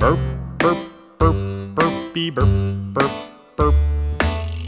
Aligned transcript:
burp, 0.00 0.18
burp, 0.58 0.78
burp, 1.18 1.36
burpy 1.74 2.30
burp, 2.30 2.48
burp, 2.94 3.10
burp, 3.54 3.74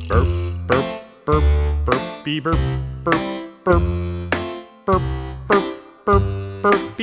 burp, 0.07 0.29
burp, 0.69 0.85
burp, 1.25 1.45
burpy 1.87 2.41
burp, 2.41 2.59
burp, 3.03 3.21
burp, 3.65 3.83
burp, 4.85 5.03
burp, 5.49 5.65
burp, 6.63 6.99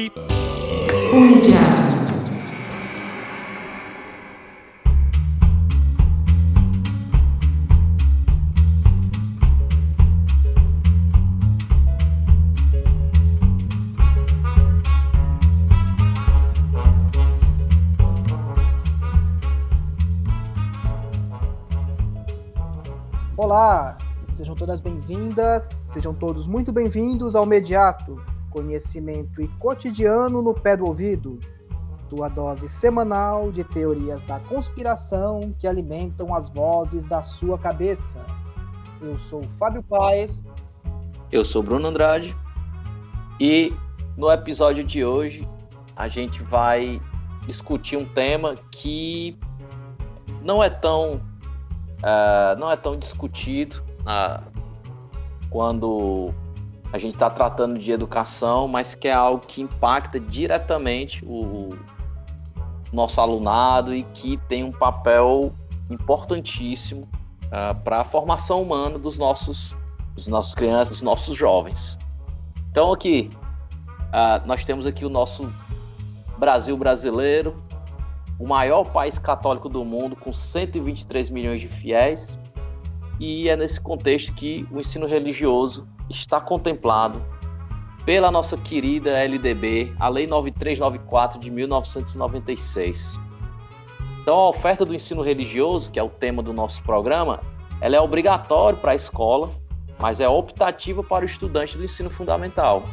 bem-vindas, 25.09 25.71
sejam 25.85 26.13
todos 26.13 26.45
muito 26.45 26.71
bem-vindos 26.71 27.35
ao 27.35 27.43
Mediato, 27.43 28.23
conhecimento 28.51 29.41
e 29.41 29.47
cotidiano 29.57 30.39
no 30.39 30.53
pé 30.53 30.77
do 30.77 30.85
ouvido, 30.85 31.39
tua 32.07 32.29
dose 32.29 32.69
semanal 32.69 33.51
de 33.51 33.63
teorias 33.63 34.23
da 34.23 34.39
conspiração 34.39 35.51
que 35.57 35.67
alimentam 35.67 36.35
as 36.35 36.47
vozes 36.47 37.07
da 37.07 37.23
sua 37.23 37.57
cabeça. 37.57 38.23
Eu 39.01 39.17
sou 39.17 39.41
Fábio 39.41 39.81
Paes. 39.81 40.45
Eu 41.31 41.43
sou 41.43 41.63
Bruno 41.63 41.87
Andrade 41.87 42.37
e 43.39 43.73
no 44.15 44.31
episódio 44.31 44.83
de 44.83 45.03
hoje 45.03 45.49
a 45.95 46.07
gente 46.07 46.43
vai 46.43 47.01
discutir 47.47 47.97
um 47.97 48.05
tema 48.05 48.53
que 48.69 49.35
não 50.43 50.63
é 50.63 50.69
tão 50.69 51.15
uh, 51.15 52.59
não 52.59 52.69
é 52.69 52.75
tão 52.75 52.95
discutido 52.95 53.83
uh, 54.01 54.48
quando 55.49 56.33
a 56.91 56.97
gente 56.97 57.13
está 57.13 57.29
tratando 57.29 57.77
de 57.77 57.91
educação, 57.91 58.67
mas 58.67 58.95
que 58.95 59.07
é 59.07 59.13
algo 59.13 59.45
que 59.45 59.61
impacta 59.61 60.19
diretamente 60.19 61.23
o, 61.25 61.69
nosso 62.91 63.21
alunado 63.21 63.93
e 63.93 64.03
que 64.03 64.37
tem 64.47 64.63
um 64.63 64.71
papel 64.71 65.53
importantíssimo 65.89 67.07
uh, 67.45 67.75
para 67.83 68.01
a 68.01 68.03
formação 68.03 68.61
humana 68.61 68.97
dos 68.97 69.17
nossos, 69.17 69.75
dos 70.15 70.27
nossos 70.27 70.55
crianças, 70.55 70.89
dos 70.97 71.01
nossos 71.01 71.35
jovens. 71.35 71.97
Então 72.71 72.91
aqui 72.91 73.29
uh, 74.07 74.45
nós 74.47 74.63
temos 74.63 74.85
aqui 74.87 75.05
o 75.05 75.09
nosso 75.09 75.53
Brasil 76.37 76.75
brasileiro, 76.77 77.61
o 78.39 78.47
maior 78.47 78.85
país 78.85 79.19
católico 79.19 79.67
do 79.67 79.83
mundo, 79.83 80.15
com 80.15 80.31
123 80.31 81.29
milhões 81.29 81.61
de 81.61 81.67
fiéis, 81.67 82.39
e 83.19 83.49
é 83.49 83.55
nesse 83.55 83.81
contexto 83.81 84.33
que 84.33 84.65
o 84.71 84.79
ensino 84.79 85.05
religioso 85.05 85.87
está 86.09 86.39
contemplado 86.39 87.21
pela 88.05 88.31
nossa 88.31 88.57
querida 88.57 89.11
LDB, 89.11 89.93
a 89.99 90.07
Lei 90.07 90.25
9394 90.25 91.39
de 91.39 91.51
1996. 91.51 93.19
Então, 94.21 94.37
a 94.37 94.49
oferta 94.49 94.85
do 94.85 94.95
ensino 94.95 95.21
religioso, 95.21 95.91
que 95.91 95.99
é 95.99 96.03
o 96.03 96.09
tema 96.09 96.41
do 96.41 96.53
nosso 96.53 96.81
programa, 96.83 97.41
ela 97.81 97.95
é 97.95 98.01
obrigatória 98.01 98.79
para 98.79 98.93
a 98.93 98.95
escola, 98.95 99.51
mas 99.99 100.19
é 100.19 100.27
optativa 100.27 101.03
para 101.03 101.23
o 101.23 101.25
estudante 101.25 101.77
do 101.77 101.83
ensino 101.83 102.09
fundamental. 102.09 102.83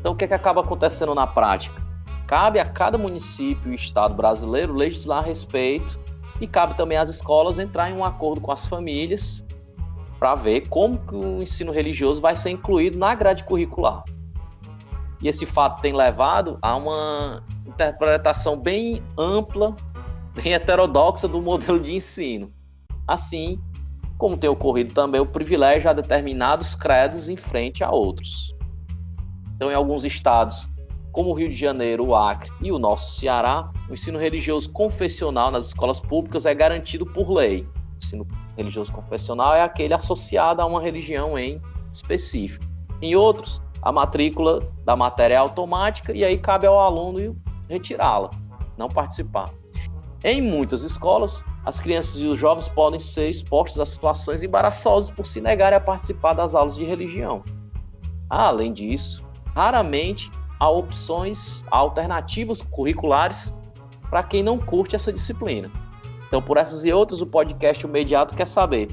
Então, 0.00 0.12
o 0.12 0.16
que, 0.16 0.24
é 0.24 0.28
que 0.28 0.34
acaba 0.34 0.60
acontecendo 0.60 1.14
na 1.14 1.26
prática? 1.26 1.80
Cabe 2.26 2.60
a 2.60 2.66
cada 2.66 2.98
município 2.98 3.72
e 3.72 3.74
estado 3.74 4.14
brasileiro 4.14 4.74
legislar 4.74 5.20
a 5.20 5.26
respeito 5.26 5.98
e 6.40 6.46
cabe 6.46 6.76
também 6.76 6.98
às 6.98 7.08
escolas 7.08 7.58
entrar 7.58 7.90
em 7.90 7.94
um 7.94 8.04
acordo 8.04 8.40
com 8.40 8.52
as 8.52 8.66
famílias 8.66 9.44
para 10.18 10.34
ver 10.34 10.68
como 10.68 10.98
que 10.98 11.14
o 11.14 11.42
ensino 11.42 11.72
religioso 11.72 12.20
vai 12.20 12.34
ser 12.34 12.50
incluído 12.50 12.98
na 12.98 13.14
grade 13.14 13.44
curricular. 13.44 14.02
E 15.22 15.28
esse 15.28 15.46
fato 15.46 15.80
tem 15.80 15.94
levado 15.94 16.58
a 16.62 16.76
uma 16.76 17.42
interpretação 17.66 18.56
bem 18.56 19.02
ampla, 19.16 19.76
bem 20.34 20.54
heterodoxa 20.54 21.26
do 21.26 21.40
modelo 21.40 21.80
de 21.80 21.94
ensino. 21.94 22.52
Assim, 23.06 23.60
como 24.16 24.36
tem 24.36 24.50
ocorrido 24.50 24.92
também 24.92 25.20
o 25.20 25.26
privilégio 25.26 25.88
a 25.88 25.92
determinados 25.92 26.74
credos 26.74 27.28
em 27.28 27.36
frente 27.36 27.82
a 27.82 27.90
outros. 27.90 28.54
Então, 29.54 29.70
em 29.70 29.74
alguns 29.74 30.04
estados, 30.04 30.68
como 31.12 31.30
o 31.30 31.34
Rio 31.34 31.48
de 31.48 31.56
Janeiro, 31.56 32.06
o 32.06 32.14
Acre 32.14 32.50
e 32.60 32.70
o 32.70 32.78
nosso 32.78 33.18
Ceará, 33.18 33.70
o 33.88 33.94
ensino 33.94 34.18
religioso 34.18 34.70
confessional 34.72 35.50
nas 35.50 35.66
escolas 35.66 36.00
públicas 36.00 36.46
é 36.46 36.54
garantido 36.54 37.04
por 37.06 37.30
lei. 37.30 37.62
O 37.62 37.98
ensino 38.04 38.26
religioso 38.56 38.92
confessional 38.92 39.54
é 39.54 39.62
aquele 39.62 39.94
associado 39.94 40.62
a 40.62 40.66
uma 40.66 40.80
religião 40.80 41.38
em 41.38 41.60
específico. 41.90 42.64
Em 43.00 43.14
outros, 43.14 43.62
a 43.82 43.92
matrícula 43.92 44.60
da 44.84 44.96
matéria 44.96 45.34
é 45.34 45.38
automática 45.38 46.12
e 46.12 46.24
aí 46.24 46.36
cabe 46.36 46.66
ao 46.66 46.78
aluno 46.78 47.36
retirá-la, 47.68 48.30
não 48.76 48.88
participar. 48.88 49.50
Em 50.24 50.42
muitas 50.42 50.82
escolas, 50.82 51.44
as 51.64 51.78
crianças 51.78 52.20
e 52.20 52.26
os 52.26 52.36
jovens 52.36 52.68
podem 52.68 52.98
ser 52.98 53.28
expostos 53.28 53.80
a 53.80 53.86
situações 53.86 54.42
embaraçosas 54.42 55.10
por 55.10 55.24
se 55.24 55.40
negarem 55.40 55.76
a 55.76 55.80
participar 55.80 56.32
das 56.32 56.54
aulas 56.54 56.74
de 56.74 56.84
religião. 56.84 57.44
Além 58.28 58.72
disso, 58.72 59.24
raramente 59.54 60.30
a 60.58 60.68
opções 60.68 61.64
alternativas 61.70 62.60
curriculares 62.62 63.54
para 64.10 64.22
quem 64.22 64.42
não 64.42 64.58
curte 64.58 64.96
essa 64.96 65.12
disciplina. 65.12 65.70
Então, 66.26 66.42
por 66.42 66.56
essas 66.56 66.84
e 66.84 66.92
outras, 66.92 67.20
o 67.22 67.26
podcast 67.26 67.86
O 67.86 67.88
Mediato 67.88 68.34
quer 68.34 68.46
saber: 68.46 68.88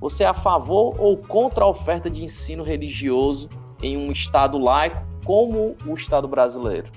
você 0.00 0.24
é 0.24 0.26
a 0.26 0.34
favor 0.34 0.94
ou 0.98 1.16
contra 1.16 1.64
a 1.64 1.68
oferta 1.68 2.08
de 2.08 2.24
ensino 2.24 2.62
religioso 2.62 3.48
em 3.82 3.96
um 3.96 4.10
Estado 4.10 4.58
laico 4.58 5.04
como 5.24 5.76
o 5.86 5.94
Estado 5.94 6.26
brasileiro? 6.26 6.90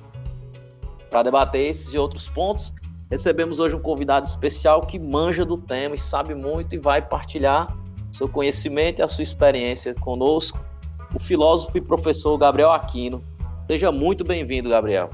Para 1.09 1.23
debater 1.23 1.67
esses 1.67 1.94
e 1.94 1.97
outros 1.97 2.28
pontos, 2.28 2.73
recebemos 3.09 3.59
hoje 3.59 3.75
um 3.75 3.79
convidado 3.79 4.25
especial 4.25 4.81
que 4.81 4.97
manja 4.97 5.45
do 5.45 5.57
tema 5.57 5.94
e 5.94 6.00
sabe 6.00 6.34
muito 6.34 6.73
e 6.75 6.79
vai 6.79 7.01
partilhar 7.01 7.67
seu 8.11 8.28
conhecimento 8.28 9.00
e 9.00 9.03
a 9.03 9.07
sua 9.07 9.23
experiência 9.23 9.94
conosco, 9.95 10.63
o 11.13 11.19
filósofo 11.19 11.78
e 11.78 11.81
professor 11.81 12.38
Gabriel 12.38 12.72
Aquino, 12.72 13.23
Seja 13.66 13.94
muito 13.94 14.25
bem-vindo, 14.25 14.69
Gabriel. 14.69 15.09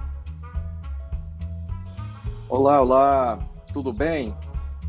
Olá, 2.50 2.82
olá, 2.82 3.40
tudo 3.72 3.94
bem? 3.94 4.34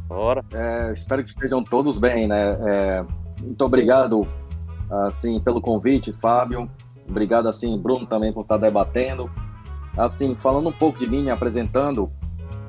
Bora. 0.09 0.43
É, 0.53 0.93
espero 0.95 1.23
que 1.23 1.29
estejam 1.29 1.63
todos 1.63 1.99
bem, 1.99 2.27
né? 2.27 2.57
É, 2.67 3.05
muito 3.39 3.63
obrigado, 3.63 4.27
assim, 5.07 5.39
pelo 5.41 5.61
convite, 5.61 6.11
Fábio. 6.11 6.71
Obrigado, 7.07 7.49
assim, 7.49 7.79
Bruno 7.79 8.07
também 8.07 8.33
por 8.33 8.43
estar 8.43 8.57
debatendo. 8.57 9.31
Assim, 9.95 10.35
falando 10.35 10.71
um 10.71 10.73
pouco 10.73 10.99
de 10.99 11.07
mim, 11.07 11.23
me 11.25 11.31
apresentando, 11.31 12.11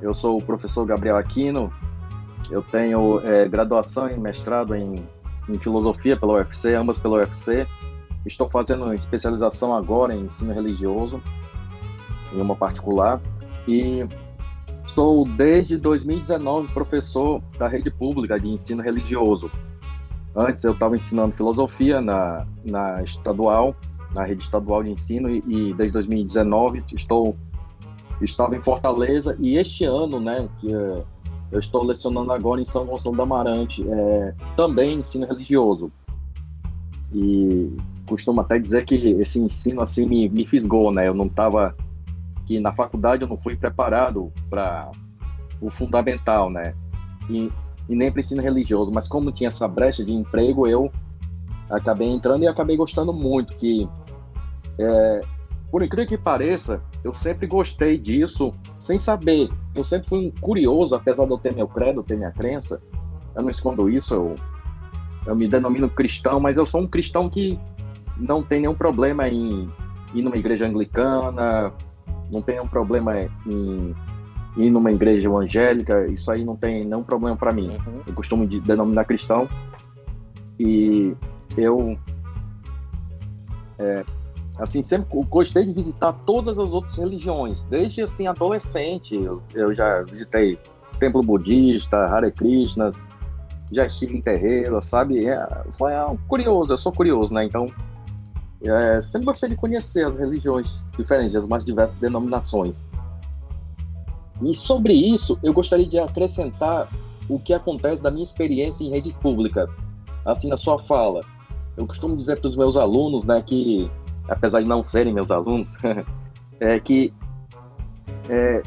eu 0.01 0.13
sou 0.13 0.37
o 0.37 0.43
professor 0.43 0.85
Gabriel 0.85 1.15
Aquino. 1.15 1.71
Eu 2.49 2.61
tenho 2.61 3.21
é, 3.21 3.47
graduação 3.47 4.09
e 4.09 4.19
mestrado 4.19 4.75
em, 4.75 4.95
em 5.47 5.57
filosofia 5.57 6.17
pela 6.17 6.33
UFC, 6.33 6.75
ambas 6.75 6.99
pela 6.99 7.19
UFC. 7.19 7.65
Estou 8.25 8.49
fazendo 8.49 8.93
especialização 8.93 9.73
agora 9.75 10.15
em 10.15 10.25
ensino 10.25 10.53
religioso, 10.53 11.21
em 12.33 12.41
uma 12.41 12.55
particular, 12.55 13.19
e 13.67 14.05
sou 14.87 15.25
desde 15.25 15.77
2019 15.77 16.67
professor 16.73 17.41
da 17.57 17.67
rede 17.67 17.89
pública 17.89 18.39
de 18.39 18.47
ensino 18.47 18.83
religioso. 18.83 19.49
Antes 20.35 20.63
eu 20.63 20.73
estava 20.73 20.95
ensinando 20.95 21.33
filosofia 21.33 21.99
na, 21.99 22.45
na 22.63 23.03
estadual, 23.03 23.75
na 24.13 24.23
rede 24.23 24.43
estadual 24.43 24.83
de 24.83 24.91
ensino, 24.91 25.29
e, 25.29 25.41
e 25.47 25.73
desde 25.73 25.93
2019 25.93 26.83
estou 26.93 27.35
estava 28.21 28.55
em 28.55 28.61
Fortaleza 28.61 29.35
e 29.39 29.57
este 29.57 29.83
ano, 29.83 30.19
né, 30.19 30.47
que 30.59 30.73
é, 30.73 31.03
eu 31.51 31.59
estou 31.59 31.83
lecionando 31.83 32.31
agora 32.31 32.61
em 32.61 32.65
São 32.65 32.85
Gonçalo 32.85 33.15
da 33.15 33.23
Amarante, 33.23 33.83
é, 33.87 34.33
também 34.55 34.99
ensino 34.99 35.25
religioso. 35.25 35.91
E 37.13 37.75
costumo 38.05 38.41
até 38.41 38.57
dizer 38.57 38.85
que 38.85 38.95
esse 38.95 39.39
ensino 39.39 39.81
assim 39.81 40.05
me, 40.05 40.29
me 40.29 40.45
fisgou, 40.45 40.93
né? 40.93 41.07
Eu 41.07 41.13
não 41.13 41.27
estava 41.27 41.75
que 42.45 42.59
na 42.59 42.73
faculdade 42.73 43.23
eu 43.23 43.29
não 43.29 43.37
fui 43.37 43.55
preparado 43.55 44.31
para 44.49 44.91
o 45.61 45.69
fundamental, 45.69 46.49
né? 46.49 46.73
E, 47.29 47.51
e 47.87 47.95
nem 47.95 48.11
para 48.11 48.19
ensino 48.19 48.41
religioso, 48.41 48.91
mas 48.93 49.07
como 49.07 49.31
tinha 49.31 49.47
essa 49.47 49.67
brecha 49.67 50.03
de 50.03 50.13
emprego, 50.13 50.67
eu 50.67 50.91
acabei 51.69 52.09
entrando 52.09 52.43
e 52.43 52.47
acabei 52.47 52.75
gostando 52.75 53.13
muito. 53.13 53.55
Que, 53.55 53.87
é, 54.77 55.21
por 55.69 55.83
incrível 55.83 56.07
que 56.07 56.17
pareça, 56.17 56.81
eu 57.03 57.13
sempre 57.13 57.47
gostei 57.47 57.97
disso 57.97 58.53
sem 58.77 58.97
saber. 58.97 59.49
Eu 59.73 59.83
sempre 59.83 60.09
fui 60.09 60.27
um 60.27 60.31
curioso, 60.41 60.95
apesar 60.95 61.25
de 61.25 61.31
eu 61.31 61.37
ter 61.37 61.53
meu 61.53 61.67
credo, 61.67 62.03
ter 62.03 62.17
minha 62.17 62.31
crença. 62.31 62.81
Eu 63.33 63.43
não 63.43 63.49
escondo 63.49 63.89
isso, 63.89 64.13
eu, 64.13 64.35
eu 65.25 65.35
me 65.35 65.47
denomino 65.47 65.89
cristão, 65.89 66.39
mas 66.39 66.57
eu 66.57 66.65
sou 66.65 66.81
um 66.81 66.87
cristão 66.87 67.29
que 67.29 67.59
não 68.17 68.41
tem 68.41 68.61
nenhum 68.61 68.75
problema 68.75 69.27
em 69.27 69.69
ir 70.13 70.21
numa 70.21 70.37
igreja 70.37 70.65
anglicana, 70.65 71.71
não 72.29 72.41
tem 72.41 72.55
nenhum 72.55 72.67
problema 72.67 73.13
em 73.47 73.95
ir 74.57 74.69
numa 74.69 74.91
igreja 74.91 75.27
evangélica, 75.27 76.07
isso 76.07 76.29
aí 76.31 76.43
não 76.43 76.55
tem 76.55 76.85
nenhum 76.85 77.03
problema 77.03 77.37
para 77.37 77.53
mim. 77.53 77.69
Uhum. 77.69 78.01
Eu 78.05 78.13
costumo 78.13 78.47
de- 78.47 78.59
denominar 78.59 79.05
cristão 79.05 79.47
e 80.59 81.15
eu 81.57 81.97
é, 83.79 84.03
assim 84.57 84.81
sempre 84.81 85.07
gostei 85.27 85.65
de 85.65 85.73
visitar 85.73 86.13
todas 86.25 86.59
as 86.59 86.71
outras 86.71 86.97
religiões 86.97 87.63
desde 87.63 88.03
assim 88.03 88.27
adolescente 88.27 89.15
eu, 89.15 89.41
eu 89.55 89.73
já 89.73 90.03
visitei 90.03 90.59
templo 90.99 91.23
budista 91.23 91.97
Hare 91.97 92.31
Krishnas 92.31 93.07
já 93.71 93.85
estive 93.85 94.17
em 94.17 94.21
terreiro 94.21 94.81
sabe? 94.81 95.27
É, 95.27 95.47
foi 95.71 95.93
um 96.05 96.17
curioso 96.27 96.73
eu 96.73 96.77
sou 96.77 96.91
curioso 96.91 97.33
né? 97.33 97.45
Então 97.45 97.65
é, 98.63 99.01
sempre 99.01 99.25
gostei 99.25 99.49
de 99.49 99.55
conhecer 99.55 100.05
as 100.05 100.17
religiões 100.17 100.83
diferentes 100.97 101.35
as 101.35 101.47
mais 101.47 101.65
diversas 101.65 101.97
denominações. 101.97 102.87
E 104.41 104.53
sobre 104.53 104.93
isso 104.93 105.39
eu 105.43 105.53
gostaria 105.53 105.87
de 105.87 105.99
acrescentar 105.99 106.87
o 107.29 107.39
que 107.39 107.53
acontece 107.53 108.01
da 108.01 108.11
minha 108.11 108.23
experiência 108.23 108.83
em 108.83 108.89
rede 108.89 109.13
pública. 109.21 109.69
Assim 110.25 110.49
na 110.49 110.57
sua 110.57 110.77
fala 110.79 111.21
eu 111.77 111.87
costumo 111.87 112.15
dizer 112.15 112.39
para 112.39 112.49
os 112.49 112.55
meus 112.55 112.75
alunos, 112.75 113.23
né, 113.23 113.41
que 113.41 113.89
apesar 114.27 114.61
de 114.61 114.67
não 114.67 114.83
serem 114.83 115.13
meus 115.13 115.31
alunos, 115.31 115.75
é 116.59 116.79
que 116.79 117.13
é, 118.29 118.61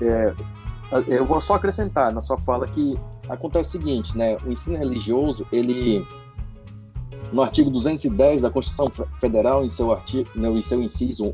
é, 0.00 0.34
eu 1.06 1.24
vou 1.24 1.40
só 1.40 1.54
acrescentar 1.54 2.12
na 2.12 2.20
sua 2.20 2.38
fala 2.38 2.66
que 2.66 2.98
acontece 3.30 3.68
o 3.68 3.72
seguinte, 3.72 4.16
né, 4.16 4.36
o 4.44 4.52
ensino 4.52 4.76
religioso, 4.76 5.46
ele 5.52 6.06
no 7.32 7.42
artigo 7.42 7.70
210 7.70 8.42
da 8.42 8.50
Constituição 8.50 8.90
Federal, 9.20 9.64
em 9.64 9.68
seu 9.68 9.92
artigo, 9.92 10.28
no, 10.34 10.58
em 10.58 10.62
seu 10.62 10.82
inciso 10.82 11.32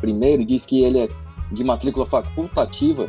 primeiro, 0.00 0.44
diz 0.44 0.64
que 0.64 0.82
ele 0.82 1.00
é 1.00 1.08
de 1.52 1.62
matrícula 1.62 2.06
facultativa 2.06 3.06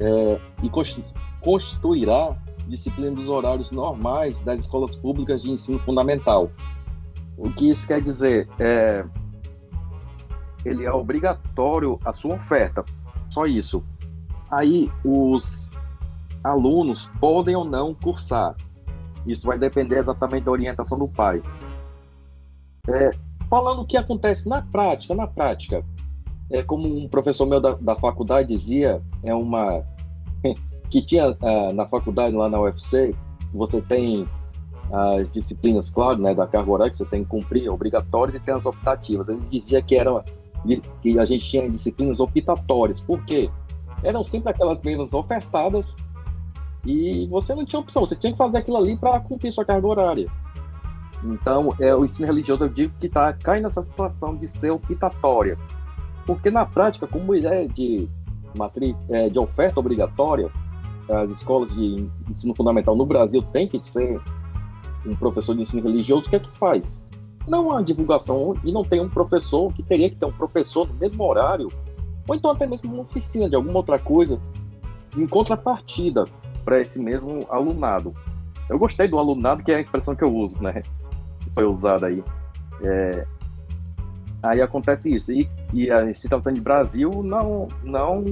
é, 0.00 0.40
e 0.62 0.68
constitu- 0.68 1.14
constituirá 1.40 2.36
disciplina 2.66 3.12
dos 3.12 3.28
horários 3.28 3.70
normais 3.70 4.38
das 4.40 4.60
escolas 4.60 4.96
públicas 4.96 5.42
de 5.42 5.52
ensino 5.52 5.78
fundamental. 5.78 6.50
O 7.36 7.50
que 7.50 7.70
isso 7.70 7.86
quer 7.86 8.00
dizer? 8.00 8.48
É, 8.58 9.04
ele 10.64 10.84
é 10.84 10.92
obrigatório 10.92 11.98
a 12.04 12.12
sua 12.12 12.34
oferta, 12.34 12.84
só 13.30 13.46
isso. 13.46 13.84
Aí 14.50 14.90
os 15.04 15.68
alunos 16.42 17.10
podem 17.20 17.54
ou 17.54 17.64
não 17.64 17.94
cursar. 17.94 18.56
Isso 19.26 19.46
vai 19.46 19.58
depender 19.58 19.98
exatamente 19.98 20.44
da 20.44 20.50
orientação 20.50 20.98
do 20.98 21.08
pai. 21.08 21.42
É, 22.88 23.10
falando 23.48 23.82
o 23.82 23.86
que 23.86 23.96
acontece 23.96 24.48
na 24.48 24.62
prática, 24.62 25.14
na 25.14 25.26
prática, 25.26 25.84
é 26.50 26.62
como 26.62 26.86
um 26.86 27.08
professor 27.08 27.46
meu 27.46 27.60
da, 27.60 27.74
da 27.74 27.96
faculdade 27.96 28.48
dizia, 28.48 29.00
é 29.22 29.34
uma 29.34 29.84
que 30.90 31.00
tinha 31.00 31.36
ah, 31.40 31.72
na 31.72 31.86
faculdade 31.86 32.34
lá 32.34 32.48
na 32.48 32.60
UFC, 32.60 33.14
você 33.52 33.80
tem 33.80 34.28
as 34.92 35.30
disciplinas, 35.30 35.88
claro, 35.90 36.18
né, 36.18 36.34
da 36.34 36.46
carga 36.46 36.70
horária 36.70 36.90
que 36.90 36.98
você 36.98 37.06
tem 37.06 37.24
que 37.24 37.30
cumprir, 37.30 37.70
obrigatórias, 37.70 38.34
e 38.34 38.40
tem 38.40 38.52
as 38.52 38.66
optativas. 38.66 39.28
Ele 39.28 39.40
dizia 39.50 39.80
que 39.80 39.96
era 39.96 40.22
que 41.00 41.18
a 41.18 41.24
gente 41.24 41.48
tinha 41.48 41.68
disciplinas 41.68 42.20
optatórias. 42.20 43.00
Por 43.00 43.24
quê? 43.24 43.50
Eram 44.02 44.22
sempre 44.22 44.50
aquelas 44.50 44.82
mesmas 44.82 45.12
ofertadas 45.12 45.96
e 46.84 47.26
você 47.28 47.54
não 47.54 47.64
tinha 47.64 47.80
opção, 47.80 48.04
você 48.04 48.16
tinha 48.16 48.32
que 48.32 48.38
fazer 48.38 48.58
aquilo 48.58 48.76
ali 48.76 48.96
para 48.96 49.20
cumprir 49.20 49.52
sua 49.52 49.64
carga 49.64 49.86
horária. 49.86 50.28
Então, 51.24 51.72
é, 51.78 51.94
o 51.94 52.04
ensino 52.04 52.26
religioso, 52.26 52.64
eu 52.64 52.68
digo 52.68 52.92
que 52.98 53.08
tá, 53.08 53.32
cai 53.32 53.60
nessa 53.60 53.82
situação 53.82 54.36
de 54.36 54.48
ser 54.48 54.70
optatória. 54.70 55.56
Porque 56.26 56.50
na 56.50 56.66
prática, 56.66 57.06
como 57.06 57.34
é 57.34 57.66
de, 57.68 58.08
matri, 58.56 58.96
é, 59.08 59.28
de 59.28 59.38
oferta 59.38 59.78
obrigatória, 59.78 60.50
as 61.08 61.30
escolas 61.30 61.74
de 61.74 62.08
ensino 62.28 62.54
fundamental 62.54 62.96
no 62.96 63.06
Brasil 63.06 63.42
têm 63.52 63.68
que 63.68 63.80
ser 63.86 64.20
um 65.06 65.14
professor 65.14 65.54
de 65.54 65.62
ensino 65.62 65.82
religioso, 65.82 66.26
o 66.26 66.30
que 66.30 66.36
é 66.36 66.40
que 66.40 66.52
faz? 66.52 67.00
Não 67.46 67.76
há 67.76 67.82
divulgação 67.82 68.54
e 68.64 68.72
não 68.72 68.82
tem 68.82 69.00
um 69.00 69.08
professor 69.08 69.72
que 69.72 69.82
teria 69.82 70.08
que 70.08 70.16
ter 70.16 70.26
um 70.26 70.32
professor 70.32 70.88
no 70.88 70.94
mesmo 70.94 71.24
horário, 71.24 71.68
ou 72.26 72.34
então 72.34 72.50
até 72.50 72.66
mesmo 72.66 72.92
uma 72.92 73.02
oficina 73.02 73.48
de 73.48 73.56
alguma 73.56 73.78
outra 73.78 73.98
coisa, 73.98 74.40
em 75.16 75.26
contrapartida 75.26 76.24
para 76.64 76.80
esse 76.80 76.98
mesmo 76.98 77.46
alunado. 77.48 78.12
Eu 78.68 78.78
gostei 78.78 79.08
do 79.08 79.18
alunado, 79.18 79.62
que 79.62 79.72
é 79.72 79.76
a 79.76 79.80
expressão 79.80 80.14
que 80.14 80.24
eu 80.24 80.34
uso, 80.34 80.62
né? 80.62 80.82
Foi 81.54 81.64
usada 81.64 82.06
aí. 82.06 82.22
É... 82.82 83.26
Aí 84.42 84.60
acontece 84.60 85.14
isso. 85.14 85.32
E, 85.32 85.48
e 85.72 85.90
aí, 85.90 86.14
se 86.14 86.28
tratando 86.28 86.54
de 86.54 86.60
Brasil, 86.60 87.22
não, 87.22 87.68
não 87.84 88.24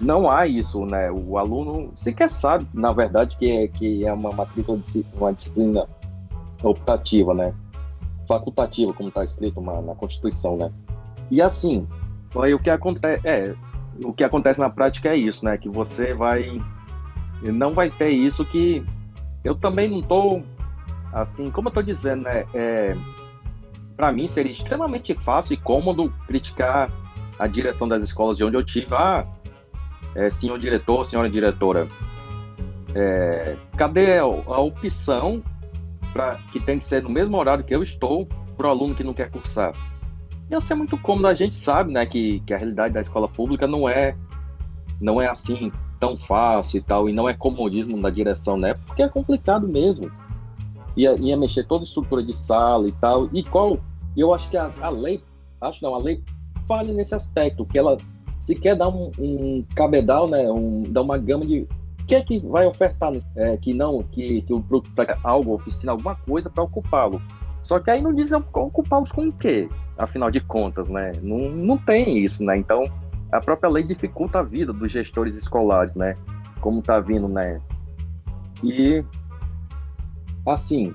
não 0.00 0.28
há 0.30 0.46
isso, 0.46 0.84
né? 0.84 1.10
O 1.10 1.38
aluno 1.38 1.92
sequer 1.96 2.28
sabe, 2.28 2.66
na 2.74 2.92
verdade, 2.92 3.36
que 3.36 3.48
é, 3.48 3.68
que 3.68 4.04
é 4.04 4.12
uma 4.12 4.32
matrícula, 4.32 4.78
de, 4.78 5.06
uma 5.14 5.32
disciplina 5.32 5.86
optativa, 6.62 7.32
né? 7.32 7.54
Facultativa, 8.26 8.92
como 8.92 9.08
está 9.08 9.24
escrito 9.24 9.60
uma, 9.60 9.80
na 9.80 9.94
Constituição, 9.94 10.56
né? 10.56 10.72
E 11.30 11.40
assim, 11.40 11.86
aí 12.36 12.52
o 12.52 12.58
que 12.58 12.68
acontece 12.68 13.26
é 13.26 13.54
o 14.04 14.12
que 14.12 14.24
acontece 14.24 14.58
na 14.58 14.70
prática 14.70 15.10
é 15.10 15.16
isso, 15.16 15.44
né? 15.44 15.56
Que 15.56 15.68
você 15.68 16.14
vai 16.14 16.60
não 17.50 17.74
vai 17.74 17.90
ter 17.90 18.10
isso 18.10 18.44
que 18.44 18.84
eu 19.42 19.54
também 19.54 19.88
não 19.88 20.02
tô 20.02 20.42
assim, 21.12 21.50
como 21.50 21.68
eu 21.68 21.72
tô 21.72 21.82
dizendo, 21.82 22.22
né? 22.22 22.44
É, 22.54 22.96
para 23.96 24.12
mim 24.12 24.28
seria 24.28 24.52
extremamente 24.52 25.14
fácil 25.14 25.54
e 25.54 25.56
cômodo 25.56 26.12
criticar 26.26 26.90
a 27.38 27.46
direção 27.46 27.86
das 27.86 28.02
escolas 28.02 28.36
de 28.36 28.44
onde 28.44 28.56
eu 28.56 28.64
tive. 28.64 28.86
Ah, 28.92 29.26
é, 30.14 30.30
senhor 30.30 30.58
diretor, 30.58 31.08
senhora 31.08 31.28
diretora, 31.28 31.88
é, 32.94 33.56
cadê 33.76 34.18
a, 34.18 34.22
a 34.22 34.60
opção 34.60 35.42
para 36.12 36.36
que 36.52 36.60
tem 36.60 36.78
que 36.78 36.84
ser 36.84 37.02
no 37.02 37.10
mesmo 37.10 37.36
horário 37.36 37.64
que 37.64 37.74
eu 37.74 37.82
estou 37.82 38.26
para 38.56 38.66
o 38.66 38.70
aluno 38.70 38.94
que 38.94 39.04
não 39.04 39.14
quer 39.14 39.30
cursar? 39.30 39.72
Ia 40.50 40.60
ser 40.60 40.74
muito 40.74 40.98
cômodo, 40.98 41.28
a 41.28 41.34
gente 41.34 41.56
sabe, 41.56 41.92
né, 41.92 42.04
que, 42.04 42.40
que 42.40 42.52
a 42.52 42.58
realidade 42.58 42.92
da 42.92 43.00
escola 43.00 43.26
pública 43.26 43.66
não 43.66 43.88
é 43.88 44.14
não 45.00 45.20
é 45.20 45.26
assim 45.26 45.72
tão 46.02 46.16
fácil 46.16 46.78
e 46.78 46.82
tal, 46.82 47.08
e 47.08 47.12
não 47.12 47.28
é 47.28 47.32
comodismo 47.32 48.02
da 48.02 48.10
direção, 48.10 48.56
né, 48.56 48.74
porque 48.84 49.04
é 49.04 49.08
complicado 49.08 49.68
mesmo. 49.68 50.10
Ia, 50.96 51.14
ia 51.14 51.36
mexer 51.36 51.62
toda 51.62 51.84
a 51.84 51.86
estrutura 51.86 52.24
de 52.24 52.34
sala 52.34 52.88
e 52.88 52.92
tal, 52.92 53.28
e 53.32 53.44
qual, 53.44 53.78
eu 54.16 54.34
acho 54.34 54.50
que 54.50 54.56
a, 54.56 54.72
a 54.80 54.88
lei, 54.88 55.22
acho 55.60 55.80
não, 55.80 55.94
a 55.94 55.98
lei 55.98 56.20
falha 56.66 56.92
nesse 56.92 57.14
aspecto, 57.14 57.64
que 57.64 57.78
ela 57.78 57.96
se 58.40 58.56
quer 58.56 58.74
dar 58.74 58.88
um, 58.88 59.12
um 59.16 59.64
cabedal, 59.76 60.28
né, 60.28 60.50
um, 60.50 60.82
dar 60.82 61.02
uma 61.02 61.16
gama 61.16 61.46
de 61.46 61.68
o 62.00 62.04
que 62.04 62.16
é 62.16 62.20
que 62.20 62.40
vai 62.40 62.66
ofertar, 62.66 63.12
é, 63.36 63.56
que 63.56 63.72
não, 63.72 64.02
que, 64.02 64.42
que 64.42 64.52
para 64.96 65.16
algo, 65.22 65.54
oficina, 65.54 65.92
alguma 65.92 66.16
coisa 66.16 66.50
para 66.50 66.64
ocupá-lo. 66.64 67.22
Só 67.62 67.78
que 67.78 67.92
aí 67.92 68.02
não 68.02 68.12
dizem 68.12 68.42
ocupá-los 68.52 69.12
com 69.12 69.28
o 69.28 69.32
quê, 69.32 69.68
afinal 69.96 70.32
de 70.32 70.40
contas, 70.40 70.90
né? 70.90 71.12
Não, 71.22 71.48
não 71.48 71.78
tem 71.78 72.18
isso, 72.18 72.44
né? 72.44 72.56
Então, 72.56 72.82
a 73.32 73.40
própria 73.40 73.70
lei 73.70 73.82
dificulta 73.82 74.40
a 74.40 74.42
vida 74.42 74.72
dos 74.72 74.92
gestores 74.92 75.34
escolares, 75.34 75.96
né? 75.96 76.16
Como 76.60 76.82
tá 76.82 77.00
vindo, 77.00 77.26
né? 77.28 77.60
E, 78.62 79.04
assim, 80.46 80.94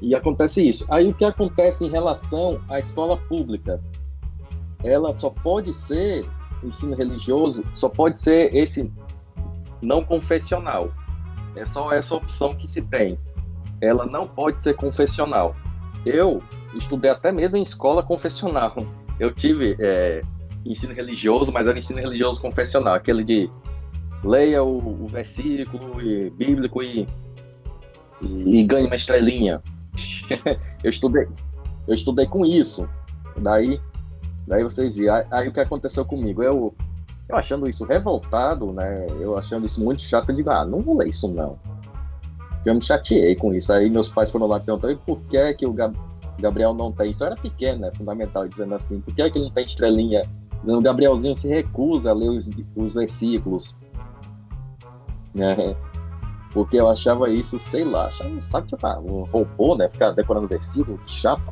e 0.00 0.14
acontece 0.14 0.66
isso. 0.66 0.86
Aí 0.90 1.08
o 1.08 1.14
que 1.14 1.24
acontece 1.24 1.84
em 1.84 1.90
relação 1.90 2.60
à 2.70 2.78
escola 2.78 3.16
pública? 3.16 3.80
ela 4.82 5.12
só 5.12 5.30
pode 5.30 5.72
ser 5.74 6.24
ensino 6.62 6.94
religioso, 6.94 7.62
só 7.74 7.88
pode 7.88 8.18
ser 8.18 8.54
esse 8.54 8.90
não 9.80 10.04
confessional. 10.04 10.90
É 11.56 11.64
só 11.66 11.92
essa 11.92 12.14
opção 12.14 12.54
que 12.54 12.70
se 12.70 12.82
tem. 12.82 13.18
Ela 13.80 14.06
não 14.06 14.26
pode 14.26 14.60
ser 14.60 14.74
confessional. 14.74 15.56
Eu 16.04 16.42
estudei 16.74 17.10
até 17.10 17.32
mesmo 17.32 17.56
em 17.56 17.62
escola 17.62 18.02
confessional. 18.02 18.76
Eu 19.18 19.32
tive 19.32 19.76
é, 19.80 20.22
ensino 20.64 20.92
religioso, 20.92 21.50
mas 21.52 21.66
era 21.66 21.78
ensino 21.78 21.98
religioso 21.98 22.40
confessional, 22.40 22.94
aquele 22.94 23.24
de 23.24 23.50
leia 24.24 24.62
o, 24.62 25.04
o 25.04 25.06
versículo 25.06 26.00
e, 26.02 26.30
bíblico 26.30 26.82
e, 26.82 27.06
e, 28.22 28.60
e 28.60 28.62
ganhe 28.64 28.86
uma 28.86 28.96
estrelinha. 28.96 29.62
eu 30.84 30.90
estudei, 30.90 31.26
eu 31.88 31.94
estudei 31.94 32.26
com 32.26 32.44
isso. 32.44 32.88
Daí 33.38 33.80
Daí 34.50 34.64
vocês 34.64 34.96
viram. 34.96 35.14
Aí, 35.14 35.24
aí, 35.30 35.48
o 35.48 35.52
que 35.52 35.60
aconteceu 35.60 36.04
comigo? 36.04 36.42
Eu, 36.42 36.74
eu 37.28 37.36
achando 37.36 37.70
isso 37.70 37.84
revoltado, 37.84 38.72
né? 38.72 39.06
Eu 39.20 39.38
achando 39.38 39.64
isso 39.64 39.80
muito 39.80 40.02
chato, 40.02 40.30
eu 40.30 40.34
digo, 40.34 40.50
ah, 40.50 40.64
não 40.64 40.80
vou 40.80 40.98
ler 40.98 41.08
isso 41.08 41.28
não. 41.28 41.56
Eu 42.66 42.74
me 42.74 42.82
chateei 42.82 43.36
com 43.36 43.54
isso. 43.54 43.72
Aí 43.72 43.88
meus 43.88 44.08
pais 44.08 44.28
foram 44.28 44.48
lá 44.48 44.58
perguntando 44.58 44.98
por 45.06 45.20
que, 45.22 45.54
que 45.54 45.66
o 45.66 45.72
Gab 45.72 45.96
Gabriel 46.40 46.74
não 46.74 46.90
tem. 46.90 47.12
Isso 47.12 47.24
era 47.24 47.36
pequeno, 47.36 47.82
né? 47.82 47.92
Fundamental, 47.94 48.48
dizendo 48.48 48.74
assim, 48.74 49.00
por 49.00 49.14
que, 49.14 49.30
que 49.30 49.38
ele 49.38 49.44
não 49.44 49.52
tem 49.52 49.64
estrelinha? 49.64 50.22
O 50.64 50.80
Gabrielzinho 50.80 51.34
se 51.34 51.48
recusa 51.48 52.10
a 52.10 52.14
ler 52.14 52.28
os, 52.28 52.48
os 52.76 52.92
versículos. 52.92 53.76
Né? 55.34 55.76
Porque 56.52 56.76
eu 56.76 56.88
achava 56.88 57.30
isso, 57.30 57.58
sei 57.58 57.84
lá, 57.84 58.06
achava, 58.06 58.42
sabe, 58.42 58.68
tipo, 58.68 58.86
ah, 58.86 58.98
um 58.98 59.22
robô, 59.24 59.76
né? 59.76 59.88
Ficar 59.88 60.10
decorando 60.10 60.48
versículo, 60.48 60.98
chato. 61.06 61.42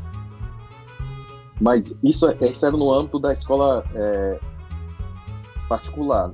Mas 1.61 1.99
isso, 2.03 2.27
isso 2.41 2.67
era 2.67 2.77
no 2.77 2.93
âmbito 2.93 3.19
da 3.19 3.33
escola 3.33 3.85
é, 3.95 4.39
particular, 5.69 6.33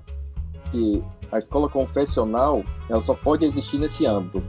que 0.71 1.03
a 1.31 1.39
escola 1.39 1.69
confessional 1.69 2.63
ela 2.89 3.01
só 3.01 3.15
pode 3.15 3.45
existir 3.45 3.79
nesse 3.79 4.07
âmbito. 4.07 4.43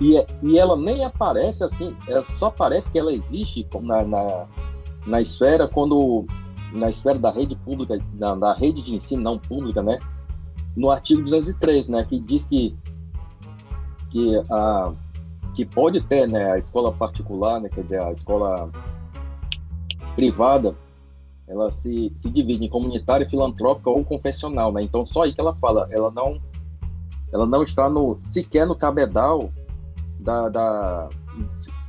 E, 0.00 0.16
é, 0.16 0.26
e 0.42 0.58
ela 0.58 0.76
nem 0.76 1.04
aparece 1.04 1.64
assim, 1.64 1.96
ela 2.06 2.24
só 2.38 2.46
aparece 2.46 2.90
que 2.90 2.98
ela 2.98 3.12
existe 3.12 3.66
na, 3.82 4.02
na, 4.04 4.46
na 5.06 5.20
esfera 5.20 5.66
quando 5.66 6.26
na 6.76 6.90
esfera 6.90 7.18
da 7.18 7.30
rede 7.30 7.56
pública, 7.56 7.98
da, 8.14 8.34
da 8.34 8.52
rede 8.52 8.82
de 8.82 8.94
ensino 8.94 9.22
não 9.22 9.38
pública, 9.38 9.82
né? 9.82 9.98
No 10.76 10.90
artigo 10.90 11.22
203, 11.22 11.88
né, 11.88 12.04
que 12.04 12.20
diz 12.20 12.46
que 12.46 12.76
que 14.10 14.40
a 14.50 14.92
que 15.54 15.64
pode 15.64 16.02
ter, 16.02 16.28
né, 16.28 16.52
a 16.52 16.58
escola 16.58 16.92
particular, 16.92 17.58
né, 17.58 17.70
quer 17.70 17.82
dizer, 17.82 18.02
a 18.02 18.12
escola 18.12 18.70
privada, 20.14 20.74
ela 21.48 21.70
se, 21.70 22.12
se 22.14 22.28
divide 22.28 22.66
em 22.66 22.68
comunitária, 22.68 23.28
filantrópica 23.28 23.88
ou 23.88 24.04
confessional, 24.04 24.70
né? 24.70 24.82
Então 24.82 25.06
só 25.06 25.22
aí 25.22 25.32
que 25.32 25.40
ela 25.40 25.54
fala, 25.54 25.88
ela 25.90 26.10
não 26.10 26.38
ela 27.32 27.46
não 27.46 27.62
está 27.62 27.88
no 27.88 28.18
sequer 28.22 28.66
no 28.66 28.76
cabedal 28.76 29.50
da, 30.20 30.48
da, 30.48 31.08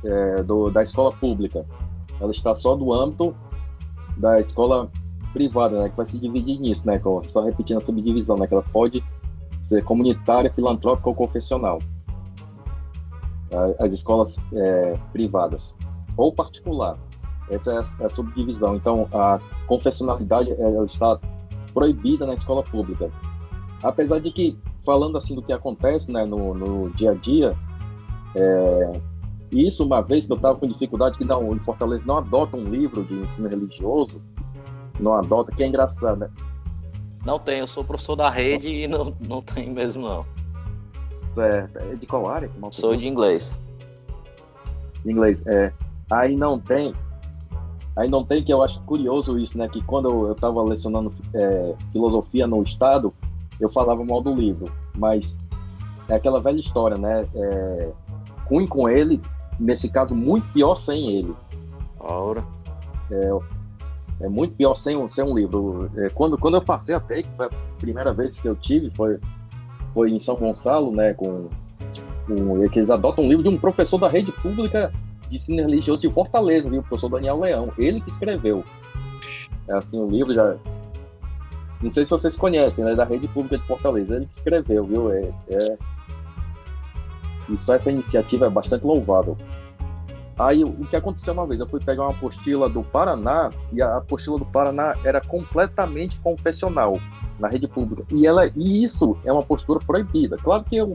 é, 0.04 0.42
do, 0.42 0.70
da 0.70 0.82
escola 0.82 1.12
pública. 1.12 1.64
Ela 2.20 2.32
está 2.32 2.54
só 2.54 2.74
do 2.74 2.92
âmbito 2.92 3.34
da 4.18 4.40
escola 4.40 4.90
privada, 5.32 5.82
né, 5.82 5.88
que 5.88 5.96
vai 5.96 6.06
se 6.06 6.18
dividir 6.18 6.58
nisso, 6.58 6.86
né, 6.86 7.00
só 7.28 7.42
repetindo 7.42 7.78
a 7.78 7.80
subdivisão, 7.80 8.36
né, 8.36 8.46
que 8.46 8.54
ela 8.54 8.64
pode 8.72 9.04
ser 9.60 9.84
comunitária, 9.84 10.52
filantrópica 10.52 11.08
ou 11.08 11.14
confessional. 11.14 11.78
As 13.78 13.92
escolas 13.92 14.36
é, 14.52 14.98
privadas 15.12 15.74
ou 16.16 16.32
particular, 16.32 16.98
essa 17.50 17.72
é 17.72 17.78
a, 17.78 18.04
é 18.04 18.08
subdivisão. 18.08 18.76
Então, 18.76 19.08
a 19.12 19.40
confessionalidade 19.66 20.50
ela 20.52 20.84
está 20.84 21.18
proibida 21.72 22.26
na 22.26 22.34
escola 22.34 22.62
pública. 22.62 23.10
Apesar 23.82 24.18
de 24.18 24.30
que, 24.30 24.58
falando 24.84 25.16
assim 25.16 25.34
do 25.34 25.42
que 25.42 25.52
acontece 25.52 26.10
né, 26.12 26.24
no, 26.24 26.54
no 26.54 26.90
dia 26.90 27.12
a 27.12 27.14
dia, 27.14 27.56
é, 28.34 28.92
isso 29.50 29.84
uma 29.84 30.02
vez 30.02 30.26
que 30.26 30.32
eu 30.32 30.36
estava 30.36 30.58
com 30.58 30.66
dificuldade, 30.66 31.16
que 31.16 31.24
não, 31.24 31.54
em 31.54 31.58
Fortaleza 31.58 32.04
não 32.06 32.18
adota 32.18 32.56
um 32.56 32.64
livro 32.64 33.04
de 33.04 33.14
ensino 33.14 33.48
religioso, 33.48 34.20
não 35.00 35.14
adota, 35.14 35.52
que 35.52 35.62
é 35.62 35.66
engraçado, 35.66 36.20
né? 36.20 36.30
Não 37.24 37.38
tem, 37.38 37.58
eu 37.58 37.66
sou 37.66 37.84
professor 37.84 38.16
da 38.16 38.30
rede 38.30 38.68
e 38.68 38.86
não, 38.86 39.14
não 39.20 39.42
tem 39.42 39.70
mesmo 39.70 40.08
não. 40.08 40.26
Certo, 41.34 41.78
é 41.78 41.94
de 41.94 42.06
qual 42.06 42.28
área? 42.28 42.50
Sou 42.70 42.96
de 42.96 43.06
inglês. 43.06 43.58
De 45.04 45.12
inglês, 45.12 45.46
é. 45.46 45.72
Aí 46.10 46.36
não 46.36 46.58
tem, 46.58 46.92
aí 47.96 48.08
não 48.08 48.24
tem 48.24 48.42
que 48.42 48.52
eu 48.52 48.62
acho 48.62 48.80
curioso 48.82 49.38
isso, 49.38 49.56
né? 49.58 49.68
Que 49.68 49.82
quando 49.82 50.08
eu 50.08 50.32
estava 50.32 50.62
lecionando 50.62 51.14
é, 51.34 51.74
filosofia 51.92 52.46
no 52.46 52.62
estado, 52.62 53.12
eu 53.60 53.68
falava 53.68 54.04
mal 54.04 54.20
do 54.22 54.34
livro, 54.34 54.72
mas 54.96 55.38
é 56.08 56.14
aquela 56.14 56.40
velha 56.40 56.60
história, 56.60 56.96
né? 56.96 57.26
É, 57.34 57.90
ruim 58.48 58.66
com 58.66 58.88
ele, 58.88 59.20
nesse 59.58 59.88
caso, 59.88 60.14
muito 60.14 60.46
pior 60.52 60.74
sem 60.76 61.18
ele. 61.18 61.34
Ora. 61.98 62.44
É, 63.10 63.30
é 64.20 64.28
muito 64.28 64.54
pior 64.54 64.74
sem, 64.74 64.96
um, 64.96 65.08
sem 65.08 65.24
um 65.24 65.34
livro. 65.34 65.90
É, 65.96 66.08
quando, 66.10 66.36
quando 66.36 66.56
eu 66.56 66.62
passei 66.62 66.94
a 66.94 67.00
TEC, 67.00 67.28
foi 67.36 67.46
a 67.46 67.50
primeira 67.78 68.12
vez 68.12 68.40
que 68.40 68.48
eu 68.48 68.56
tive, 68.56 68.90
foi, 68.90 69.18
foi 69.94 70.10
em 70.10 70.18
São 70.18 70.36
Gonçalo, 70.36 70.90
né, 70.90 71.14
com, 71.14 71.48
com 72.26 72.68
que 72.68 72.78
eles 72.78 72.90
adotam 72.90 73.24
um 73.24 73.28
livro 73.28 73.42
de 73.42 73.48
um 73.48 73.58
professor 73.58 73.98
da 73.98 74.08
rede 74.08 74.32
pública 74.32 74.92
de 75.28 75.36
ensino 75.36 75.62
religioso 75.62 76.02
de 76.02 76.10
Fortaleza, 76.12 76.68
viu? 76.68 76.80
O 76.80 76.84
professor 76.84 77.08
Daniel 77.10 77.40
Leão. 77.40 77.72
Ele 77.78 78.00
que 78.00 78.10
escreveu. 78.10 78.64
É 79.68 79.74
assim, 79.74 79.98
o 79.98 80.08
livro 80.08 80.34
já. 80.34 80.56
Não 81.80 81.90
sei 81.90 82.04
se 82.04 82.10
vocês 82.10 82.36
conhecem, 82.36 82.84
né? 82.84 82.94
Da 82.94 83.04
rede 83.04 83.28
pública 83.28 83.58
de 83.58 83.66
Fortaleza. 83.66 84.16
Ele 84.16 84.26
que 84.26 84.36
escreveu, 84.36 84.84
viu? 84.84 85.12
É, 85.12 85.30
é 85.50 85.78
e 87.48 87.56
só 87.56 87.74
essa 87.74 87.90
iniciativa 87.90 88.46
é 88.46 88.50
bastante 88.50 88.84
louvável. 88.84 89.36
Aí 90.38 90.62
o 90.62 90.86
que 90.86 90.94
aconteceu 90.94 91.32
uma 91.32 91.46
vez, 91.46 91.60
eu 91.60 91.66
fui 91.66 91.80
pegar 91.80 92.04
uma 92.04 92.12
apostila 92.12 92.68
do 92.68 92.82
Paraná 92.82 93.50
e 93.72 93.82
a 93.82 93.96
apostila 93.96 94.38
do 94.38 94.46
Paraná 94.46 94.94
era 95.02 95.20
completamente 95.20 96.18
confessional 96.20 96.98
na 97.40 97.48
rede 97.48 97.66
pública. 97.66 98.04
E 98.14 98.26
ela 98.26 98.46
e 98.54 98.84
isso 98.84 99.16
é 99.24 99.32
uma 99.32 99.42
postura 99.42 99.80
proibida. 99.80 100.36
Claro 100.36 100.62
que 100.62 100.76
eu 100.76 100.94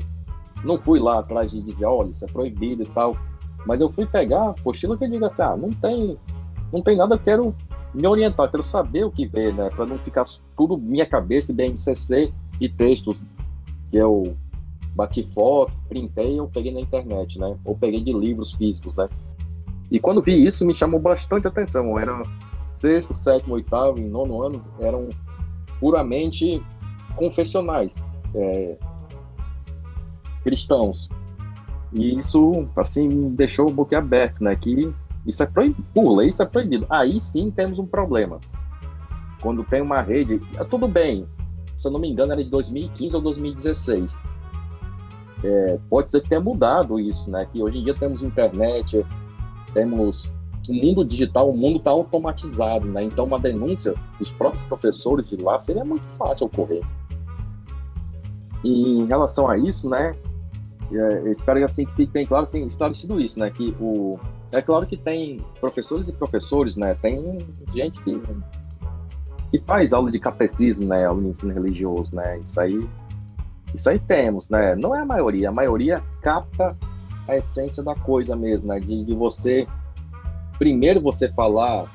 não 0.63 0.79
fui 0.79 0.99
lá 0.99 1.19
atrás 1.19 1.51
de 1.51 1.61
dizer, 1.61 1.85
olha, 1.85 2.09
isso 2.09 2.23
é 2.23 2.27
proibido 2.27 2.83
e 2.83 2.87
tal, 2.87 3.17
mas 3.65 3.81
eu 3.81 3.89
fui 3.89 4.05
pegar 4.05 4.43
a 4.43 4.49
apostila 4.51 4.97
que 4.97 5.07
diga 5.07 5.27
assim, 5.27 5.41
ah, 5.41 5.57
não 5.57 5.69
tem 5.69 6.17
não 6.71 6.81
tem 6.81 6.97
nada, 6.97 7.15
eu 7.15 7.19
quero 7.19 7.55
me 7.93 8.07
orientar, 8.07 8.49
quero 8.49 8.63
saber 8.63 9.03
o 9.03 9.11
que 9.11 9.27
ver, 9.27 9.53
né, 9.53 9.69
para 9.69 9.85
não 9.85 9.97
ficar 9.99 10.23
tudo 10.57 10.75
minha 10.75 11.05
cabeça 11.05 11.53
BNCC 11.53 12.33
e 12.59 12.67
textos 12.67 13.23
que 13.91 13.97
eu 13.97 14.35
bati 14.95 15.23
foto, 15.23 15.73
printei 15.89 16.39
ou 16.39 16.47
peguei 16.47 16.73
na 16.73 16.81
internet, 16.81 17.39
né? 17.39 17.57
Ou 17.65 17.75
peguei 17.75 18.01
de 18.01 18.13
livros 18.13 18.53
físicos, 18.53 18.95
né? 18.95 19.09
E 19.91 19.99
quando 19.99 20.21
vi 20.21 20.45
isso, 20.45 20.65
me 20.65 20.73
chamou 20.73 20.99
bastante 20.99 21.47
atenção. 21.47 21.97
Era 21.99 22.21
sexto, 22.77 23.13
sétimo, 23.13 23.55
oitavo 23.55 23.99
e 23.99 24.03
nono 24.03 24.43
anos 24.43 24.71
eram 24.79 25.09
puramente 25.79 26.61
confessionais, 27.15 27.95
é, 28.35 28.77
cristãos. 30.43 31.09
E 31.91 32.17
isso, 32.17 32.67
assim, 32.75 33.07
me 33.07 33.29
deixou 33.31 33.69
o 33.69 33.73
boquiaberto, 33.73 34.43
né? 34.43 34.55
Que 34.55 34.93
isso 35.25 35.43
é 35.43 35.45
proibido, 35.45 36.21
isso 36.23 36.41
é 36.41 36.45
proibido. 36.45 36.85
Aí 36.89 37.19
sim 37.19 37.51
temos 37.51 37.79
um 37.79 37.85
problema. 37.85 38.39
Quando 39.41 39.63
tem 39.63 39.81
uma 39.81 40.01
rede, 40.01 40.39
tudo 40.69 40.87
bem, 40.87 41.27
se 41.75 41.87
eu 41.87 41.91
não 41.91 41.99
me 41.99 42.09
engano, 42.09 42.31
era 42.31 42.43
de 42.43 42.49
2015 42.49 43.15
ou 43.15 43.21
2016 43.21 44.32
é, 45.43 45.77
pode 45.89 46.09
ser 46.09 46.21
que 46.21 46.29
tenha 46.29 46.41
mudado 46.41 46.99
isso, 46.99 47.29
né? 47.29 47.45
Que 47.51 47.61
hoje 47.61 47.79
em 47.79 47.83
dia 47.83 47.93
temos 47.93 48.23
internet, 48.23 49.05
temos 49.73 50.33
o 50.69 50.73
mundo 50.73 51.03
digital, 51.03 51.49
o 51.49 51.57
mundo 51.57 51.77
está 51.77 51.91
automatizado, 51.91 52.87
né? 52.87 53.03
Então 53.03 53.25
uma 53.25 53.39
denúncia 53.39 53.93
dos 54.17 54.31
próprios 54.31 54.63
professores 54.65 55.27
de 55.29 55.35
lá 55.35 55.59
seria 55.59 55.83
muito 55.83 56.05
fácil 56.17 56.47
ocorrer. 56.47 56.81
E 58.63 59.01
em 59.01 59.05
relação 59.05 59.49
a 59.49 59.57
isso, 59.57 59.89
né? 59.89 60.11
É, 60.91 61.31
espero 61.31 61.59
que 61.59 61.65
assim 61.65 61.85
que 61.85 61.93
fique 61.93 62.11
bem 62.13 62.25
claro, 62.25 62.43
assim, 62.43 62.65
esclarecido 62.65 63.19
isso, 63.19 63.37
né? 63.37 63.49
Que 63.49 63.75
o 63.79 64.17
é 64.51 64.61
claro 64.61 64.85
que 64.85 64.95
tem 64.95 65.41
professores 65.59 66.07
e 66.07 66.13
professores, 66.13 66.77
né? 66.77 66.93
Tem 66.95 67.39
gente 67.73 68.01
que 68.03 68.21
que 69.51 69.59
faz 69.59 69.93
aula 69.93 70.09
de 70.09 70.19
catecismo, 70.19 70.87
né? 70.87 71.05
Aula 71.05 71.21
de 71.21 71.27
ensino 71.27 71.53
religioso, 71.53 72.15
né? 72.15 72.39
Isso 72.39 72.59
aí 72.59 72.87
isso 73.73 73.89
aí 73.89 73.99
temos, 73.99 74.47
né? 74.49 74.75
Não 74.75 74.95
é 74.95 75.01
a 75.01 75.05
maioria, 75.05 75.49
a 75.49 75.51
maioria 75.51 76.03
capta 76.21 76.77
a 77.27 77.37
essência 77.37 77.81
da 77.81 77.95
coisa 77.95 78.35
mesmo, 78.35 78.67
né? 78.67 78.79
De, 78.79 79.03
de 79.03 79.15
você, 79.15 79.67
primeiro 80.57 81.01
você 81.01 81.29
falar 81.29 81.85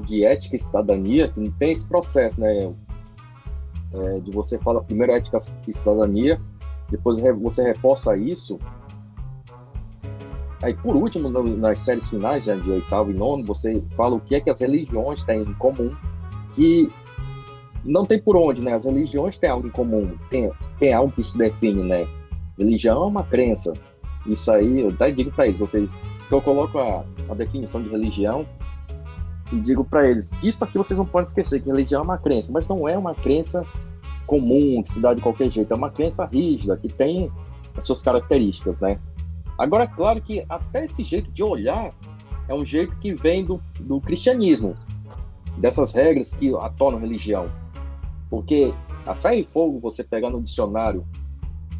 de 0.00 0.24
ética 0.24 0.56
e 0.56 0.58
cidadania, 0.58 1.28
que 1.28 1.40
não 1.40 1.50
tem 1.52 1.72
esse 1.72 1.86
processo, 1.88 2.40
né? 2.40 2.72
É, 3.94 4.18
de 4.18 4.30
você 4.30 4.58
falar 4.58 4.82
primeiro 4.82 5.12
ética 5.12 5.38
e 5.66 5.72
cidadania, 5.72 6.40
depois 6.90 7.18
você 7.18 7.62
reforça 7.62 8.16
isso. 8.16 8.58
Aí, 10.62 10.74
por 10.74 10.96
último, 10.96 11.28
no, 11.28 11.42
nas 11.56 11.78
séries 11.80 12.08
finais, 12.08 12.46
né, 12.46 12.56
de 12.56 12.70
oitavo 12.70 13.10
e 13.10 13.14
nono, 13.14 13.44
você 13.44 13.82
fala 13.94 14.16
o 14.16 14.20
que 14.20 14.34
é 14.34 14.40
que 14.40 14.50
as 14.50 14.60
religiões 14.60 15.22
têm 15.22 15.42
em 15.42 15.52
comum, 15.54 15.94
que 16.54 16.90
não 17.86 18.04
tem 18.04 18.20
por 18.20 18.36
onde, 18.36 18.60
né? 18.60 18.74
As 18.74 18.84
religiões 18.84 19.38
têm 19.38 19.48
algo 19.48 19.66
em 19.66 19.70
comum, 19.70 20.16
tem, 20.28 20.50
tem 20.78 20.92
algo 20.92 21.12
que 21.12 21.22
se 21.22 21.38
define, 21.38 21.82
né? 21.82 22.06
Religião 22.58 23.04
é 23.04 23.06
uma 23.06 23.22
crença. 23.22 23.72
Isso 24.26 24.50
aí, 24.50 24.80
eu 24.80 24.88
até 24.88 25.10
digo 25.10 25.30
para 25.30 25.46
eles, 25.46 25.58
vocês, 25.58 25.90
eu 26.30 26.42
coloco 26.42 26.78
a, 26.78 27.04
a 27.28 27.34
definição 27.34 27.80
de 27.82 27.88
religião 27.88 28.44
e 29.52 29.60
digo 29.60 29.84
para 29.84 30.08
eles, 30.08 30.32
isso 30.42 30.64
aqui 30.64 30.76
vocês 30.76 30.98
não 30.98 31.06
podem 31.06 31.28
esquecer, 31.28 31.60
que 31.60 31.68
religião 31.68 32.00
é 32.00 32.04
uma 32.04 32.18
crença, 32.18 32.50
mas 32.52 32.66
não 32.66 32.88
é 32.88 32.98
uma 32.98 33.14
crença 33.14 33.64
comum, 34.26 34.82
que 34.82 34.92
se 34.92 35.00
dá 35.00 35.14
de 35.14 35.22
qualquer 35.22 35.48
jeito, 35.48 35.72
é 35.72 35.76
uma 35.76 35.90
crença 35.90 36.26
rígida, 36.26 36.76
que 36.76 36.88
tem 36.88 37.30
as 37.76 37.84
suas 37.84 38.02
características, 38.02 38.76
né? 38.80 38.98
Agora, 39.56 39.84
é 39.84 39.86
claro 39.86 40.20
que 40.20 40.44
até 40.48 40.84
esse 40.84 41.04
jeito 41.04 41.30
de 41.30 41.42
olhar 41.44 41.92
é 42.48 42.54
um 42.54 42.64
jeito 42.64 42.94
que 42.96 43.14
vem 43.14 43.44
do, 43.44 43.62
do 43.80 44.00
cristianismo, 44.00 44.76
dessas 45.58 45.92
regras 45.92 46.34
que 46.34 46.54
a 46.56 46.68
tornam 46.70 47.00
religião. 47.00 47.48
Porque 48.28 48.72
a 49.06 49.14
fé 49.14 49.36
e 49.36 49.44
fogo, 49.44 49.78
você 49.78 50.02
pegar 50.02 50.30
no 50.30 50.42
dicionário, 50.42 51.04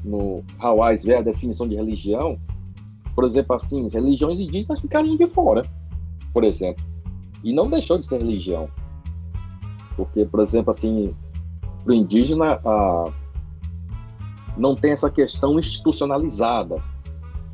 no 0.05 0.45
Hawaii, 0.59 0.99
ver 0.99 1.17
a 1.17 1.23
definição 1.23 1.67
de 1.69 1.75
religião, 1.75 2.39
por 3.15 3.25
exemplo, 3.25 3.57
assim, 3.57 3.89
religiões 3.89 4.39
indígenas 4.39 4.81
ficariam 4.81 5.17
de 5.17 5.27
fora, 5.27 5.63
por 6.33 6.45
exemplo. 6.45 6.85
E 7.43 7.53
não 7.53 7.69
deixou 7.69 7.99
de 7.99 8.07
ser 8.07 8.19
religião. 8.19 8.69
Porque, 9.97 10.27
por 10.27 10.41
exemplo, 10.41 10.71
assim, 10.71 11.17
para 11.83 11.93
o 11.93 11.95
indígena, 11.95 12.61
a... 12.65 13.05
não 14.57 14.75
tem 14.75 14.93
essa 14.93 15.11
questão 15.11 15.59
institucionalizada. 15.59 16.77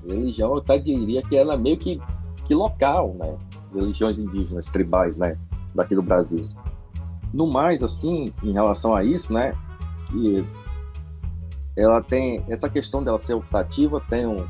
religião, 0.07 0.51
eu 0.51 0.59
até 0.59 0.79
diria 0.79 1.23
que 1.23 1.37
ela 1.37 1.55
é 1.55 1.57
meio 1.57 1.77
que, 1.77 2.01
que 2.45 2.55
local, 2.55 3.15
né? 3.19 3.37
As 3.71 3.77
religiões 3.77 4.19
indígenas, 4.19 4.67
tribais, 4.67 5.17
né? 5.17 5.39
Daqui 5.75 5.95
do 5.95 6.03
Brasil. 6.03 6.45
No 7.33 7.47
mais, 7.47 7.83
assim, 7.83 8.33
em 8.43 8.53
relação 8.53 8.95
a 8.95 9.05
isso, 9.05 9.33
né, 9.33 9.55
que 10.11 10.45
ela 11.77 12.03
tem 12.03 12.45
essa 12.49 12.69
questão 12.69 13.03
dela 13.03 13.19
ser 13.19 13.35
optativa, 13.35 14.03
tem 14.09 14.27
um, 14.27 14.47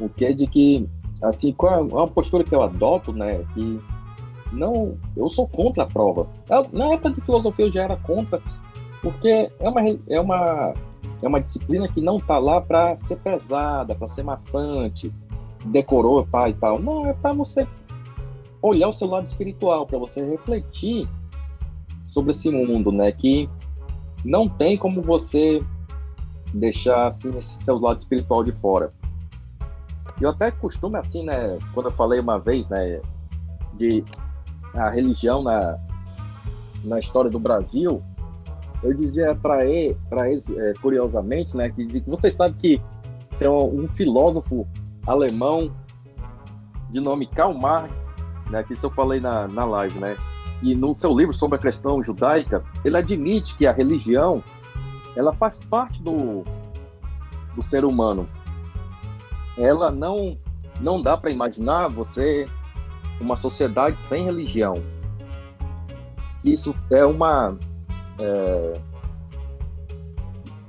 um 0.00 0.08
quê 0.08 0.32
de 0.32 0.46
que, 0.46 0.88
assim, 1.22 1.52
qual 1.52 1.74
é 1.74 1.80
uma 1.80 2.06
postura 2.06 2.44
que 2.44 2.54
eu 2.54 2.62
adoto, 2.62 3.12
né, 3.12 3.44
que 3.54 3.80
não, 4.52 4.96
eu 5.16 5.28
sou 5.28 5.46
contra 5.46 5.84
a 5.84 5.86
prova. 5.86 6.26
Na 6.72 6.86
época 6.92 7.10
de 7.10 7.20
filosofia 7.20 7.66
eu 7.66 7.72
já 7.72 7.82
era 7.82 7.96
contra, 7.96 8.40
porque 9.02 9.50
é 9.58 9.68
uma, 9.68 9.80
é 10.08 10.20
uma, 10.20 10.74
é 11.22 11.28
uma 11.28 11.40
disciplina 11.40 11.88
que 11.88 12.00
não 12.00 12.16
está 12.16 12.38
lá 12.38 12.60
para 12.60 12.96
ser 12.96 13.16
pesada, 13.16 13.94
para 13.94 14.08
ser 14.08 14.22
maçante, 14.22 15.12
decorou 15.66 16.24
pá, 16.24 16.48
e 16.48 16.54
tal. 16.54 16.78
Não, 16.78 17.06
é 17.06 17.12
para 17.12 17.32
você 17.32 17.66
olhar 18.62 18.88
o 18.88 18.92
seu 18.92 19.08
lado 19.08 19.26
espiritual, 19.26 19.86
para 19.86 19.98
você 19.98 20.24
refletir 20.24 21.08
sobre 22.18 22.32
esse 22.32 22.50
mundo, 22.50 22.90
né? 22.90 23.12
Que 23.12 23.48
não 24.24 24.48
tem 24.48 24.76
como 24.76 25.00
você 25.00 25.62
deixar 26.52 27.06
assim 27.06 27.30
esse 27.38 27.62
seu 27.62 27.78
lado 27.78 28.00
espiritual 28.00 28.42
de 28.42 28.50
fora. 28.50 28.90
Eu 30.20 30.30
até 30.30 30.50
costumo 30.50 30.96
assim, 30.96 31.22
né? 31.22 31.56
Quando 31.72 31.86
eu 31.86 31.92
falei 31.92 32.18
uma 32.18 32.38
vez, 32.38 32.68
né? 32.68 33.00
De 33.74 34.04
a 34.74 34.90
religião 34.90 35.42
na, 35.42 35.78
na 36.82 36.98
história 36.98 37.30
do 37.30 37.38
Brasil, 37.38 38.02
eu 38.82 38.92
dizia 38.92 39.34
para 39.34 39.64
ele, 39.64 39.96
para 40.08 40.28
eles, 40.28 40.50
é, 40.50 40.74
curiosamente, 40.82 41.56
né? 41.56 41.70
Que, 41.70 42.02
vocês 42.06 42.34
sabem 42.34 42.54
que 42.54 42.82
tem 43.38 43.48
um, 43.48 43.84
um 43.84 43.88
filósofo 43.88 44.66
alemão 45.06 45.70
de 46.90 46.98
nome 46.98 47.28
Karl 47.28 47.54
Marx, 47.54 47.92
né? 48.50 48.64
Que 48.64 48.72
isso 48.72 48.86
eu 48.86 48.90
falei 48.90 49.20
na, 49.20 49.46
na 49.46 49.64
live, 49.64 50.00
né? 50.00 50.16
E 50.62 50.74
no 50.74 50.96
seu 50.98 51.16
livro 51.16 51.34
sobre 51.34 51.56
a 51.56 51.60
questão 51.60 52.02
judaica, 52.02 52.64
ele 52.84 52.96
admite 52.96 53.54
que 53.56 53.66
a 53.66 53.72
religião 53.72 54.42
ela 55.14 55.32
faz 55.32 55.58
parte 55.58 56.02
do, 56.02 56.44
do 57.54 57.62
ser 57.62 57.84
humano. 57.84 58.28
Ela 59.56 59.90
não 59.90 60.36
não 60.80 61.02
dá 61.02 61.16
para 61.16 61.30
imaginar 61.30 61.88
você 61.88 62.44
uma 63.20 63.34
sociedade 63.34 63.98
sem 64.02 64.24
religião. 64.24 64.74
Isso 66.44 66.74
é 66.90 67.04
uma 67.04 67.56
é, 68.18 68.80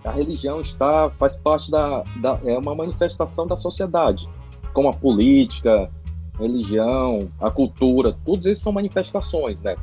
a 0.03 0.12
religião 0.12 0.62
está 0.62 1.10
faz 1.12 1.38
parte 1.38 1.69
da, 1.69 2.03
da 2.17 2.39
é 2.43 2.58
uma 2.58 2.74
manifestação 2.74 3.46
da 3.46 3.55
sociedade, 3.55 4.27
como 4.74 4.89
a 4.89 4.93
política, 4.93 5.89
religião, 6.39 7.29
a 7.39 7.51
cultura, 7.51 8.15
todos 8.25 8.46
esses 8.46 8.63
são 8.63 8.72
manifestações, 8.72 9.60
né? 9.62 9.75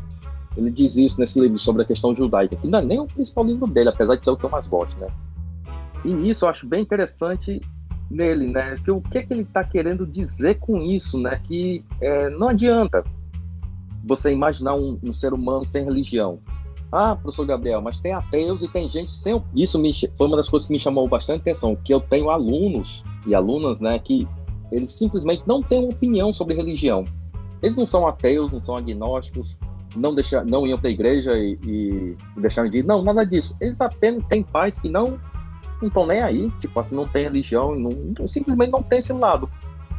Ele 0.56 0.70
diz 0.70 0.96
isso 0.96 1.20
nesse 1.20 1.38
livro 1.38 1.58
sobre 1.58 1.82
a 1.82 1.84
questão 1.84 2.14
judaica, 2.14 2.56
que 2.56 2.66
não 2.66 2.78
é 2.78 2.82
nem 2.82 2.98
o 2.98 3.06
principal 3.06 3.44
livro 3.44 3.66
dele, 3.66 3.90
apesar 3.90 4.16
de 4.16 4.25
ser 4.25 4.30
o 4.30 4.36
que 4.36 4.44
eu 4.44 4.50
mais 4.50 4.66
gosto, 4.66 4.98
né? 4.98 5.08
E 6.04 6.30
isso 6.30 6.44
eu 6.44 6.48
acho 6.48 6.66
bem 6.66 6.82
interessante 6.82 7.60
nele, 8.10 8.46
né? 8.46 8.76
Que 8.82 8.90
o 8.90 9.00
que, 9.00 9.18
é 9.18 9.22
que 9.22 9.32
ele 9.32 9.42
está 9.42 9.62
querendo 9.64 10.06
dizer 10.06 10.58
com 10.58 10.80
isso, 10.80 11.18
né? 11.18 11.40
Que 11.44 11.84
é, 12.00 12.30
não 12.30 12.48
adianta 12.48 13.04
você 14.04 14.32
imaginar 14.32 14.75
um, 14.75 14.98
um, 15.02 15.12
ser 15.12 15.34
humano 15.34 15.64
sem 15.64 15.84
religião. 15.84 16.38
Ah, 16.92 17.16
professor 17.16 17.44
Gabriel, 17.44 17.82
mas 17.82 17.98
tem 17.98 18.12
ateus 18.12 18.62
e 18.62 18.68
tem 18.68 18.88
gente 18.88 19.10
sem. 19.10 19.42
Isso 19.54 19.78
me, 19.78 19.92
foi 19.92 20.26
uma 20.26 20.36
das 20.36 20.48
coisas 20.48 20.68
que 20.68 20.72
me 20.72 20.78
chamou 20.78 21.08
bastante 21.08 21.40
atenção, 21.40 21.76
que 21.76 21.92
eu 21.92 22.00
tenho 22.00 22.30
alunos 22.30 23.02
e 23.26 23.34
alunas, 23.34 23.80
né? 23.80 23.98
Que 23.98 24.26
eles 24.70 24.90
simplesmente 24.90 25.42
não 25.46 25.62
têm 25.62 25.80
uma 25.80 25.90
opinião 25.90 26.32
sobre 26.32 26.54
religião. 26.54 27.04
Eles 27.62 27.76
não 27.76 27.87
são 27.87 28.06
ateus, 28.06 28.52
não 28.52 28.61
são 28.61 28.76
agnósticos, 28.76 29.56
não, 29.96 30.14
deixar, 30.14 30.44
não 30.44 30.66
iam 30.66 30.78
para 30.78 30.88
a 30.88 30.92
igreja 30.92 31.38
e, 31.38 31.58
e 31.66 32.16
deixaram 32.37 32.68
de 32.68 32.78
ir. 32.78 32.85
Não, 32.85 33.02
nada 33.02 33.25
disso. 33.25 33.56
Eles 33.61 33.80
apenas 33.80 34.25
têm 34.26 34.43
pais 34.43 34.78
que 34.78 34.88
não 34.88 35.19
estão 35.82 36.06
nem 36.06 36.23
aí, 36.23 36.50
tipo 36.60 36.78
assim, 36.80 36.95
não 36.95 37.06
tem 37.06 37.25
religião, 37.25 37.75
não, 37.75 37.91
não, 38.19 38.26
simplesmente 38.26 38.71
não 38.71 38.82
tem 38.82 38.99
esse 38.99 39.12
lado. 39.12 39.49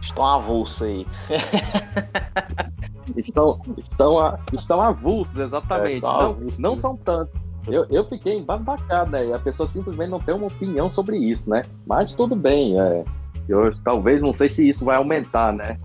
Estão 0.01 0.25
avulsos 0.25 0.81
aí. 0.83 1.07
estão, 3.17 3.59
estão, 3.77 4.39
estão 4.53 4.81
avulsos, 4.81 5.37
exatamente. 5.39 5.97
É, 5.97 6.01
não, 6.01 6.37
não 6.59 6.77
são 6.77 6.95
tantos. 6.97 7.33
Eu, 7.67 7.85
eu 7.89 8.07
fiquei 8.07 8.37
embasbacado, 8.37 9.11
né? 9.11 9.33
A 9.33 9.39
pessoa 9.39 9.67
simplesmente 9.67 10.09
não 10.09 10.19
tem 10.19 10.33
uma 10.33 10.47
opinião 10.47 10.89
sobre 10.89 11.17
isso, 11.17 11.49
né? 11.49 11.63
Mas 11.85 12.13
tudo 12.13 12.35
bem, 12.35 12.79
é, 12.79 13.03
eu 13.47 13.71
talvez 13.83 14.21
não 14.21 14.33
sei 14.33 14.49
se 14.49 14.67
isso 14.67 14.85
vai 14.85 14.97
aumentar, 14.97 15.53
né? 15.53 15.77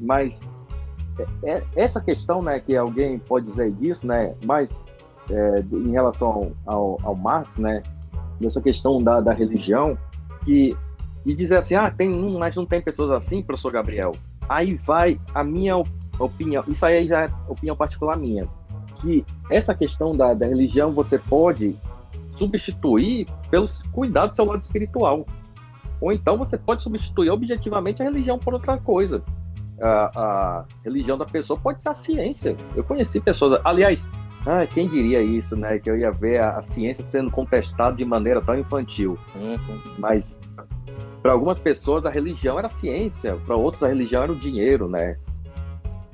Mas 0.00 0.40
é, 1.18 1.52
é, 1.52 1.62
essa 1.76 2.00
questão, 2.00 2.42
né, 2.42 2.60
que 2.60 2.76
alguém 2.76 3.18
pode 3.18 3.46
dizer 3.46 3.72
disso, 3.72 4.06
né? 4.06 4.34
Mas 4.44 4.84
é, 5.30 5.64
em 5.72 5.90
relação 5.90 6.52
ao, 6.66 6.98
ao 7.02 7.14
Marx, 7.14 7.56
né? 7.56 7.82
Nessa 8.40 8.60
questão 8.60 8.98
da, 8.98 9.20
da 9.20 9.32
religião, 9.32 9.96
que 10.44 10.76
e 11.24 11.34
dizer 11.34 11.56
assim, 11.56 11.74
ah, 11.74 11.90
tem, 11.90 12.10
mas 12.38 12.54
não 12.54 12.66
tem 12.66 12.82
pessoas 12.82 13.10
assim, 13.10 13.42
professor 13.42 13.72
Gabriel. 13.72 14.12
Aí 14.48 14.74
vai 14.74 15.18
a 15.34 15.42
minha 15.42 15.74
opinião, 16.18 16.62
isso 16.68 16.84
aí 16.84 17.06
já 17.06 17.22
é 17.22 17.30
opinião 17.48 17.74
particular 17.74 18.18
minha, 18.18 18.46
que 19.00 19.24
essa 19.50 19.74
questão 19.74 20.14
da, 20.14 20.34
da 20.34 20.46
religião 20.46 20.92
você 20.92 21.18
pode 21.18 21.76
substituir 22.36 23.26
pelo 23.50 23.66
cuidado 23.92 24.30
do 24.30 24.36
seu 24.36 24.44
lado 24.44 24.60
espiritual. 24.60 25.24
Ou 26.00 26.12
então 26.12 26.36
você 26.36 26.56
pode 26.56 26.82
substituir 26.82 27.30
objetivamente 27.30 28.02
a 28.02 28.04
religião 28.04 28.38
por 28.38 28.54
outra 28.54 28.78
coisa. 28.78 29.22
A, 29.80 30.10
a 30.14 30.64
religião 30.84 31.18
da 31.18 31.24
pessoa 31.24 31.58
pode 31.58 31.82
ser 31.82 31.88
a 31.88 31.94
ciência. 31.94 32.56
Eu 32.76 32.84
conheci 32.84 33.20
pessoas, 33.20 33.60
aliás, 33.64 34.10
ah, 34.46 34.66
quem 34.66 34.86
diria 34.86 35.22
isso, 35.22 35.56
né? 35.56 35.78
Que 35.78 35.90
eu 35.90 35.96
ia 35.96 36.10
ver 36.10 36.42
a, 36.42 36.58
a 36.58 36.62
ciência 36.62 37.04
sendo 37.08 37.30
contestada 37.30 37.96
de 37.96 38.04
maneira 38.04 38.40
tão 38.42 38.58
infantil. 38.58 39.18
Uhum. 39.34 39.80
Mas 39.98 40.38
para 41.22 41.32
algumas 41.32 41.58
pessoas 41.58 42.04
a 42.04 42.10
religião 42.10 42.58
era 42.58 42.66
a 42.66 42.70
ciência, 42.70 43.36
para 43.46 43.56
outros 43.56 43.82
a 43.82 43.88
religião 43.88 44.22
era 44.22 44.32
o 44.32 44.36
dinheiro, 44.36 44.88
né? 44.88 45.16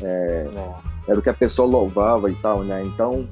É. 0.02 0.46
Era 1.08 1.18
o 1.18 1.22
que 1.22 1.28
a 1.28 1.34
pessoa 1.34 1.68
louvava 1.68 2.30
e 2.30 2.34
tal, 2.36 2.62
né? 2.62 2.82
Então 2.84 3.28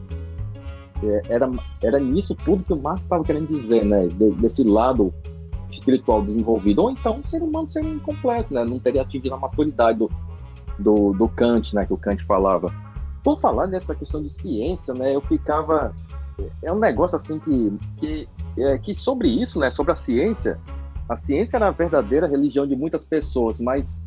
é, 1.02 1.22
era, 1.28 1.48
era 1.80 2.00
nisso 2.00 2.34
tudo 2.34 2.64
que 2.64 2.72
o 2.72 2.76
Marx 2.76 3.02
estava 3.02 3.22
querendo 3.22 3.46
dizer, 3.46 3.84
né? 3.84 4.08
De, 4.08 4.32
desse 4.32 4.64
lado 4.64 5.14
espiritual 5.70 6.22
desenvolvido. 6.22 6.82
Ou 6.82 6.90
então 6.90 7.20
o 7.20 7.26
ser 7.26 7.42
humano 7.42 7.68
seria 7.68 7.90
incompleto, 7.90 8.52
né? 8.52 8.64
Não 8.64 8.78
teria 8.78 9.02
atingido 9.02 9.34
a 9.34 9.38
maturidade 9.38 9.98
do, 9.98 10.10
do, 10.78 11.12
do 11.12 11.28
Kant, 11.28 11.74
né? 11.74 11.86
Que 11.86 11.92
o 11.92 11.98
Kant 11.98 12.24
falava. 12.24 12.72
Por 13.22 13.38
falar 13.38 13.66
nessa 13.66 13.94
questão 13.94 14.22
de 14.22 14.30
ciência, 14.30 14.94
né? 14.94 15.14
Eu 15.14 15.20
ficava. 15.20 15.94
É 16.62 16.72
um 16.72 16.78
negócio 16.78 17.16
assim 17.16 17.38
que, 17.38 17.72
que, 17.98 18.28
é, 18.56 18.78
que 18.78 18.94
sobre 18.94 19.28
isso, 19.28 19.58
né? 19.58 19.70
Sobre 19.70 19.92
a 19.92 19.96
ciência, 19.96 20.58
a 21.08 21.16
ciência 21.16 21.56
era 21.56 21.68
a 21.68 21.72
verdadeira 21.72 22.26
religião 22.26 22.66
de 22.66 22.76
muitas 22.76 23.04
pessoas, 23.04 23.60
mas 23.60 24.02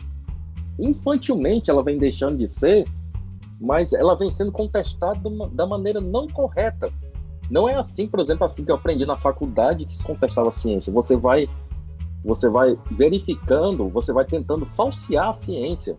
infantilmente 0.80 1.70
ela 1.70 1.84
vem 1.84 1.98
deixando 1.98 2.38
de 2.38 2.48
ser, 2.48 2.88
mas 3.60 3.92
ela 3.92 4.16
vem 4.16 4.32
sendo 4.32 4.52
contestada 4.52 5.20
da 5.52 5.66
maneira 5.66 6.00
não 6.00 6.28
correta. 6.28 6.92
Não 7.52 7.68
é 7.68 7.76
assim, 7.76 8.08
por 8.08 8.22
exemplo, 8.22 8.46
assim 8.46 8.64
que 8.64 8.72
eu 8.72 8.76
aprendi 8.76 9.06
na 9.06 9.18
faculdade 9.18 9.86
que 9.86 9.94
se 9.94 10.02
contestava 10.02 10.48
a 10.48 10.52
ciência. 10.54 10.92
Você 10.94 11.18
vai, 11.18 11.50
você 12.24 12.50
vai 12.50 12.80
verificando, 12.92 13.90
você 13.90 14.14
vai 14.14 14.24
tentando 14.24 14.66
falsear 14.66 15.32
a 15.32 15.34
ciência 15.34 15.98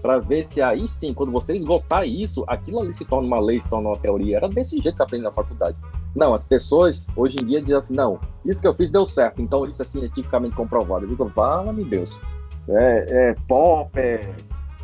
para 0.00 0.18
ver 0.18 0.46
se 0.48 0.62
aí 0.62 0.88
sim, 0.88 1.12
quando 1.12 1.30
você 1.30 1.54
esgotar 1.56 2.08
isso, 2.08 2.42
aquilo 2.46 2.80
ali 2.80 2.94
se 2.94 3.04
torna 3.04 3.26
uma 3.26 3.38
lei, 3.38 3.60
se 3.60 3.68
torna 3.68 3.90
uma 3.90 3.98
teoria. 3.98 4.38
Era 4.38 4.48
desse 4.48 4.80
jeito 4.80 4.96
que 4.96 5.02
aprendi 5.02 5.24
na 5.24 5.30
faculdade. 5.30 5.76
Não, 6.16 6.32
as 6.32 6.46
pessoas 6.46 7.06
hoje 7.14 7.36
em 7.42 7.44
dia 7.44 7.60
dizem 7.60 7.76
assim, 7.76 7.94
não, 7.94 8.18
isso 8.42 8.62
que 8.62 8.66
eu 8.66 8.74
fiz 8.74 8.90
deu 8.90 9.04
certo, 9.04 9.42
então 9.42 9.66
isso 9.66 9.82
é 9.82 9.84
cientificamente 9.84 10.54
comprovado. 10.54 11.04
Eu 11.04 11.10
digo, 11.10 11.28
fala-me 11.28 11.84
Deus. 11.84 12.18
É, 12.66 13.06
é 13.30 13.34
pop, 13.46 13.90
é 13.98 14.20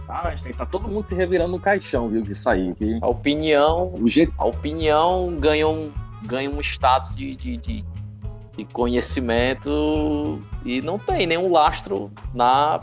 Einstein, 0.08 0.52
tá 0.52 0.66
todo 0.66 0.88
mundo 0.88 1.08
se 1.08 1.14
revirando 1.14 1.52
no 1.52 1.60
caixão, 1.60 2.08
viu, 2.08 2.22
de 2.22 2.34
sair. 2.34 2.74
Que... 2.74 2.98
A 3.00 3.08
opinião, 3.08 3.92
o 3.98 4.08
jeito... 4.08 4.32
a 4.38 4.44
opinião 4.44 5.36
ganha 5.38 5.66
um, 5.66 5.92
ganha 6.24 6.50
um 6.50 6.60
status 6.60 7.14
de, 7.14 7.34
de, 7.36 7.56
de, 7.56 7.84
de 8.56 8.64
conhecimento 8.66 10.42
e 10.64 10.80
não 10.82 10.98
tem 10.98 11.26
nenhum 11.26 11.50
lastro 11.50 12.10
na 12.34 12.80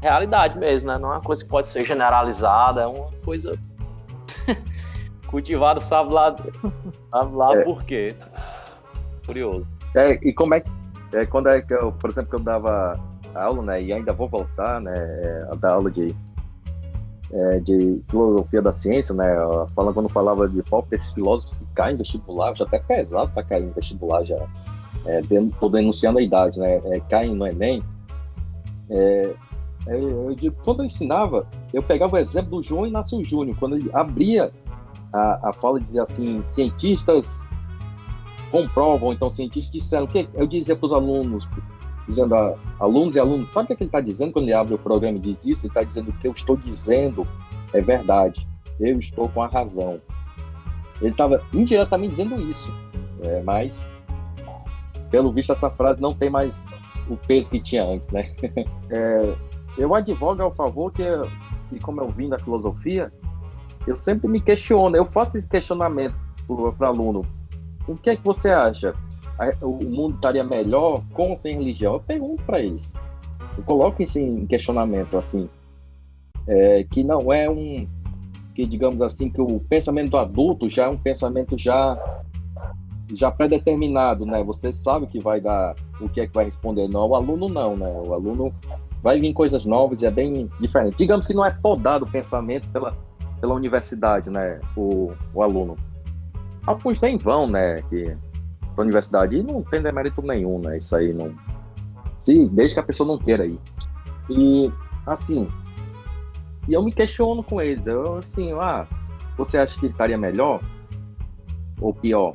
realidade 0.00 0.58
mesmo, 0.58 0.88
né? 0.88 0.98
Não 0.98 1.10
é 1.10 1.16
uma 1.16 1.20
coisa 1.20 1.42
que 1.42 1.50
pode 1.50 1.66
ser 1.68 1.84
generalizada, 1.84 2.82
é 2.82 2.86
uma 2.86 3.10
coisa 3.24 3.58
cultivada, 5.26 5.80
sabe 5.80 6.12
lá, 6.12 6.34
sabe 7.10 7.34
lá 7.34 7.54
é. 7.54 7.64
por 7.64 7.82
quê. 7.84 8.14
Curioso. 9.26 9.66
É, 9.94 10.12
e 10.22 10.32
como 10.32 10.54
é 10.54 10.60
que, 10.60 10.70
é, 11.12 11.26
quando 11.26 11.48
é 11.48 11.60
que 11.60 11.74
eu, 11.74 11.90
por 11.92 12.10
exemplo, 12.10 12.30
que 12.30 12.36
eu 12.36 12.40
dava 12.40 12.98
aula, 13.34 13.62
né, 13.62 13.82
e 13.82 13.92
ainda 13.92 14.12
vou 14.12 14.28
voltar, 14.28 14.80
né, 14.80 14.94
é, 14.94 15.48
a 15.50 15.54
dar 15.56 15.72
aula 15.74 15.90
de 15.90 16.14
é, 17.32 17.58
de 17.60 18.00
filosofia 18.08 18.62
da 18.62 18.72
ciência, 18.72 19.14
né? 19.14 19.36
Falando 19.74 19.94
quando 19.94 20.08
falava 20.08 20.48
de 20.48 20.62
pop, 20.62 20.86
esses 20.92 21.12
filósofos 21.12 21.58
que 21.58 21.64
caem 21.74 21.94
em 21.94 21.98
vestibular, 21.98 22.54
já 22.54 22.64
até 22.64 22.78
pesado 22.78 23.30
para 23.32 23.42
cair 23.42 23.64
em 23.64 23.70
vestibular 23.70 24.24
já. 24.24 24.46
É, 25.04 25.20
tô 25.60 25.68
denunciando 25.68 26.18
a 26.18 26.22
idade, 26.22 26.58
né? 26.58 26.80
É, 26.84 27.00
caem 27.00 27.34
no 27.34 27.46
Enem. 27.46 27.82
É, 28.90 29.34
eu, 29.86 30.34
eu 30.40 30.52
quando 30.64 30.80
eu 30.80 30.86
ensinava, 30.86 31.46
eu 31.72 31.82
pegava 31.82 32.16
o 32.16 32.18
exemplo 32.18 32.60
do 32.60 32.62
João 32.62 32.86
Inácio 32.86 33.22
Júnior, 33.24 33.56
quando 33.58 33.76
ele 33.76 33.90
abria 33.92 34.52
a, 35.12 35.50
a 35.50 35.52
fala 35.52 35.80
dizia 35.80 36.02
assim, 36.02 36.42
cientistas 36.42 37.46
comprovam, 38.50 39.12
então 39.12 39.30
cientistas 39.30 39.72
disseram, 39.72 40.06
que 40.06 40.28
eu 40.34 40.46
dizia 40.46 40.76
para 40.76 40.86
os 40.86 40.92
alunos, 40.92 41.48
dizendo 42.06 42.34
a 42.34 42.54
alunos 42.78 43.16
e 43.16 43.20
alunos, 43.20 43.52
sabe 43.52 43.64
o 43.64 43.66
que, 43.68 43.72
é 43.72 43.76
ele 43.84 43.88
está 43.88 44.00
dizendo 44.00 44.32
quando 44.32 44.44
ele 44.44 44.54
abre 44.54 44.74
o 44.74 44.78
programa 44.78 45.16
e 45.18 45.20
diz 45.20 45.44
isso? 45.44 45.62
Ele 45.62 45.70
está 45.70 45.82
dizendo 45.82 46.12
que 46.12 46.26
eu 46.26 46.32
estou 46.32 46.56
dizendo 46.56 47.26
é 47.72 47.80
verdade, 47.80 48.46
eu 48.80 48.98
estou 48.98 49.28
com 49.28 49.42
a 49.42 49.46
razão. 49.46 50.00
Ele 51.00 51.10
estava 51.10 51.42
indiretamente 51.52 52.10
dizendo 52.10 52.40
isso, 52.40 52.72
é, 53.22 53.42
mas 53.42 53.90
pelo 55.10 55.32
visto 55.32 55.52
essa 55.52 55.70
frase 55.70 56.00
não 56.00 56.12
tem 56.12 56.30
mais 56.30 56.66
o 57.08 57.16
peso 57.16 57.50
que 57.50 57.60
tinha 57.60 57.84
antes, 57.84 58.08
né? 58.10 58.32
É, 58.88 59.34
eu 59.76 59.94
advogo 59.94 60.40
ao 60.42 60.54
favor 60.54 60.92
que, 60.92 61.02
e 61.72 61.78
como 61.80 62.00
eu 62.00 62.08
vim 62.08 62.28
da 62.28 62.38
filosofia, 62.38 63.12
eu 63.86 63.96
sempre 63.96 64.28
me 64.28 64.40
questiono, 64.40 64.96
eu 64.96 65.04
faço 65.04 65.36
esse 65.36 65.48
questionamento 65.48 66.14
para 66.46 66.54
o 66.54 66.84
aluno. 66.84 67.22
O 67.86 67.96
que 67.96 68.10
é 68.10 68.16
que 68.16 68.22
você 68.22 68.50
acha? 68.50 68.94
O 69.62 69.84
mundo 69.84 70.16
estaria 70.16 70.44
melhor 70.44 71.02
com 71.12 71.30
ou 71.30 71.36
sem 71.36 71.56
religião? 71.56 71.94
Eu 71.94 72.00
pergunto 72.00 72.42
para 72.44 72.60
eles. 72.60 72.94
Eu 73.56 73.64
coloco 73.64 74.02
isso 74.02 74.18
em 74.18 74.46
questionamento, 74.46 75.16
assim. 75.16 75.48
É, 76.46 76.84
que 76.84 77.02
não 77.02 77.32
é 77.32 77.48
um. 77.48 77.86
Que, 78.54 78.64
digamos 78.66 79.02
assim, 79.02 79.28
que 79.28 79.40
o 79.40 79.60
pensamento 79.60 80.10
do 80.10 80.16
adulto 80.16 80.68
já 80.68 80.84
é 80.84 80.88
um 80.88 80.96
pensamento 80.96 81.58
já 81.58 81.98
já 83.14 83.30
pré-determinado, 83.30 84.26
né? 84.26 84.42
Você 84.42 84.72
sabe 84.72 85.06
que 85.06 85.20
vai 85.20 85.40
dar 85.40 85.74
o 86.00 86.08
que 86.08 86.20
é 86.20 86.26
que 86.26 86.34
vai 86.34 86.46
responder. 86.46 86.88
Não, 86.88 87.06
o 87.06 87.14
aluno 87.14 87.48
não, 87.48 87.76
né? 87.76 87.92
O 88.04 88.12
aluno 88.12 88.52
vai 89.02 89.20
vir 89.20 89.32
coisas 89.32 89.64
novas 89.64 90.02
e 90.02 90.06
é 90.06 90.10
bem 90.10 90.50
diferente. 90.60 90.96
Digamos 90.96 91.26
que 91.26 91.34
não 91.34 91.44
é 91.44 91.50
podado 91.50 92.04
o 92.04 92.10
pensamento 92.10 92.68
pela, 92.68 92.96
pela 93.40 93.54
universidade, 93.54 94.30
né? 94.30 94.60
O, 94.76 95.12
o 95.32 95.42
aluno. 95.42 95.76
Alguns 96.66 97.00
nem 97.00 97.16
vão, 97.16 97.46
né? 97.46 97.80
Que 97.88 98.16
a 98.80 98.84
universidade 98.84 99.36
e 99.36 99.42
não 99.42 99.62
tem 99.62 99.82
demérito 99.82 100.22
nenhum, 100.22 100.58
né? 100.58 100.78
Isso 100.78 100.94
aí 100.94 101.12
não. 101.12 101.34
Se, 102.18 102.46
desde 102.46 102.74
que 102.74 102.80
a 102.80 102.84
pessoa 102.84 103.06
não 103.06 103.18
queira 103.18 103.46
ir. 103.46 103.58
E, 104.28 104.70
assim. 105.06 105.46
E 106.68 106.72
eu 106.72 106.82
me 106.82 106.92
questiono 106.92 107.42
com 107.42 107.60
eles. 107.60 107.86
Eu, 107.86 108.18
assim, 108.18 108.52
ah, 108.52 108.86
você 109.36 109.58
acha 109.58 109.78
que 109.78 109.86
estaria 109.86 110.18
melhor? 110.18 110.60
Ou 111.80 111.94
pior? 111.94 112.34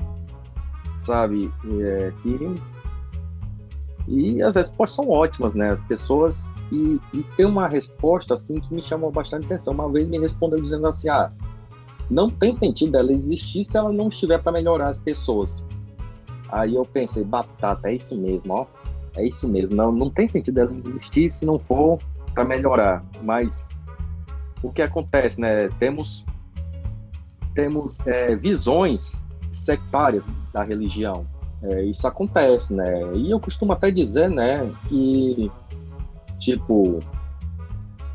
Sabe? 1.00 1.52
É, 1.82 2.14
que 2.22 2.56
e 4.08 4.42
as 4.42 4.56
respostas 4.56 4.96
são 4.96 5.10
ótimas, 5.10 5.54
né? 5.54 5.72
As 5.72 5.82
pessoas. 5.82 6.50
E, 6.72 7.00
e 7.14 7.24
tem 7.36 7.46
uma 7.46 7.68
resposta 7.68 8.34
assim 8.34 8.60
que 8.60 8.74
me 8.74 8.82
chamou 8.82 9.12
bastante 9.12 9.46
atenção. 9.46 9.74
Uma 9.74 9.90
vez 9.90 10.08
me 10.08 10.20
respondeu 10.20 10.60
dizendo 10.62 10.88
assim: 10.88 11.10
ah, 11.10 11.30
não 12.10 12.30
tem 12.30 12.54
sentido 12.54 12.98
ela 12.98 13.12
existir 13.12 13.64
se 13.64 13.78
ela 13.78 13.92
não 13.92 14.10
estiver 14.10 14.42
para 14.42 14.52
melhorar 14.52 14.90
as 14.90 15.02
pessoas. 15.02 15.64
Aí 16.52 16.76
eu 16.76 16.84
pensei, 16.84 17.24
batata, 17.24 17.90
é 17.90 17.96
isso 17.96 18.18
mesmo, 18.18 18.54
ó. 18.54 18.66
É 19.16 19.26
isso 19.26 19.48
mesmo. 19.48 19.76
Não, 19.76 19.92
não 19.92 20.10
tem 20.10 20.28
sentido 20.28 20.60
ela 20.60 20.74
existir 20.74 21.30
se 21.30 21.46
não 21.46 21.58
for 21.60 21.98
para 22.34 22.44
melhorar. 22.44 23.04
Mas 23.24 23.70
o 24.64 24.72
que 24.72 24.82
acontece, 24.82 25.40
né? 25.40 25.70
Temos 25.80 26.26
temos 27.54 28.00
é, 28.08 28.36
visões 28.36 29.28
sectárias 29.52 30.26
da 30.54 30.64
religião. 30.64 31.26
É, 31.64 31.84
isso 31.84 32.08
acontece, 32.08 32.74
né? 32.74 33.16
E 33.16 33.30
eu 33.30 33.40
costumo 33.40 33.74
até 33.74 33.92
dizer, 33.92 34.30
né, 34.30 34.72
que, 34.88 35.52
tipo, 36.40 37.00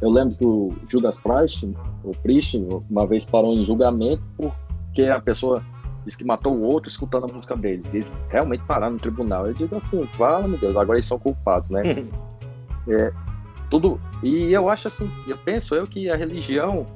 eu 0.00 0.10
lembro 0.10 0.36
que 0.36 0.44
o 0.44 0.74
Judas 0.88 1.20
Priest, 1.20 1.70
o 2.02 2.10
Priest, 2.22 2.56
uma 2.90 3.06
vez 3.06 3.24
parou 3.24 3.54
em 3.54 3.64
julgamento 3.64 4.22
porque 4.36 5.04
a 5.04 5.20
pessoa 5.20 5.62
disse 6.06 6.16
que 6.16 6.24
matou 6.24 6.54
o 6.54 6.62
outro 6.62 6.88
escutando 6.88 7.24
a 7.24 7.32
música 7.32 7.56
deles. 7.56 7.84
Eles 7.92 8.10
realmente 8.30 8.62
pararam 8.64 8.92
no 8.92 8.98
tribunal. 8.98 9.46
Eu 9.46 9.52
digo 9.52 9.76
assim, 9.76 10.04
fala, 10.06 10.46
meu 10.46 10.56
Deus, 10.56 10.76
agora 10.76 10.98
eles 10.98 11.06
são 11.06 11.18
culpados, 11.18 11.68
né? 11.68 11.82
é, 12.88 13.12
tudo. 13.68 14.00
E 14.22 14.52
eu 14.52 14.70
acho 14.70 14.88
assim, 14.88 15.10
eu 15.26 15.36
penso 15.36 15.74
eu 15.74 15.86
que 15.86 16.08
a 16.08 16.16
religião, 16.16 16.86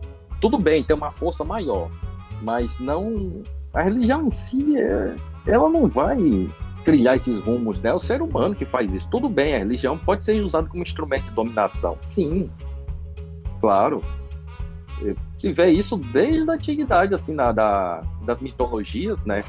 tudo 0.40 0.56
bem, 0.56 0.84
tem 0.84 0.96
uma 0.96 1.10
força 1.10 1.44
maior, 1.44 1.90
mas 2.40 2.78
não. 2.78 3.42
A 3.74 3.82
religião 3.82 4.26
em 4.26 4.30
si 4.30 4.80
é, 4.80 5.14
ela 5.46 5.68
não 5.68 5.88
vai 5.88 6.48
trilhar 6.84 7.16
esses 7.16 7.38
rumos 7.40 7.80
dela. 7.80 7.96
É 7.96 7.98
o 7.98 8.00
ser 8.00 8.22
humano 8.22 8.54
que 8.54 8.64
faz 8.64 8.94
isso. 8.94 9.08
Tudo 9.10 9.28
bem, 9.28 9.54
a 9.54 9.58
religião 9.58 9.98
pode 9.98 10.24
ser 10.24 10.40
usada 10.42 10.68
como 10.68 10.82
instrumento 10.82 11.24
de 11.24 11.30
dominação. 11.32 11.98
Sim, 12.00 12.48
claro. 13.60 14.02
Se 15.32 15.52
vê 15.52 15.70
isso 15.70 15.96
desde 15.96 16.50
a 16.50 16.54
antiguidade, 16.54 17.14
assim, 17.14 17.34
na, 17.34 17.52
da, 17.52 18.02
das 18.24 18.40
mitologias, 18.40 19.24
né? 19.24 19.42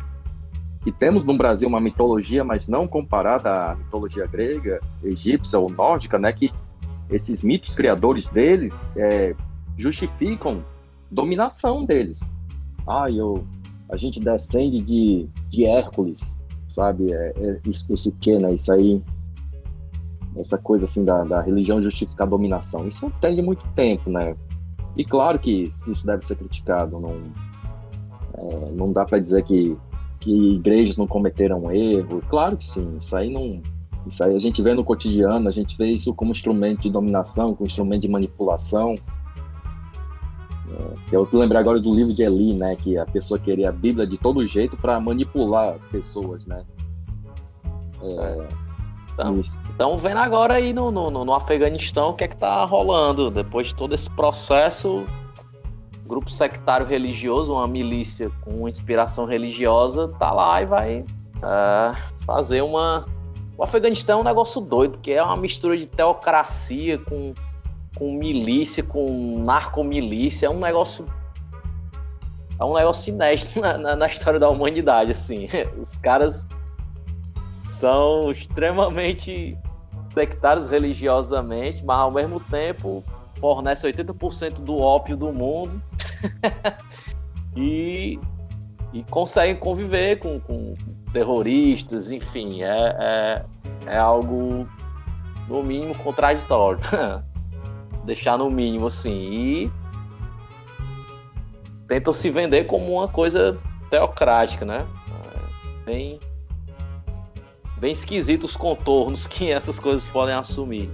E 0.85 0.91
temos 0.91 1.25
no 1.25 1.37
Brasil 1.37 1.67
uma 1.67 1.79
mitologia, 1.79 2.43
mas 2.43 2.67
não 2.67 2.87
comparada 2.87 3.71
à 3.71 3.75
mitologia 3.75 4.25
grega, 4.25 4.79
egípcia 5.03 5.59
ou 5.59 5.69
nórdica, 5.69 6.17
né? 6.17 6.31
Que 6.31 6.51
esses 7.09 7.43
mitos 7.43 7.75
criadores 7.75 8.27
deles 8.29 8.73
é, 8.95 9.35
justificam 9.77 10.63
dominação 11.09 11.85
deles. 11.85 12.19
Ah, 12.87 13.05
eu 13.09 13.45
a 13.91 13.97
gente 13.97 14.21
descende 14.21 14.81
de, 14.81 15.29
de 15.49 15.65
Hércules, 15.65 16.35
sabe? 16.69 17.11
É, 17.11 17.33
é, 17.37 17.59
esse 17.69 18.11
que, 18.13 18.37
né? 18.37 18.53
Isso 18.53 18.71
aí, 18.71 19.03
essa 20.37 20.57
coisa 20.57 20.85
assim 20.85 21.03
da, 21.03 21.25
da 21.25 21.41
religião 21.41 21.83
justificar 21.83 22.25
a 22.25 22.29
dominação. 22.29 22.87
Isso 22.87 23.11
tem 23.19 23.35
de 23.35 23.41
muito 23.41 23.67
tempo, 23.75 24.09
né? 24.09 24.33
E 24.95 25.05
claro 25.05 25.39
que 25.39 25.71
isso 25.87 26.05
deve 26.05 26.25
ser 26.25 26.35
criticado. 26.35 26.99
Não, 26.99 27.15
é, 28.37 28.71
não 28.71 28.91
dá 28.91 29.05
para 29.05 29.19
dizer 29.19 29.43
que, 29.43 29.77
que 30.19 30.55
igrejas 30.55 30.97
não 30.97 31.07
cometeram 31.07 31.71
erro. 31.71 32.21
Claro 32.29 32.57
que 32.57 32.67
sim. 32.67 32.97
Isso 32.99 33.15
aí 33.15 33.31
não. 33.31 33.61
Isso 34.05 34.23
aí 34.23 34.35
a 34.35 34.39
gente 34.39 34.61
vê 34.61 34.73
no 34.73 34.83
cotidiano, 34.83 35.47
a 35.47 35.51
gente 35.51 35.77
vê 35.77 35.91
isso 35.91 36.13
como 36.13 36.31
instrumento 36.31 36.81
de 36.81 36.89
dominação, 36.89 37.53
como 37.53 37.67
instrumento 37.67 38.01
de 38.01 38.07
manipulação. 38.07 38.95
É, 40.71 41.15
eu 41.15 41.27
lembro 41.31 41.57
agora 41.57 41.79
do 41.79 41.93
livro 41.93 42.13
de 42.13 42.23
Eli, 42.23 42.53
né? 42.53 42.75
Que 42.75 42.97
a 42.97 43.05
pessoa 43.05 43.39
queria 43.39 43.69
a 43.69 43.71
Bíblia 43.71 44.07
de 44.07 44.17
todo 44.17 44.45
jeito 44.45 44.75
para 44.77 44.99
manipular 44.99 45.75
as 45.75 45.83
pessoas, 45.85 46.47
né? 46.47 46.63
É, 48.01 48.47
Estamos 49.69 50.01
vendo 50.01 50.17
agora 50.17 50.55
aí 50.55 50.73
no, 50.73 50.91
no, 50.91 51.09
no, 51.09 51.33
Afeganistão 51.33 52.09
o 52.09 52.13
que 52.13 52.23
é 52.23 52.27
que 52.27 52.37
tá 52.37 52.63
rolando. 52.65 53.29
Depois 53.29 53.67
de 53.67 53.75
todo 53.75 53.93
esse 53.93 54.09
processo, 54.09 55.05
grupo 56.05 56.29
sectário 56.29 56.85
religioso, 56.85 57.53
uma 57.53 57.67
milícia 57.67 58.31
com 58.41 58.67
inspiração 58.67 59.25
religiosa, 59.25 60.07
tá 60.19 60.31
lá 60.31 60.61
e 60.61 60.65
vai 60.65 61.05
é, 61.43 61.95
fazer 62.25 62.61
uma. 62.61 63.05
O 63.57 63.63
Afeganistão 63.63 64.19
é 64.19 64.21
um 64.21 64.25
negócio 64.25 64.59
doido, 64.61 64.93
porque 64.93 65.11
é 65.11 65.21
uma 65.21 65.37
mistura 65.37 65.77
de 65.77 65.85
teocracia 65.85 66.97
com 66.97 67.33
com 67.95 68.13
milícia, 68.13 68.83
com 68.83 69.39
narcomilícia, 69.39 70.47
é 70.47 70.49
um 70.49 70.59
negócio. 70.59 71.05
É 72.59 72.63
um 72.63 72.73
negócio 72.73 73.13
inédito 73.13 73.59
na, 73.61 73.77
na, 73.77 73.95
na 73.95 74.07
história 74.07 74.39
da 74.39 74.49
humanidade, 74.49 75.11
assim. 75.11 75.47
Os 75.79 75.97
caras 75.97 76.47
são 77.71 78.31
extremamente 78.31 79.57
sectários 80.13 80.67
religiosamente, 80.67 81.83
mas 81.83 81.97
ao 81.97 82.11
mesmo 82.11 82.39
tempo 82.39 83.03
fornecem 83.39 83.91
80% 83.91 84.59
do 84.59 84.77
ópio 84.77 85.15
do 85.17 85.31
mundo 85.31 85.79
e, 87.55 88.19
e 88.93 89.03
conseguem 89.09 89.55
conviver 89.55 90.19
com, 90.19 90.39
com 90.39 90.75
terroristas, 91.13 92.11
enfim, 92.11 92.61
é, 92.61 92.95
é, 92.99 93.45
é 93.87 93.97
algo 93.97 94.67
no 95.47 95.63
mínimo 95.63 95.95
contraditório. 95.97 96.79
deixar 98.03 98.37
no 98.37 98.49
mínimo 98.49 98.87
assim. 98.87 99.11
E 99.11 99.71
tentam 101.87 102.13
se 102.13 102.29
vender 102.29 102.65
como 102.65 102.93
uma 102.93 103.07
coisa 103.07 103.57
teocrática, 103.89 104.65
né? 104.65 104.87
É, 105.25 105.85
bem, 105.85 106.19
bem 107.81 107.91
esquisito 107.91 108.43
os 108.43 108.55
contornos 108.55 109.25
que 109.25 109.51
essas 109.51 109.79
coisas 109.79 110.05
podem 110.05 110.35
assumir. 110.35 110.87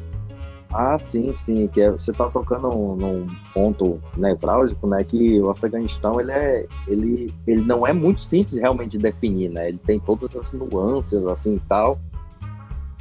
Ah, 0.74 0.98
sim, 0.98 1.34
sim, 1.34 1.68
que 1.68 1.82
é, 1.82 1.92
você 1.92 2.12
está 2.12 2.30
tocando 2.30 2.70
num, 2.70 2.96
num, 2.96 3.28
ponto 3.54 4.02
nevrálgico, 4.16 4.88
né, 4.88 5.04
que 5.04 5.40
o 5.40 5.50
Afeganistão, 5.50 6.20
ele 6.20 6.32
é, 6.32 6.66
ele, 6.88 7.34
ele 7.46 7.62
não 7.62 7.86
é 7.86 7.94
muito 7.94 8.22
simples 8.22 8.60
realmente 8.60 8.92
de 8.92 8.98
definir, 8.98 9.50
né, 9.50 9.70
ele 9.70 9.78
tem 9.78 10.00
todas 10.00 10.36
as 10.36 10.52
nuances, 10.52 11.26
assim, 11.26 11.56
e 11.56 11.60
tal, 11.62 12.00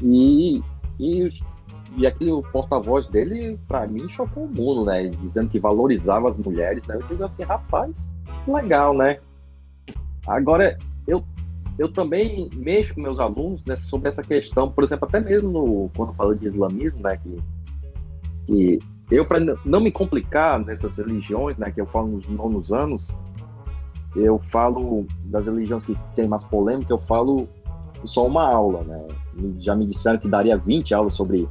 e, 0.03 0.63
e 0.99 1.29
e 1.97 2.07
aquele 2.07 2.31
porta-voz 2.53 3.07
dele, 3.07 3.59
para 3.67 3.87
mim, 3.87 4.07
chocou 4.11 4.45
o 4.45 4.49
mundo, 4.49 4.85
né? 4.85 5.09
Dizendo 5.09 5.49
que 5.49 5.59
valorizava 5.59 6.29
as 6.29 6.37
mulheres, 6.37 6.87
né? 6.87 6.97
Eu 6.97 7.03
digo 7.09 7.25
assim, 7.25 7.43
rapaz, 7.43 8.13
legal, 8.47 8.93
né? 8.93 9.19
Agora, 10.27 10.77
eu, 11.79 11.93
também 11.93 12.49
mexo 12.55 12.95
com 12.95 13.01
meus 13.01 13.21
alunos 13.21 13.65
né, 13.65 13.77
sobre 13.77 14.09
essa 14.09 14.23
questão, 14.23 14.71
por 14.71 14.85
exemplo, 14.85 15.07
até 15.09 15.21
mesmo 15.21 15.51
no, 15.51 15.91
quando 15.97 16.15
falo 16.15 16.35
de 16.35 16.47
islamismo, 16.47 17.03
né? 17.03 17.17
Que, 17.17 17.39
que 18.47 18.79
eu, 19.11 19.25
para 19.25 19.39
não 19.65 19.81
me 19.81 19.91
complicar 19.91 20.59
nessas 20.65 20.97
religiões, 20.99 21.57
né? 21.59 21.71
Que 21.71 21.81
eu 21.81 21.87
falo 21.87 22.09
nos 22.09 22.27
nonos 22.29 22.73
anos, 22.73 23.15
eu 24.15 24.39
falo 24.39 25.07
das 25.25 25.47
religiões 25.47 25.85
que 25.85 25.97
tem 26.15 26.27
mais 26.27 26.45
polêmica, 26.45 26.93
eu 26.93 26.99
falo 26.99 27.49
só 28.05 28.27
uma 28.27 28.49
aula, 28.49 28.83
né? 28.85 29.07
Já 29.59 29.75
me 29.75 29.87
disseram 29.87 30.19
que 30.19 30.29
daria 30.29 30.57
20 30.57 30.95
aulas 30.95 31.15
sobre, 31.15 31.49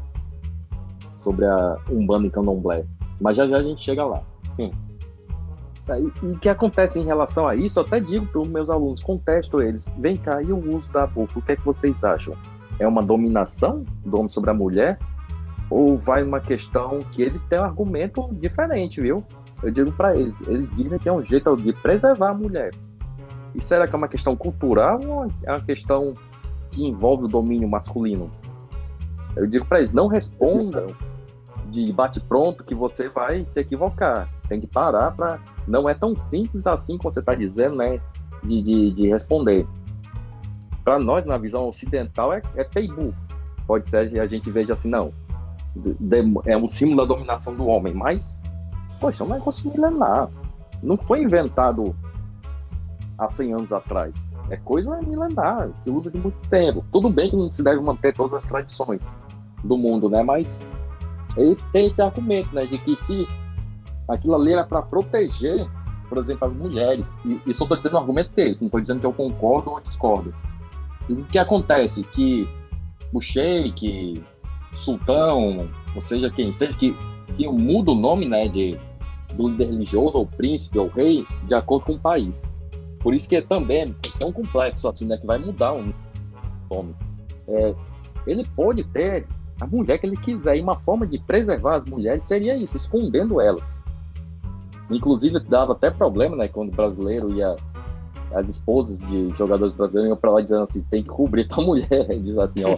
sobre 1.15 1.45
a 1.45 1.77
Umbanda 1.89 2.27
e 2.27 2.31
Candomblé. 2.31 2.85
Mas 3.19 3.37
já 3.37 3.47
já 3.47 3.57
a 3.57 3.63
gente 3.63 3.81
chega 3.81 4.05
lá. 4.05 4.23
Hum. 4.59 4.71
E 5.87 6.25
o 6.25 6.39
que 6.39 6.49
acontece 6.49 6.99
em 6.99 7.05
relação 7.05 7.47
a 7.47 7.55
isso, 7.55 7.79
eu 7.79 7.83
até 7.83 7.99
digo 7.99 8.25
para 8.25 8.41
os 8.41 8.47
meus 8.47 8.69
alunos, 8.69 9.01
contesto 9.01 9.61
eles, 9.61 9.87
vem 9.99 10.15
cá, 10.15 10.41
e 10.41 10.51
o 10.51 10.75
uso 10.75 10.91
da 10.91 11.05
boca, 11.05 11.37
o 11.37 11.41
que 11.41 11.51
é 11.51 11.55
que 11.55 11.63
vocês 11.63 12.03
acham? 12.03 12.35
É 12.79 12.87
uma 12.87 13.03
dominação 13.03 13.85
do 14.03 14.17
homem 14.17 14.29
sobre 14.29 14.49
a 14.49 14.53
mulher? 14.53 14.97
Ou 15.69 15.97
vai 15.97 16.23
uma 16.23 16.39
questão 16.39 16.99
que 17.11 17.21
eles 17.21 17.41
têm 17.43 17.59
um 17.59 17.63
argumento 17.63 18.27
diferente, 18.33 18.99
viu? 18.99 19.23
Eu 19.61 19.71
digo 19.71 19.91
para 19.91 20.15
eles, 20.15 20.41
eles 20.47 20.75
dizem 20.75 20.97
que 20.97 21.07
é 21.07 21.13
um 21.13 21.23
jeito 21.23 21.55
de 21.55 21.71
preservar 21.73 22.31
a 22.31 22.33
mulher. 22.33 22.71
E 23.53 23.63
será 23.63 23.87
que 23.87 23.95
é 23.95 23.97
uma 23.97 24.07
questão 24.07 24.35
cultural 24.35 24.99
ou 25.05 25.27
é 25.43 25.51
uma 25.51 25.61
questão 25.61 26.13
que 26.71 26.83
envolve 26.83 27.25
o 27.25 27.27
domínio 27.27 27.69
masculino? 27.69 28.29
Eu 29.35 29.47
digo 29.47 29.65
para 29.65 29.79
eles, 29.79 29.93
não 29.93 30.07
respondam 30.07 30.87
de 31.75 31.91
bate-pronto 31.91 32.63
que 32.63 32.73
você 32.73 33.09
vai 33.09 33.43
se 33.43 33.59
equivocar. 33.59 34.29
Tem 34.47 34.59
que 34.59 34.67
parar 34.67 35.11
para. 35.11 35.39
Não 35.67 35.89
é 35.89 35.93
tão 35.93 36.15
simples 36.15 36.65
assim 36.65 36.97
como 36.97 37.11
você 37.11 37.19
está 37.19 37.35
dizendo, 37.35 37.75
né? 37.75 37.99
De, 38.41 38.63
de, 38.63 38.91
de 38.91 39.07
responder. 39.09 39.67
Para 40.83 40.99
nós, 40.99 41.25
na 41.25 41.37
visão 41.37 41.67
ocidental, 41.67 42.31
é, 42.31 42.41
é 42.55 42.63
peibu. 42.63 43.13
Pode 43.67 43.89
ser 43.89 44.09
que 44.09 44.19
a 44.19 44.27
gente 44.27 44.49
veja 44.49 44.73
assim, 44.73 44.89
não. 44.89 45.11
É 46.45 46.55
um 46.55 46.67
símbolo 46.67 47.05
da 47.05 47.13
dominação 47.13 47.53
do 47.53 47.67
homem, 47.67 47.93
mas, 47.93 48.41
poxa, 48.99 49.23
é 49.23 49.27
um 49.27 49.29
negócio 49.29 49.69
milenar. 49.69 50.29
Não 50.81 50.95
foi 50.95 51.23
inventado 51.23 51.93
há 53.17 53.27
100 53.27 53.53
anos 53.53 53.73
atrás. 53.73 54.13
É 54.49 54.57
coisa 54.57 55.01
milenar, 55.01 55.69
se 55.79 55.89
usa 55.89 56.11
de 56.11 56.19
muito 56.19 56.37
tempo. 56.49 56.85
Tudo 56.91 57.09
bem 57.09 57.29
que 57.29 57.35
não 57.35 57.49
se 57.49 57.63
deve 57.63 57.81
manter 57.81 58.13
todas 58.13 58.43
as 58.43 58.45
tradições 58.45 59.13
do 59.63 59.75
mundo, 59.75 60.07
né? 60.07 60.21
Mas 60.21 60.65
eles 61.37 61.61
têm 61.71 61.87
esse 61.87 62.01
argumento, 62.01 62.53
né, 62.53 62.65
de 62.65 62.77
que 62.77 62.95
se 63.03 63.27
aquilo 64.07 64.35
ali 64.35 64.53
era 64.53 64.63
para 64.63 64.81
proteger, 64.81 65.67
por 66.07 66.17
exemplo, 66.17 66.47
as 66.47 66.55
mulheres, 66.55 67.17
e 67.25 67.33
isso 67.45 67.63
eu 67.63 67.65
estou 67.65 67.77
dizendo 67.77 67.95
um 67.95 67.99
argumento 67.99 68.31
deles, 68.35 68.59
não 68.59 68.67
estou 68.67 68.81
dizendo 68.81 68.99
que 68.99 69.05
eu 69.05 69.13
concordo 69.13 69.71
ou 69.71 69.81
discordo. 69.81 70.33
E 71.09 71.13
o 71.13 71.23
que 71.25 71.37
acontece? 71.37 72.03
Que 72.03 72.47
o 73.13 73.21
sheik, 73.21 74.23
sultão, 74.77 75.69
ou 75.95 76.01
seja, 76.01 76.29
quem 76.29 76.53
seja, 76.53 76.73
que, 76.73 76.95
que 77.35 77.47
muda 77.47 77.91
o 77.91 77.95
nome 77.95 78.27
né, 78.27 78.47
de, 78.47 78.77
do 79.33 79.49
líder 79.49 79.65
religioso, 79.65 80.17
ou 80.17 80.25
príncipe, 80.25 80.77
ou 80.77 80.87
rei, 80.89 81.25
de 81.43 81.55
acordo 81.55 81.85
com 81.85 81.93
o 81.93 81.99
país. 81.99 82.43
Por 82.99 83.13
isso 83.13 83.29
que 83.29 83.35
é 83.35 83.41
também 83.41 83.83
é 83.83 83.85
tão 84.19 84.31
complexo 84.31 84.87
assim, 84.87 85.05
né, 85.05 85.17
que 85.17 85.25
vai 85.25 85.37
mudar 85.37 85.73
o 85.73 85.93
nome. 86.71 86.95
É, 87.47 87.75
ele 88.25 88.43
pode 88.55 88.83
ter 88.85 89.27
a 89.59 89.67
mulher 89.67 89.97
que 89.97 90.05
ele 90.05 90.17
quiser. 90.17 90.57
E 90.57 90.61
uma 90.61 90.79
forma 90.79 91.05
de 91.05 91.17
preservar 91.19 91.75
as 91.75 91.85
mulheres 91.85 92.23
seria 92.23 92.55
isso, 92.55 92.75
escondendo 92.75 93.39
elas. 93.39 93.77
Inclusive, 94.89 95.39
dava 95.39 95.73
até 95.73 95.89
problema, 95.89 96.35
né? 96.35 96.47
Quando 96.47 96.69
o 96.69 96.75
brasileiro 96.75 97.31
ia. 97.31 97.55
As 98.33 98.49
esposas 98.49 98.99
de 98.99 99.29
jogadores 99.37 99.73
brasileiros 99.73 100.09
iam 100.09 100.17
pra 100.17 100.31
lá 100.31 100.41
dizendo 100.41 100.63
assim: 100.63 100.81
tem 100.89 101.03
que 101.03 101.09
cobrir 101.09 101.47
tua 101.47 101.63
mulher. 101.65 102.07
Diz 102.19 102.37
assim: 102.37 102.63
ó, 102.65 102.77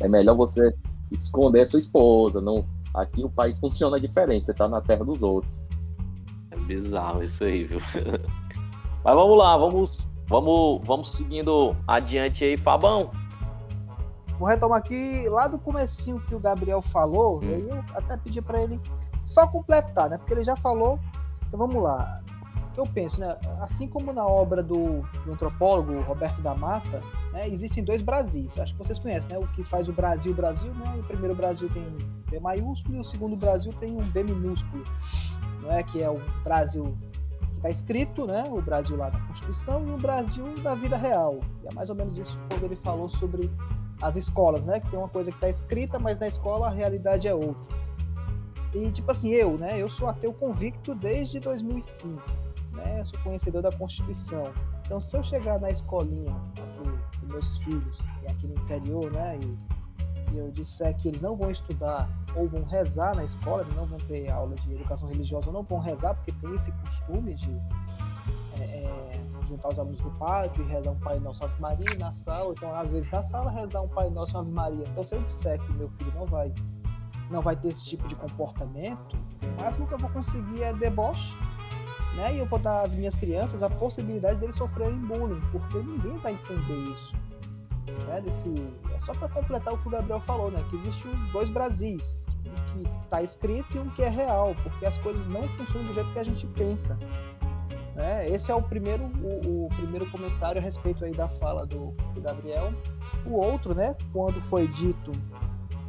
é 0.00 0.08
melhor 0.08 0.36
você 0.36 0.74
esconder 1.10 1.62
a 1.62 1.66
sua 1.66 1.78
esposa. 1.78 2.40
Não, 2.40 2.64
aqui 2.94 3.24
o 3.24 3.30
país 3.30 3.58
funciona 3.58 3.98
diferente, 3.98 4.44
você 4.44 4.54
tá 4.54 4.68
na 4.68 4.80
terra 4.80 5.04
dos 5.04 5.22
outros. 5.22 5.50
É 6.50 6.56
bizarro 6.56 7.22
isso 7.22 7.44
aí, 7.44 7.64
viu? 7.64 7.80
Mas 9.04 9.14
vamos 9.14 9.38
lá, 9.38 9.56
vamos, 9.56 10.10
vamos, 10.26 10.80
vamos 10.84 11.12
seguindo 11.12 11.74
adiante 11.86 12.44
aí, 12.44 12.56
Fabão. 12.56 13.10
Vou 14.38 14.48
retomar 14.48 14.78
aqui 14.78 15.28
lá 15.28 15.48
do 15.48 15.58
comecinho 15.58 16.20
que 16.20 16.34
o 16.34 16.38
Gabriel 16.38 16.80
falou, 16.80 17.38
hum. 17.38 17.42
e 17.42 17.54
aí 17.54 17.68
eu 17.68 17.84
até 17.94 18.16
pedi 18.16 18.40
para 18.40 18.62
ele 18.62 18.80
só 19.24 19.46
completar, 19.46 20.08
né? 20.08 20.18
Porque 20.18 20.32
ele 20.32 20.44
já 20.44 20.56
falou. 20.56 20.98
Então 21.46 21.58
vamos 21.58 21.82
lá. 21.82 22.22
O 22.68 22.72
que 22.72 22.80
eu 22.80 22.86
penso, 22.86 23.20
né? 23.20 23.36
Assim 23.60 23.88
como 23.88 24.12
na 24.12 24.26
obra 24.26 24.62
do, 24.62 25.02
do 25.24 25.32
antropólogo 25.32 26.00
Roberto 26.02 26.40
da 26.40 26.54
Mata, 26.54 27.02
né, 27.32 27.48
existem 27.48 27.82
dois 27.82 28.00
Brasis. 28.00 28.56
Eu 28.56 28.62
acho 28.62 28.72
que 28.74 28.78
vocês 28.78 28.98
conhecem, 28.98 29.30
né? 29.30 29.38
O 29.38 29.48
que 29.48 29.64
faz 29.64 29.88
o 29.88 29.92
Brasil, 29.92 30.32
Brasil, 30.32 30.72
né? 30.74 30.96
O 30.98 31.02
primeiro 31.04 31.34
Brasil 31.34 31.68
tem 31.68 31.82
um 31.82 31.96
B 32.30 32.38
maiúsculo 32.38 32.96
e 32.96 33.00
o 33.00 33.04
segundo 33.04 33.36
Brasil 33.36 33.72
tem 33.72 33.96
um 33.96 34.10
B 34.10 34.22
minúsculo, 34.22 34.84
não 35.62 35.72
é? 35.72 35.82
Que 35.82 36.02
é 36.02 36.08
o 36.08 36.20
Brasil 36.44 36.96
que 37.40 37.56
está 37.56 37.70
escrito, 37.70 38.26
né? 38.26 38.44
O 38.48 38.62
Brasil 38.62 38.96
lá 38.96 39.10
da 39.10 39.18
Constituição 39.20 39.86
e 39.88 39.90
o 39.90 39.96
Brasil 39.96 40.54
da 40.62 40.74
vida 40.74 40.96
real. 40.96 41.40
E 41.64 41.68
é 41.68 41.72
mais 41.72 41.90
ou 41.90 41.96
menos 41.96 42.16
isso 42.16 42.38
quando 42.48 42.64
ele 42.64 42.76
falou 42.76 43.08
sobre 43.08 43.50
as 44.00 44.16
escolas, 44.16 44.64
né? 44.64 44.80
Que 44.80 44.90
tem 44.90 44.98
uma 44.98 45.08
coisa 45.08 45.30
que 45.30 45.36
está 45.36 45.48
escrita, 45.48 45.98
mas 45.98 46.18
na 46.18 46.28
escola 46.28 46.68
a 46.68 46.70
realidade 46.70 47.26
é 47.26 47.34
outra. 47.34 47.76
E 48.74 48.90
tipo 48.90 49.10
assim, 49.10 49.30
eu, 49.30 49.56
né? 49.56 49.80
Eu 49.80 49.88
sou 49.88 50.08
ateu 50.08 50.32
convicto 50.32 50.94
desde 50.94 51.40
2005, 51.40 52.22
né? 52.74 53.00
Eu 53.00 53.06
sou 53.06 53.18
conhecedor 53.20 53.62
da 53.62 53.72
Constituição. 53.72 54.52
Então, 54.84 55.00
se 55.00 55.16
eu 55.16 55.22
chegar 55.22 55.60
na 55.60 55.70
escolinha 55.70 56.34
aqui 56.56 57.18
dos 57.20 57.28
meus 57.28 57.56
filhos, 57.58 57.98
é 58.24 58.30
aqui 58.30 58.46
no 58.46 58.54
interior, 58.54 59.10
né? 59.10 59.38
E, 59.42 60.34
e 60.34 60.38
eu 60.38 60.50
disser 60.50 60.96
que 60.96 61.08
eles 61.08 61.20
não 61.20 61.36
vão 61.36 61.50
estudar 61.50 62.08
ou 62.34 62.48
vão 62.48 62.62
rezar 62.64 63.14
na 63.14 63.24
escola, 63.24 63.62
eles 63.62 63.74
não 63.74 63.86
vão 63.86 63.98
ter 63.98 64.30
aula 64.30 64.54
de 64.54 64.72
educação 64.74 65.08
religiosa, 65.08 65.48
ou 65.48 65.52
não 65.52 65.62
vão 65.62 65.78
rezar, 65.78 66.14
porque 66.14 66.32
tem 66.32 66.54
esse 66.54 66.70
costume 66.72 67.34
de 67.34 67.50
é, 68.60 68.62
é, 68.62 69.20
juntar 69.48 69.68
os 69.68 69.78
alunos 69.78 70.00
no 70.00 70.10
pátio 70.12 70.64
e 70.64 70.68
rezar 70.68 70.90
um 70.90 70.98
Pai 70.98 71.18
Nosso 71.18 71.44
Ave 71.44 71.60
Maria 71.60 71.98
na 71.98 72.12
sala, 72.12 72.52
então 72.52 72.74
às 72.74 72.92
vezes 72.92 73.10
na 73.10 73.22
sala 73.22 73.50
rezar 73.50 73.80
um 73.82 73.88
Pai 73.88 74.10
Nosso 74.10 74.36
Ave 74.38 74.50
Maria. 74.50 74.84
Então 74.88 75.02
se 75.02 75.14
eu 75.14 75.22
disser 75.22 75.60
que 75.60 75.72
meu 75.72 75.88
filho 75.90 76.12
não 76.14 76.26
vai 76.26 76.52
não 77.30 77.42
vai 77.42 77.56
ter 77.56 77.68
esse 77.68 77.84
tipo 77.84 78.08
de 78.08 78.14
comportamento, 78.16 79.16
o 79.42 79.62
máximo 79.62 79.86
que 79.86 79.94
eu 79.94 79.98
vou 79.98 80.10
conseguir 80.10 80.62
é 80.62 80.72
deboche, 80.72 81.36
né? 82.16 82.34
E 82.34 82.38
eu 82.38 82.46
vou 82.46 82.58
dar 82.58 82.82
às 82.82 82.94
minhas 82.94 83.14
crianças 83.14 83.62
a 83.62 83.68
possibilidade 83.68 84.40
deles 84.40 84.56
sofrerem 84.56 84.98
bullying, 84.98 85.40
porque 85.52 85.78
ninguém 85.78 86.16
vai 86.18 86.32
entender 86.32 86.78
isso. 86.90 87.14
Né? 88.06 88.20
Desse, 88.20 88.52
é 88.94 88.98
só 88.98 89.12
para 89.14 89.28
completar 89.28 89.74
o 89.74 89.78
que 89.78 89.88
o 89.88 89.90
Gabriel 89.90 90.20
falou, 90.20 90.50
né? 90.50 90.64
Que 90.70 90.76
existe 90.76 91.08
dois 91.32 91.48
Brasis, 91.48 92.24
um 92.46 92.82
que 92.82 93.04
está 93.04 93.22
escrito 93.22 93.76
e 93.76 93.80
um 93.80 93.90
que 93.90 94.02
é 94.02 94.08
real, 94.08 94.54
porque 94.62 94.86
as 94.86 94.98
coisas 94.98 95.26
não 95.26 95.42
funcionam 95.48 95.88
do 95.88 95.94
jeito 95.94 96.10
que 96.12 96.18
a 96.18 96.24
gente 96.24 96.46
pensa. 96.48 96.98
Né? 97.98 98.30
Esse 98.30 98.52
é 98.52 98.54
o 98.54 98.62
primeiro, 98.62 99.10
o, 99.20 99.66
o, 99.66 99.68
primeiro 99.70 100.08
comentário 100.08 100.60
a 100.60 100.64
respeito 100.64 101.04
aí 101.04 101.10
da 101.10 101.26
fala 101.26 101.66
do, 101.66 101.90
do, 102.14 102.20
Gabriel. 102.20 102.72
O 103.26 103.32
outro, 103.32 103.74
né, 103.74 103.96
quando 104.12 104.40
foi 104.42 104.68
dito, 104.68 105.10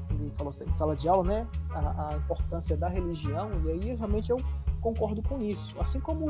ele 0.10 0.32
falou 0.32 0.52
em 0.67 0.72
sala 0.72 0.95
de 0.95 1.08
aula, 1.08 1.24
né, 1.24 1.48
a, 1.69 2.10
a 2.10 2.17
importância 2.17 2.76
da 2.76 2.89
religião, 2.89 3.52
e 3.63 3.69
aí 3.69 3.95
realmente 3.95 4.32
eu 4.32 4.38
concordo 4.82 5.22
com 5.22 5.39
isso. 5.39 5.80
Assim 5.80 6.00
como 6.00 6.26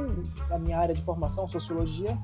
na 0.50 0.60
minha 0.60 0.78
área 0.78 0.94
de 0.94 1.02
formação, 1.02 1.48
sociologia, 1.48 2.20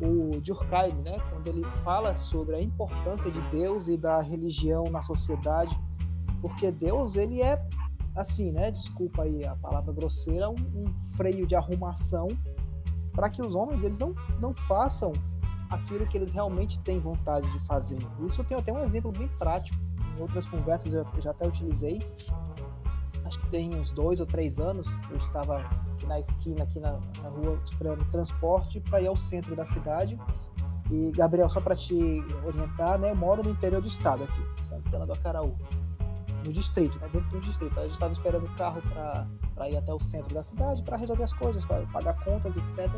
o 0.00 0.40
Durkheim, 0.40 0.94
né, 1.04 1.20
quando 1.30 1.46
ele 1.46 1.64
fala 1.84 2.16
sobre 2.16 2.56
a 2.56 2.62
importância 2.62 3.30
de 3.30 3.40
Deus 3.50 3.86
e 3.88 3.98
da 3.98 4.22
religião 4.22 4.84
na 4.84 5.02
sociedade, 5.02 5.78
porque 6.40 6.70
Deus 6.70 7.16
ele 7.16 7.42
é 7.42 7.62
assim, 8.16 8.50
né, 8.50 8.70
desculpa 8.70 9.24
aí 9.24 9.44
a 9.44 9.54
palavra 9.56 9.92
grosseira, 9.92 10.48
um, 10.48 10.54
um 10.54 10.86
freio 11.18 11.46
de 11.46 11.54
arrumação 11.54 12.28
para 13.18 13.28
que 13.28 13.42
os 13.42 13.56
homens 13.56 13.82
eles 13.82 13.98
não, 13.98 14.14
não 14.38 14.54
façam 14.54 15.12
aquilo 15.68 16.06
que 16.06 16.16
eles 16.16 16.30
realmente 16.30 16.78
têm 16.78 17.00
vontade 17.00 17.50
de 17.50 17.58
fazer. 17.66 17.98
Isso 18.20 18.40
eu 18.40 18.44
tenho 18.44 18.60
até 18.60 18.72
um 18.72 18.84
exemplo 18.84 19.10
bem 19.10 19.26
prático. 19.40 19.76
Em 20.16 20.20
outras 20.20 20.46
conversas 20.46 20.92
eu 20.92 21.04
já 21.18 21.32
até 21.32 21.44
utilizei. 21.44 21.98
Acho 23.24 23.40
que 23.40 23.46
tem 23.48 23.74
uns 23.74 23.90
dois 23.90 24.20
ou 24.20 24.26
três 24.26 24.60
anos 24.60 24.86
eu 25.10 25.16
estava 25.16 25.58
aqui 25.58 26.06
na 26.06 26.20
esquina, 26.20 26.62
aqui 26.62 26.78
na, 26.78 26.92
na 27.20 27.28
rua, 27.28 27.60
esperando 27.64 28.08
transporte 28.12 28.78
para 28.78 29.00
ir 29.00 29.08
ao 29.08 29.16
centro 29.16 29.56
da 29.56 29.64
cidade. 29.64 30.16
E, 30.88 31.10
Gabriel, 31.10 31.48
só 31.48 31.60
para 31.60 31.74
te 31.74 31.96
orientar, 32.46 33.00
né, 33.00 33.10
eu 33.10 33.16
moro 33.16 33.42
no 33.42 33.50
interior 33.50 33.82
do 33.82 33.88
estado 33.88 34.22
aqui, 34.22 34.62
Santana 34.62 35.04
do 35.04 35.12
Acaraú 35.12 35.56
no 36.44 36.52
distrito, 36.52 36.96
né, 37.00 37.08
dentro 37.12 37.30
do 37.30 37.40
distrito. 37.40 37.80
A 37.80 37.82
gente 37.82 37.94
estava 37.94 38.12
esperando 38.12 38.46
o 38.46 38.54
carro 38.54 38.80
para 38.82 39.26
ir 39.66 39.78
até 39.78 39.94
o 39.94 39.98
centro 39.98 40.34
da 40.34 40.42
cidade 40.42 40.82
para 40.82 40.98
resolver 40.98 41.22
as 41.22 41.32
coisas, 41.32 41.64
para 41.64 41.86
pagar 41.86 42.22
contas, 42.22 42.58
etc. 42.58 42.90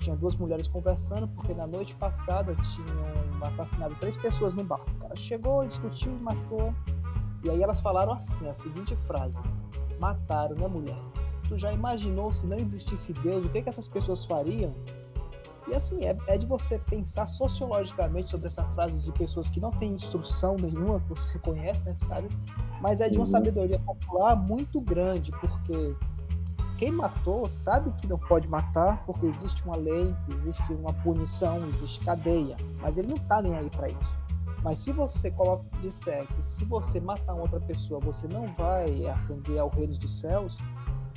Tinha 0.00 0.16
duas 0.16 0.34
mulheres 0.34 0.66
conversando, 0.66 1.28
porque 1.28 1.54
na 1.54 1.66
noite 1.66 1.94
passada 1.94 2.56
tinham 2.56 3.46
assassinado 3.46 3.94
três 4.00 4.16
pessoas 4.16 4.54
no 4.54 4.64
bar. 4.64 4.80
O 4.80 4.94
cara 4.96 5.14
chegou, 5.14 5.64
discutiu 5.64 6.10
matou. 6.20 6.74
E 7.44 7.50
aí 7.50 7.62
elas 7.62 7.80
falaram 7.80 8.12
assim, 8.12 8.48
a 8.48 8.54
seguinte 8.54 8.96
frase: 8.96 9.40
Mataram, 10.00 10.56
né, 10.56 10.66
mulher? 10.66 10.98
Tu 11.48 11.56
já 11.56 11.72
imaginou 11.72 12.32
se 12.32 12.46
não 12.46 12.58
existisse 12.58 13.12
Deus, 13.12 13.46
o 13.46 13.48
que, 13.48 13.62
que 13.62 13.68
essas 13.68 13.86
pessoas 13.86 14.24
fariam? 14.24 14.74
E 15.68 15.74
assim, 15.74 16.04
é, 16.04 16.16
é, 16.26 16.38
de 16.38 16.46
você 16.46 16.78
pensar 16.78 17.26
sociologicamente 17.26 18.30
sobre 18.30 18.46
essa 18.46 18.64
frase 18.64 19.00
de 19.00 19.12
pessoas 19.12 19.50
que 19.50 19.60
não 19.60 19.70
têm 19.70 19.92
instrução 19.92 20.56
nenhuma, 20.56 21.00
que 21.00 21.10
você 21.10 21.38
conhece, 21.38 21.84
né, 21.84 21.94
sabe? 21.94 22.28
Mas 22.80 23.00
é 23.00 23.08
de 23.08 23.18
uma 23.18 23.26
uhum. 23.26 23.26
sabedoria 23.26 23.78
popular 23.80 24.34
muito 24.34 24.80
grande, 24.80 25.30
porque 25.32 25.94
quem 26.78 26.90
matou 26.92 27.48
sabe 27.48 27.92
que 27.92 28.06
não 28.06 28.18
pode 28.18 28.48
matar 28.48 29.04
porque 29.04 29.26
existe 29.26 29.62
uma 29.64 29.76
lei, 29.76 30.14
existe 30.30 30.72
uma 30.72 30.92
punição, 30.92 31.68
existe 31.68 32.00
cadeia, 32.00 32.56
mas 32.80 32.96
ele 32.96 33.08
não 33.08 33.18
tá 33.18 33.42
nem 33.42 33.54
aí 33.54 33.68
para 33.68 33.88
isso. 33.88 34.18
Mas 34.62 34.78
se 34.80 34.92
você 34.92 35.30
coloca, 35.30 35.64
disser 35.82 36.26
que 36.26 36.44
se 36.44 36.64
você 36.64 37.00
matar 37.00 37.34
outra 37.34 37.60
pessoa, 37.60 38.00
você 38.00 38.26
não 38.26 38.46
vai 38.54 39.06
ascender 39.06 39.58
ao 39.58 39.68
reino 39.68 39.94
dos 39.94 40.20
céus, 40.20 40.56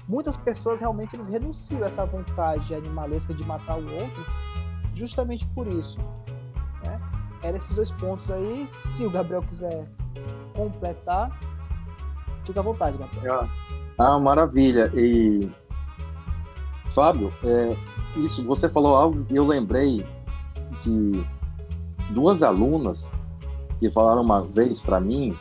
muitas 0.07 0.37
pessoas 0.37 0.79
realmente 0.79 1.15
eles 1.15 1.27
renunciam 1.27 1.83
a 1.83 1.87
essa 1.87 2.05
vontade 2.05 2.73
animalesca 2.73 3.33
de 3.33 3.43
matar 3.45 3.77
o 3.77 3.93
outro, 3.93 4.25
justamente 4.93 5.45
por 5.47 5.67
isso. 5.67 5.97
Né? 6.83 6.97
Eram 7.43 7.57
esses 7.57 7.75
dois 7.75 7.91
pontos 7.91 8.29
aí. 8.29 8.67
Se 8.67 9.05
o 9.05 9.09
Gabriel 9.09 9.41
quiser 9.41 9.87
completar, 10.53 11.37
fica 12.45 12.59
à 12.59 12.63
vontade, 12.63 12.97
Gabriel. 12.97 13.49
Ah, 13.97 14.19
maravilha. 14.19 14.91
E 14.95 15.49
Fábio, 16.93 17.31
é, 17.43 17.75
isso 18.17 18.43
você 18.45 18.67
falou 18.67 18.95
algo 18.95 19.25
e 19.29 19.35
eu 19.35 19.45
lembrei 19.45 20.05
de 20.81 21.25
duas 22.09 22.43
alunas 22.43 23.11
que 23.79 23.89
falaram 23.89 24.21
uma 24.21 24.41
vez 24.41 24.81
para 24.81 24.99
mim 24.99 25.35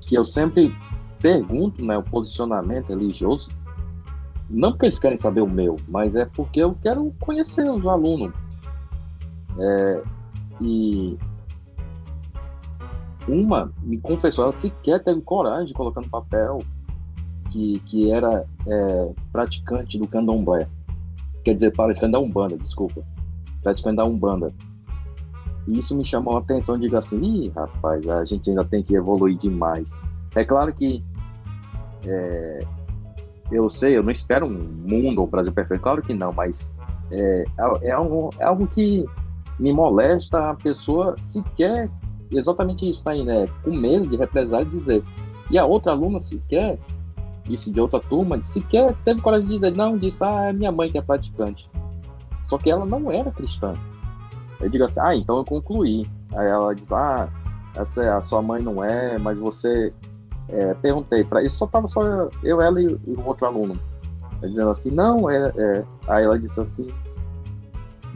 que 0.00 0.14
eu 0.14 0.24
sempre 0.24 0.74
pergunto 1.20 1.84
né, 1.84 1.98
o 1.98 2.02
posicionamento 2.02 2.88
religioso, 2.88 3.48
não 4.50 4.72
porque 4.72 4.86
eles 4.86 4.98
querem 4.98 5.16
saber 5.16 5.40
o 5.40 5.48
meu, 5.48 5.76
mas 5.88 6.16
é 6.16 6.24
porque 6.24 6.60
eu 6.60 6.76
quero 6.82 7.14
conhecer 7.20 7.70
os 7.70 7.86
alunos. 7.86 8.34
É, 9.58 10.02
e 10.60 11.16
uma 13.28 13.72
me 13.82 13.98
confessou, 13.98 14.44
ela 14.44 14.52
sequer 14.52 15.02
teve 15.02 15.20
coragem 15.20 15.66
de 15.66 15.74
colocar 15.74 16.00
no 16.00 16.08
papel 16.08 16.58
que, 17.50 17.78
que 17.86 18.10
era 18.10 18.44
é, 18.66 19.12
praticante 19.32 19.98
do 19.98 20.08
candomblé. 20.08 20.66
Quer 21.44 21.54
dizer, 21.54 21.72
praticante 21.72 22.12
da 22.12 22.18
Umbanda, 22.18 22.56
desculpa. 22.56 23.02
Praticante 23.62 23.96
da 23.96 24.04
Umbanda. 24.04 24.52
E 25.68 25.78
isso 25.78 25.96
me 25.96 26.04
chamou 26.04 26.36
a 26.36 26.40
atenção, 26.40 26.78
digo 26.78 26.96
assim, 26.96 27.22
Ih, 27.22 27.48
rapaz, 27.50 28.06
a 28.08 28.24
gente 28.24 28.50
ainda 28.50 28.64
tem 28.64 28.82
que 28.82 28.94
evoluir 28.94 29.36
demais. 29.38 30.02
É 30.34 30.44
claro 30.44 30.72
que 30.72 31.04
é, 32.06 32.58
eu 33.50 33.68
sei, 33.68 33.96
eu 33.96 34.02
não 34.02 34.10
espero 34.10 34.46
um 34.46 34.50
mundo 34.50 35.20
ou 35.20 35.26
Brasil 35.26 35.52
perfeito, 35.52 35.82
claro 35.82 36.02
que 36.02 36.14
não, 36.14 36.32
mas 36.32 36.72
é, 37.10 37.44
é, 37.82 37.90
algo, 37.90 38.30
é 38.38 38.44
algo 38.44 38.66
que 38.66 39.04
me 39.58 39.72
molesta 39.72 40.50
a 40.50 40.54
pessoa 40.54 41.16
sequer 41.18 41.90
exatamente 42.32 42.88
isso 42.88 43.06
aí, 43.08 43.24
né? 43.24 43.46
Com 43.64 43.72
medo 43.72 44.08
de 44.08 44.16
represar 44.16 44.62
e 44.62 44.66
dizer. 44.66 45.02
E 45.50 45.58
a 45.58 45.64
outra 45.64 45.92
aluna 45.92 46.20
sequer, 46.20 46.78
isso 47.48 47.72
de 47.72 47.80
outra 47.80 48.00
turma, 48.00 48.40
sequer 48.44 48.94
teve 49.04 49.20
coragem 49.20 49.48
de 49.48 49.54
dizer, 49.54 49.76
não, 49.76 49.98
disse, 49.98 50.22
ah, 50.22 50.48
é 50.48 50.52
minha 50.52 50.70
mãe 50.70 50.90
que 50.90 50.98
é 50.98 51.02
praticante. 51.02 51.68
Só 52.44 52.56
que 52.56 52.70
ela 52.70 52.86
não 52.86 53.10
era 53.10 53.30
cristã. 53.30 53.72
Eu 54.60 54.68
digo 54.68 54.84
assim, 54.84 55.00
ah, 55.00 55.14
então 55.14 55.38
eu 55.38 55.44
concluí. 55.44 56.06
Aí 56.32 56.46
ela 56.46 56.74
diz, 56.74 56.90
ah, 56.92 57.28
essa 57.74 58.16
a 58.16 58.20
sua 58.20 58.40
mãe 58.40 58.62
não 58.62 58.84
é, 58.84 59.18
mas 59.18 59.36
você 59.38 59.92
é, 60.52 60.74
perguntei 60.74 61.24
para 61.24 61.42
isso 61.42 61.56
só 61.56 61.66
tava 61.66 61.86
só 61.86 62.02
eu, 62.42 62.60
ela 62.60 62.80
e, 62.80 62.86
e 62.86 63.12
o 63.12 63.26
outro 63.26 63.46
aluno 63.46 63.78
dizendo 64.42 64.70
assim 64.70 64.90
não 64.90 65.28
é, 65.28 65.52
é, 65.56 65.84
aí 66.08 66.24
ela 66.24 66.38
disse 66.38 66.60
assim 66.60 66.86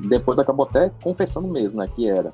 depois 0.07 0.39
acabou 0.39 0.67
até 0.67 0.91
confessando 1.03 1.49
mesmo 1.49 1.81
né 1.81 1.89
que 1.95 2.09
era 2.09 2.33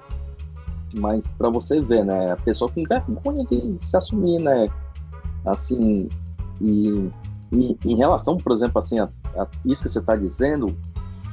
mas 0.95 1.27
para 1.39 1.51
você 1.51 1.81
ver 1.81 2.05
né 2.05 2.33
a 2.33 2.37
pessoa 2.37 2.71
com 2.71 2.83
vergonha 2.85 3.45
de 3.45 3.79
se 3.81 3.97
assumir 3.97 4.41
né 4.41 4.69
assim 5.45 6.09
e, 6.61 7.11
e 7.53 7.79
em 7.85 7.97
relação 7.97 8.37
por 8.37 8.53
exemplo 8.53 8.79
assim 8.79 8.99
a, 8.99 9.09
a 9.37 9.47
isso 9.65 9.83
que 9.83 9.89
você 9.89 9.99
está 9.99 10.17
dizendo 10.17 10.77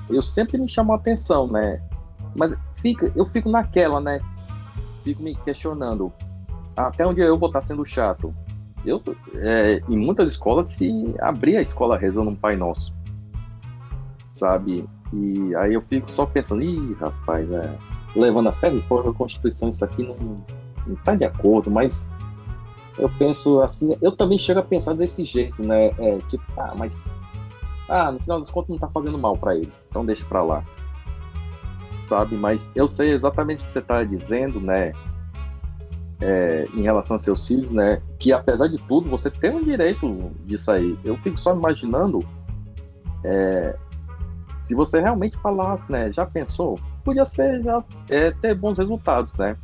eu 0.10 0.22
sempre 0.22 0.58
me 0.58 0.68
chamo 0.68 0.94
a 0.94 0.96
atenção 0.96 1.48
né 1.48 1.82
mas 2.38 2.54
fica, 2.76 3.12
eu 3.16 3.26
fico 3.26 3.50
naquela, 3.50 4.00
né? 4.00 4.20
Fico 5.04 5.24
me 5.24 5.36
questionando 5.36 6.14
até 6.76 7.06
onde 7.06 7.20
eu 7.20 7.38
vou 7.38 7.48
estar 7.48 7.62
sendo 7.62 7.84
chato. 7.84 8.34
Eu, 8.86 9.02
é, 9.36 9.82
em 9.90 9.98
muitas 9.98 10.30
escolas 10.30 10.68
se 10.68 11.16
abria 11.20 11.60
a 11.60 11.62
escola 11.62 11.98
rezando 11.98 12.30
um 12.30 12.36
Pai 12.36 12.56
Nosso, 12.56 12.94
sabe? 14.34 14.88
E 15.14 15.56
aí 15.56 15.74
eu 15.74 15.82
fico 15.82 16.10
só 16.12 16.26
pensando, 16.26 16.62
ih, 16.62 16.94
rapaz, 17.00 17.50
é, 17.52 17.76
levando 18.16 18.50
a 18.50 18.54
fé 18.54 18.70
de 18.70 18.82
fora 18.84 19.10
a 19.10 19.14
Constituição, 19.14 19.70
isso 19.70 19.84
aqui 19.84 20.04
não, 20.04 20.16
não 20.86 20.96
tá 21.04 21.16
de 21.16 21.26
acordo, 21.26 21.70
mas 21.70 22.10
eu 22.98 23.10
penso 23.18 23.62
assim, 23.62 23.96
eu 24.02 24.12
também 24.12 24.38
chego 24.38 24.60
a 24.60 24.64
pensar 24.64 24.94
desse 24.94 25.24
jeito, 25.24 25.62
né? 25.62 25.88
É, 25.98 26.18
tipo, 26.30 26.44
ah, 26.58 26.74
mas 26.78 27.10
ah, 27.90 28.12
no 28.12 28.20
final 28.20 28.40
das 28.40 28.52
contas 28.52 28.70
não 28.70 28.78
tá 28.78 28.88
fazendo 28.88 29.18
mal 29.18 29.38
para 29.38 29.56
eles, 29.56 29.86
então 29.90 30.06
deixa 30.06 30.26
para 30.26 30.44
lá 30.44 30.64
sabe? 32.08 32.36
Mas 32.36 32.70
eu 32.74 32.88
sei 32.88 33.12
exatamente 33.12 33.62
o 33.62 33.66
que 33.66 33.72
você 33.72 33.80
está 33.80 34.04
dizendo, 34.04 34.60
né? 34.60 34.94
É, 36.20 36.66
em 36.74 36.82
relação 36.82 37.16
aos 37.16 37.24
seus 37.24 37.48
filhos, 37.48 37.70
né? 37.70 38.02
Que 38.18 38.34
apesar 38.34 38.68
de 38.68 38.78
tudo, 38.78 39.08
você 39.10 39.30
tem 39.30 39.56
o 39.56 39.64
direito 39.64 40.32
disso 40.46 40.72
aí. 40.72 40.98
Eu 41.04 41.16
fico 41.18 41.40
só 41.40 41.54
imaginando 41.54 42.20
é, 43.24 43.76
se 44.62 44.74
você 44.74 45.00
realmente 45.00 45.38
falasse, 45.38 45.92
né? 45.92 46.12
Já 46.12 46.26
pensou? 46.26 46.80
Podia 47.04 47.24
ser 47.24 47.64
já 47.64 47.84
é, 48.10 48.32
ter 48.32 48.56
bons 48.56 48.78
resultados, 48.78 49.34
né? 49.36 49.56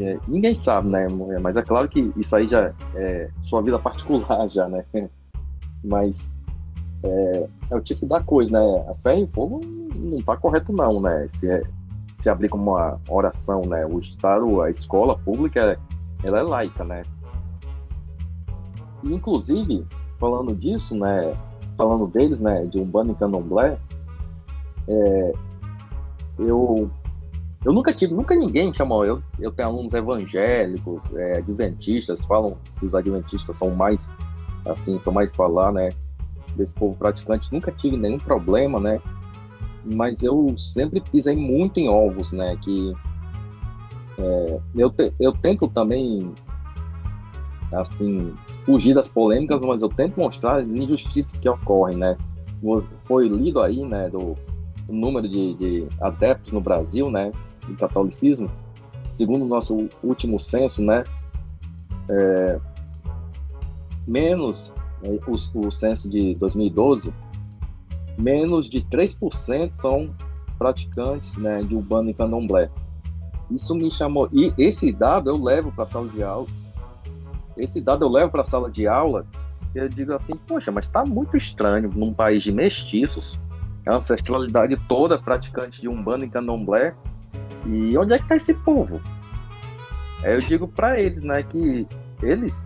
É, 0.00 0.18
ninguém 0.26 0.54
sabe, 0.54 0.88
né? 0.88 1.06
Mas 1.40 1.56
é 1.56 1.62
claro 1.62 1.88
que 1.88 2.12
isso 2.16 2.34
aí 2.34 2.48
já 2.48 2.72
é 2.94 3.28
sua 3.42 3.60
vida 3.62 3.78
particular, 3.78 4.46
já, 4.48 4.68
né? 4.68 4.84
Mas 5.84 6.32
é, 7.02 7.48
é 7.70 7.76
o 7.76 7.80
tipo 7.80 8.06
da 8.06 8.20
coisa, 8.20 8.52
né? 8.52 8.84
A 8.88 8.94
fé 8.94 9.20
e 9.20 9.26
fogo 9.28 9.60
não 9.94 10.16
está 10.16 10.36
correto 10.36 10.72
não, 10.72 11.00
né? 11.00 11.26
Se, 11.28 11.50
é, 11.50 11.62
se 12.24 12.30
abrir 12.30 12.48
como 12.48 12.70
uma 12.70 12.98
oração, 13.06 13.60
né? 13.66 13.84
O 13.84 13.98
Estado, 13.98 14.62
a 14.62 14.70
escola 14.70 15.14
pública, 15.18 15.78
ela 16.22 16.38
é 16.38 16.42
laica, 16.42 16.82
né? 16.82 17.02
Inclusive, 19.02 19.86
falando 20.18 20.54
disso, 20.54 20.96
né? 20.96 21.36
Falando 21.76 22.06
deles, 22.06 22.40
né? 22.40 22.64
De 22.64 22.80
Umbanda 22.80 23.12
e 23.12 23.14
Candomblé, 23.14 23.76
é, 24.88 25.32
eu 26.38 26.90
eu 27.62 27.72
nunca 27.74 27.92
tive, 27.92 28.14
nunca 28.14 28.34
ninguém 28.34 28.72
chamou. 28.72 29.04
Eu, 29.04 29.22
eu 29.38 29.52
tenho 29.52 29.68
alunos 29.68 29.92
evangélicos, 29.92 31.04
é, 31.14 31.36
adventistas, 31.36 32.24
falam 32.24 32.56
que 32.78 32.86
os 32.86 32.94
adventistas 32.94 33.54
são 33.54 33.70
mais, 33.70 34.10
assim, 34.66 34.98
são 34.98 35.12
mais 35.12 35.30
falar, 35.36 35.72
né? 35.72 35.90
Desse 36.56 36.72
povo 36.72 36.96
praticante. 36.96 37.52
Nunca 37.52 37.70
tive 37.70 37.98
nenhum 37.98 38.18
problema, 38.18 38.80
né? 38.80 38.98
Mas 39.84 40.22
eu 40.22 40.54
sempre 40.56 41.00
pisei 41.00 41.36
muito 41.36 41.78
em 41.78 41.88
ovos, 41.88 42.32
né? 42.32 42.56
Que 42.62 42.94
é, 44.18 44.60
eu, 44.74 44.90
te, 44.90 45.12
eu 45.18 45.32
tento 45.32 45.68
também, 45.68 46.32
assim, 47.72 48.32
fugir 48.62 48.94
das 48.94 49.08
polêmicas, 49.08 49.60
mas 49.60 49.82
eu 49.82 49.88
tento 49.88 50.18
mostrar 50.18 50.60
as 50.60 50.68
injustiças 50.68 51.38
que 51.38 51.48
ocorrem, 51.48 51.96
né? 51.96 52.16
Foi 53.04 53.28
lido 53.28 53.60
aí, 53.60 53.84
né, 53.84 54.08
do 54.08 54.34
número 54.88 55.28
de, 55.28 55.54
de 55.54 55.88
adeptos 56.00 56.52
no 56.52 56.60
Brasil, 56.60 57.10
né, 57.10 57.30
do 57.66 57.74
catolicismo, 57.74 58.50
segundo 59.10 59.44
o 59.44 59.48
nosso 59.48 59.88
último 60.02 60.40
censo, 60.40 60.82
né, 60.82 61.04
é, 62.08 62.58
menos 64.06 64.72
é, 65.02 65.10
o, 65.26 65.66
o 65.66 65.70
censo 65.70 66.08
de 66.08 66.34
2012, 66.36 67.12
menos 68.18 68.68
de 68.68 68.80
3% 68.82 69.72
são 69.72 70.14
praticantes 70.58 71.36
né, 71.36 71.62
de 71.62 71.74
Urbano 71.74 72.10
e 72.10 72.14
Candomblé. 72.14 72.70
Isso 73.50 73.74
me 73.74 73.90
chamou. 73.90 74.28
E 74.32 74.52
esse 74.56 74.92
dado 74.92 75.30
eu 75.30 75.42
levo 75.42 75.70
para 75.72 75.84
a 75.84 75.86
sala 75.86 76.08
de 76.08 76.22
aula. 76.22 76.46
Esse 77.56 77.80
dado 77.80 78.04
eu 78.04 78.08
levo 78.08 78.30
para 78.30 78.40
a 78.42 78.44
sala 78.44 78.70
de 78.70 78.86
aula 78.86 79.26
e 79.74 79.78
eu 79.78 79.88
digo 79.88 80.12
assim: 80.12 80.34
poxa, 80.46 80.70
mas 80.70 80.86
está 80.86 81.04
muito 81.04 81.36
estranho 81.36 81.90
num 81.94 82.12
país 82.12 82.42
de 82.42 82.52
mestiços, 82.52 83.38
a 83.86 83.96
ancestralidade 83.96 84.76
toda 84.88 85.18
praticante 85.18 85.80
de 85.80 85.88
Umbanda 85.88 86.24
e 86.24 86.28
Candomblé. 86.28 86.94
E 87.66 87.96
onde 87.96 88.12
é 88.12 88.18
que 88.18 88.24
está 88.24 88.36
esse 88.36 88.54
povo? 88.54 89.00
Aí 90.22 90.34
eu 90.34 90.40
digo 90.40 90.68
para 90.68 91.00
eles, 91.00 91.22
né, 91.22 91.42
que 91.42 91.86
eles 92.22 92.64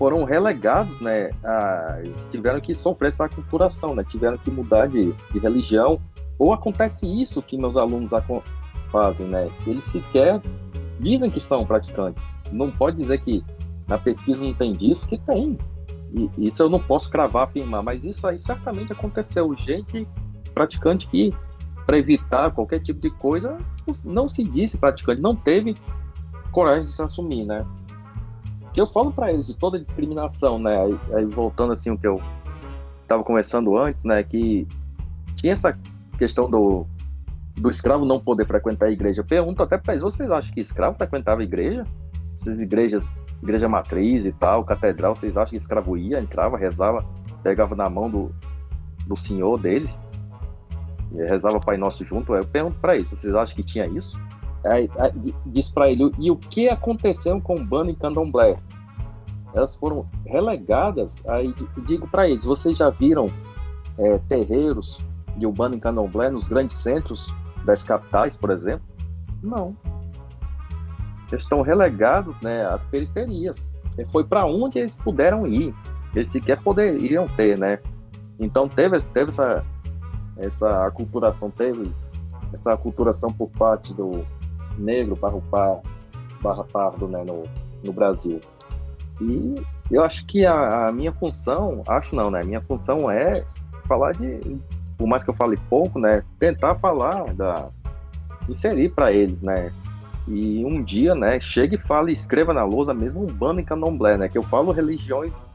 foram 0.00 0.24
relegados, 0.24 0.98
né, 1.02 1.28
a, 1.44 2.00
tiveram 2.30 2.58
que 2.58 2.74
sofrer 2.74 3.08
essa 3.08 3.26
aculturação, 3.26 3.94
né, 3.94 4.02
tiveram 4.02 4.38
que 4.38 4.50
mudar 4.50 4.86
de, 4.86 5.12
de 5.12 5.38
religião, 5.38 6.00
ou 6.38 6.54
acontece 6.54 7.06
isso 7.06 7.42
que 7.42 7.58
meus 7.58 7.76
alunos 7.76 8.10
fazem, 8.90 9.28
né, 9.28 9.46
eles 9.66 9.84
sequer 9.84 10.40
dizem 10.98 11.30
que 11.30 11.36
estão 11.36 11.66
praticantes, 11.66 12.24
não 12.50 12.70
pode 12.70 12.96
dizer 12.96 13.20
que 13.20 13.44
na 13.86 13.98
pesquisa 13.98 14.42
não 14.42 14.54
tem 14.54 14.72
disso, 14.72 15.06
que 15.06 15.18
tem, 15.18 15.58
e 16.14 16.30
isso 16.48 16.62
eu 16.62 16.70
não 16.70 16.80
posso 16.80 17.10
cravar, 17.10 17.42
afirmar, 17.42 17.82
mas 17.82 18.02
isso 18.02 18.26
aí 18.26 18.38
certamente 18.38 18.90
aconteceu, 18.94 19.54
gente 19.54 20.08
praticante 20.54 21.08
que, 21.08 21.30
para 21.84 21.98
evitar 21.98 22.50
qualquer 22.52 22.80
tipo 22.80 23.00
de 23.00 23.10
coisa, 23.10 23.58
não 24.02 24.30
se 24.30 24.44
disse 24.44 24.78
praticante, 24.78 25.20
não 25.20 25.36
teve 25.36 25.76
coragem 26.52 26.86
de 26.86 26.94
se 26.94 27.02
assumir, 27.02 27.44
né, 27.44 27.66
que 28.72 28.80
eu 28.80 28.86
falo 28.86 29.12
para 29.12 29.32
eles 29.32 29.46
de 29.46 29.54
toda 29.54 29.78
discriminação, 29.78 30.58
né? 30.58 30.80
Aí, 30.80 30.98
aí, 31.14 31.24
voltando 31.24 31.72
assim 31.72 31.90
o 31.90 31.98
que 31.98 32.06
eu 32.06 32.20
estava 33.02 33.24
conversando 33.24 33.76
antes, 33.76 34.04
né, 34.04 34.22
que 34.22 34.68
tinha 35.34 35.52
essa 35.52 35.76
questão 36.16 36.48
do, 36.48 36.86
do 37.56 37.68
escravo 37.68 38.04
não 38.04 38.20
poder 38.20 38.46
frequentar 38.46 38.86
a 38.86 38.90
igreja. 38.90 39.20
Eu 39.20 39.24
pergunto 39.24 39.62
até 39.62 39.76
para 39.76 39.94
eles, 39.94 40.02
vocês 40.02 40.30
acham 40.30 40.52
que 40.54 40.60
escravo 40.60 40.96
frequentava 40.96 41.40
a 41.40 41.44
igreja? 41.44 41.84
Essas 42.40 42.60
igrejas, 42.60 43.10
igreja 43.42 43.68
matriz 43.68 44.24
e 44.24 44.32
tal, 44.32 44.64
catedral, 44.64 45.16
vocês 45.16 45.36
acham 45.36 45.50
que 45.50 45.56
escravo 45.56 45.96
ia, 45.96 46.20
entrava, 46.20 46.56
rezava, 46.56 47.04
pegava 47.42 47.74
na 47.74 47.90
mão 47.90 48.08
do, 48.08 48.32
do 49.06 49.16
senhor 49.16 49.58
deles? 49.58 50.00
E 51.12 51.16
rezava 51.24 51.58
Pai 51.58 51.76
Nosso 51.76 52.04
junto? 52.04 52.34
Eu 52.34 52.44
pergunto 52.44 52.76
para 52.76 52.94
eles, 52.94 53.10
vocês 53.10 53.34
acham 53.34 53.56
que 53.56 53.64
tinha 53.64 53.86
isso? 53.86 54.20
Aí, 54.64 54.90
aí, 54.98 55.34
diz 55.46 55.70
para 55.70 55.90
ele, 55.90 56.12
e 56.18 56.30
o 56.30 56.36
que 56.36 56.68
aconteceu 56.68 57.40
com 57.40 57.54
o 57.54 57.64
Bano 57.64 57.90
e 57.90 57.94
Candomblé? 57.94 58.58
Elas 59.54 59.74
foram 59.74 60.06
relegadas, 60.26 61.26
aí 61.26 61.52
digo 61.86 62.06
para 62.06 62.28
eles, 62.28 62.44
vocês 62.44 62.76
já 62.76 62.90
viram 62.90 63.28
é, 63.98 64.18
terreiros 64.28 64.98
de 65.36 65.46
Urbano 65.46 65.76
e 65.76 65.80
Candomblé 65.80 66.30
nos 66.30 66.48
grandes 66.48 66.76
centros 66.76 67.32
das 67.64 67.82
capitais, 67.82 68.36
por 68.36 68.50
exemplo? 68.50 68.86
Não. 69.42 69.76
Estão 71.32 71.62
relegados 71.62 72.38
né, 72.40 72.66
às 72.66 72.84
periferias. 72.84 73.72
Foi 74.10 74.24
para 74.24 74.46
onde 74.46 74.78
eles 74.78 74.94
puderam 74.94 75.46
ir. 75.46 75.74
Eles 76.14 76.28
sequer 76.28 76.60
poderiam 76.60 77.26
ter, 77.28 77.58
né? 77.58 77.78
Então 78.38 78.68
teve, 78.68 78.98
teve 79.00 79.30
essa, 79.30 79.64
essa 80.36 80.86
aculturação, 80.86 81.50
teve 81.50 81.90
essa 82.52 82.72
aculturação 82.72 83.32
por 83.32 83.48
parte 83.50 83.94
do 83.94 84.24
negro 84.80 85.16
barra, 85.16 85.82
barra 86.42 86.64
pardo 86.64 87.06
né, 87.06 87.24
no, 87.26 87.44
no 87.84 87.92
Brasil. 87.92 88.40
E 89.20 89.54
eu 89.90 90.02
acho 90.02 90.26
que 90.26 90.46
a, 90.46 90.86
a, 90.86 90.92
minha 90.92 91.12
função, 91.12 91.82
acho 91.86 92.16
não, 92.16 92.30
né? 92.30 92.42
Minha 92.42 92.60
função 92.62 93.10
é 93.10 93.44
falar 93.86 94.12
de, 94.12 94.58
por 94.96 95.06
mais 95.06 95.22
que 95.22 95.30
eu 95.30 95.34
fale 95.34 95.58
pouco, 95.68 95.98
né? 95.98 96.22
Tentar 96.38 96.76
falar 96.76 97.34
da, 97.34 97.68
inserir 98.48 98.90
para 98.90 99.12
eles, 99.12 99.42
né? 99.42 99.72
E 100.26 100.64
um 100.64 100.82
dia, 100.82 101.14
né? 101.14 101.40
Chegue 101.40 101.76
e 101.76 101.78
fale, 101.78 102.12
escreva 102.12 102.54
na 102.54 102.64
lousa, 102.64 102.94
mesmo 102.94 103.22
um 103.22 103.26
bando 103.26 103.60
em 103.60 103.64
candomblé, 103.64 104.16
né? 104.16 104.28
Que 104.28 104.38
eu 104.38 104.42
falo 104.42 104.72
religiões, 104.72 105.46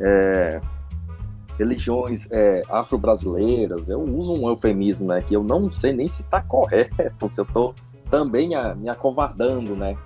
é, 0.00 0.60
religiões 1.58 2.30
é, 2.30 2.62
afro-brasileiras. 2.68 3.88
Eu 3.88 4.02
uso 4.02 4.32
um 4.34 4.48
eufemismo, 4.48 5.08
né? 5.08 5.22
Que 5.22 5.34
eu 5.34 5.42
não 5.42 5.70
sei 5.70 5.92
nem 5.92 6.08
se 6.08 6.22
está 6.22 6.42
correto, 6.42 7.28
se 7.32 7.40
eu 7.40 7.44
estou 7.44 7.74
também 8.14 8.54
a, 8.54 8.76
me 8.76 8.88
acovardando, 8.88 9.74
né? 9.74 9.98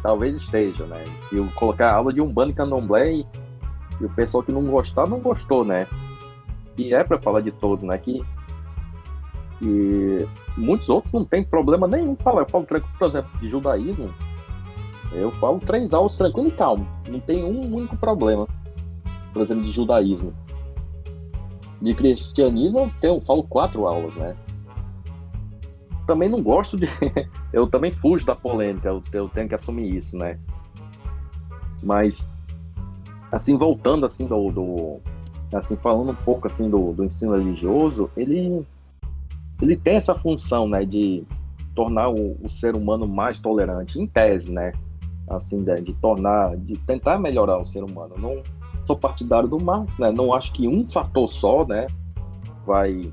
Talvez 0.00 0.36
esteja, 0.36 0.86
né? 0.86 1.02
E 1.32 1.36
eu 1.36 1.48
colocar 1.56 1.90
a 1.90 1.96
aula 1.96 2.12
de 2.12 2.20
um 2.20 2.32
bando 2.32 2.52
em 2.52 2.54
candomblé 2.54 3.14
e, 3.14 3.26
e 4.00 4.04
o 4.04 4.10
pessoal 4.10 4.44
que 4.44 4.52
não 4.52 4.62
gostar, 4.62 5.08
não 5.08 5.18
gostou, 5.18 5.64
né? 5.64 5.88
E 6.78 6.94
é 6.94 7.02
para 7.02 7.20
falar 7.20 7.40
de 7.40 7.50
todos, 7.50 7.82
né? 7.82 7.98
Que, 7.98 8.24
que 9.58 10.28
muitos 10.56 10.88
outros 10.88 11.12
não 11.12 11.24
tem 11.24 11.42
problema 11.42 11.88
nenhum 11.88 12.14
falar. 12.14 12.42
Eu 12.42 12.48
falo, 12.48 12.64
por 12.64 13.08
exemplo, 13.08 13.40
de 13.40 13.50
judaísmo, 13.50 14.14
eu 15.10 15.32
falo 15.32 15.58
três 15.58 15.92
aulas 15.92 16.14
tranquilo 16.14 16.46
e 16.46 16.52
calmo. 16.52 16.86
Não 17.08 17.18
tem 17.18 17.42
um 17.42 17.74
único 17.74 17.96
problema, 17.96 18.46
por 19.32 19.42
exemplo, 19.42 19.64
de 19.64 19.72
judaísmo. 19.72 20.32
De 21.80 21.92
cristianismo, 21.92 22.78
eu, 22.78 22.90
tenho, 23.00 23.14
eu 23.14 23.20
falo 23.20 23.42
quatro 23.42 23.84
aulas, 23.88 24.14
né? 24.14 24.36
Também 26.12 26.28
não 26.28 26.42
gosto 26.42 26.76
de. 26.76 26.86
eu 27.54 27.66
também 27.66 27.90
fujo 27.90 28.26
da 28.26 28.36
polêmica, 28.36 28.86
eu, 28.86 29.02
eu 29.14 29.30
tenho 29.30 29.48
que 29.48 29.54
assumir 29.54 29.96
isso, 29.96 30.14
né? 30.18 30.38
Mas, 31.82 32.36
assim, 33.32 33.56
voltando 33.56 34.04
assim 34.04 34.26
do, 34.26 34.50
do 34.50 35.00
assim, 35.56 35.74
falando 35.76 36.10
um 36.10 36.14
pouco 36.14 36.46
assim 36.46 36.68
do, 36.68 36.92
do 36.92 37.02
ensino 37.02 37.32
religioso, 37.32 38.10
ele, 38.14 38.62
ele 39.62 39.74
tem 39.74 39.94
essa 39.94 40.14
função, 40.14 40.68
né, 40.68 40.84
de 40.84 41.24
tornar 41.74 42.10
o, 42.10 42.36
o 42.42 42.46
ser 42.46 42.76
humano 42.76 43.08
mais 43.08 43.40
tolerante, 43.40 43.98
em 43.98 44.06
tese, 44.06 44.52
né, 44.52 44.72
assim, 45.30 45.64
de, 45.64 45.80
de, 45.80 45.94
tornar, 45.94 46.54
de 46.58 46.74
tentar 46.80 47.18
melhorar 47.18 47.56
o 47.56 47.64
ser 47.64 47.82
humano. 47.82 48.16
Não 48.18 48.42
sou 48.86 48.98
partidário 48.98 49.48
do 49.48 49.58
Marx, 49.58 49.96
né, 49.96 50.12
não 50.12 50.34
acho 50.34 50.52
que 50.52 50.68
um 50.68 50.86
fator 50.86 51.26
só, 51.30 51.66
né, 51.66 51.86
vai 52.66 53.10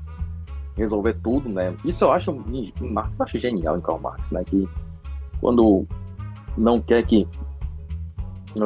resolver 0.80 1.14
tudo, 1.22 1.48
né. 1.48 1.74
Isso 1.84 2.04
eu 2.04 2.12
acho, 2.12 2.32
Marx 2.80 3.20
acho 3.20 3.38
genial 3.38 3.76
em 3.76 3.80
Karl 3.80 3.98
Marx, 3.98 4.30
né, 4.30 4.42
que 4.44 4.68
quando 5.40 5.86
não 6.56 6.80
quer 6.80 7.06
que, 7.06 7.26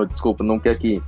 desculpa, 0.09 0.43
não 0.43 0.59
quer 0.59 0.79
que 0.79 1.03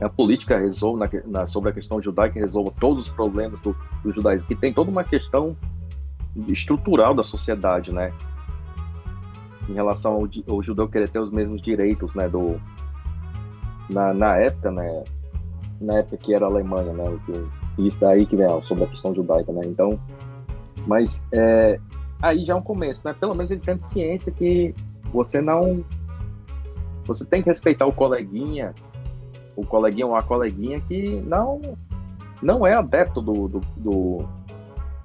a 0.00 0.08
política 0.08 0.58
resolva 0.58 1.06
na, 1.06 1.40
na, 1.40 1.46
sobre 1.46 1.70
a 1.70 1.72
questão 1.72 2.02
judaica 2.02 2.38
resolva 2.38 2.72
todos 2.80 3.06
os 3.06 3.12
problemas 3.12 3.60
do, 3.60 3.74
do 4.02 4.12
judaísmo, 4.12 4.48
que 4.48 4.54
tem 4.54 4.72
toda 4.72 4.90
uma 4.90 5.04
questão 5.04 5.56
estrutural 6.48 7.14
da 7.14 7.22
sociedade, 7.22 7.92
né? 7.92 8.12
Em 9.68 9.72
relação 9.72 10.14
ao, 10.14 10.28
ao 10.48 10.62
judeu 10.62 10.88
querer 10.88 11.08
ter 11.08 11.20
os 11.20 11.30
mesmos 11.30 11.62
direitos, 11.62 12.12
né? 12.14 12.28
Do, 12.28 12.60
na, 13.88 14.12
na 14.12 14.36
época, 14.36 14.70
né? 14.70 15.04
Na 15.80 15.98
época 15.98 16.16
que 16.16 16.34
era 16.34 16.44
a 16.44 16.48
Alemanha, 16.48 16.92
né? 16.92 17.18
Que, 17.24 17.63
isso 17.78 17.98
daí 18.00 18.26
que 18.26 18.36
vem 18.36 18.46
ó, 18.46 18.60
sobre 18.60 18.84
a 18.84 18.86
questão 18.86 19.14
judaica, 19.14 19.52
né? 19.52 19.62
Então, 19.64 19.98
mas 20.86 21.26
é, 21.32 21.78
aí 22.22 22.44
já 22.44 22.54
é 22.54 22.56
um 22.56 22.62
começo, 22.62 23.02
né? 23.04 23.14
Pelo 23.18 23.34
menos 23.34 23.50
ele 23.50 23.60
tem 23.60 23.78
ciência 23.78 24.32
que 24.32 24.74
você 25.12 25.40
não 25.40 25.84
você 27.04 27.24
tem 27.24 27.42
que 27.42 27.48
respeitar 27.48 27.86
o 27.86 27.92
coleguinha 27.92 28.72
o 29.56 29.64
coleguinha 29.64 30.06
ou 30.06 30.16
a 30.16 30.22
coleguinha 30.22 30.80
que 30.80 31.20
não 31.24 31.60
não 32.42 32.66
é 32.66 32.74
adepto 32.74 33.22
do, 33.22 33.48
do, 33.48 33.60
do, 33.76 34.18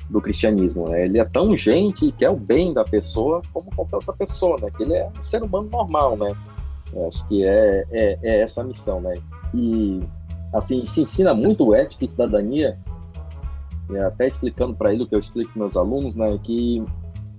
do 0.09 0.21
cristianismo. 0.21 0.89
Né? 0.89 1.05
Ele 1.05 1.19
é 1.19 1.25
tão 1.25 1.55
gente 1.55 2.07
e 2.07 2.11
quer 2.11 2.29
o 2.29 2.35
bem 2.35 2.73
da 2.73 2.83
pessoa 2.83 3.41
como 3.53 3.69
qualquer 3.73 3.95
outra 3.95 4.13
pessoa, 4.13 4.57
né? 4.61 4.69
Que 4.75 4.83
ele 4.83 4.95
é 4.95 5.09
um 5.17 5.23
ser 5.23 5.41
humano 5.43 5.69
normal, 5.71 6.17
né? 6.17 6.35
Eu 6.91 7.07
acho 7.07 7.25
que 7.27 7.45
é, 7.45 7.85
é, 7.91 8.19
é, 8.21 8.41
essa 8.41 8.61
a 8.61 8.63
missão, 8.63 8.99
né? 8.99 9.13
E, 9.53 10.01
assim, 10.53 10.85
se 10.85 11.01
ensina 11.01 11.33
muito 11.33 11.73
ética 11.73 12.05
e 12.05 12.09
cidadania, 12.09 12.77
até 14.05 14.27
explicando 14.27 14.75
para 14.75 14.93
ele 14.93 15.03
o 15.03 15.07
que 15.07 15.15
eu 15.15 15.19
explico 15.19 15.51
para 15.51 15.59
meus 15.59 15.75
alunos, 15.75 16.15
né? 16.15 16.37
Que, 16.43 16.83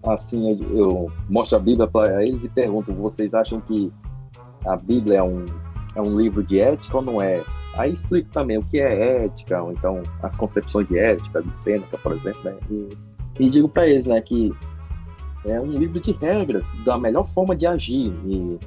assim, 0.02 0.50
eu, 0.50 0.76
eu 0.76 1.12
mostro 1.28 1.56
a 1.56 1.60
Bíblia 1.60 1.86
para 1.86 2.24
eles 2.24 2.44
e 2.44 2.48
pergunto, 2.48 2.92
vocês 2.92 3.34
acham 3.34 3.60
que 3.60 3.92
a 4.66 4.76
Bíblia 4.76 5.18
é 5.18 5.22
um 5.22 5.46
é 5.94 6.00
um 6.00 6.16
livro 6.16 6.42
de 6.42 6.60
ética 6.60 6.96
ou 6.96 7.02
não 7.02 7.20
é? 7.20 7.42
Aí 7.76 7.92
explico 7.92 8.30
também 8.30 8.58
o 8.58 8.64
que 8.64 8.78
é 8.78 9.24
ética, 9.24 9.62
ou 9.62 9.72
então 9.72 10.02
as 10.22 10.36
concepções 10.36 10.86
de 10.88 10.98
ética, 10.98 11.42
de 11.42 11.56
Sêneca, 11.56 11.98
por 11.98 12.12
exemplo, 12.12 12.42
né? 12.44 12.56
E, 12.70 12.88
e 13.38 13.50
digo 13.50 13.68
para 13.68 13.86
eles, 13.86 14.06
né, 14.06 14.20
que 14.20 14.52
é 15.44 15.60
um 15.60 15.72
livro 15.72 16.00
de 16.00 16.12
regras 16.12 16.66
da 16.84 16.98
melhor 16.98 17.24
forma 17.24 17.56
de 17.56 17.66
agir 17.66 18.12
e 18.26 18.58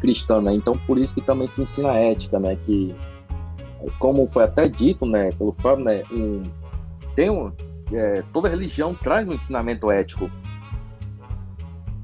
cristã, 0.00 0.40
né? 0.40 0.54
Então 0.54 0.76
por 0.86 0.98
isso 0.98 1.14
que 1.14 1.20
também 1.20 1.46
se 1.46 1.62
ensina 1.62 1.94
ética, 1.94 2.38
né? 2.38 2.56
Que 2.56 2.94
como 3.98 4.28
foi 4.28 4.44
até 4.44 4.68
dito, 4.68 5.06
né, 5.06 5.30
pelo 5.32 5.52
Fábio, 5.52 5.84
né, 5.84 6.02
um, 6.10 6.42
tem 7.14 7.30
um, 7.30 7.52
é, 7.92 8.22
toda 8.32 8.48
religião 8.48 8.94
traz 8.94 9.26
um 9.28 9.34
ensinamento 9.34 9.90
ético. 9.90 10.30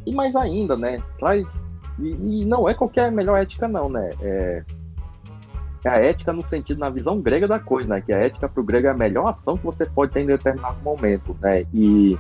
E 0.06 0.14
mais 0.14 0.36
ainda, 0.36 0.76
né, 0.76 1.02
traz 1.18 1.66
e, 1.98 2.42
e, 2.42 2.44
não 2.44 2.68
é 2.68 2.74
qualquer 2.74 3.10
melhor 3.10 3.40
ética, 3.40 3.66
não, 3.66 3.88
né? 3.88 4.10
É, 4.20 4.64
é, 5.84 5.88
a 5.88 5.96
ética 5.96 6.32
no 6.32 6.44
sentido, 6.44 6.78
na 6.78 6.90
visão 6.90 7.20
grega 7.20 7.48
da 7.48 7.58
coisa, 7.58 7.94
né? 7.94 8.00
Que 8.00 8.12
a 8.12 8.18
ética 8.18 8.48
para 8.48 8.60
o 8.60 8.64
grego 8.64 8.86
é 8.86 8.90
a 8.90 8.94
melhor 8.94 9.28
ação 9.28 9.56
que 9.56 9.64
você 9.64 9.86
pode 9.86 10.12
ter 10.12 10.20
em 10.20 10.26
determinado 10.26 10.78
momento, 10.82 11.36
né? 11.40 11.64
E, 11.72 12.18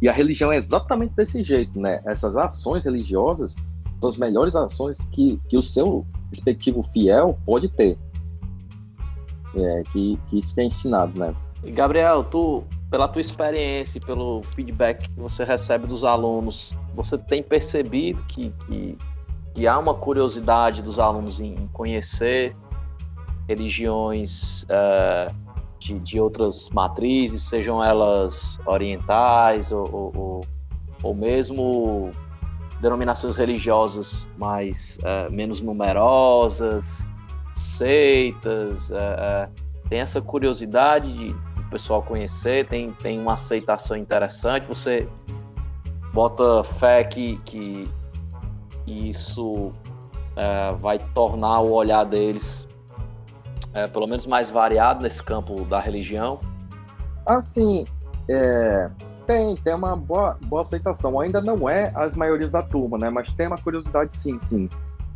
e 0.00 0.08
a 0.08 0.12
religião 0.12 0.52
é 0.52 0.56
exatamente 0.56 1.14
desse 1.14 1.42
jeito, 1.42 1.78
né? 1.80 2.00
Essas 2.04 2.36
ações 2.36 2.84
religiosas 2.84 3.56
são 4.00 4.08
as 4.08 4.16
melhores 4.16 4.54
ações 4.54 4.96
que, 5.10 5.40
que 5.48 5.56
o 5.56 5.62
seu 5.62 6.06
respectivo 6.30 6.84
fiel 6.92 7.38
pode 7.44 7.68
ter. 7.68 7.98
É, 9.54 9.82
que, 9.92 10.18
que 10.28 10.38
isso 10.38 10.60
é 10.60 10.64
ensinado, 10.64 11.18
né? 11.18 11.34
E 11.64 11.70
Gabriel, 11.70 12.24
tu 12.24 12.64
pela 12.90 13.06
tua 13.06 13.20
experiência, 13.20 14.00
pelo 14.00 14.42
feedback 14.42 15.08
que 15.08 15.20
você 15.20 15.44
recebe 15.44 15.86
dos 15.86 16.04
alunos, 16.04 16.72
você 16.94 17.16
tem 17.16 17.40
percebido 17.40 18.20
que, 18.24 18.50
que, 18.66 18.98
que 19.54 19.66
há 19.66 19.78
uma 19.78 19.94
curiosidade 19.94 20.82
dos 20.82 20.98
alunos 20.98 21.40
em, 21.40 21.68
conhecer 21.72 22.54
religiões 23.48 24.64
uh, 24.64 25.32
de, 25.78 25.98
de, 26.00 26.20
outras 26.20 26.68
matrizes, 26.70 27.42
sejam 27.42 27.82
elas 27.82 28.58
orientais 28.66 29.70
ou, 29.70 30.12
ou, 30.14 30.40
ou 31.02 31.14
mesmo 31.14 32.10
denominações 32.80 33.36
religiosas 33.36 34.28
mais 34.36 34.98
uh, 35.02 35.30
menos 35.30 35.60
numerosas, 35.60 37.08
seitas, 37.54 38.90
uh, 38.90 39.50
tem 39.88 40.00
essa 40.00 40.20
curiosidade 40.20 41.12
de 41.12 41.34
pessoal 41.70 42.02
conhecer, 42.02 42.66
tem, 42.66 42.92
tem 42.92 43.20
uma 43.20 43.34
aceitação 43.34 43.96
interessante, 43.96 44.66
você 44.66 45.06
bota 46.12 46.64
fé 46.64 47.04
que, 47.04 47.40
que 47.42 47.88
isso 48.86 49.72
vai 50.80 50.98
tornar 51.14 51.60
o 51.60 51.70
olhar 51.70 52.02
deles 52.04 52.66
pelo 53.92 54.06
menos 54.08 54.26
mais 54.26 54.50
variado 54.50 55.02
nesse 55.02 55.22
campo 55.22 55.64
da 55.64 55.78
religião? 55.78 56.40
Assim, 57.24 57.84
é, 58.28 58.90
tem, 59.26 59.54
tem 59.56 59.74
uma 59.74 59.96
boa, 59.96 60.36
boa 60.46 60.62
aceitação. 60.62 61.20
Ainda 61.20 61.40
não 61.40 61.68
é 61.68 61.92
as 61.94 62.14
maiorias 62.14 62.50
da 62.50 62.62
turma, 62.62 62.98
né? 62.98 63.10
Mas 63.10 63.32
tem 63.32 63.46
uma 63.46 63.58
curiosidade 63.58 64.16
sim, 64.16 64.38
sim. 64.42 64.68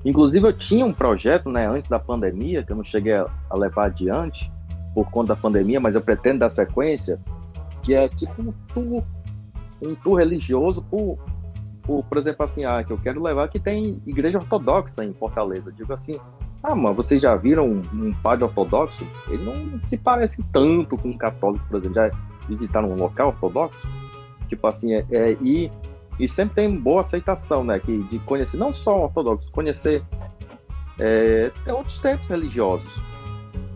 Inclusive 0.05 0.47
eu 0.47 0.53
tinha 0.53 0.85
um 0.85 0.93
projeto, 0.93 1.49
né, 1.49 1.67
antes 1.67 1.89
da 1.89 1.99
pandemia, 1.99 2.63
que 2.63 2.71
eu 2.71 2.77
não 2.77 2.85
cheguei 2.85 3.15
a, 3.15 3.27
levar 3.55 3.87
adiante 3.87 4.53
por 4.95 5.11
conta 5.11 5.35
da 5.35 5.41
pandemia, 5.41 5.81
mas 5.81 5.95
eu 5.95 6.03
pretendo 6.03 6.41
dar 6.41 6.51
sequência, 6.51 7.19
que 7.83 7.95
é 7.95 8.07
tipo 8.09 8.43
um 8.43 8.53
tour, 8.73 9.03
um 9.83 9.95
tour 9.95 10.19
religioso 10.19 10.83
por, 10.83 11.19
por, 11.83 12.05
por 12.05 12.19
exemplo, 12.19 12.45
assim, 12.45 12.65
ah, 12.67 12.85
que 12.85 12.93
eu 12.93 12.99
quero 12.99 13.23
levar 13.23 13.49
que 13.49 13.59
tem 13.59 14.03
igreja 14.07 14.39
ortodoxa 14.39 15.03
em 15.03 15.15
Fortaleza. 15.15 15.71
Eu 15.71 15.75
digo 15.75 15.93
assim, 15.93 16.21
ah, 16.63 16.75
mano, 16.75 16.95
vocês 16.95 17.21
já 17.21 17.35
viram 17.35 17.67
um, 17.67 17.83
um 17.93 18.15
padre 18.23 18.45
ortodoxo? 18.45 19.07
Ele 19.29 19.43
não 19.43 19.81
se 19.85 19.97
parece 19.97 20.43
tanto 20.53 20.99
com 20.99 21.09
um 21.09 21.19
católico, 21.19 21.65
por 21.67 21.79
exemplo. 21.79 21.95
Já 21.95 22.11
visitaram 22.49 22.91
um 22.91 22.97
local 22.97 23.29
ortodoxo? 23.29 23.87
Tipo 24.49 24.67
assim, 24.67 24.95
é, 24.95 25.07
é 25.11 25.33
e 25.41 25.71
e 26.19 26.29
sempre 26.29 26.55
tem 26.55 26.77
boa 26.77 27.01
aceitação, 27.01 27.65
né? 27.65 27.79
Que, 27.81 27.99
de 28.05 28.19
conhecer 28.21 28.57
não 28.57 28.73
só 28.73 29.05
ortodoxos, 29.05 29.51
conhecer 29.51 30.03
é, 30.99 31.51
outros 31.67 31.99
tempos 31.99 32.29
religiosos. 32.29 32.89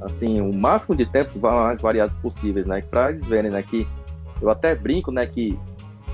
Assim, 0.01 0.41
o 0.41 0.53
máximo 0.53 0.95
de 0.95 1.05
tempos 1.07 1.37
mais 1.37 1.81
variados 1.81 2.17
possíveis, 2.19 2.67
né? 2.67 2.81
Para 2.83 3.11
eles 3.11 3.27
verem, 3.27 3.51
né? 3.51 3.63
Que 3.63 3.87
eu 4.41 4.49
até 4.51 4.75
brinco, 4.75 5.11
né? 5.11 5.27
Que 5.27 5.59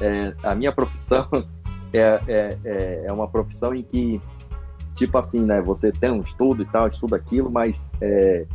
é, 0.01 0.35
a 0.43 0.55
minha 0.55 0.73
profissão 0.73 1.29
é, 1.93 2.21
é, 2.27 2.59
é, 2.65 3.05
é 3.07 3.13
uma 3.13 3.29
profissão 3.29 3.75
em 3.75 3.83
que, 3.83 4.21
tipo 4.95 5.19
assim, 5.19 5.43
né? 5.43 5.61
Você 5.61 5.93
tem 5.93 6.11
um 6.11 6.23
estudo 6.23 6.63
e 6.63 6.67
tal, 6.67 6.89
estuda 6.89 7.17
aquilo, 7.17 7.51
mas 7.51 7.93
é, 8.01 8.47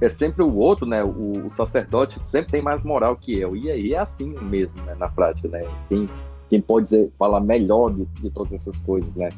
é 0.00 0.08
sempre 0.08 0.42
o 0.42 0.56
outro, 0.56 0.86
né? 0.86 1.04
O, 1.04 1.46
o, 1.46 1.50
sacerdote 1.50 2.18
sempre 2.24 2.52
tem 2.52 2.62
mais 2.62 2.82
moral 2.82 3.16
que 3.16 3.38
eu. 3.38 3.56
E 3.56 3.70
aí 3.70 3.94
é 3.94 3.98
assim 3.98 4.34
mesmo, 4.42 4.82
né? 4.82 4.94
Na 4.98 5.08
prática, 5.08 5.48
né? 5.48 5.60
Tem, 5.88 6.06
quem 6.48 6.60
pode 6.60 6.84
dizer, 6.86 7.12
falar 7.18 7.40
melhor 7.40 7.92
de, 7.92 8.04
de 8.20 8.30
todas 8.30 8.52
essas 8.52 8.78
coisas, 8.78 9.14
né? 9.14 9.28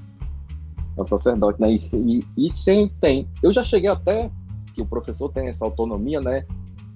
É 0.97 1.01
o 1.01 1.07
sacerdote, 1.07 1.61
né? 1.61 1.73
E, 1.73 2.25
e, 2.37 2.47
e 2.47 2.89
tem. 3.01 3.29
Eu 3.43 3.53
já 3.53 3.65
cheguei 3.65 3.91
até 3.91 4.31
que 4.75 4.81
o 4.81 4.87
professor 4.87 5.31
tem 5.31 5.49
essa 5.49 5.65
autonomia, 5.65 6.21
né? 6.21 6.47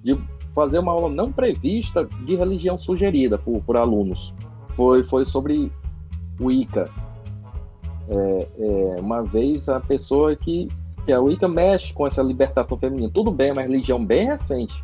De 0.03 0.17
fazer 0.55 0.79
uma 0.79 0.91
aula 0.91 1.09
não 1.09 1.31
prevista 1.31 2.07
de 2.25 2.35
religião 2.35 2.79
sugerida 2.79 3.37
por, 3.37 3.61
por 3.61 3.77
alunos. 3.77 4.33
Foi, 4.75 5.03
foi 5.03 5.25
sobre 5.25 5.71
o 6.39 6.51
Ica. 6.51 6.89
É, 8.09 8.47
é, 8.57 8.95
uma 9.01 9.21
vez 9.21 9.67
a 9.67 9.79
pessoa 9.79 10.35
que, 10.35 10.67
que 11.07 11.13
a 11.13 11.21
Wicca 11.21 11.47
mexe 11.47 11.93
com 11.93 12.05
essa 12.05 12.21
libertação 12.21 12.77
feminina. 12.77 13.09
Tudo 13.13 13.31
bem, 13.31 13.47
é 13.47 13.53
uma 13.53 13.61
religião 13.61 14.05
bem 14.05 14.27
recente. 14.27 14.83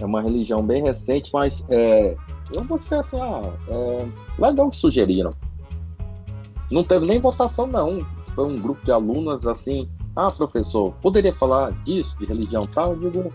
É 0.00 0.04
uma 0.04 0.20
religião 0.20 0.60
bem 0.60 0.82
recente, 0.82 1.30
mas 1.32 1.64
é, 1.70 2.16
eu 2.52 2.64
vou 2.64 2.82
ser 2.82 2.96
assim, 2.96 3.20
ah, 3.20 3.42
é, 3.68 4.06
legal 4.36 4.68
que 4.68 4.76
sugeriram. 4.76 5.32
Não 6.68 6.82
teve 6.82 7.06
nem 7.06 7.20
votação, 7.20 7.68
não. 7.68 8.00
Foi 8.34 8.44
um 8.44 8.56
grupo 8.56 8.84
de 8.84 8.90
alunas 8.90 9.46
assim, 9.46 9.88
ah, 10.16 10.32
professor, 10.32 10.92
poderia 11.00 11.32
falar 11.36 11.70
disso, 11.84 12.18
de 12.18 12.26
religião 12.26 12.66
tal? 12.66 12.94
Eu 12.94 13.10
digo, 13.10 13.32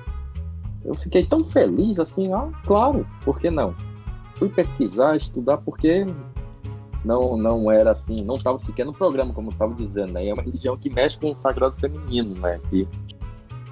eu 0.83 0.93
fiquei 0.95 1.25
tão 1.25 1.45
feliz 1.45 1.97
assim, 1.97 2.33
ah, 2.33 2.49
claro, 2.65 3.07
por 3.23 3.39
que 3.39 3.49
não? 3.49 3.73
Fui 4.35 4.49
pesquisar, 4.49 5.15
estudar, 5.15 5.59
porque 5.59 6.05
não 7.03 7.35
não 7.35 7.71
era 7.71 7.91
assim, 7.91 8.23
não 8.23 8.35
estava 8.35 8.59
sequer 8.59 8.85
no 8.85 8.91
programa, 8.91 9.33
como 9.33 9.49
eu 9.49 9.53
estava 9.53 9.73
dizendo, 9.73 10.13
né? 10.13 10.27
É 10.27 10.33
uma 10.33 10.43
religião 10.43 10.77
que 10.77 10.89
mexe 10.89 11.17
com 11.17 11.31
o 11.31 11.37
sagrado 11.37 11.75
feminino, 11.79 12.39
né? 12.39 12.59
Que, 12.69 12.87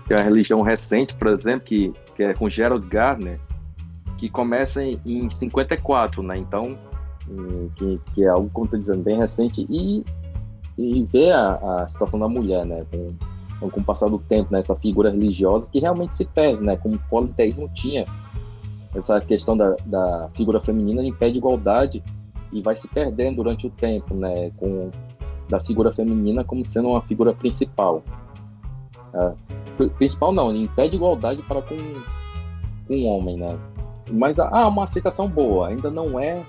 é 0.10 0.16
uma 0.16 0.24
religião 0.24 0.62
recente, 0.62 1.14
por 1.14 1.28
exemplo, 1.28 1.62
que, 1.62 1.94
que 2.16 2.24
é 2.24 2.34
com 2.34 2.50
Gerald 2.50 2.88
Gardner, 2.88 3.40
que 4.18 4.28
começa 4.28 4.84
em, 4.84 5.00
em 5.06 5.30
54, 5.30 6.24
né? 6.24 6.38
Então, 6.38 6.76
que, 7.76 8.02
que, 8.14 8.24
é 8.24 8.28
algo, 8.28 8.50
como 8.52 8.66
estou 8.66 8.80
dizendo, 8.80 9.04
bem 9.04 9.18
recente 9.18 9.68
e, 9.70 10.04
e 10.78 11.04
ver 11.04 11.32
a, 11.32 11.84
a 11.84 11.88
situação 11.88 12.20
da 12.20 12.28
mulher, 12.28 12.66
né? 12.66 12.80
Com, 13.60 13.70
com 13.70 13.82
o 13.82 13.84
passar 13.84 14.10
do 14.10 14.18
tempo, 14.18 14.52
né? 14.52 14.60
Essa 14.60 14.76
figura 14.76 15.12
religiosa 15.12 15.70
que 15.72 15.80
realmente 15.80 16.16
se 16.16 16.26
perde, 16.26 16.64
né? 16.64 16.76
Como 16.76 16.96
o 16.96 17.00
politeísmo 17.10 17.70
tinha 17.76 18.06
essa 18.96 19.22
questão 19.22 19.56
da, 19.56 19.76
da 19.86 20.30
figura 20.34 20.60
feminina 20.60 21.04
em 21.04 21.14
pé 21.14 21.30
de 21.30 21.38
igualdade 21.38 22.04
e 22.52 22.62
vai 22.62 22.76
se 22.76 22.88
perdendo 22.88 23.38
durante 23.38 23.68
o 23.68 23.70
tempo, 23.70 24.14
né? 24.14 24.52
Com 24.58 24.90
da 25.48 25.60
figura 25.60 25.92
feminina 25.92 26.44
como 26.44 26.64
sendo 26.64 26.90
uma 26.90 27.02
figura 27.02 27.34
principal. 27.34 28.04
É, 29.14 29.88
principal 29.98 30.32
não, 30.32 30.56
em 30.56 30.68
pé 30.68 30.88
de 30.88 30.96
igualdade 30.96 31.42
para 31.44 31.62
com, 31.62 31.76
um 32.90 33.06
homem, 33.08 33.38
né? 33.38 33.58
mas 34.12 34.40
ah, 34.40 34.68
uma 34.68 34.84
aceitação 34.84 35.28
boa, 35.28 35.68
ainda 35.68 35.90
não 35.90 36.20
é 36.20 36.44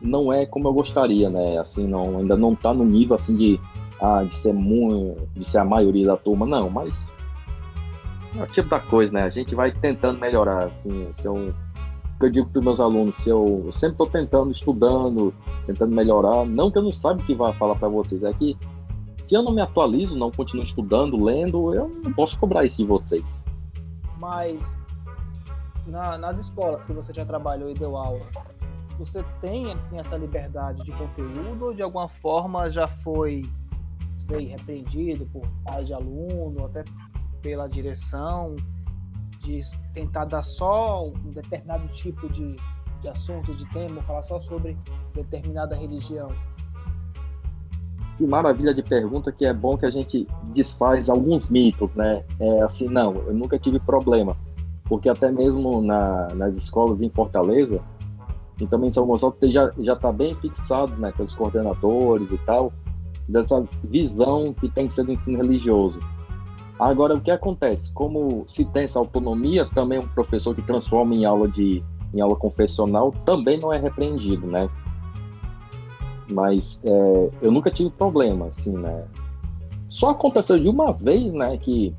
não 0.00 0.32
é 0.32 0.44
como 0.44 0.68
eu 0.68 0.72
gostaria, 0.72 1.30
né? 1.30 1.58
Assim, 1.58 1.86
não, 1.86 2.18
ainda 2.18 2.36
não 2.36 2.54
tá 2.54 2.74
no 2.74 2.84
nível 2.84 3.14
assim 3.14 3.36
de 3.36 3.60
ah, 4.00 4.24
de 4.24 4.34
ser 4.34 4.52
muito, 4.52 5.28
de 5.34 5.44
ser 5.44 5.58
a 5.58 5.64
maioria 5.64 6.06
da 6.06 6.16
turma, 6.16 6.44
não, 6.44 6.68
mas 6.68 7.12
é 8.36 8.42
o 8.42 8.46
tipo 8.46 8.68
da 8.68 8.80
coisa, 8.80 9.12
né? 9.12 9.22
A 9.22 9.30
gente 9.30 9.54
vai 9.54 9.70
tentando 9.70 10.18
melhorar, 10.18 10.64
assim, 10.64 11.08
se 11.12 11.28
eu, 12.22 12.28
eu 12.28 12.30
digo 12.30 12.48
para 12.48 12.62
meus 12.62 12.80
alunos, 12.80 13.14
se 13.16 13.28
eu, 13.28 13.68
sempre 13.70 13.94
estou 13.94 14.06
tentando, 14.06 14.50
estudando, 14.52 15.34
tentando 15.66 15.94
melhorar, 15.94 16.44
não 16.44 16.70
que 16.70 16.78
eu 16.78 16.82
não 16.82 16.92
saiba 16.92 17.20
o 17.20 17.24
que 17.24 17.34
vai 17.34 17.52
falar 17.52 17.74
para 17.74 17.88
vocês, 17.88 18.22
é 18.22 18.32
que 18.32 18.56
se 19.24 19.34
eu 19.34 19.42
não 19.42 19.52
me 19.52 19.60
atualizo, 19.60 20.16
não 20.16 20.30
continuo 20.30 20.64
estudando, 20.64 21.22
lendo, 21.22 21.74
eu 21.74 21.90
não 22.02 22.12
posso 22.12 22.38
cobrar 22.38 22.64
isso 22.64 22.78
de 22.78 22.84
vocês. 22.84 23.44
Mas 24.18 24.78
na, 25.86 26.18
nas 26.18 26.38
escolas 26.38 26.84
que 26.84 26.92
você 26.92 27.12
já 27.12 27.24
trabalhou 27.24 27.70
e 27.70 27.74
deu 27.74 27.96
aula, 27.96 28.26
você 28.98 29.24
tem 29.40 29.72
assim, 29.72 29.98
essa 29.98 30.16
liberdade 30.16 30.84
de 30.84 30.92
conteúdo 30.92 31.66
ou 31.66 31.74
de 31.74 31.82
alguma 31.82 32.08
forma 32.08 32.68
já 32.68 32.86
foi, 32.86 33.42
sei, 34.18 34.46
repreendido 34.46 35.26
por 35.26 35.42
pais 35.64 35.86
de 35.86 35.94
aluno, 35.94 36.66
até 36.66 36.84
pela 37.40 37.66
direção, 37.68 38.54
de 39.42 39.60
tentar 39.92 40.24
dar 40.24 40.42
só 40.42 41.04
um 41.04 41.30
determinado 41.30 41.86
tipo 41.88 42.28
de, 42.30 42.56
de 43.00 43.08
assunto, 43.08 43.54
de 43.54 43.68
tema, 43.70 44.02
falar 44.02 44.22
só 44.22 44.38
sobre 44.40 44.76
determinada 45.14 45.74
religião? 45.74 46.30
Que 48.16 48.26
maravilha 48.26 48.74
de 48.74 48.82
pergunta 48.82 49.32
que 49.32 49.44
é 49.44 49.52
bom 49.52 49.76
que 49.76 49.86
a 49.86 49.90
gente 49.90 50.26
desfaz 50.54 51.08
alguns 51.08 51.48
mitos, 51.48 51.94
né? 51.94 52.24
É 52.38 52.62
assim, 52.62 52.88
não, 52.88 53.14
eu 53.14 53.34
nunca 53.34 53.58
tive 53.58 53.80
problema 53.80 54.36
porque 54.92 55.08
até 55.08 55.32
mesmo 55.32 55.80
na, 55.80 56.28
nas 56.34 56.54
escolas 56.54 57.00
em 57.00 57.08
Fortaleza, 57.08 57.80
e 58.60 58.66
também 58.66 58.88
em 58.88 58.92
São 58.92 59.06
Gonçalo, 59.06 59.34
já 59.78 59.94
está 59.94 60.12
bem 60.12 60.34
fixado, 60.34 60.94
né, 60.96 61.10
pelos 61.16 61.32
coordenadores 61.32 62.30
e 62.30 62.36
tal, 62.44 62.70
dessa 63.26 63.64
visão 63.84 64.52
que 64.52 64.68
tem 64.68 64.86
que 64.86 64.92
ser 64.92 65.04
do 65.04 65.12
ensino 65.12 65.38
religioso. 65.38 65.98
Agora, 66.78 67.14
o 67.14 67.20
que 67.20 67.30
acontece? 67.30 67.92
Como 67.92 68.44
se 68.48 68.64
tem 68.64 68.84
essa 68.84 68.98
autonomia, 68.98 69.68
também 69.74 69.98
um 69.98 70.08
professor 70.08 70.54
que 70.54 70.62
transforma 70.62 71.14
em 71.14 71.24
aula 71.24 71.48
de 71.48 71.82
em 72.14 72.20
aula 72.20 72.36
confessional 72.36 73.12
também 73.24 73.58
não 73.58 73.72
é 73.72 73.78
repreendido, 73.78 74.46
né? 74.46 74.68
Mas 76.30 76.80
é, 76.84 77.30
eu 77.40 77.50
nunca 77.50 77.70
tive 77.70 77.90
problema, 77.90 78.46
assim, 78.46 78.76
né? 78.76 79.04
Só 79.88 80.10
aconteceu 80.10 80.58
de 80.58 80.68
uma 80.68 80.92
vez, 80.92 81.32
né, 81.32 81.56
que 81.58 81.94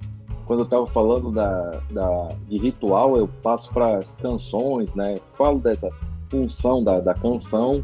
quando 0.45 0.59
eu 0.59 0.65
estava 0.65 0.87
falando 0.87 1.31
da, 1.31 1.79
da, 1.91 2.29
de 2.47 2.57
ritual, 2.57 3.15
eu 3.17 3.27
passo 3.41 3.71
para 3.71 3.97
as 3.97 4.15
canções, 4.15 4.93
né? 4.93 5.15
Falo 5.33 5.59
dessa 5.59 5.89
função 6.29 6.83
da, 6.83 6.99
da 6.99 7.13
canção 7.13 7.83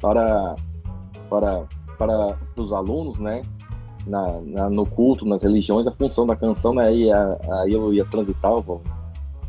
para, 0.00 0.54
para, 1.28 1.64
para 1.98 2.36
os 2.56 2.72
alunos, 2.72 3.18
né? 3.18 3.42
Na, 4.06 4.40
na, 4.42 4.68
no 4.68 4.84
culto, 4.84 5.24
nas 5.24 5.42
religiões, 5.42 5.86
a 5.86 5.92
função 5.92 6.26
da 6.26 6.36
canção, 6.36 6.74
né? 6.74 6.88
Aí, 6.88 7.08
eu 7.72 7.92
ia 7.92 8.04
transitar, 8.04 8.52
eu 8.52 8.82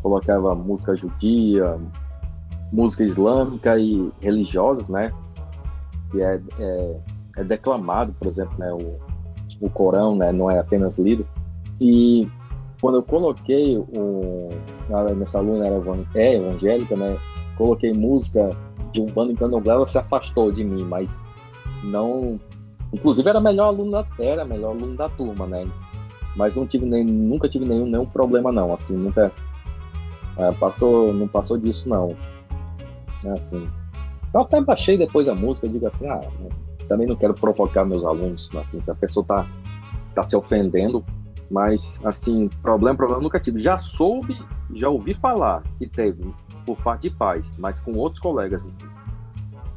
colocava 0.01 0.55
música 0.55 0.95
judia, 0.95 1.77
música 2.71 3.03
islâmica 3.03 3.77
e 3.77 4.11
religiosas, 4.21 4.87
né? 4.87 5.11
Que 6.11 6.21
é, 6.21 6.41
é, 6.59 6.95
é 7.37 7.43
declamado, 7.43 8.13
por 8.17 8.27
exemplo, 8.27 8.55
né? 8.57 8.71
O, 8.71 8.99
o 9.59 9.69
Corão, 9.69 10.15
né? 10.15 10.31
Não 10.31 10.49
é 10.49 10.59
apenas 10.59 10.97
lido. 10.97 11.27
E 11.81 12.27
quando 12.81 12.95
eu 12.95 13.03
coloquei 13.03 13.77
o. 13.77 14.49
Nessa 15.17 15.39
aluna 15.39 15.65
era 15.65 15.81
é, 16.13 16.35
evangélica, 16.35 16.95
né? 16.95 17.17
Coloquei 17.57 17.93
música 17.93 18.49
de 18.91 19.01
um 19.01 19.05
bando 19.07 19.31
em 19.31 19.35
candomblé, 19.35 19.73
ela 19.73 19.85
se 19.85 19.97
afastou 19.97 20.51
de 20.51 20.63
mim, 20.63 20.83
mas 20.83 21.23
não. 21.83 22.39
Inclusive 22.93 23.29
era 23.29 23.41
melhor 23.41 23.67
aluno 23.67 23.91
da 23.91 24.05
era 24.19 24.45
melhor 24.45 24.75
aluno 24.75 24.95
da 24.95 25.09
turma, 25.09 25.45
né? 25.45 25.67
Mas 26.35 26.55
não 26.55 26.67
tive 26.67 26.85
nem, 26.85 27.03
nunca 27.03 27.47
tive 27.47 27.65
nenhum, 27.65 27.85
nenhum 27.85 28.05
problema 28.05 28.51
não, 28.51 28.73
assim, 28.73 28.95
nunca 28.95 29.31
é, 30.37 30.51
passou, 30.53 31.13
não 31.13 31.27
passou 31.27 31.57
disso 31.57 31.87
não. 31.87 32.15
Assim. 33.33 33.67
Eu 34.33 34.41
até 34.41 34.59
baixei 34.61 34.97
depois 34.97 35.29
a 35.29 35.35
música, 35.35 35.67
digo 35.67 35.87
assim, 35.87 36.07
ah, 36.07 36.21
também 36.87 37.07
não 37.07 37.15
quero 37.15 37.33
provocar 37.33 37.85
meus 37.85 38.05
alunos, 38.05 38.49
assim, 38.57 38.81
se 38.81 38.91
a 38.91 38.95
pessoa 38.95 39.25
tá, 39.25 39.47
tá 40.13 40.23
se 40.23 40.35
ofendendo, 40.35 41.03
Mas, 41.49 41.99
assim, 42.03 42.49
problema, 42.61 42.97
problema 42.97 43.21
nunca 43.21 43.39
tive. 43.39 43.59
Já 43.59 43.77
soube, 43.77 44.35
já 44.73 44.89
ouvi 44.89 45.13
falar 45.13 45.61
que 45.77 45.87
teve 45.87 46.33
por 46.65 46.75
parte 46.77 47.03
de 47.03 47.11
pais, 47.11 47.55
mas 47.59 47.79
com 47.79 47.91
outros 47.93 48.19
colegas. 48.19 48.67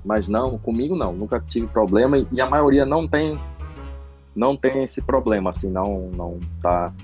Mas 0.09 0.26
não, 0.26 0.56
comigo 0.56 0.96
não, 0.96 1.12
nunca 1.12 1.38
tive 1.38 1.66
problema 1.66 2.26
e 2.32 2.40
a 2.40 2.48
maioria 2.48 2.86
não 2.86 3.06
tem 3.06 3.38
não 4.34 4.56
tem 4.56 4.82
esse 4.82 5.02
problema, 5.02 5.50
assim, 5.50 5.68
não, 5.68 6.09
não 6.14 6.38
tá. 6.62 6.94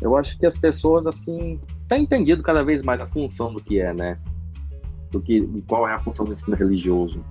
Eu 0.00 0.16
acho 0.16 0.38
que 0.38 0.46
as 0.46 0.56
pessoas, 0.56 1.06
assim, 1.06 1.60
têm 1.88 2.04
entendido 2.04 2.42
cada 2.42 2.64
vez 2.64 2.80
mais 2.80 2.98
a 2.98 3.06
função 3.06 3.52
do 3.52 3.62
que 3.62 3.78
é, 3.78 3.92
né? 3.92 4.18
Do 5.10 5.20
que, 5.20 5.46
qual 5.68 5.86
é 5.86 5.92
a 5.92 5.98
função 5.98 6.24
do 6.24 6.32
ensino 6.32 6.56
religioso. 6.56 7.22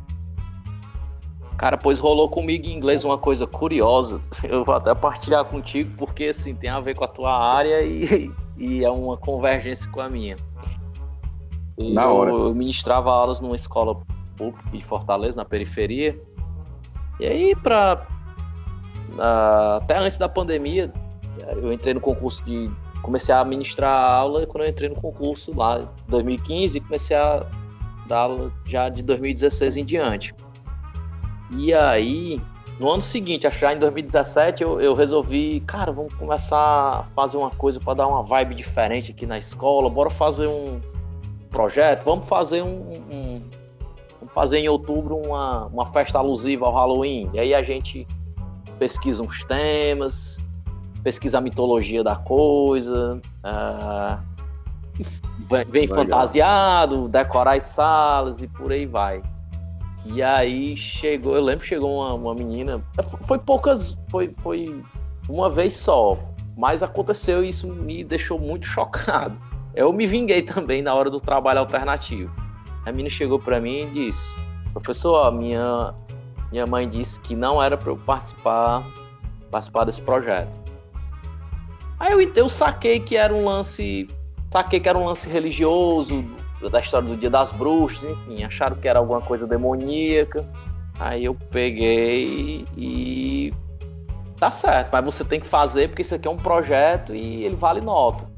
Cara, 1.58 1.78
pois 1.78 2.00
rolou 2.00 2.30
comigo 2.30 2.68
em 2.68 2.76
inglês 2.76 3.04
uma 3.04 3.18
coisa 3.18 3.48
curiosa. 3.48 4.22
Eu 4.44 4.64
vou 4.64 4.76
até 4.76 4.94
partilhar 4.94 5.44
contigo, 5.46 5.92
porque 5.98 6.26
assim, 6.26 6.54
tem 6.54 6.70
a 6.70 6.80
ver 6.80 6.96
com 6.96 7.04
a 7.04 7.08
tua 7.08 7.36
área 7.36 7.82
e, 7.82 8.32
e 8.58 8.84
é 8.84 8.92
uma 8.92 9.18
convergência 9.18 9.90
com 9.90 10.02
a 10.02 10.10
minha. 10.10 10.36
Na 11.78 12.04
eu, 12.04 12.16
hora. 12.16 12.32
eu 12.32 12.54
ministrava 12.54 13.10
aulas 13.10 13.40
numa 13.40 13.56
escola 13.56 14.02
pública 14.42 14.70
de 14.72 14.84
Fortaleza, 14.84 15.38
na 15.38 15.46
periferia. 15.46 16.20
E 17.20 17.28
aí, 17.28 17.56
pra, 17.56 18.08
ah, 19.20 19.78
até 19.82 19.98
antes 19.98 20.18
da 20.18 20.28
pandemia, 20.28 20.92
eu 21.52 21.72
entrei 21.72 21.94
no 21.94 22.02
concurso 22.02 22.44
de. 22.44 22.70
Comecei 23.02 23.34
a 23.34 23.44
ministrar 23.44 24.12
aula 24.12 24.46
quando 24.46 24.64
eu 24.64 24.70
entrei 24.70 24.88
no 24.88 24.96
concurso 24.96 25.56
lá 25.56 25.80
em 25.80 25.88
2015 26.08 26.78
e 26.78 26.82
comecei 26.82 27.18
a 27.18 27.44
dar 28.08 28.20
aula 28.20 28.52
já 28.66 28.90
de 28.90 29.02
2016 29.02 29.78
em 29.78 29.86
diante. 29.86 30.36
E 31.58 31.74
aí, 31.74 32.40
no 32.80 32.90
ano 32.90 33.02
seguinte, 33.02 33.50
já 33.50 33.74
em 33.74 33.80
2017, 33.80 34.62
eu, 34.62 34.80
eu 34.80 34.94
resolvi, 34.94 35.62
cara, 35.62 35.92
vamos 35.92 36.14
começar 36.14 36.58
a 36.60 37.04
fazer 37.16 37.38
uma 37.38 37.50
coisa 37.50 37.80
para 37.80 37.96
dar 37.96 38.08
uma 38.08 38.22
vibe 38.22 38.54
diferente 38.54 39.12
aqui 39.12 39.26
na 39.26 39.40
escola. 39.40 39.90
Bora 39.90 40.12
fazer 40.12 40.48
um 40.48 40.80
projeto, 41.50 42.04
vamos 42.04 42.28
fazer 42.28 42.62
um, 42.62 42.94
um 43.12 43.42
fazer 44.34 44.60
em 44.60 44.70
outubro 44.70 45.18
uma, 45.18 45.66
uma 45.68 45.86
festa 45.88 46.20
alusiva 46.20 46.66
ao 46.66 46.74
Halloween. 46.74 47.30
E 47.34 47.40
aí 47.40 47.54
a 47.54 47.62
gente 47.62 48.08
pesquisa 48.80 49.22
uns 49.22 49.44
temas, 49.44 50.38
pesquisa 51.04 51.38
a 51.38 51.42
mitologia 51.42 52.04
da 52.04 52.16
coisa, 52.16 53.20
ah, 53.44 54.20
vem, 55.68 55.84
Legal. 55.84 55.96
fantasiado, 55.98 57.08
decorar 57.08 57.58
as 57.58 57.64
salas 57.64 58.42
e 58.42 58.48
por 58.48 58.72
aí 58.72 58.86
vai. 58.86 59.22
E 60.06 60.24
aí 60.24 60.76
chegou, 60.76 61.36
eu 61.36 61.44
lembro 61.44 61.62
que 61.62 61.68
chegou 61.68 61.98
uma, 61.98 62.14
uma 62.14 62.34
menina, 62.34 62.82
foi 63.28 63.38
poucas, 63.38 63.98
foi, 64.10 64.34
foi 64.42 64.84
uma 65.30 65.50
vez 65.50 65.78
só, 65.78 66.18
mas 66.58 66.82
aconteceu 66.82 67.44
e 67.44 67.50
isso 67.50 67.72
me 67.72 68.04
deixou 68.04 68.40
muito 68.40 68.66
chocado. 68.68 69.38
Eu 69.76 69.94
me 69.94 70.06
vinguei 70.06 70.42
também 70.42 70.82
na 70.82 70.94
hora 70.94 71.10
do 71.10 71.20
trabalho 71.20 71.60
alternativo. 71.60 72.34
A 72.86 72.92
menina 72.92 73.10
chegou 73.10 73.40
para 73.40 73.60
mim 73.60 73.82
e 73.82 73.86
disse: 73.88 74.36
Professor, 74.74 75.32
minha, 75.32 75.94
minha 76.52 76.66
mãe 76.66 76.88
disse 76.88 77.20
que 77.20 77.36
não 77.36 77.62
era 77.62 77.78
para 77.78 77.92
eu 77.92 77.98
participar, 77.98 78.84
participar 79.50 79.86
desse 79.86 80.02
projeto. 80.02 80.58
Aí 82.00 82.14
eu, 82.14 82.22
eu 82.36 82.50
saquei 82.50 83.00
que 83.00 83.16
era 83.16 83.34
um 83.34 83.46
lance. 83.46 84.08
Saquei 84.52 84.80
que 84.80 84.90
era 84.90 84.98
um 84.98 85.06
lance 85.06 85.30
religioso, 85.30 86.26
da 86.70 86.80
história 86.80 87.08
do 87.08 87.16
Dia 87.16 87.30
das 87.30 87.52
Bruxas, 87.52 88.04
enfim, 88.04 88.44
acharam 88.44 88.76
que 88.76 88.88
era 88.88 89.00
alguma 89.00 89.22
coisa 89.22 89.48
demoníaca. 89.48 90.48
Aí 91.00 91.26
eu 91.26 91.36
peguei 91.36 92.66
e. 92.76 93.54
Tá 94.38 94.50
certo, 94.50 94.90
mas 94.92 95.06
você 95.06 95.24
tem 95.24 95.40
que 95.40 95.46
fazer 95.46 95.90
porque 95.90 96.02
isso 96.02 96.16
aqui 96.16 96.28
é 96.28 96.32
um 96.32 96.38
projeto 96.38 97.14
e 97.14 97.44
ele 97.44 97.56
vale 97.56 97.80
nota. 97.80 98.31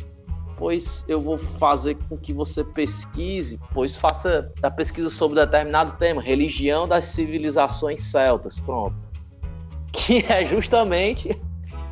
Pois 0.64 1.04
eu 1.10 1.20
vou 1.20 1.38
fazer 1.38 1.98
com 2.08 2.16
que 2.16 2.32
você 2.32 2.64
pesquise, 2.64 3.60
pois 3.74 3.98
faça 3.98 4.50
a 4.64 4.72
pesquisa 4.72 5.10
sobre 5.10 5.38
determinado 5.42 5.92
tema, 5.98 6.22
religião 6.22 6.88
das 6.88 7.04
civilizações 7.04 8.02
celtas, 8.04 8.62
pronto. 8.62 8.96
Que 9.92 10.20
é 10.26 10.46
justamente 10.46 11.38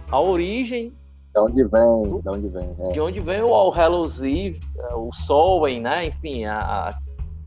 a 0.10 0.22
origem 0.22 0.94
De 1.34 1.40
onde 1.42 1.64
vem? 1.66 2.20
De 2.22 2.30
onde 2.30 2.48
vem? 2.48 2.70
É. 2.80 2.88
de 2.94 3.02
onde 3.02 3.20
vem 3.20 3.42
o 3.42 3.54
All 3.54 3.72
Hallows 3.72 4.22
Eve, 4.22 4.62
o 4.96 5.12
Samhain, 5.14 5.82
né? 5.82 6.06
Enfim, 6.06 6.46
a- 6.46 6.62
a- 6.62 7.00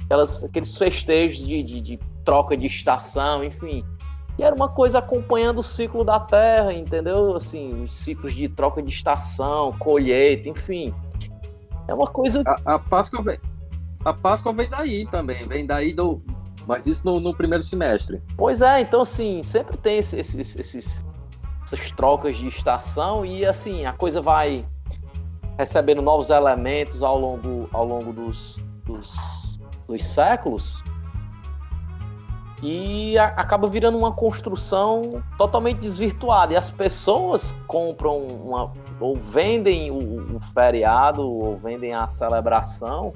aquelas, 0.05 0.45
aqueles 0.45 0.77
festejos 0.77 1.39
de, 1.39 1.62
de- 1.62 1.81
de 1.81 1.99
troca 2.22 2.55
de 2.55 2.66
estação, 2.66 3.43
enfim. 3.43 3.83
E 4.39 4.43
era 4.43 4.55
uma 4.55 4.68
coisa 4.68 4.99
acompanhando 4.99 5.61
o 5.61 5.62
ciclo 5.62 6.05
da 6.05 6.20
Terra, 6.20 6.75
entendeu? 6.75 7.35
Assim, 7.35 7.83
os 7.85 7.95
ciclos 7.95 8.35
de 8.35 8.47
troca 8.47 8.83
de 8.83 8.91
estação, 8.93 9.72
colheita, 9.79 10.51
enfim. 10.51 10.93
É 11.89 11.95
uma 11.95 12.07
coisa. 12.07 12.43
A, 12.47 12.74
a 12.74 12.78
Páscoa 12.78 13.22
vem. 13.22 13.39
A 14.05 14.12
Páscoa 14.12 14.53
vem 14.53 14.68
daí 14.68 15.07
também, 15.07 15.43
vem 15.47 15.66
daí 15.66 15.93
do. 15.93 16.20
Mas 16.66 16.87
isso 16.87 17.05
no, 17.05 17.20
no 17.20 17.35
primeiro 17.35 17.62
semestre. 17.62 18.22
Pois 18.37 18.62
é, 18.62 18.80
então 18.80 19.03
assim, 19.03 19.43
sempre 19.43 19.76
tem 19.76 19.99
esse- 19.99 20.18
esses, 20.18 20.57
esses- 20.57 21.05
essas 21.62 21.93
trocas 21.93 22.37
de 22.37 22.49
estação 22.49 23.24
e 23.24 23.45
assim, 23.45 23.85
a 23.85 23.93
coisa 23.93 24.20
vai 24.22 24.66
recebendo 25.59 26.01
novos 26.03 26.30
elementos 26.30 27.03
ao 27.03 27.18
longo, 27.18 27.68
ao 27.72 27.85
longo 27.87 28.12
dos, 28.12 28.57
dos, 28.85 29.59
dos 29.87 30.03
séculos 30.05 30.82
e 32.65 33.19
a- 33.19 33.27
acaba 33.37 33.69
virando 33.69 33.99
uma 33.99 34.11
construção 34.11 35.23
totalmente 35.37 35.81
desvirtuada. 35.81 36.55
E 36.55 36.57
as 36.57 36.71
pessoas 36.71 37.53
compram 37.67 38.17
uma, 38.27 38.73
ou 38.99 39.17
vendem 39.17 39.91
o, 39.91 40.37
o 40.37 40.41
feriado, 40.55 41.21
ou 41.23 41.59
vendem 41.59 41.93
a 41.93 42.09
celebração 42.09 43.12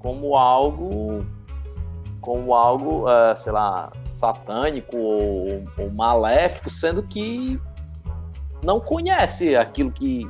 como 0.00 0.36
algo 0.36 1.24
como 2.20 2.52
algo, 2.52 3.08
eh, 3.08 3.34
sei 3.36 3.52
lá, 3.52 3.90
satânico 4.04 4.96
ou, 4.96 5.62
ou 5.78 5.90
maléfico, 5.90 6.68
sendo 6.68 7.02
que 7.02 7.58
não 8.62 8.80
conhece 8.80 9.56
aquilo 9.56 9.90
que 9.92 10.28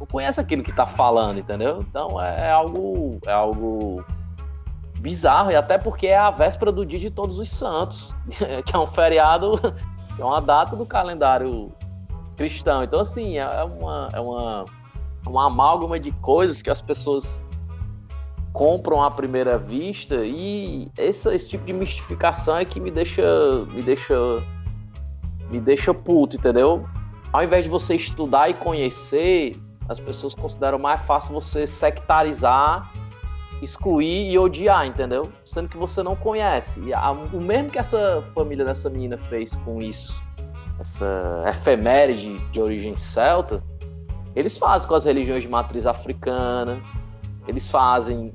não 0.00 0.06
conhece 0.06 0.40
aquilo 0.40 0.62
que 0.62 0.72
tá 0.72 0.86
falando, 0.86 1.38
entendeu? 1.38 1.78
Então 1.80 2.20
é 2.20 2.50
algo 2.50 3.18
é 3.26 3.32
algo 3.32 4.02
bizarro 5.06 5.52
e 5.52 5.54
até 5.54 5.78
porque 5.78 6.08
é 6.08 6.16
a 6.16 6.32
véspera 6.32 6.72
do 6.72 6.84
Dia 6.84 6.98
de 6.98 7.10
Todos 7.10 7.38
os 7.38 7.48
Santos, 7.48 8.12
que 8.66 8.74
é 8.74 8.78
um 8.78 8.88
feriado, 8.88 9.52
é 10.18 10.24
uma 10.24 10.40
data 10.40 10.74
do 10.74 10.84
calendário 10.84 11.70
cristão. 12.36 12.82
Então 12.82 12.98
assim, 12.98 13.38
é 13.38 13.62
uma 13.62 14.08
é 14.12 14.20
uma 14.20 14.64
uma 15.24 15.46
amálgama 15.46 15.98
de 15.98 16.10
coisas 16.10 16.60
que 16.60 16.70
as 16.70 16.82
pessoas 16.82 17.46
compram 18.52 19.00
à 19.00 19.10
primeira 19.10 19.56
vista 19.56 20.24
e 20.24 20.90
esse, 20.98 21.32
esse 21.32 21.48
tipo 21.48 21.64
de 21.64 21.72
mistificação 21.72 22.58
é 22.58 22.64
que 22.64 22.80
me 22.80 22.90
deixa 22.90 23.22
me 23.72 23.82
deixa 23.82 24.16
me 25.48 25.60
deixa 25.60 25.94
puto, 25.94 26.36
entendeu? 26.36 26.84
Ao 27.32 27.44
invés 27.44 27.64
de 27.64 27.70
você 27.70 27.94
estudar 27.94 28.48
e 28.48 28.54
conhecer, 28.54 29.56
as 29.88 30.00
pessoas 30.00 30.34
consideram 30.34 30.80
mais 30.80 31.00
fácil 31.02 31.32
você 31.32 31.64
sectarizar, 31.64 32.90
excluir 33.62 34.30
e 34.30 34.38
odiar, 34.38 34.86
entendeu? 34.86 35.30
Sendo 35.44 35.68
que 35.68 35.76
você 35.76 36.02
não 36.02 36.14
conhece. 36.14 36.82
E 36.84 36.92
a- 36.94 37.10
o 37.10 37.40
mesmo 37.40 37.70
que 37.70 37.78
essa 37.78 38.22
família 38.34 38.64
dessa 38.64 38.90
menina 38.90 39.16
fez 39.16 39.54
com 39.56 39.78
isso, 39.78 40.22
essa 40.78 41.44
efeméride 41.48 42.38
de 42.50 42.60
origem 42.60 42.96
celta, 42.96 43.62
eles 44.34 44.58
fazem 44.58 44.86
com 44.86 44.94
as 44.94 45.04
religiões 45.04 45.42
de 45.42 45.48
matriz 45.48 45.86
africana, 45.86 46.78
eles 47.48 47.70
fazem 47.70 48.34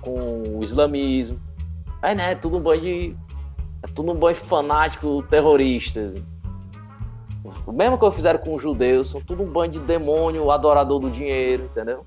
com 0.00 0.42
o 0.56 0.62
islamismo. 0.62 1.38
É, 2.00 2.14
né? 2.14 2.32
É 2.32 2.34
tudo 2.34 2.56
um 2.56 2.60
bando 2.60 2.82
de. 2.82 3.16
É 3.82 3.86
tudo 3.88 4.12
um 4.12 4.14
bando 4.14 4.34
de 4.34 4.40
fanático 4.40 5.22
terrorista. 5.28 6.14
O 7.66 7.72
mesmo 7.72 7.98
que 7.98 8.10
fizeram 8.10 8.38
com 8.38 8.54
os 8.54 8.62
judeus, 8.62 9.08
são 9.08 9.20
tudo 9.20 9.42
um 9.42 9.46
bando 9.46 9.72
de 9.72 9.80
demônio 9.80 10.50
adorador 10.50 10.98
do 11.00 11.10
dinheiro, 11.10 11.64
entendeu? 11.64 12.04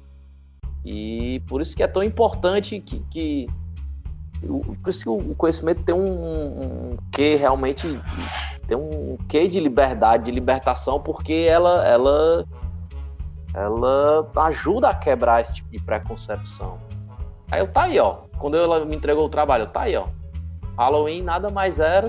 E 0.84 1.42
por 1.48 1.62
isso 1.62 1.76
que 1.76 1.84
é 1.84 1.88
tão 1.88 2.04
importante 2.04 2.80
que. 2.80 3.00
que 3.10 3.48
por 4.82 4.90
isso 4.90 5.04
que 5.04 5.10
o 5.10 5.36
conhecimento 5.36 5.84
tem 5.84 5.94
um, 5.94 6.94
um 6.94 6.98
quê 7.12 7.36
realmente. 7.36 7.88
Tem 8.68 8.78
um 8.78 9.18
quê 9.28 9.48
de 9.48 9.60
liberdade, 9.60 10.26
de 10.26 10.32
libertação, 10.32 11.00
porque 11.00 11.46
ela, 11.50 11.86
ela 11.86 12.46
ela 13.54 14.30
ajuda 14.48 14.90
a 14.90 14.96
quebrar 14.96 15.42
esse 15.42 15.56
tipo 15.56 15.70
de 15.70 15.80
preconcepção. 15.80 16.80
Aí 17.52 17.60
eu, 17.60 17.68
tá 17.68 17.84
aí, 17.84 18.00
ó. 18.00 18.20
Quando 18.38 18.58
ela 18.58 18.86
me 18.86 18.96
entregou 18.96 19.26
o 19.26 19.30
trabalho, 19.30 19.64
eu, 19.64 19.68
tá 19.68 19.82
aí, 19.82 19.96
ó. 19.96 20.08
Halloween 20.78 21.22
nada 21.22 21.50
mais 21.50 21.80
era 21.80 22.08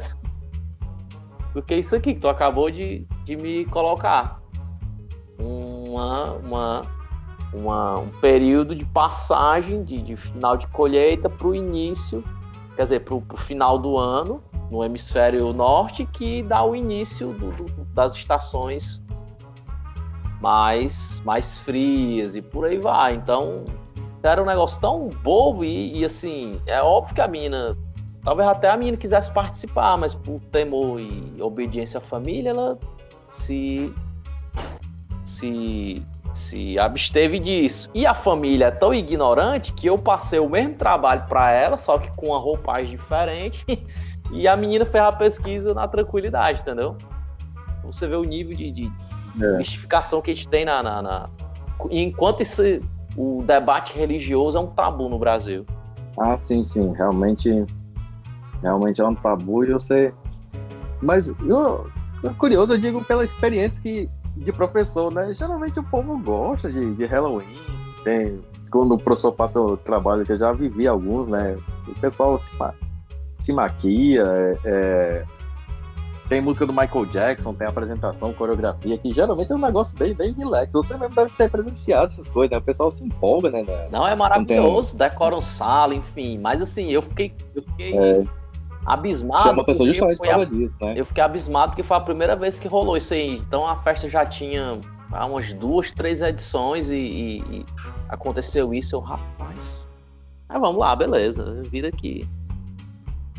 do 1.53 1.62
que 1.62 1.75
isso 1.75 1.97
aqui 1.97 2.14
que 2.14 2.20
tu 2.20 2.29
acabou 2.29 2.70
de, 2.70 3.07
de 3.25 3.37
me 3.37 3.64
colocar. 3.66 4.41
Uma, 5.39 6.33
uma, 6.35 6.83
uma- 7.53 7.98
um 7.98 8.09
período 8.09 8.74
de 8.74 8.84
passagem 8.84 9.82
de, 9.84 10.00
de 10.00 10.16
final 10.16 10.57
de 10.57 10.66
colheita 10.68 11.28
para 11.28 11.46
o 11.46 11.55
início, 11.55 12.24
quer 12.76 12.82
dizer, 12.84 13.00
para 13.00 13.14
o 13.14 13.36
final 13.36 13.78
do 13.78 13.98
ano, 13.98 14.42
no 14.70 14.82
hemisfério 14.82 15.53
norte, 15.53 16.07
que 16.07 16.42
dá 16.42 16.64
o 16.64 16.74
início 16.74 17.32
do- 17.34 17.53
do- 17.53 17.84
das 17.94 18.14
estações 18.14 19.03
mais, 20.40 21.20
mais 21.24 21.59
frias 21.59 22.34
e 22.36 22.42
por 22.42 22.64
aí 22.64 22.78
vai. 22.78 23.14
Então, 23.14 23.64
era 24.22 24.42
um 24.42 24.46
negócio 24.46 24.80
tão 24.80 25.09
bobo 25.22 25.64
e, 25.64 25.98
e, 25.98 26.05
assim, 26.05 26.61
é 26.66 26.80
óbvio 26.80 27.14
que 27.14 27.20
a 27.20 27.28
menina, 27.28 27.76
talvez 28.24 28.48
até 28.48 28.70
a 28.70 28.76
menina 28.76 28.96
quisesse 28.96 29.30
participar, 29.32 29.96
mas 29.98 30.14
por 30.14 30.40
temor 30.50 31.00
e 31.00 31.40
obediência 31.40 31.98
à 31.98 32.00
família, 32.00 32.50
ela 32.50 32.78
se 33.28 33.92
se 35.24 36.05
se 36.33 36.78
absteve 36.78 37.39
disso. 37.39 37.91
E 37.95 38.07
a 38.07 38.14
família 38.14 38.66
é 38.66 38.70
tão 38.70 38.95
ignorante 38.95 39.72
que 39.72 39.87
eu 39.87 39.99
passei 39.99 40.39
o 40.39 40.49
mesmo 40.49 40.74
trabalho 40.74 41.24
para 41.28 41.51
ela, 41.53 41.78
só 41.78 41.99
que 41.99 42.11
com 42.12 42.28
uma 42.28 42.39
roupagem 42.39 42.91
diferente, 42.91 43.64
e 44.33 44.49
a 44.49 44.57
menina 44.57 44.85
fez 44.85 45.05
a 45.05 45.12
pesquisa 45.12 45.74
na 45.74 45.87
tranquilidade, 45.87 46.61
entendeu? 46.61 46.97
Você 47.85 48.07
vê 48.07 48.16
o 48.16 48.24
nível 48.24 48.57
de, 48.57 48.70
de 48.70 48.93
é. 49.41 49.59
mistificação 49.59 50.22
que 50.22 50.30
a 50.30 50.35
gente 50.35 50.49
tem 50.49 50.64
na, 50.64 50.83
na, 50.83 51.03
na... 51.03 51.28
enquanto 51.91 52.41
esse, 52.41 52.80
o 53.16 53.43
debate 53.43 53.97
religioso 53.97 54.57
é 54.57 54.61
um 54.61 54.68
tabu 54.68 55.09
no 55.09 55.18
Brasil. 55.18 55.66
Ah, 56.18 56.37
sim, 56.39 56.64
sim, 56.64 56.93
realmente, 56.93 57.64
realmente 58.62 59.01
é 59.01 59.07
um 59.07 59.14
tabu 59.14 59.64
e 59.64 59.72
você, 59.72 60.14
mas 61.03 61.26
eu, 61.26 61.91
curioso, 62.39 62.74
eu 62.74 62.78
digo 62.78 63.05
pela 63.05 63.24
experiência 63.24 63.80
que 63.83 64.09
de 64.37 64.53
professor, 64.53 65.12
né? 65.12 65.33
Geralmente 65.35 65.78
o 65.78 65.85
povo 65.85 66.18
gosta 66.18 66.70
de, 66.70 66.95
de 66.95 67.05
Halloween. 67.07 67.57
Tem, 68.05 68.41
quando 68.70 68.95
o 68.95 68.99
professor 68.99 69.33
passa 69.33 69.61
o 69.61 69.76
trabalho, 69.76 70.24
que 70.24 70.33
eu 70.33 70.39
já 70.39 70.53
vivi 70.53 70.87
alguns, 70.87 71.28
né? 71.28 71.57
O 71.87 71.95
pessoal 72.01 72.39
se, 72.39 72.51
se 73.39 73.53
maquia, 73.53 74.24
é, 74.24 74.59
é, 74.64 75.24
tem 76.28 76.41
música 76.41 76.66
do 76.66 76.72
Michael 76.72 77.07
Jackson, 77.07 77.55
tem 77.55 77.66
apresentação, 77.66 78.33
coreografia, 78.33 78.97
que 78.99 79.12
geralmente 79.12 79.53
é 79.53 79.55
um 79.55 79.59
negócio 79.59 79.97
bem, 79.99 80.14
bem 80.14 80.33
relax. 80.33 80.72
Você 80.72 80.97
mesmo 80.97 81.14
deve 81.14 81.30
ter 81.33 81.51
presenciado 81.51 82.12
essas 82.12 82.30
coisas, 82.30 82.51
né? 82.51 82.59
O 82.59 82.62
pessoal 82.62 82.91
se 82.91 83.05
empolga, 83.05 83.51
né? 83.51 83.64
Não, 83.91 84.07
é 84.07 84.16
maravilhoso, 84.16 84.97
tem... 84.97 85.09
decora 85.09 85.37
um 85.37 85.41
sala, 85.41 85.95
enfim. 85.95 86.39
Mas 86.39 86.62
assim, 86.62 86.91
eu 86.91 87.03
fiquei. 87.03 87.33
Eu 87.55 87.62
fiquei... 87.62 87.97
É 87.97 88.41
abismado. 88.85 89.45
Chama 89.45 89.62
atenção 89.62 89.87
justamente 89.87 90.18
por 90.18 90.26
causa 90.26 90.47
disso, 90.47 90.76
né? 90.80 90.95
Eu 90.97 91.07
fiquei 91.07 91.22
abismado 91.22 91.72
porque 91.72 91.83
foi 91.83 91.97
a 91.97 92.01
primeira 92.01 92.37
vez 92.37 92.59
que 92.59 92.68
rolou 92.68 92.97
isso 92.97 93.14
aí. 93.14 93.37
Então 93.37 93.66
a 93.66 93.76
festa 93.76 94.09
já 94.09 94.26
tinha 94.26 94.80
umas 95.11 95.53
duas, 95.53 95.91
três 95.91 96.20
edições 96.20 96.91
e, 96.91 96.97
e, 96.97 97.39
e 97.39 97.66
aconteceu 98.09 98.72
isso. 98.74 98.97
Eu, 98.97 99.01
rapaz. 99.01 99.89
Aí 100.49 100.59
vamos 100.59 100.80
lá, 100.80 100.95
beleza. 100.95 101.62
Vida 101.70 101.91
que. 101.91 102.28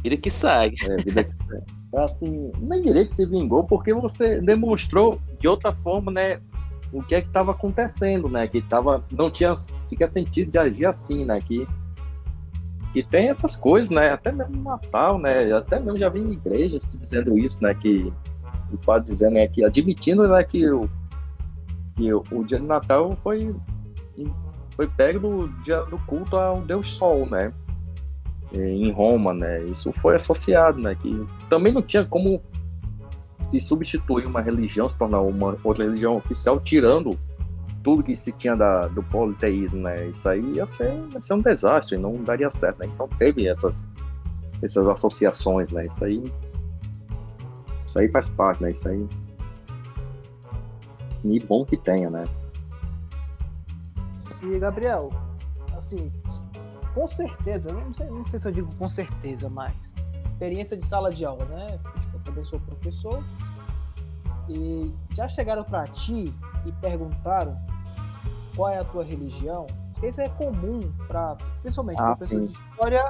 Vida 0.01 0.17
que 0.17 0.29
segue. 0.29 0.75
É, 0.83 0.97
vida 0.97 1.23
que 1.23 1.33
segue. 1.33 1.63
Assim, 1.95 2.51
nem 2.59 2.81
direito 2.81 3.13
se 3.13 3.23
vingou 3.23 3.63
porque 3.63 3.93
você 3.93 4.41
demonstrou 4.41 5.19
de 5.39 5.47
outra 5.47 5.71
forma, 5.71 6.11
né? 6.11 6.39
O 6.91 7.03
que 7.03 7.13
é 7.13 7.21
que 7.21 7.27
estava 7.27 7.51
acontecendo, 7.51 8.27
né? 8.27 8.47
Que 8.47 8.63
tava, 8.63 9.03
não 9.11 9.29
tinha 9.29 9.55
sequer 9.85 10.11
sentido 10.11 10.49
de 10.49 10.57
agir 10.57 10.87
assim, 10.87 11.23
né? 11.23 11.39
Que 11.39 11.67
que 12.93 13.01
tem 13.01 13.29
essas 13.29 13.55
coisas, 13.55 13.89
né? 13.89 14.11
Até 14.11 14.31
mesmo 14.31 14.55
no 14.55 14.63
Natal, 14.63 15.17
né? 15.17 15.51
Até 15.51 15.79
mesmo 15.79 15.97
já 15.97 16.09
vi 16.09 16.19
em 16.19 16.33
igrejas 16.33 16.83
dizendo 17.01 17.35
isso, 17.37 17.61
né? 17.61 17.73
Que 17.73 18.13
o 18.71 18.77
padre 18.77 19.09
dizendo 19.09 19.37
é 19.37 19.47
que 19.47 19.65
admitindo 19.65 20.27
né, 20.27 20.43
que, 20.43 20.69
o, 20.69 20.87
que 21.95 22.13
o, 22.13 22.43
dia 22.43 22.59
de 22.59 22.65
Natal 22.65 23.17
foi, 23.23 23.55
foi 24.75 24.87
pego 24.87 25.19
do 25.19 25.47
dia 25.63 25.81
do 25.81 25.97
culto 26.05 26.37
ao 26.37 26.61
Deus 26.61 26.91
Sol, 26.91 27.25
né? 27.25 27.51
Em 28.53 28.91
Roma, 28.91 29.33
né? 29.33 29.63
Isso 29.63 29.91
foi 29.93 30.15
associado, 30.15 30.79
né? 30.79 30.93
Que 30.93 31.25
também 31.49 31.73
não 31.73 31.81
tinha 31.81 32.05
como 32.05 32.39
se 33.41 33.59
substituir 33.59 34.27
uma 34.27 34.39
religião, 34.39 34.87
se 34.87 34.95
tornar 34.95 35.21
uma 35.21 35.57
outra 35.63 35.83
religião 35.83 36.17
oficial, 36.17 36.59
tirando 36.59 37.17
tudo 37.83 38.01
que 38.01 38.15
se 38.15 38.31
tinha 38.31 38.55
da, 38.55 38.87
do 38.87 39.03
politeísmo, 39.03 39.81
né? 39.81 40.07
Isso 40.07 40.27
aí 40.27 40.41
ia 40.53 40.65
ser, 40.65 40.93
ia 41.13 41.21
ser 41.21 41.33
um 41.33 41.41
desastre, 41.41 41.97
não 41.97 42.15
daria 42.23 42.49
certo, 42.49 42.79
né? 42.79 42.87
Então 42.87 43.07
teve 43.19 43.47
essas, 43.47 43.85
essas 44.61 44.87
associações, 44.87 45.71
né? 45.71 45.85
Isso 45.87 46.05
aí, 46.05 46.23
isso 47.85 47.99
aí 47.99 48.07
faz 48.09 48.29
parte, 48.29 48.63
né? 48.63 48.71
Isso 48.71 48.87
aí. 48.87 49.07
E 51.25 51.39
bom 51.41 51.65
que 51.65 51.75
tenha, 51.75 52.09
né? 52.09 52.23
E 54.41 54.57
Gabriel, 54.59 55.09
assim, 55.77 56.11
com 56.93 57.07
certeza, 57.07 57.71
não 57.71 57.93
sei, 57.93 58.09
não 58.09 58.23
sei 58.23 58.39
se 58.39 58.47
eu 58.47 58.51
digo 58.51 58.75
com 58.75 58.87
certeza, 58.87 59.49
mas 59.49 59.73
experiência 60.31 60.75
de 60.77 60.85
sala 60.85 61.11
de 61.11 61.25
aula, 61.25 61.45
né? 61.45 61.79
Tipo, 62.01 62.17
eu 62.17 62.19
também 62.21 62.43
sou 62.43 62.59
professor. 62.59 63.23
E 64.49 64.93
já 65.15 65.27
chegaram 65.27 65.63
para 65.63 65.87
ti 65.87 66.33
e 66.65 66.71
perguntaram 66.73 67.57
qual 68.55 68.69
é 68.69 68.79
a 68.79 68.83
tua 68.83 69.03
religião, 69.03 69.67
isso 70.01 70.19
é 70.19 70.29
comum 70.29 70.91
para, 71.07 71.35
principalmente, 71.61 72.01
ah, 72.01 72.15
professor 72.15 72.39
sim. 72.39 72.45
de 72.45 72.51
história, 72.51 73.09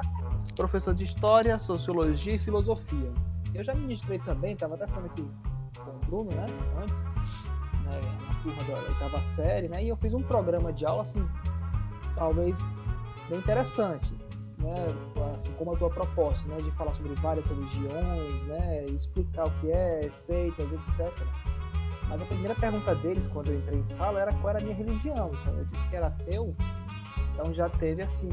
professor 0.54 0.94
de 0.94 1.04
história, 1.04 1.58
sociologia 1.58 2.34
e 2.34 2.38
filosofia. 2.38 3.12
Eu 3.52 3.64
já 3.64 3.74
ministrei 3.74 4.18
também, 4.18 4.52
estava 4.52 4.74
até 4.74 4.86
falando 4.86 5.06
aqui 5.06 5.28
com 5.76 5.90
o 5.90 5.98
Bruno, 6.06 6.30
né, 6.30 6.46
antes, 6.82 7.02
né, 7.84 8.00
na 8.28 8.34
turma 8.42 8.62
da 8.64 8.88
oitava 8.88 9.20
série, 9.22 9.68
né, 9.68 9.82
e 9.82 9.88
eu 9.88 9.96
fiz 9.96 10.14
um 10.14 10.22
programa 10.22 10.72
de 10.72 10.86
aula, 10.86 11.02
assim, 11.02 11.26
talvez 12.16 12.60
bem 13.28 13.38
interessante, 13.38 14.14
né, 14.58 14.74
assim 15.34 15.52
como 15.54 15.74
a 15.74 15.76
tua 15.76 15.90
proposta, 15.90 16.46
né, 16.48 16.56
de 16.58 16.70
falar 16.72 16.94
sobre 16.94 17.14
várias 17.14 17.46
religiões, 17.46 18.42
né, 18.44 18.84
explicar 18.86 19.46
o 19.46 19.50
que 19.60 19.70
é, 19.70 20.08
seitas, 20.10 20.72
etc. 20.72 21.12
Mas 22.14 22.22
a 22.22 22.26
primeira 22.26 22.54
pergunta 22.54 22.94
deles, 22.94 23.26
quando 23.26 23.48
eu 23.48 23.58
entrei 23.58 23.80
em 23.80 23.82
sala, 23.82 24.20
era 24.20 24.32
qual 24.34 24.50
era 24.50 24.60
a 24.60 24.62
minha 24.62 24.76
religião. 24.76 25.32
Então 25.34 25.52
eu 25.58 25.64
disse 25.64 25.84
que 25.88 25.96
era 25.96 26.06
ateu, 26.06 26.54
então 27.32 27.52
já 27.52 27.68
teve 27.68 28.02
assim, 28.02 28.28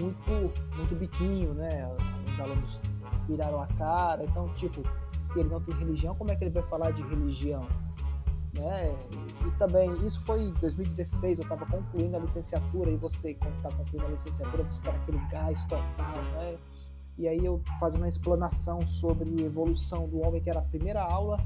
muito, 0.00 0.50
muito 0.74 0.94
biquinho, 0.94 1.52
né? 1.52 1.94
Os 2.32 2.40
alunos 2.40 2.80
viraram 3.28 3.60
a 3.60 3.66
cara. 3.66 4.24
Então, 4.24 4.48
tipo, 4.54 4.82
se 5.18 5.38
ele 5.38 5.50
não 5.50 5.60
tem 5.60 5.74
religião, 5.74 6.14
como 6.14 6.30
é 6.30 6.36
que 6.36 6.44
ele 6.44 6.52
vai 6.52 6.62
falar 6.62 6.90
de 6.92 7.02
religião? 7.02 7.68
Né? 8.58 8.96
E, 9.12 9.46
e 9.46 9.50
também, 9.58 9.92
isso 10.06 10.22
foi 10.22 10.44
em 10.44 10.54
2016, 10.54 11.40
eu 11.40 11.42
estava 11.42 11.66
concluindo 11.66 12.16
a 12.16 12.20
licenciatura, 12.20 12.90
e 12.90 12.96
você, 12.96 13.34
quando 13.34 13.56
está 13.56 13.68
concluindo 13.72 14.06
a 14.06 14.10
licenciatura, 14.10 14.62
você 14.62 14.80
está 14.80 14.92
naquele 14.92 15.18
gás 15.28 15.64
total, 15.64 16.14
né? 16.32 16.56
E 17.18 17.28
aí 17.28 17.44
eu 17.44 17.60
fazendo 17.78 18.02
uma 18.02 18.08
explanação 18.08 18.80
sobre 18.86 19.44
evolução 19.44 20.08
do 20.08 20.26
homem, 20.26 20.40
que 20.40 20.48
era 20.48 20.60
a 20.60 20.62
primeira 20.62 21.02
aula, 21.02 21.38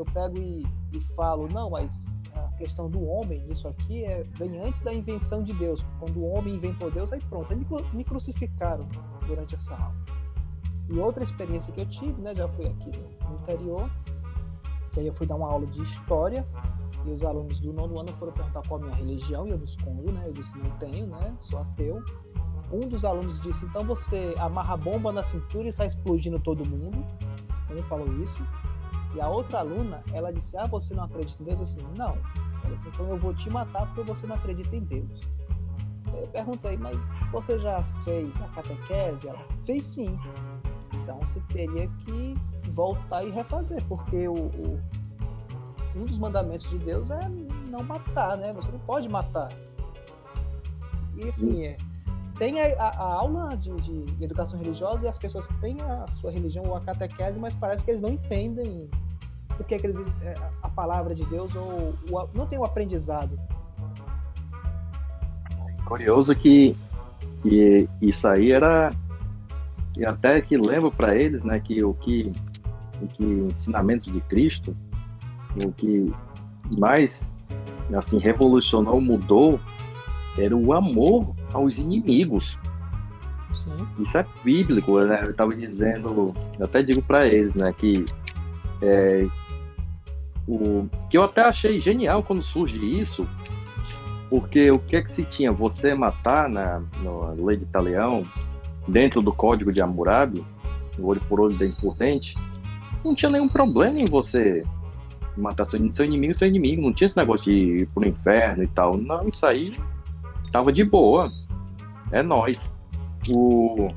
eu 0.00 0.04
pego 0.04 0.38
e, 0.38 0.66
e 0.92 1.00
falo, 1.14 1.48
não, 1.52 1.70
mas 1.70 2.06
a 2.34 2.52
questão 2.56 2.88
do 2.88 3.04
homem, 3.04 3.44
isso 3.50 3.66
aqui 3.66 4.04
é, 4.04 4.24
vem 4.34 4.60
antes 4.60 4.80
da 4.80 4.92
invenção 4.92 5.42
de 5.42 5.52
Deus. 5.52 5.84
Quando 5.98 6.18
o 6.18 6.28
homem 6.28 6.54
inventou 6.54 6.90
Deus, 6.90 7.12
aí 7.12 7.20
pronto, 7.28 7.54
me, 7.56 7.66
me 7.92 8.04
crucificaram 8.04 8.88
durante 9.26 9.54
essa 9.54 9.74
aula. 9.74 9.96
E 10.88 10.98
outra 10.98 11.22
experiência 11.22 11.72
que 11.72 11.80
eu 11.80 11.86
tive, 11.86 12.20
né, 12.20 12.34
já 12.34 12.48
fui 12.48 12.66
aqui 12.66 12.90
no 13.28 13.34
interior, 13.34 13.90
que 14.92 15.00
aí 15.00 15.06
eu 15.06 15.12
fui 15.12 15.26
dar 15.26 15.36
uma 15.36 15.48
aula 15.48 15.66
de 15.66 15.82
história, 15.82 16.46
e 17.04 17.10
os 17.10 17.22
alunos 17.22 17.60
do 17.60 17.72
nono 17.72 17.98
ano 17.98 18.12
foram 18.14 18.32
perguntar 18.32 18.62
qual 18.66 18.80
a 18.80 18.84
minha 18.84 18.96
religião, 18.96 19.46
e 19.46 19.50
eu 19.50 19.58
não 19.58 19.64
escondo, 19.64 20.10
né, 20.12 20.24
eu 20.26 20.32
disse, 20.32 20.56
não 20.58 20.70
tenho, 20.78 21.06
né, 21.06 21.36
sou 21.40 21.58
ateu. 21.60 22.02
Um 22.70 22.80
dos 22.80 23.04
alunos 23.04 23.40
disse, 23.40 23.64
então 23.64 23.84
você 23.84 24.34
amarra 24.38 24.74
a 24.74 24.76
bomba 24.76 25.10
na 25.10 25.22
cintura 25.22 25.68
e 25.68 25.72
sai 25.72 25.86
explodindo 25.86 26.38
todo 26.38 26.68
mundo. 26.68 27.04
Ele 27.70 27.82
falou 27.82 28.06
isso. 28.22 28.42
E 29.14 29.20
a 29.20 29.28
outra 29.28 29.60
aluna, 29.60 30.02
ela 30.12 30.32
disse: 30.32 30.56
Ah, 30.56 30.66
você 30.66 30.94
não 30.94 31.04
acredita 31.04 31.42
em 31.42 31.46
Deus? 31.46 31.60
Eu 31.60 31.66
disse: 31.66 31.86
Não. 31.96 32.18
Ela 32.64 32.74
disse: 32.74 32.88
Então 32.88 33.08
eu 33.08 33.18
vou 33.18 33.34
te 33.34 33.50
matar 33.50 33.86
porque 33.86 34.02
você 34.02 34.26
não 34.26 34.36
acredita 34.36 34.76
em 34.76 34.80
Deus. 34.80 35.20
Eu 36.12 36.26
perguntei: 36.28 36.76
Mas 36.76 36.96
você 37.32 37.58
já 37.58 37.82
fez 38.04 38.34
a 38.40 38.48
catequese? 38.48 39.28
Ela 39.28 39.44
fez 39.60 39.84
sim. 39.84 40.18
Então 40.94 41.18
você 41.20 41.40
teria 41.48 41.88
que 41.88 42.34
voltar 42.70 43.24
e 43.24 43.30
refazer, 43.30 43.82
porque 43.84 44.28
o, 44.28 44.34
o, 44.34 44.80
um 45.96 46.04
dos 46.04 46.18
mandamentos 46.18 46.68
de 46.68 46.78
Deus 46.78 47.10
é 47.10 47.28
não 47.70 47.82
matar, 47.82 48.36
né? 48.36 48.52
Você 48.52 48.70
não 48.70 48.78
pode 48.80 49.08
matar. 49.08 49.48
E 51.16 51.28
assim, 51.28 51.64
é, 51.64 51.76
tem 52.38 52.60
a, 52.60 52.82
a, 52.82 52.88
a 52.88 53.14
aula 53.14 53.56
de, 53.56 53.74
de, 53.76 54.24
educação 54.24 54.58
religiosa 54.58 55.04
e 55.04 55.08
as 55.08 55.18
pessoas 55.18 55.48
têm 55.60 55.76
a 55.80 56.06
sua 56.08 56.30
religião 56.30 56.64
ou 56.64 56.76
a 56.76 56.80
catequese, 56.80 57.38
mas 57.38 57.54
parece 57.54 57.84
que 57.84 57.90
eles 57.90 58.00
não 58.00 58.10
entendem 58.10 58.88
o 59.58 59.64
que 59.64 59.74
é 59.74 59.78
que 59.78 59.86
eles, 59.86 59.98
é, 60.22 60.34
a 60.62 60.68
palavra 60.68 61.14
de 61.14 61.24
Deus 61.26 61.52
ou 61.54 61.94
não 62.32 62.46
tem 62.46 62.58
o 62.58 62.64
aprendizado. 62.64 63.38
Curioso 65.84 66.34
que, 66.34 66.76
que 67.42 67.88
isso 68.00 68.28
aí 68.28 68.52
era 68.52 68.92
e 69.96 70.06
até 70.06 70.40
que 70.40 70.56
lembro 70.56 70.92
para 70.92 71.16
eles, 71.16 71.42
né, 71.42 71.58
que 71.58 71.82
o 71.82 71.92
que 71.92 72.32
o 73.02 73.06
que 73.06 73.24
ensinamento 73.24 74.10
de 74.12 74.20
Cristo, 74.22 74.76
o 75.64 75.72
que 75.72 76.12
mais 76.76 77.34
assim 77.96 78.18
revolucionou, 78.18 79.00
mudou 79.00 79.58
era 80.38 80.56
o 80.56 80.72
amor 80.72 81.34
aos 81.52 81.78
inimigos. 81.78 82.58
Sim. 83.52 83.76
Isso 83.98 84.16
é 84.16 84.26
bíblico, 84.44 85.00
né? 85.00 85.20
Eu 85.24 85.30
estava 85.30 85.54
dizendo, 85.54 86.34
eu 86.58 86.64
até 86.64 86.82
digo 86.82 87.02
para 87.02 87.26
eles, 87.26 87.54
né, 87.54 87.72
que 87.76 88.04
é, 88.82 89.26
o 90.46 90.88
que 91.10 91.18
eu 91.18 91.24
até 91.24 91.42
achei 91.42 91.78
genial 91.78 92.22
quando 92.22 92.42
surge 92.42 92.78
isso, 92.78 93.28
porque 94.30 94.70
o 94.70 94.78
que 94.78 94.96
é 94.96 95.02
que 95.02 95.10
se 95.10 95.24
tinha? 95.24 95.50
Você 95.50 95.94
matar 95.94 96.48
na, 96.48 96.82
na 97.02 97.32
lei 97.44 97.56
de 97.56 97.64
Italião, 97.64 98.22
dentro 98.86 99.20
do 99.20 99.32
código 99.32 99.72
de 99.72 99.80
Hammurabi, 99.80 100.44
olho 101.00 101.20
por 101.28 101.40
olho, 101.40 101.56
dente 101.56 101.80
por 101.80 101.94
dente, 101.96 102.36
não 103.04 103.14
tinha 103.14 103.30
nenhum 103.30 103.48
problema 103.48 103.98
em 103.98 104.04
você 104.04 104.64
matar 105.36 105.64
seu, 105.64 105.90
seu 105.92 106.04
inimigo, 106.04 106.34
seu 106.34 106.48
inimigo. 106.48 106.82
Não 106.82 106.92
tinha 106.92 107.06
esse 107.06 107.16
negócio 107.16 107.44
de 107.44 107.82
ir 107.82 107.86
pro 107.88 108.06
inferno 108.06 108.62
e 108.62 108.66
tal. 108.66 108.96
Não, 108.96 109.28
isso 109.28 109.44
aí 109.46 109.76
tava 110.50 110.72
de 110.72 110.84
boa. 110.84 111.30
É 112.10 112.22
nós. 112.22 112.74
O, 113.28 113.88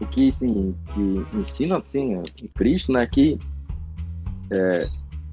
o 0.00 0.06
que, 0.06 0.28
assim, 0.28 0.74
que 0.94 1.36
ensina 1.36 1.78
assim, 1.78 2.22
Cristo, 2.54 2.92
né, 2.92 3.06
que 3.06 3.38
é, 4.50 4.88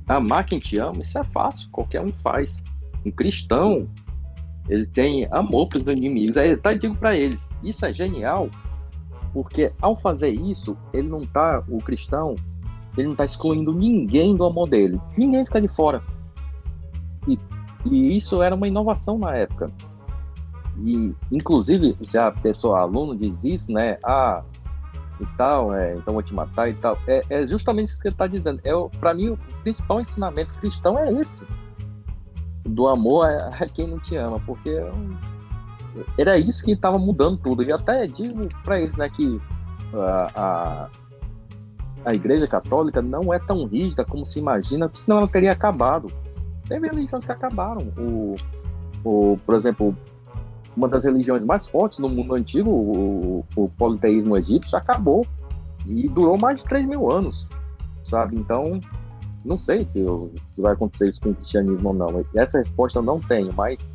amar 0.07 0.45
quem 0.45 0.59
te 0.59 0.77
ama, 0.77 1.01
isso 1.01 1.17
é 1.17 1.23
fácil, 1.23 1.69
qualquer 1.71 2.01
um 2.01 2.09
faz. 2.09 2.61
Um 3.05 3.11
cristão, 3.11 3.87
ele 4.67 4.85
tem 4.87 5.27
amor 5.31 5.67
para 5.67 5.79
os 5.79 5.87
inimigos. 5.87 6.37
Aí 6.37 6.55
tá 6.57 6.73
digo 6.73 6.95
para 6.95 7.15
eles, 7.15 7.49
isso 7.63 7.85
é 7.85 7.93
genial, 7.93 8.49
porque 9.33 9.71
ao 9.81 9.95
fazer 9.95 10.31
isso, 10.31 10.77
ele 10.93 11.07
não 11.07 11.21
tá, 11.21 11.63
o 11.67 11.77
cristão, 11.77 12.35
ele 12.97 13.09
não 13.09 13.15
tá 13.15 13.25
excluindo 13.25 13.73
ninguém 13.73 14.35
do 14.35 14.45
amor 14.45 14.69
dele. 14.69 14.99
Ninguém 15.17 15.45
fica 15.45 15.61
de 15.61 15.67
fora. 15.67 16.01
E, 17.27 17.37
e 17.86 18.17
isso 18.17 18.41
era 18.41 18.55
uma 18.55 18.67
inovação 18.67 19.17
na 19.17 19.36
época. 19.36 19.71
E, 20.77 21.13
inclusive, 21.31 21.95
se 22.03 22.17
a 22.17 22.31
pessoa, 22.31 22.79
aluno, 22.79 23.15
diz 23.15 23.43
isso, 23.43 23.71
né? 23.71 23.97
Ah, 24.03 24.43
e 25.19 25.25
tal, 25.38 25.73
é, 25.73 25.95
então 25.95 26.13
vou 26.13 26.23
te 26.23 26.33
matar 26.33 26.69
e 26.69 26.73
tal. 26.73 26.97
É, 27.07 27.21
é 27.29 27.47
justamente 27.47 27.89
isso 27.89 28.01
que 28.01 28.07
ele 28.07 28.15
está 28.15 28.27
dizendo. 28.27 28.59
É, 28.63 28.71
Para 28.99 29.13
mim, 29.13 29.29
o 29.29 29.39
principal 29.63 30.01
ensinamento 30.01 30.53
cristão 30.59 30.97
é 30.99 31.13
esse: 31.13 31.47
do 32.65 32.88
amor 32.88 33.27
a, 33.27 33.47
a 33.47 33.69
quem 33.69 33.88
não 33.88 33.99
te 33.99 34.15
ama, 34.17 34.41
porque 34.45 34.71
era 36.17 36.38
isso 36.38 36.63
que 36.63 36.71
estava 36.71 36.97
mudando 36.97 37.38
tudo. 37.38 37.63
E 37.63 37.71
até 37.71 38.05
digo 38.05 38.47
para 38.63 38.79
eles 38.79 38.95
né, 38.95 39.09
que 39.09 39.39
a, 39.93 40.31
a, 40.36 40.89
a 42.05 42.13
Igreja 42.13 42.47
Católica 42.47 43.01
não 43.01 43.33
é 43.33 43.39
tão 43.39 43.65
rígida 43.65 44.03
como 44.03 44.25
se 44.25 44.39
imagina, 44.39 44.89
senão 44.93 45.19
ela 45.19 45.27
teria 45.27 45.51
acabado. 45.51 46.11
Teve 46.68 46.88
religiões 46.88 47.26
que 47.26 47.32
acabaram. 47.32 47.88
O, 47.97 48.36
o, 49.03 49.38
por 49.45 49.55
exemplo, 49.55 49.95
uma 50.76 50.88
das 50.88 51.05
religiões 51.05 51.43
mais 51.43 51.68
fortes 51.68 51.99
no 51.99 52.09
mundo 52.09 52.36
antigo, 52.36 52.70
o, 52.70 53.45
o 53.55 53.70
politeísmo 53.70 54.38
egípcio, 54.38 54.78
acabou. 54.78 55.26
E 55.86 56.07
durou 56.09 56.38
mais 56.38 56.59
de 56.59 56.66
3 56.66 56.88
mil 56.88 57.11
anos, 57.11 57.47
sabe? 58.03 58.36
Então, 58.36 58.80
não 59.43 59.57
sei 59.57 59.86
se, 59.86 60.03
se 60.53 60.61
vai 60.61 60.74
acontecer 60.74 61.09
isso 61.09 61.22
com 61.22 61.30
o 61.30 61.36
cristianismo 61.36 61.89
ou 61.89 61.93
não. 61.93 62.24
Essa 62.36 62.57
resposta 62.57 62.97
eu 62.97 63.03
não 63.03 63.20
tenho, 63.20 63.53
mas 63.53 63.93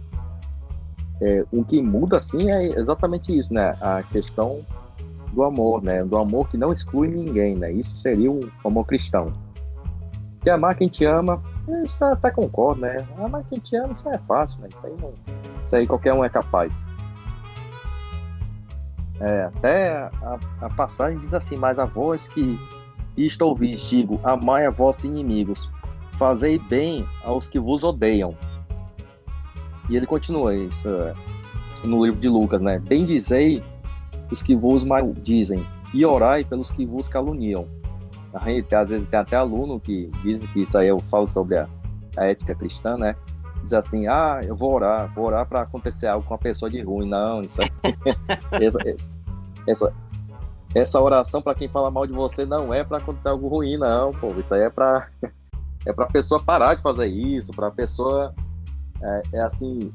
é, 1.21 1.45
o 1.53 1.65
que 1.65 1.83
muda, 1.83 2.19
assim, 2.19 2.51
é 2.51 2.79
exatamente 2.79 3.37
isso, 3.37 3.53
né? 3.53 3.75
A 3.81 4.03
questão 4.05 4.59
do 5.33 5.43
amor, 5.43 5.83
né? 5.83 6.05
Do 6.05 6.17
amor 6.17 6.49
que 6.49 6.57
não 6.57 6.73
exclui 6.73 7.09
ninguém, 7.09 7.57
né? 7.57 7.73
Isso 7.73 7.97
seria 7.97 8.31
o 8.31 8.49
amor 8.65 8.87
cristão. 8.87 9.33
Que 10.41 10.49
amar 10.49 10.77
quem 10.77 10.89
te 10.89 11.05
ama, 11.05 11.43
isso 11.85 12.03
eu 12.03 12.13
até 12.13 12.31
concordo, 12.31 12.81
né? 12.83 12.97
Amar 13.19 13.45
quem 13.49 13.59
te 13.59 13.77
ama, 13.77 13.93
isso 13.93 14.09
é 14.09 14.19
fácil, 14.19 14.61
né? 14.61 14.69
Isso 14.69 14.87
aí 14.87 14.95
não 15.01 15.13
isso 15.65 15.77
aí 15.77 15.87
qualquer 15.87 16.13
um 16.13 16.25
é 16.25 16.29
capaz. 16.29 16.73
É, 19.21 19.43
até 19.43 19.93
a, 19.93 20.39
a, 20.63 20.71
passagem 20.71 21.19
diz 21.19 21.35
assim, 21.35 21.55
mas 21.57 21.79
a 21.79 21.85
voz 21.85 22.27
que 22.27 22.59
isto 23.17 23.43
ouvis, 23.43 23.83
digo, 23.83 24.19
amai 24.25 24.67
a 24.67 24.71
vossos 24.71 25.05
inimigos, 25.05 25.71
fazei 26.13 26.59
bem 26.59 27.07
aos 27.23 27.49
que 27.49 27.61
vos 27.61 27.85
odeiam. 27.85 28.35
E 29.89 29.97
ele 29.97 30.07
continua 30.07 30.55
isso 30.55 30.89
é, 30.89 31.13
no 31.85 32.05
livro 32.05 32.21
de 32.21 32.29
Lucas, 32.29 32.61
né? 32.61 32.79
Bendizei 32.79 33.63
os 34.31 34.43
que 34.43 34.57
vos 34.57 34.83
maldizem 34.83 35.65
e 35.93 36.05
orai 36.05 36.43
pelos 36.43 36.71
que 36.71 36.87
vos 36.87 37.07
caluniam. 37.07 37.69
Aí, 38.35 38.65
às 38.73 38.91
vezes 38.91 39.09
tem 39.09 39.19
até 39.19 39.37
aluno 39.37 39.81
que 39.81 40.11
diz 40.23 40.45
que 40.53 40.63
isso 40.63 40.79
aí 40.79 40.89
eu 40.89 41.01
falo 41.01 41.27
sobre 41.27 41.59
a, 41.59 41.69
a 42.17 42.27
ética 42.27 42.55
cristã, 42.55 42.97
né? 42.97 43.17
dizer 43.63 43.77
assim, 43.77 44.07
ah, 44.07 44.41
eu 44.45 44.57
vou 44.57 44.73
orar, 44.73 45.13
vou 45.15 45.27
orar 45.27 45.47
para 45.47 45.63
acontecer 45.63 46.07
algo 46.07 46.27
com 46.27 46.35
a 46.35 46.39
pessoa 46.39 46.71
de 46.71 46.81
ruim. 46.81 47.09
Não, 47.09 47.43
isso 47.43 47.61
aí, 47.61 47.69
essa, 48.65 48.79
essa, 49.67 49.93
essa 50.75 51.01
oração 51.01 51.43
para 51.43 51.55
quem 51.55 51.69
fala 51.69 51.91
mal 51.91 52.07
de 52.07 52.13
você 52.13 52.45
não 52.45 52.73
é 52.73 52.83
para 52.85 52.99
acontecer 52.99 53.29
algo 53.29 53.49
ruim, 53.49 53.77
não, 53.77 54.13
pô. 54.13 54.29
Isso 54.39 54.55
aí 54.55 54.63
é 54.63 54.71
para 54.71 55.09
é 55.87 55.93
para 55.93 56.07
pessoa 56.07 56.43
parar 56.43 56.75
de 56.75 56.83
fazer 56.83 57.07
isso, 57.07 57.53
para 57.53 57.69
a 57.69 57.73
pessoa 57.73 58.35
é, 59.03 59.23
é, 59.35 59.41
assim, 59.43 59.93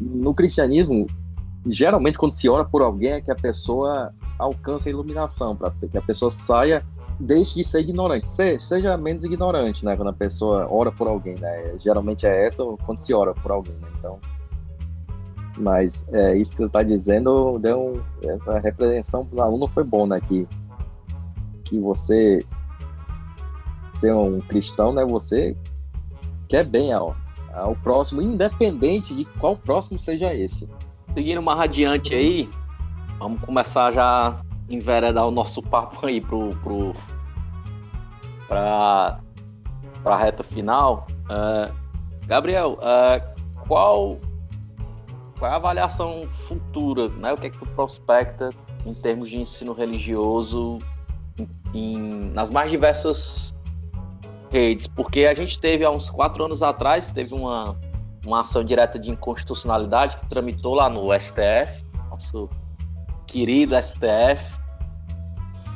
no 0.00 0.34
cristianismo, 0.34 1.06
geralmente 1.66 2.18
quando 2.18 2.34
se 2.34 2.48
ora 2.48 2.64
por 2.64 2.82
alguém 2.82 3.12
é 3.12 3.20
que 3.20 3.30
a 3.30 3.34
pessoa 3.34 4.12
alcança 4.38 4.88
a 4.88 4.90
iluminação, 4.90 5.56
para 5.56 5.70
que 5.90 5.98
a 5.98 6.02
pessoa 6.02 6.30
saia 6.30 6.84
deixe 7.18 7.54
de 7.54 7.64
ser 7.64 7.80
ignorante. 7.80 8.28
seja 8.28 8.96
menos 8.96 9.24
ignorante, 9.24 9.84
né? 9.84 9.96
Quando 9.96 10.08
a 10.08 10.12
pessoa 10.12 10.66
ora 10.70 10.92
por 10.92 11.08
alguém, 11.08 11.34
né? 11.38 11.74
Geralmente 11.78 12.26
é 12.26 12.46
essa 12.46 12.64
quando 12.84 12.98
se 12.98 13.14
ora 13.14 13.34
por 13.34 13.50
alguém, 13.50 13.74
né? 13.74 13.88
Então. 13.98 14.18
Mas 15.58 16.06
é, 16.12 16.36
isso 16.36 16.52
que 16.52 16.58
você 16.58 16.66
está 16.66 16.82
dizendo 16.82 17.58
deu 17.58 18.02
essa 18.22 18.58
repreensão 18.58 19.24
para 19.24 19.38
o 19.38 19.42
aluno 19.42 19.68
foi 19.68 19.84
bom, 19.84 20.06
né? 20.06 20.20
Que, 20.20 20.46
que 21.64 21.78
você 21.78 22.44
ser 23.94 24.14
um 24.14 24.38
cristão, 24.38 24.92
né? 24.92 25.04
Você 25.06 25.56
quer 26.48 26.64
bem 26.64 26.92
ao, 26.92 27.16
ao 27.54 27.74
próximo, 27.76 28.20
independente 28.20 29.14
de 29.14 29.24
qual 29.38 29.56
próximo 29.56 29.98
seja 29.98 30.34
esse. 30.34 30.68
Seguindo 31.14 31.38
uma 31.38 31.54
radiante 31.54 32.14
aí, 32.14 32.50
vamos 33.18 33.40
começar 33.40 33.90
já 33.92 34.38
enveredar 34.68 35.26
o 35.26 35.30
nosso 35.30 35.62
papo 35.62 36.06
aí 36.06 36.20
pro, 36.20 36.50
pro, 36.56 36.92
pra, 38.48 39.20
pra 40.02 40.16
reta 40.16 40.42
final. 40.42 41.06
Uh, 41.24 41.72
Gabriel, 42.26 42.72
uh, 42.74 43.42
qual, 43.66 44.18
qual 45.38 45.50
é 45.50 45.54
a 45.54 45.56
avaliação 45.56 46.22
futura, 46.24 47.08
né? 47.08 47.32
O 47.32 47.36
que 47.36 47.46
é 47.46 47.50
que 47.50 47.58
tu 47.58 47.66
prospecta 47.66 48.50
em 48.84 48.94
termos 48.94 49.30
de 49.30 49.38
ensino 49.38 49.72
religioso 49.72 50.78
em, 51.38 51.48
em, 51.74 51.98
nas 52.32 52.50
mais 52.50 52.70
diversas 52.70 53.54
redes? 54.50 54.86
Porque 54.86 55.26
a 55.26 55.34
gente 55.34 55.58
teve 55.58 55.84
há 55.84 55.90
uns 55.90 56.10
quatro 56.10 56.44
anos 56.44 56.62
atrás, 56.62 57.10
teve 57.10 57.34
uma, 57.34 57.76
uma 58.24 58.40
ação 58.40 58.64
direta 58.64 58.98
de 58.98 59.10
inconstitucionalidade 59.10 60.16
que 60.16 60.26
tramitou 60.26 60.74
lá 60.74 60.88
no 60.88 61.08
STF, 61.18 61.84
nosso 62.10 62.48
querido 63.26 63.74
STF, 63.82 64.58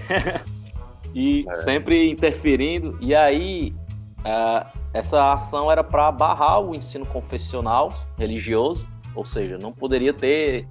e 1.15 1.45
é. 1.49 1.55
sempre 1.55 2.11
interferindo. 2.11 2.97
E 3.01 3.15
aí, 3.15 3.75
uh, 4.21 4.67
essa 4.93 5.33
ação 5.33 5.71
era 5.71 5.85
para 5.85 6.11
barrar 6.11 6.61
o 6.61 6.75
ensino 6.75 7.07
confessional 7.07 7.93
religioso, 8.17 8.89
ou 9.15 9.25
seja, 9.25 9.59
não 9.59 9.73
poderia 9.73 10.13
ter 10.13 10.69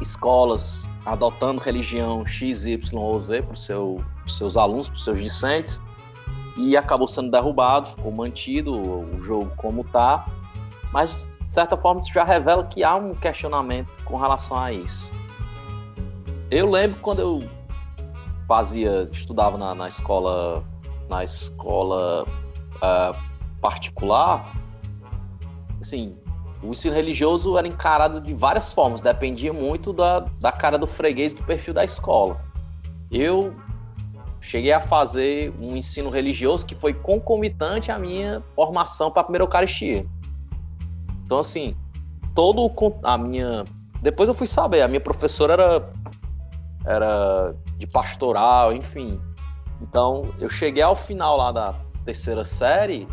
escolas 0.00 0.88
adotando 1.04 1.60
religião 1.60 2.26
X, 2.26 2.66
Y 2.66 2.98
ou 2.98 3.18
Z 3.18 3.42
para 3.42 3.54
seu, 3.54 4.04
os 4.24 4.36
seus 4.36 4.56
alunos, 4.56 4.88
para 4.88 4.96
os 4.96 5.04
seus 5.04 5.22
discentes, 5.22 5.82
e 6.56 6.76
acabou 6.76 7.08
sendo 7.08 7.30
derrubado, 7.30 7.88
ficou 7.88 8.12
mantido 8.12 8.74
o 8.74 9.22
jogo 9.22 9.50
como 9.56 9.82
está, 9.82 10.26
mas 10.92 11.28
de 11.44 11.52
certa 11.52 11.76
forma 11.76 12.00
isso 12.00 12.12
já 12.12 12.24
revela 12.24 12.64
que 12.64 12.84
há 12.84 12.94
um 12.96 13.14
questionamento 13.14 13.88
com 14.04 14.16
relação 14.16 14.58
a 14.58 14.72
isso. 14.72 15.10
Eu 16.50 16.68
lembro 16.68 16.98
quando 17.00 17.20
eu 17.20 17.48
fazia, 18.48 19.08
estudava 19.12 19.56
na, 19.56 19.72
na 19.72 19.88
escola, 19.88 20.64
na 21.08 21.22
escola 21.22 22.26
uh, 22.76 23.16
particular, 23.60 24.52
assim, 25.80 26.16
o 26.60 26.70
ensino 26.70 26.94
religioso 26.94 27.56
era 27.56 27.68
encarado 27.68 28.20
de 28.20 28.34
várias 28.34 28.72
formas, 28.72 29.00
dependia 29.00 29.52
muito 29.52 29.92
da, 29.92 30.20
da 30.40 30.50
cara 30.50 30.76
do 30.76 30.88
freguês 30.88 31.36
do 31.36 31.42
perfil 31.44 31.72
da 31.72 31.84
escola. 31.84 32.40
Eu 33.10 33.54
cheguei 34.40 34.72
a 34.72 34.80
fazer 34.80 35.54
um 35.60 35.76
ensino 35.76 36.10
religioso 36.10 36.66
que 36.66 36.74
foi 36.74 36.92
concomitante 36.92 37.92
à 37.92 37.98
minha 37.98 38.42
formação 38.56 39.10
para 39.10 39.20
a 39.20 39.24
primeira 39.24 39.44
Eucaristia. 39.44 40.04
Então, 41.24 41.38
assim, 41.38 41.76
todo 42.34 42.70
a 43.04 43.16
minha. 43.16 43.64
Depois 44.02 44.28
eu 44.28 44.34
fui 44.34 44.46
saber, 44.46 44.82
a 44.82 44.88
minha 44.88 45.00
professora 45.00 45.52
era, 45.52 45.92
era 46.84 47.54
de 47.76 47.86
pastoral, 47.86 48.72
enfim. 48.72 49.20
Então, 49.80 50.32
eu 50.38 50.48
cheguei 50.48 50.82
ao 50.82 50.96
final 50.96 51.36
lá 51.36 51.52
da 51.52 51.74
terceira 52.04 52.44
série 52.44 53.08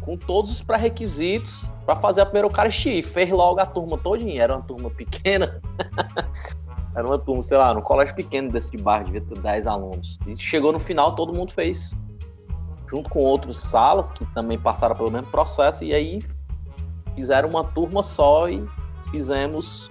com 0.00 0.16
todos 0.16 0.52
os 0.52 0.62
pré-requisitos 0.62 1.70
para 1.84 1.96
fazer 1.96 2.20
a 2.20 2.24
primeira 2.24 2.46
Eucaristia. 2.46 2.94
E 2.94 3.02
fez 3.02 3.30
logo 3.30 3.60
a 3.60 3.66
turma 3.66 3.98
todinha. 3.98 4.42
Era 4.42 4.56
uma 4.56 4.62
turma 4.62 4.90
pequena. 4.90 5.60
Era 6.94 7.06
uma 7.06 7.18
turma, 7.18 7.42
sei 7.42 7.58
lá, 7.58 7.74
no 7.74 7.82
colégio 7.82 8.14
pequeno 8.14 8.50
desse 8.50 8.70
de 8.70 8.82
bairro, 8.82 9.04
devia 9.04 9.20
ter 9.20 9.38
10 9.38 9.66
alunos. 9.66 10.18
E 10.26 10.34
chegou 10.34 10.72
no 10.72 10.80
final, 10.80 11.14
todo 11.14 11.30
mundo 11.30 11.52
fez 11.52 11.94
junto 12.88 13.10
com 13.10 13.18
outras 13.18 13.58
salas 13.58 14.10
que 14.10 14.24
também 14.26 14.58
passaram 14.58 14.96
pelo 14.96 15.10
mesmo 15.10 15.26
processo, 15.26 15.84
e 15.84 15.92
aí 15.92 16.22
fizeram 17.14 17.50
uma 17.50 17.64
turma 17.64 18.02
só 18.02 18.48
e 18.48 18.64
fizemos 19.10 19.90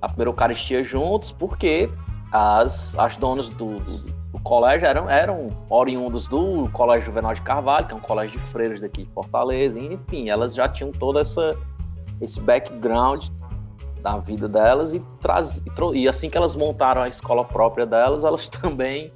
a 0.00 0.08
primeira 0.08 0.30
Eucaristia 0.30 0.82
juntos, 0.82 1.30
porque 1.30 1.88
as, 2.36 2.94
as 2.98 3.16
donas 3.16 3.48
do, 3.48 3.80
do, 3.80 3.98
do, 3.98 4.40
colégio 4.40 4.86
eram, 4.86 5.08
eram 5.08 5.48
oriundos 5.70 6.28
do 6.28 6.68
Colégio 6.70 7.06
Juvenal 7.06 7.32
de 7.32 7.40
Carvalho, 7.40 7.86
que 7.86 7.94
é 7.94 7.96
um 7.96 8.00
colégio 8.00 8.38
de 8.38 8.46
freiras 8.46 8.82
daqui 8.82 9.04
de 9.04 9.10
Fortaleza, 9.10 9.80
enfim, 9.80 10.28
elas 10.28 10.54
já 10.54 10.68
tinham 10.68 10.92
todo 10.92 11.18
essa, 11.18 11.58
esse 12.20 12.38
background 12.40 13.28
da 14.02 14.18
vida 14.18 14.46
delas 14.46 14.92
e, 14.92 15.00
traz, 15.18 15.64
e, 15.94 15.98
e 16.00 16.08
assim 16.08 16.28
que 16.28 16.36
elas 16.36 16.54
montaram 16.54 17.02
a 17.02 17.08
escola 17.08 17.42
própria 17.42 17.86
delas, 17.86 18.22
elas 18.22 18.48
também 18.50 19.10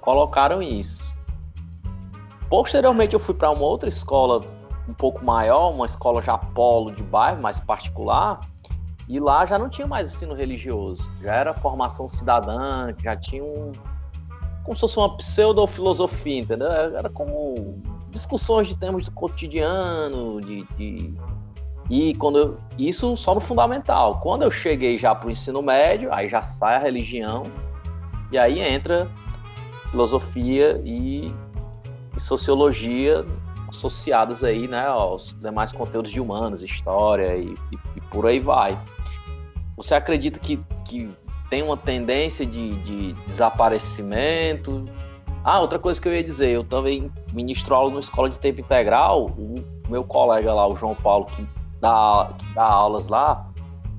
colocaram 0.00 0.62
isso. 0.62 1.12
Posteriormente 2.48 3.14
eu 3.14 3.20
fui 3.20 3.34
para 3.34 3.50
uma 3.50 3.64
outra 3.64 3.88
escola 3.88 4.40
um 4.88 4.94
pouco 4.94 5.24
maior, 5.24 5.72
uma 5.72 5.86
escola 5.86 6.22
já 6.22 6.38
polo 6.38 6.92
de 6.92 7.02
bairro, 7.02 7.42
mais 7.42 7.58
particular, 7.58 8.40
e 9.10 9.18
lá 9.18 9.44
já 9.44 9.58
não 9.58 9.68
tinha 9.68 9.88
mais 9.88 10.14
ensino 10.14 10.34
religioso, 10.34 11.10
já 11.20 11.34
era 11.34 11.52
formação 11.52 12.08
cidadã, 12.08 12.94
já 13.02 13.16
tinha 13.16 13.42
um. 13.42 13.72
como 14.62 14.76
se 14.76 14.80
fosse 14.82 14.96
uma 14.98 15.16
pseudo-filosofia, 15.16 16.38
entendeu? 16.38 16.68
Era 16.70 17.10
como 17.10 17.82
discussões 18.08 18.68
de 18.68 18.76
temas 18.76 19.04
do 19.04 19.10
cotidiano, 19.10 20.40
de. 20.40 20.62
de... 20.76 21.12
E 21.90 22.14
quando 22.14 22.38
eu... 22.38 22.56
isso 22.78 23.16
só 23.16 23.34
no 23.34 23.40
fundamental. 23.40 24.20
Quando 24.20 24.42
eu 24.42 24.50
cheguei 24.50 24.96
já 24.96 25.12
para 25.12 25.26
o 25.26 25.30
ensino 25.32 25.60
médio, 25.60 26.08
aí 26.14 26.28
já 26.28 26.44
sai 26.44 26.76
a 26.76 26.78
religião, 26.78 27.42
e 28.30 28.38
aí 28.38 28.60
entra 28.60 29.10
filosofia 29.90 30.80
e, 30.84 31.34
e 32.16 32.20
sociologia 32.20 33.24
associadas 33.68 34.44
aí, 34.44 34.68
né, 34.68 34.86
aos 34.86 35.36
demais 35.40 35.72
conteúdos 35.72 36.12
de 36.12 36.20
humanos, 36.20 36.62
história 36.62 37.36
e, 37.36 37.54
e, 37.72 37.78
e 37.96 38.00
por 38.02 38.26
aí 38.26 38.38
vai. 38.38 38.78
Você 39.76 39.94
acredita 39.94 40.38
que, 40.38 40.62
que 40.84 41.10
tem 41.48 41.62
uma 41.62 41.76
tendência 41.76 42.44
de, 42.44 42.70
de, 42.82 43.12
desaparecimento? 43.24 44.84
Ah, 45.42 45.60
outra 45.60 45.78
coisa 45.78 46.00
que 46.00 46.06
eu 46.06 46.12
ia 46.12 46.22
dizer, 46.22 46.50
eu 46.50 46.64
também 46.64 47.10
ministro 47.32 47.74
aula 47.74 47.90
numa 47.90 48.00
escola 48.00 48.28
de 48.28 48.38
tempo 48.38 48.60
integral, 48.60 49.26
o 49.26 49.54
meu 49.88 50.04
colega 50.04 50.52
lá, 50.52 50.66
o 50.66 50.76
João 50.76 50.94
Paulo, 50.94 51.24
que 51.24 51.46
dá, 51.80 52.30
que 52.38 52.54
dá 52.54 52.64
aulas 52.64 53.08
lá, 53.08 53.48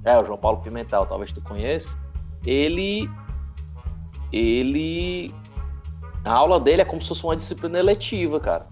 é, 0.06 0.18
o 0.18 0.26
João 0.26 0.38
Paulo 0.38 0.60
Pimentel, 0.60 1.06
talvez 1.08 1.32
tu 1.32 1.42
conheça, 1.42 1.98
ele 2.46 3.10
ele 4.32 5.34
a 6.24 6.34
aula 6.34 6.60
dele 6.60 6.84
é 6.84 6.86
como 6.86 7.02
se 7.02 7.08
fosse 7.08 7.24
uma 7.24 7.36
disciplina 7.36 7.80
eletiva, 7.80 8.40
cara 8.40 8.68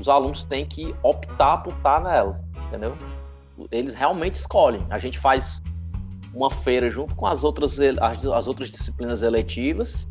os 0.00 0.08
alunos 0.08 0.42
têm 0.42 0.64
que 0.64 0.94
optar 1.02 1.58
por 1.58 1.74
estar 1.74 2.00
nela, 2.00 2.40
entendeu? 2.66 2.96
Eles 3.70 3.94
realmente 3.94 4.34
escolhem. 4.34 4.84
A 4.88 4.98
gente 4.98 5.18
faz 5.18 5.62
uma 6.34 6.50
feira 6.50 6.88
junto 6.88 7.14
com 7.14 7.26
as 7.26 7.44
outras, 7.44 7.78
as, 8.00 8.26
as 8.26 8.48
outras 8.48 8.70
disciplinas 8.70 9.22
eletivas 9.22 10.08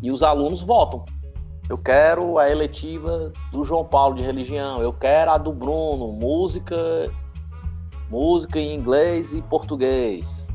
e 0.00 0.10
os 0.10 0.22
alunos 0.22 0.62
votam. 0.62 1.04
Eu 1.68 1.78
quero 1.78 2.38
a 2.38 2.50
eletiva 2.50 3.32
do 3.50 3.64
João 3.64 3.84
Paulo 3.84 4.16
de 4.16 4.22
religião, 4.22 4.82
eu 4.82 4.92
quero 4.92 5.30
a 5.30 5.38
do 5.38 5.52
Bruno, 5.52 6.12
música, 6.12 6.76
música 8.10 8.58
em 8.58 8.74
inglês 8.74 9.32
e 9.32 9.40
português. 9.42 10.48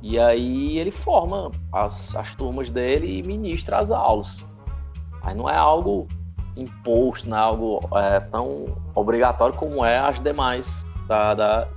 E 0.00 0.18
aí 0.18 0.78
ele 0.78 0.90
forma 0.90 1.50
as, 1.72 2.14
as 2.16 2.34
turmas 2.34 2.70
dele 2.70 3.18
e 3.18 3.22
ministra 3.22 3.78
as 3.78 3.90
aulas. 3.90 4.46
Aí 5.22 5.34
não 5.34 5.48
é 5.48 5.56
algo 5.56 6.06
imposto, 6.56 7.28
né, 7.28 7.36
algo 7.36 7.80
é, 7.94 8.20
tão 8.20 8.76
obrigatório 8.94 9.56
como 9.56 9.84
é 9.84 9.98
as 9.98 10.20
demais 10.20 10.84
da, 11.06 11.34
da, 11.34 11.68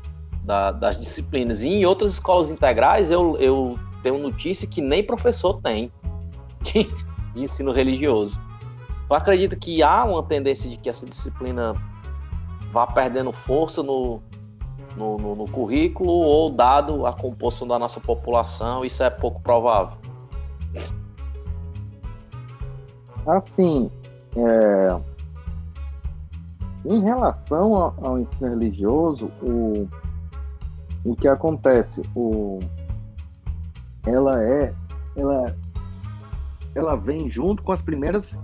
da, 0.44 0.72
das 0.72 0.98
disciplinas. 0.98 1.62
E 1.64 1.70
em 1.70 1.86
outras 1.86 2.14
escolas 2.14 2.50
integrais, 2.50 3.12
eu, 3.12 3.38
eu 3.38 3.80
tenho 4.02 4.18
notícia 4.18 4.68
que 4.68 4.82
nem 4.82 5.04
professor 5.04 5.62
tem 5.62 5.92
de, 6.62 6.84
de 7.34 7.44
ensino 7.44 7.72
religioso. 7.72 8.42
Tu 9.08 9.14
acredita 9.14 9.56
que 9.56 9.84
há 9.84 10.04
uma 10.04 10.24
tendência 10.24 10.70
de 10.70 10.78
que 10.78 10.90
essa 10.90 11.06
disciplina 11.06 11.76
vá 12.72 12.88
perdendo 12.88 13.32
força 13.32 13.84
no, 13.84 14.22
no, 14.96 15.18
no, 15.18 15.36
no 15.36 15.46
currículo 15.52 16.12
ou 16.12 16.50
dado 16.50 17.06
a 17.06 17.14
composição 17.14 17.68
da 17.68 17.78
nossa 17.78 18.00
população, 18.00 18.86
isso 18.86 19.04
é 19.04 19.10
pouco 19.10 19.42
provável? 19.42 19.98
Assim, 23.28 23.92
é, 24.36 24.98
em 26.86 27.02
relação 27.02 27.76
ao, 27.76 27.96
ao, 28.02 28.20
ensino 28.20 28.50
religioso, 28.52 29.30
o, 29.42 29.88
o 31.04 31.16
que 31.16 31.28
acontece, 31.28 32.04
o, 32.16 32.60
ela 34.06 34.42
é, 34.44 34.74
ela, 35.16 35.56
ela 36.76 36.96
vem 36.96 37.30
junto 37.30 37.64
com 37.64 37.72
as 37.72 37.82
primeiras, 37.82 38.38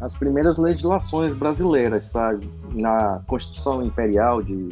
as 0.00 0.16
primeiras 0.16 0.56
legislações 0.56 1.32
brasileiras, 1.32 2.06
sabe? 2.06 2.50
Na 2.72 3.20
Constituição 3.26 3.82
Imperial 3.82 4.42
de, 4.42 4.68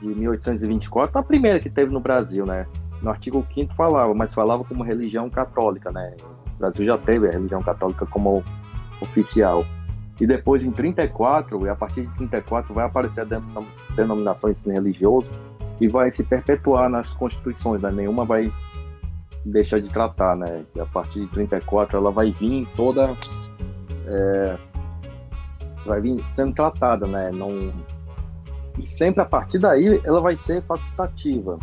de 0.00 0.06
1824, 0.06 1.18
a 1.18 1.22
primeira 1.22 1.58
que 1.58 1.70
teve 1.70 1.92
no 1.92 2.00
Brasil, 2.00 2.44
né? 2.44 2.66
No 3.00 3.10
artigo 3.10 3.44
5 3.52 3.74
falava, 3.74 4.14
mas 4.14 4.32
falava 4.32 4.62
como 4.64 4.84
religião 4.84 5.28
católica, 5.28 5.90
né? 5.90 6.14
O 6.54 6.58
Brasil 6.58 6.86
já 6.86 6.98
teve 6.98 7.28
a 7.28 7.32
religião 7.32 7.60
católica 7.60 8.06
como 8.06 8.44
oficial. 9.00 9.64
E 10.20 10.26
depois, 10.26 10.62
em 10.62 10.70
34, 10.70 11.66
e 11.66 11.68
a 11.68 11.74
partir 11.74 12.06
de 12.06 12.14
34, 12.14 12.72
vai 12.72 12.84
aparecer 12.84 13.22
a 13.22 13.40
denominação 13.96 14.50
ensino 14.50 14.72
religioso 14.72 15.28
e 15.82 15.88
vai 15.88 16.12
se 16.12 16.22
perpetuar 16.22 16.88
nas 16.88 17.12
constituições, 17.14 17.82
né? 17.82 17.90
nenhuma 17.90 18.24
vai 18.24 18.52
deixar 19.44 19.80
de 19.80 19.88
tratar, 19.88 20.36
né? 20.36 20.64
E 20.76 20.80
a 20.80 20.86
partir 20.86 21.22
de 21.22 21.26
34 21.26 21.96
ela 21.96 22.12
vai 22.12 22.30
vir 22.30 22.68
toda 22.76 23.16
é, 24.06 24.56
vai 25.84 26.00
vir 26.00 26.24
sendo 26.28 26.54
tratada, 26.54 27.04
né? 27.08 27.32
Não 27.32 27.72
e 28.78 28.86
sempre 28.86 29.22
a 29.22 29.24
partir 29.24 29.58
daí 29.58 30.00
ela 30.04 30.20
vai 30.20 30.36
ser 30.36 30.62
facultativa. 30.62 31.58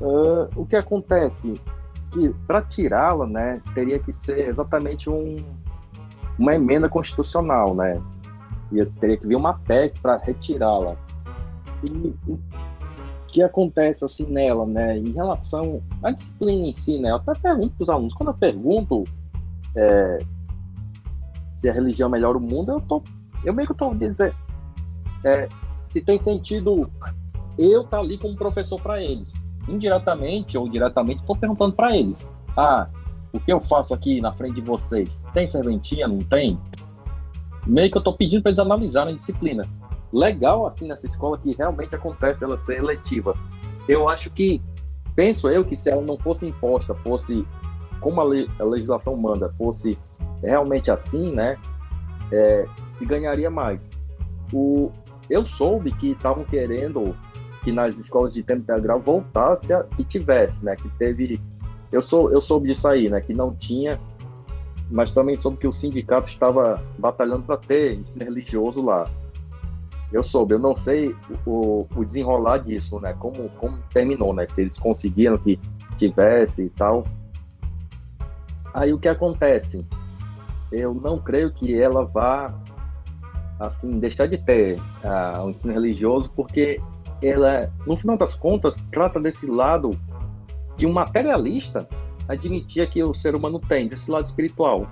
Uh, 0.00 0.48
o 0.54 0.64
que 0.64 0.76
acontece 0.76 1.60
que 2.12 2.28
para 2.46 2.62
tirá-la, 2.62 3.26
né, 3.26 3.60
teria 3.74 3.98
que 3.98 4.12
ser 4.12 4.48
exatamente 4.48 5.10
um 5.10 5.36
uma 6.38 6.54
emenda 6.54 6.88
constitucional, 6.88 7.74
né? 7.74 8.00
E 8.70 8.84
teria 9.00 9.16
que 9.16 9.26
vir 9.26 9.34
uma 9.34 9.54
PEC 9.54 9.98
para 9.98 10.18
retirá-la. 10.18 10.96
E 11.82 12.14
o 12.28 12.38
que 13.32 13.42
acontece 13.42 14.04
assim 14.04 14.26
nela, 14.26 14.66
né? 14.66 14.98
Em 14.98 15.10
relação 15.10 15.82
à 16.02 16.10
disciplina 16.10 16.68
em 16.68 16.74
si, 16.74 16.98
né? 16.98 17.10
Eu 17.10 17.16
até 17.16 17.34
pergunto 17.34 17.74
para 17.74 17.82
os 17.82 17.88
alunos, 17.88 18.14
quando 18.14 18.28
eu 18.28 18.34
pergunto 18.34 19.04
é, 19.74 20.18
se 21.54 21.68
a 21.68 21.72
religião 21.72 22.10
melhora 22.10 22.36
o 22.36 22.40
mundo, 22.40 22.72
eu 22.72 22.80
tô, 22.82 23.02
eu 23.42 23.54
meio 23.54 23.66
que 23.66 23.72
estou 23.72 23.94
dizendo 23.94 24.34
é, 25.24 25.48
se 25.88 26.02
tem 26.02 26.18
sentido 26.18 26.90
eu 27.58 27.82
estar 27.82 27.96
tá 27.96 28.02
ali 28.02 28.18
como 28.18 28.36
professor 28.36 28.80
para 28.80 29.02
eles. 29.02 29.32
Indiretamente 29.66 30.58
ou 30.58 30.68
diretamente, 30.68 31.20
estou 31.20 31.36
perguntando 31.36 31.72
para 31.72 31.96
eles. 31.96 32.30
Ah, 32.56 32.88
o 33.32 33.40
que 33.40 33.50
eu 33.50 33.60
faço 33.60 33.94
aqui 33.94 34.20
na 34.20 34.32
frente 34.32 34.56
de 34.56 34.60
vocês, 34.60 35.22
tem 35.32 35.46
serventia, 35.46 36.06
não 36.06 36.18
tem? 36.18 36.58
Meio 37.66 37.90
que 37.90 37.96
eu 37.96 38.00
estou 38.00 38.14
pedindo 38.14 38.42
para 38.42 38.50
eles 38.50 38.58
analisarem 38.58 39.14
a 39.14 39.16
disciplina. 39.16 39.62
Legal, 40.12 40.66
assim, 40.66 40.88
nessa 40.88 41.06
escola 41.06 41.38
que 41.38 41.54
realmente 41.56 41.94
acontece 41.94 42.44
ela 42.44 42.58
ser 42.58 42.78
eletiva. 42.78 43.34
Eu 43.88 44.08
acho 44.08 44.30
que, 44.30 44.60
penso 45.14 45.48
eu, 45.48 45.64
que 45.64 45.74
se 45.74 45.90
ela 45.90 46.02
não 46.02 46.18
fosse 46.18 46.46
imposta, 46.46 46.94
fosse 46.96 47.46
como 48.00 48.20
a, 48.20 48.24
le 48.24 48.50
a 48.58 48.64
legislação 48.64 49.16
manda, 49.16 49.52
fosse 49.56 49.98
realmente 50.42 50.90
assim, 50.90 51.32
né, 51.32 51.56
é, 52.30 52.66
se 52.96 53.06
ganharia 53.06 53.48
mais. 53.48 53.90
O, 54.52 54.90
eu 55.30 55.46
soube 55.46 55.92
que 55.92 56.10
estavam 56.10 56.44
querendo 56.44 57.16
que 57.62 57.70
nas 57.70 57.96
escolas 57.96 58.34
de 58.34 58.42
tempo 58.42 58.62
integral 58.62 59.00
voltasse 59.00 59.72
a 59.72 59.84
que 59.84 60.04
tivesse, 60.04 60.64
né, 60.64 60.74
que 60.74 60.88
teve 60.90 61.40
eu, 61.92 62.00
sou, 62.00 62.32
eu 62.32 62.40
soube 62.40 62.68
disso 62.68 62.88
aí, 62.88 63.10
né? 63.10 63.20
Que 63.20 63.34
não 63.34 63.54
tinha, 63.54 64.00
mas 64.90 65.12
também 65.12 65.36
soube 65.36 65.58
que 65.58 65.66
o 65.66 65.72
sindicato 65.72 66.28
estava 66.28 66.82
batalhando 66.98 67.42
para 67.42 67.58
ter 67.58 67.94
ensino 67.94 68.24
religioso 68.24 68.82
lá. 68.82 69.08
Eu 70.12 70.22
soube, 70.22 70.54
eu 70.54 70.58
não 70.58 70.76
sei 70.76 71.14
o, 71.46 71.86
o 71.96 72.04
desenrolar 72.04 72.58
disso, 72.58 73.00
né? 73.00 73.14
Como, 73.18 73.48
como 73.50 73.78
terminou, 73.92 74.34
né? 74.34 74.46
Se 74.46 74.60
eles 74.60 74.76
conseguiram 74.76 75.38
que 75.38 75.58
tivesse 75.96 76.64
e 76.64 76.70
tal. 76.70 77.04
Aí 78.74 78.92
o 78.92 78.98
que 78.98 79.08
acontece? 79.08 79.86
Eu 80.70 80.94
não 80.94 81.18
creio 81.18 81.52
que 81.52 81.80
ela 81.80 82.04
vá 82.04 82.54
assim 83.58 83.98
deixar 83.98 84.26
de 84.26 84.38
ter 84.38 84.78
uh, 85.04 85.44
o 85.44 85.50
ensino 85.50 85.72
religioso, 85.72 86.30
porque 86.34 86.80
ela, 87.22 87.70
no 87.86 87.96
final 87.96 88.16
das 88.16 88.34
contas, 88.34 88.76
trata 88.90 89.20
desse 89.20 89.46
lado 89.46 89.90
que 90.76 90.86
um 90.86 90.92
materialista 90.92 91.88
admitia 92.28 92.86
que 92.86 93.02
o 93.02 93.14
ser 93.14 93.34
humano 93.34 93.60
tem, 93.60 93.88
desse 93.88 94.10
lado 94.10 94.24
espiritual. 94.24 94.86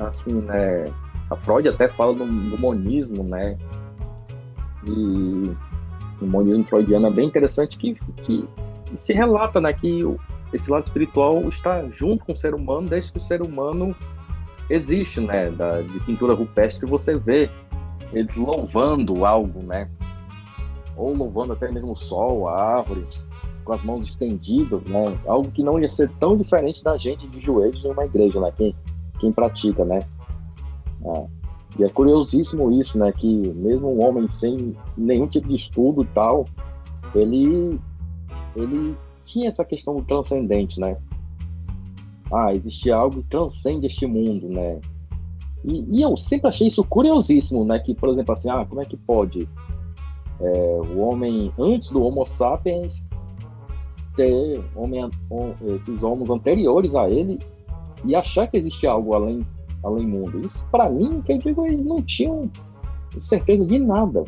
assim, 0.00 0.34
né, 0.34 0.84
a 1.30 1.36
Freud 1.36 1.68
até 1.68 1.88
fala 1.88 2.14
do, 2.14 2.26
do 2.26 2.58
monismo, 2.58 3.22
né, 3.22 3.56
e 4.86 5.54
o 6.20 6.26
monismo 6.26 6.64
freudiano 6.64 7.06
é 7.06 7.10
bem 7.10 7.26
interessante 7.26 7.78
que, 7.78 7.94
que 8.22 8.46
se 8.94 9.12
relata, 9.12 9.60
né, 9.60 9.72
que 9.72 10.00
esse 10.52 10.70
lado 10.70 10.84
espiritual 10.84 11.48
está 11.48 11.84
junto 11.88 12.24
com 12.24 12.32
o 12.32 12.36
ser 12.36 12.54
humano 12.54 12.88
desde 12.88 13.10
que 13.10 13.18
o 13.18 13.20
ser 13.20 13.42
humano 13.42 13.94
existe, 14.70 15.20
né, 15.20 15.50
da, 15.50 15.82
de 15.82 16.00
pintura 16.00 16.34
rupestre 16.34 16.86
você 16.86 17.16
vê 17.16 17.50
eles 18.12 18.34
louvando 18.36 19.24
algo, 19.24 19.62
né, 19.62 19.88
ou 20.96 21.14
louvando 21.14 21.52
até 21.52 21.70
mesmo 21.70 21.92
o 21.92 21.96
sol, 21.96 22.48
a 22.48 22.78
árvore, 22.78 23.04
com 23.64 23.72
as 23.72 23.82
mãos 23.82 24.08
estendidas, 24.08 24.82
né, 24.84 25.18
algo 25.26 25.50
que 25.50 25.62
não 25.62 25.80
ia 25.80 25.88
ser 25.88 26.10
tão 26.20 26.36
diferente 26.36 26.84
da 26.84 26.96
gente 26.96 27.26
de 27.28 27.40
joelhos 27.40 27.84
em 27.84 27.90
uma 27.90 28.04
igreja, 28.04 28.40
né, 28.40 28.52
quem, 28.56 28.74
quem 29.18 29.32
pratica, 29.32 29.84
né. 29.84 30.06
Ah, 31.06 31.26
e 31.78 31.84
é 31.84 31.88
curiosíssimo 31.88 32.70
isso, 32.70 32.98
né, 32.98 33.10
que 33.12 33.48
mesmo 33.52 33.92
um 33.92 34.04
homem 34.04 34.28
sem 34.28 34.76
nenhum 34.96 35.26
tipo 35.26 35.48
de 35.48 35.56
estudo 35.56 36.02
e 36.02 36.06
tal, 36.06 36.46
ele 37.14 37.78
ele 38.54 38.96
tinha 39.24 39.48
essa 39.48 39.64
questão 39.64 39.96
do 39.96 40.02
transcendente, 40.02 40.78
né? 40.78 40.96
Ah, 42.32 42.54
existe 42.54 42.90
algo 42.90 43.22
que 43.22 43.28
transcende 43.28 43.86
este 43.86 44.06
mundo, 44.06 44.48
né? 44.48 44.80
E, 45.64 45.98
e, 45.98 46.02
eu 46.02 46.16
sempre 46.16 46.48
achei 46.48 46.66
isso 46.66 46.84
curiosíssimo, 46.84 47.64
né? 47.64 47.78
Que, 47.78 47.94
por 47.94 48.10
exemplo, 48.10 48.32
assim, 48.32 48.50
ah, 48.50 48.64
como 48.64 48.80
é 48.80 48.84
que 48.84 48.96
pode 48.96 49.48
é, 50.40 50.80
o 50.94 51.00
homem 51.00 51.52
antes 51.58 51.90
do 51.90 52.02
Homo 52.02 52.24
sapiens 52.24 53.08
ter 54.16 54.62
homem, 54.76 55.10
esses 55.76 56.02
homens 56.02 56.30
anteriores 56.30 56.94
a 56.94 57.08
ele 57.08 57.38
e 58.04 58.14
achar 58.14 58.46
que 58.46 58.56
existe 58.56 58.86
algo 58.86 59.14
além 59.14 59.44
além 59.84 60.06
mundo? 60.06 60.40
Isso, 60.44 60.64
para 60.70 60.88
mim, 60.88 61.20
que 61.22 61.32
eu 61.32 61.38
digo, 61.38 61.66
eles 61.66 61.84
não 61.84 62.02
tinham 62.02 62.50
certeza 63.18 63.64
de 63.66 63.78
nada. 63.78 64.24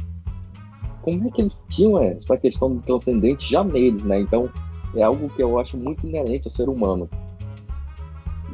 Como 1.02 1.26
é 1.26 1.30
que 1.30 1.42
eles 1.42 1.66
tinham 1.68 1.98
essa 2.00 2.36
questão 2.36 2.74
do 2.74 2.82
transcendente 2.82 3.50
já 3.50 3.62
neles, 3.62 4.02
né? 4.04 4.20
Então, 4.20 4.50
é 4.94 5.02
algo 5.02 5.28
que 5.30 5.42
eu 5.42 5.58
acho 5.58 5.76
muito 5.76 6.06
inerente 6.06 6.46
ao 6.46 6.50
ser 6.50 6.68
humano. 6.68 7.08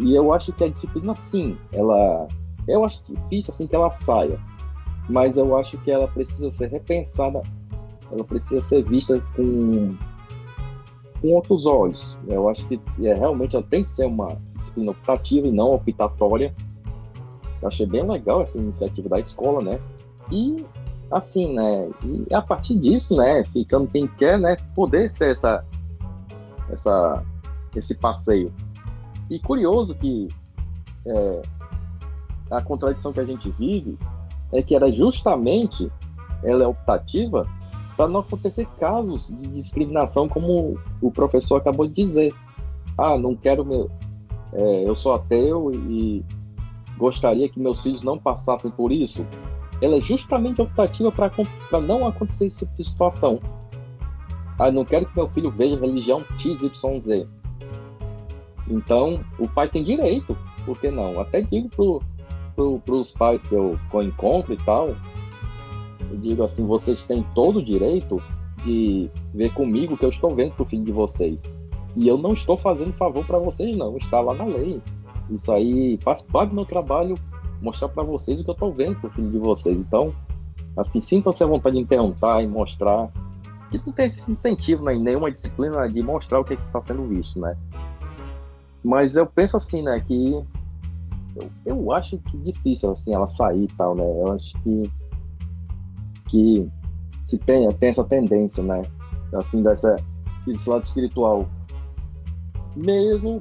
E 0.00 0.14
eu 0.14 0.32
acho 0.32 0.52
que 0.52 0.64
a 0.64 0.68
disciplina, 0.68 1.14
sim, 1.14 1.56
ela. 1.72 2.26
Eu 2.66 2.84
acho 2.84 3.02
difícil 3.08 3.52
assim 3.52 3.66
que 3.66 3.74
ela 3.74 3.90
saia, 3.90 4.38
mas 5.08 5.36
eu 5.36 5.56
acho 5.56 5.76
que 5.78 5.90
ela 5.90 6.06
precisa 6.08 6.50
ser 6.50 6.70
repensada, 6.70 7.42
ela 8.10 8.24
precisa 8.24 8.60
ser 8.62 8.84
vista 8.84 9.20
com, 9.34 9.96
com 11.20 11.28
outros 11.32 11.66
olhos. 11.66 12.16
Eu 12.28 12.48
acho 12.48 12.66
que 12.68 12.80
é, 13.02 13.14
realmente 13.14 13.56
ela 13.56 13.64
tem 13.68 13.82
que 13.82 13.88
ser 13.88 14.06
uma 14.06 14.28
disciplina 14.56 14.92
optativa 14.92 15.46
e 15.46 15.52
não 15.52 15.72
optatória. 15.72 16.54
Eu 17.62 17.68
achei 17.68 17.86
bem 17.86 18.06
legal 18.06 18.42
essa 18.42 18.58
iniciativa 18.58 19.08
da 19.08 19.20
escola, 19.20 19.62
né? 19.62 19.80
E 20.30 20.66
assim, 21.10 21.54
né? 21.54 21.88
E 22.04 22.34
a 22.34 22.42
partir 22.42 22.76
disso, 22.78 23.16
né? 23.16 23.44
Ficando 23.44 23.86
quem 23.88 24.06
quer, 24.06 24.38
né? 24.38 24.56
Poder 24.74 25.08
ser 25.08 25.30
essa 25.30 25.64
essa, 26.70 27.22
esse 27.76 27.94
passeio. 27.94 28.52
E 29.30 29.38
curioso 29.38 29.94
que 29.94 30.28
é, 31.06 31.42
a 32.50 32.60
contradição 32.60 33.12
que 33.12 33.20
a 33.20 33.24
gente 33.24 33.50
vive 33.50 33.98
é 34.52 34.62
que 34.62 34.74
era 34.74 34.90
justamente 34.90 35.90
ela 36.42 36.64
é 36.64 36.66
optativa 36.66 37.46
para 37.96 38.08
não 38.08 38.20
acontecer 38.20 38.66
casos 38.80 39.28
de 39.28 39.48
discriminação, 39.48 40.28
como 40.28 40.78
o 41.00 41.10
professor 41.10 41.56
acabou 41.56 41.86
de 41.86 41.94
dizer. 41.94 42.34
Ah, 42.96 43.16
não 43.16 43.36
quero 43.36 43.64
meu. 43.64 43.90
É, 44.52 44.88
eu 44.88 44.94
sou 44.96 45.14
ateu 45.14 45.70
e 45.72 46.24
gostaria 46.98 47.48
que 47.48 47.60
meus 47.60 47.80
filhos 47.80 48.02
não 48.02 48.18
passassem 48.18 48.70
por 48.70 48.92
isso. 48.92 49.26
Ela 49.80 49.96
é 49.96 50.00
justamente 50.00 50.62
optativa 50.62 51.10
para 51.10 51.80
não 51.80 52.06
acontecer 52.06 52.46
esse 52.46 52.60
tipo 52.60 52.76
de 52.76 52.84
situação. 52.84 53.40
Ah, 54.58 54.70
não 54.70 54.84
quero 54.84 55.06
que 55.06 55.16
meu 55.16 55.28
filho 55.28 55.50
veja 55.50 55.78
religião 55.78 56.24
XYZ. 56.38 57.26
Então, 58.68 59.20
o 59.38 59.48
pai 59.48 59.68
tem 59.68 59.82
direito, 59.82 60.36
por 60.64 60.78
que 60.78 60.90
não? 60.90 61.20
Até 61.20 61.40
digo 61.40 61.68
pro, 61.68 62.00
pro, 62.54 63.04
pais 63.18 63.44
que 63.46 63.54
eu, 63.54 63.78
que 63.90 63.96
eu 63.96 64.02
encontro 64.02 64.52
e 64.52 64.56
tal, 64.58 64.94
eu 66.10 66.16
digo 66.18 66.44
assim, 66.44 66.64
vocês 66.64 67.02
têm 67.04 67.26
todo 67.34 67.58
o 67.58 67.64
direito 67.64 68.22
de 68.64 69.10
ver 69.34 69.52
comigo 69.52 69.94
o 69.94 69.98
que 69.98 70.04
eu 70.04 70.10
estou 70.10 70.34
vendo 70.34 70.52
pro 70.52 70.64
filho 70.64 70.84
de 70.84 70.92
vocês. 70.92 71.42
E 71.96 72.08
eu 72.08 72.16
não 72.16 72.32
estou 72.32 72.56
fazendo 72.56 72.92
favor 72.94 73.24
para 73.26 73.38
vocês, 73.38 73.76
não. 73.76 73.96
Está 73.96 74.20
lá 74.20 74.34
na 74.34 74.44
lei. 74.44 74.80
Isso 75.30 75.50
aí 75.52 75.98
faz 76.02 76.22
parte 76.22 76.50
do 76.50 76.56
meu 76.56 76.64
trabalho 76.64 77.14
mostrar 77.60 77.88
para 77.88 78.02
vocês 78.02 78.40
o 78.40 78.44
que 78.44 78.50
eu 78.50 78.54
estou 78.54 78.72
vendo 78.72 78.96
pro 79.00 79.10
filho 79.10 79.30
de 79.30 79.38
vocês. 79.38 79.76
Então, 79.76 80.12
assim, 80.76 81.00
sintam-se 81.00 81.42
à 81.42 81.46
vontade 81.46 81.78
de 81.78 81.84
perguntar 81.84 82.42
e 82.42 82.48
mostrar 82.48 83.08
que 83.70 83.80
não 83.86 83.92
tem 83.92 84.06
esse 84.06 84.30
incentivo 84.30 84.84
né, 84.84 84.94
em 84.94 85.02
nenhuma 85.02 85.30
disciplina 85.30 85.88
de 85.88 86.02
mostrar 86.02 86.40
o 86.40 86.44
que 86.44 86.54
está 86.54 86.82
sendo 86.82 87.06
visto, 87.06 87.40
né? 87.40 87.56
Mas 88.84 89.16
eu 89.16 89.26
penso 89.26 89.56
assim, 89.56 89.80
né, 89.82 90.00
que 90.00 90.44
eu, 91.36 91.50
eu 91.64 91.92
acho 91.92 92.18
que 92.18 92.36
difícil 92.38 92.90
assim 92.90 93.14
ela 93.14 93.26
sair 93.26 93.64
e 93.64 93.68
tal, 93.68 93.94
né? 93.94 94.04
Eu 94.04 94.32
acho 94.32 94.52
que 94.62 94.90
que 96.28 96.70
se 97.24 97.38
tem, 97.38 97.70
tem 97.72 97.88
essa 97.90 98.04
tendência, 98.04 98.62
né? 98.62 98.82
Assim, 99.34 99.62
dessa, 99.62 99.96
desse 100.46 100.68
lado 100.68 100.82
espiritual. 100.82 101.46
Mesmo 102.74 103.38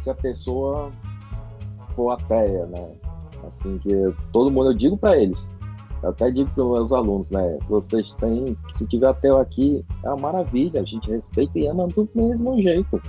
se 0.00 0.10
a 0.10 0.14
pessoa 0.14 0.90
for 1.94 2.10
ateia, 2.10 2.66
né? 2.66 2.92
Assim, 3.46 3.78
que 3.78 3.90
todo 4.32 4.50
mundo, 4.50 4.70
eu 4.70 4.74
digo 4.74 4.96
para 4.96 5.16
eles, 5.18 5.54
eu 6.02 6.10
até 6.10 6.30
digo 6.30 6.50
para 6.50 6.64
os 6.64 6.72
meus 6.72 6.92
alunos, 6.92 7.30
né? 7.30 7.58
Vocês 7.68 8.12
têm, 8.14 8.56
se 8.76 8.86
tiver 8.86 9.08
ateu 9.08 9.38
aqui, 9.38 9.84
é 10.02 10.08
uma 10.08 10.32
maravilha, 10.32 10.80
a 10.80 10.84
gente 10.84 11.10
respeita 11.10 11.58
e 11.58 11.66
ama 11.66 11.86
do 11.88 12.08
mesmo 12.14 12.60
jeito. 12.60 13.00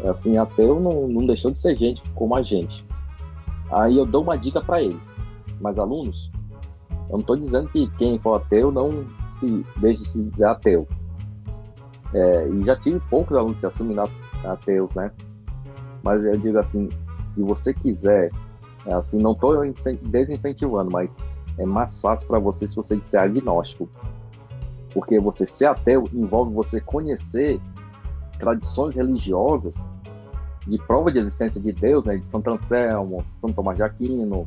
É 0.00 0.08
assim, 0.08 0.36
ateu 0.36 0.80
não, 0.80 1.06
não 1.08 1.26
deixou 1.26 1.50
de 1.50 1.60
ser 1.60 1.76
gente 1.76 2.02
como 2.14 2.34
a 2.34 2.42
gente. 2.42 2.84
Aí 3.70 3.96
eu 3.96 4.04
dou 4.04 4.22
uma 4.22 4.36
dica 4.36 4.60
para 4.60 4.82
eles, 4.82 5.16
mas 5.60 5.78
alunos, 5.78 6.30
eu 6.90 7.12
não 7.12 7.20
estou 7.20 7.36
dizendo 7.36 7.68
que 7.68 7.88
quem 7.96 8.18
for 8.18 8.36
ateu 8.36 8.72
não 8.72 8.90
se 9.36 9.64
deixe 9.76 10.02
de 10.02 10.08
se 10.08 10.24
dizer 10.24 10.46
ateu. 10.46 10.86
É, 12.12 12.48
e 12.48 12.64
já 12.64 12.76
tive 12.76 13.00
poucos 13.08 13.36
alunos 13.36 13.58
se 13.58 13.66
assumem 13.66 13.96
ateus, 14.44 14.92
né? 14.94 15.10
Mas 16.02 16.24
eu 16.24 16.36
digo 16.36 16.58
assim, 16.58 16.88
se 17.34 17.42
você 17.42 17.72
quiser, 17.72 18.30
assim, 18.86 19.18
não 19.20 19.32
estou 19.32 19.56
desincentivando, 20.02 20.90
mas 20.92 21.18
é 21.58 21.66
mais 21.66 22.00
fácil 22.00 22.26
para 22.26 22.38
você 22.38 22.66
se 22.66 22.76
você 22.76 22.96
disser 22.96 23.22
agnóstico. 23.22 23.88
Porque 24.92 25.18
você 25.18 25.46
ser 25.46 25.66
ateu 25.66 26.04
envolve 26.12 26.52
você 26.52 26.80
conhecer 26.80 27.60
tradições 28.38 28.96
religiosas 28.96 29.74
de 30.66 30.78
prova 30.78 31.10
de 31.10 31.18
existência 31.18 31.60
de 31.60 31.72
Deus, 31.72 32.04
né, 32.04 32.16
de 32.16 32.26
Santo 32.26 32.50
Anselmo, 32.50 33.22
Santo 33.36 33.54
Tomás 33.54 33.76
de 33.76 33.82
Aquino, 33.82 34.46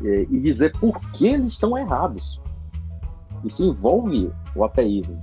e, 0.00 0.26
e 0.30 0.40
dizer 0.40 0.72
por 0.78 0.98
que 1.12 1.26
eles 1.28 1.52
estão 1.52 1.76
errados. 1.76 2.40
Isso 3.44 3.62
envolve 3.62 4.32
o 4.56 4.64
ateísmo. 4.64 5.22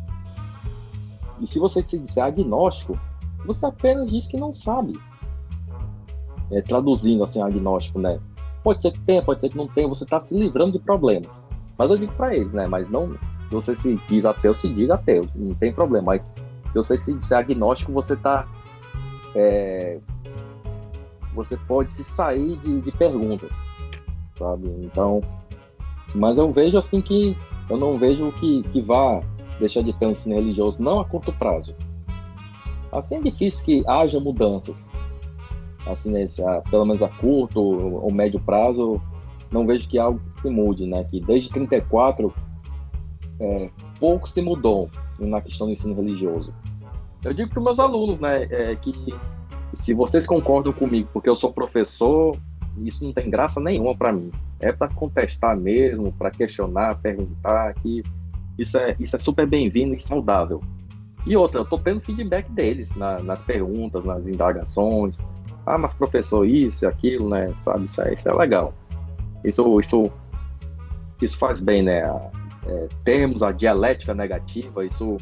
E 1.40 1.48
se 1.48 1.58
você 1.58 1.82
se 1.82 1.98
disser 1.98 2.24
agnóstico, 2.24 2.98
você 3.46 3.66
apenas 3.66 4.10
diz 4.10 4.28
que 4.28 4.38
não 4.38 4.54
sabe. 4.54 4.94
É, 6.52 6.62
traduzindo 6.62 7.24
assim, 7.24 7.42
agnóstico, 7.42 8.00
né? 8.00 8.20
Pode 8.64 8.82
ser 8.82 8.92
que 8.92 9.00
tenha, 9.02 9.22
pode 9.22 9.40
ser 9.40 9.50
que 9.50 9.58
não 9.58 9.68
tenha, 9.68 9.88
você 9.88 10.04
está 10.04 10.20
se 10.20 10.38
livrando 10.38 10.74
de 10.74 10.80
problemas. 10.80 11.44
Mas 11.78 11.90
eu 11.90 11.98
digo 11.98 12.12
para 12.14 12.36
eles, 12.36 12.52
né? 12.54 12.68
Mas 12.68 12.90
não, 12.90 13.14
se 13.48 13.56
você 13.56 13.76
se 13.76 14.00
diz 14.08 14.26
ateu, 14.26 14.54
se 14.54 14.70
diga 14.70 14.96
ateu, 14.96 15.26
não 15.36 15.56
tem 15.56 15.74
problema. 15.74 16.08
Mas 16.08 16.34
se 16.72 16.74
você 16.74 16.98
se 16.98 17.14
disser 17.14 17.38
agnóstico, 17.38 17.92
você 17.92 18.14
está. 18.14 18.48
É, 19.34 20.00
você 21.34 21.58
pode 21.58 21.90
se 21.90 22.04
sair 22.04 22.58
de, 22.58 22.82
de 22.82 22.92
perguntas, 22.92 23.56
sabe? 24.38 24.68
Então, 24.82 25.22
mas 26.14 26.38
eu 26.38 26.52
vejo 26.52 26.78
assim 26.78 27.02
que 27.02 27.38
eu 27.70 27.78
não 27.78 27.96
vejo 27.96 28.32
que, 28.34 28.64
que 28.64 28.82
vá 28.82 29.22
deixar 29.60 29.82
de 29.82 29.94
ter 29.94 30.08
um 30.08 30.12
ensino 30.12 30.36
religioso, 30.36 30.82
não 30.82 31.00
a 31.00 31.06
curto 31.06 31.32
prazo. 31.34 31.74
Assim 32.92 33.16
é 33.16 33.22
difícil 33.22 33.64
que 33.64 33.84
haja 33.88 34.20
mudanças, 34.20 34.91
assim, 35.86 36.12
nesse, 36.12 36.44
a, 36.44 36.62
pelo 36.62 36.86
menos 36.86 37.02
a 37.02 37.10
curto 37.10 37.60
ou 37.60 38.12
médio 38.12 38.40
prazo, 38.40 39.02
não 39.52 39.66
vejo 39.66 39.88
que 39.88 39.98
algo 39.98 40.20
se 40.42 40.50
mude, 40.50 40.86
né? 40.86 41.04
Que 41.04 41.20
desde 41.20 41.50
34 41.50 42.34
é, 43.40 43.70
pouco 44.00 44.30
se 44.30 44.42
mudou 44.42 44.90
na 45.20 45.42
questão 45.42 45.68
do 45.68 45.74
ensino 45.74 45.96
religioso. 45.96 46.54
Eu 47.24 47.34
digo 47.34 47.52
para 47.52 47.62
meus 47.62 47.80
alunos, 47.80 48.20
né, 48.20 48.44
é, 48.50 48.76
que 48.76 48.94
se 49.74 49.94
vocês 49.94 50.26
concordam 50.26 50.74
comigo, 50.74 51.08
porque 51.14 51.30
eu 51.30 51.36
sou 51.36 51.54
professor, 51.54 52.36
isso 52.78 53.04
não 53.04 53.14
tem 53.14 53.30
graça 53.30 53.60
nenhuma 53.60 53.96
para 53.96 54.12
mim. 54.12 54.32
É 54.60 54.72
para 54.72 54.88
contestar 54.90 55.58
mesmo, 55.58 56.12
para 56.14 56.32
questionar, 56.32 57.00
perguntar, 57.00 57.74
que 57.76 58.04
isso 58.58 58.78
é, 58.78 58.96
isso 59.00 59.16
é 59.16 59.20
super 59.20 59.48
bem-vindo 59.48 59.94
e 59.94 60.02
saudável. 60.02 60.62
E 61.26 61.36
outra, 61.36 61.60
eu 61.60 61.64
estou 61.64 61.80
tendo 61.80 62.02
feedback 62.02 62.50
deles 62.52 62.94
na, 62.96 63.22
nas 63.22 63.42
perguntas, 63.44 64.04
nas 64.04 64.28
indagações, 64.28 65.20
ah, 65.66 65.78
mas 65.78 65.94
professor, 65.94 66.46
isso 66.46 66.86
e 66.86 66.88
aquilo, 66.88 67.30
né? 67.30 67.54
Sabe, 67.64 67.86
isso 67.86 68.02
é, 68.02 68.14
isso 68.14 68.28
é 68.28 68.34
legal. 68.34 68.74
Isso, 69.44 69.80
isso, 69.80 70.12
isso 71.22 71.38
faz 71.38 71.60
bem, 71.60 71.84
né? 71.84 72.02
É, 72.66 72.88
termos 73.04 73.42
a 73.42 73.52
dialética 73.52 74.14
negativa, 74.14 74.86
isso, 74.86 75.18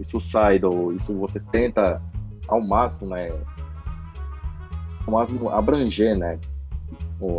isso 0.00 0.20
sai 0.20 0.58
do. 0.58 0.92
Isso 0.92 1.16
você 1.18 1.40
tenta 1.40 2.00
ao 2.48 2.60
máximo, 2.60 3.10
né? 3.10 3.30
Ao 5.06 5.12
máximo 5.12 5.50
abranger, 5.50 6.16
né? 6.16 6.38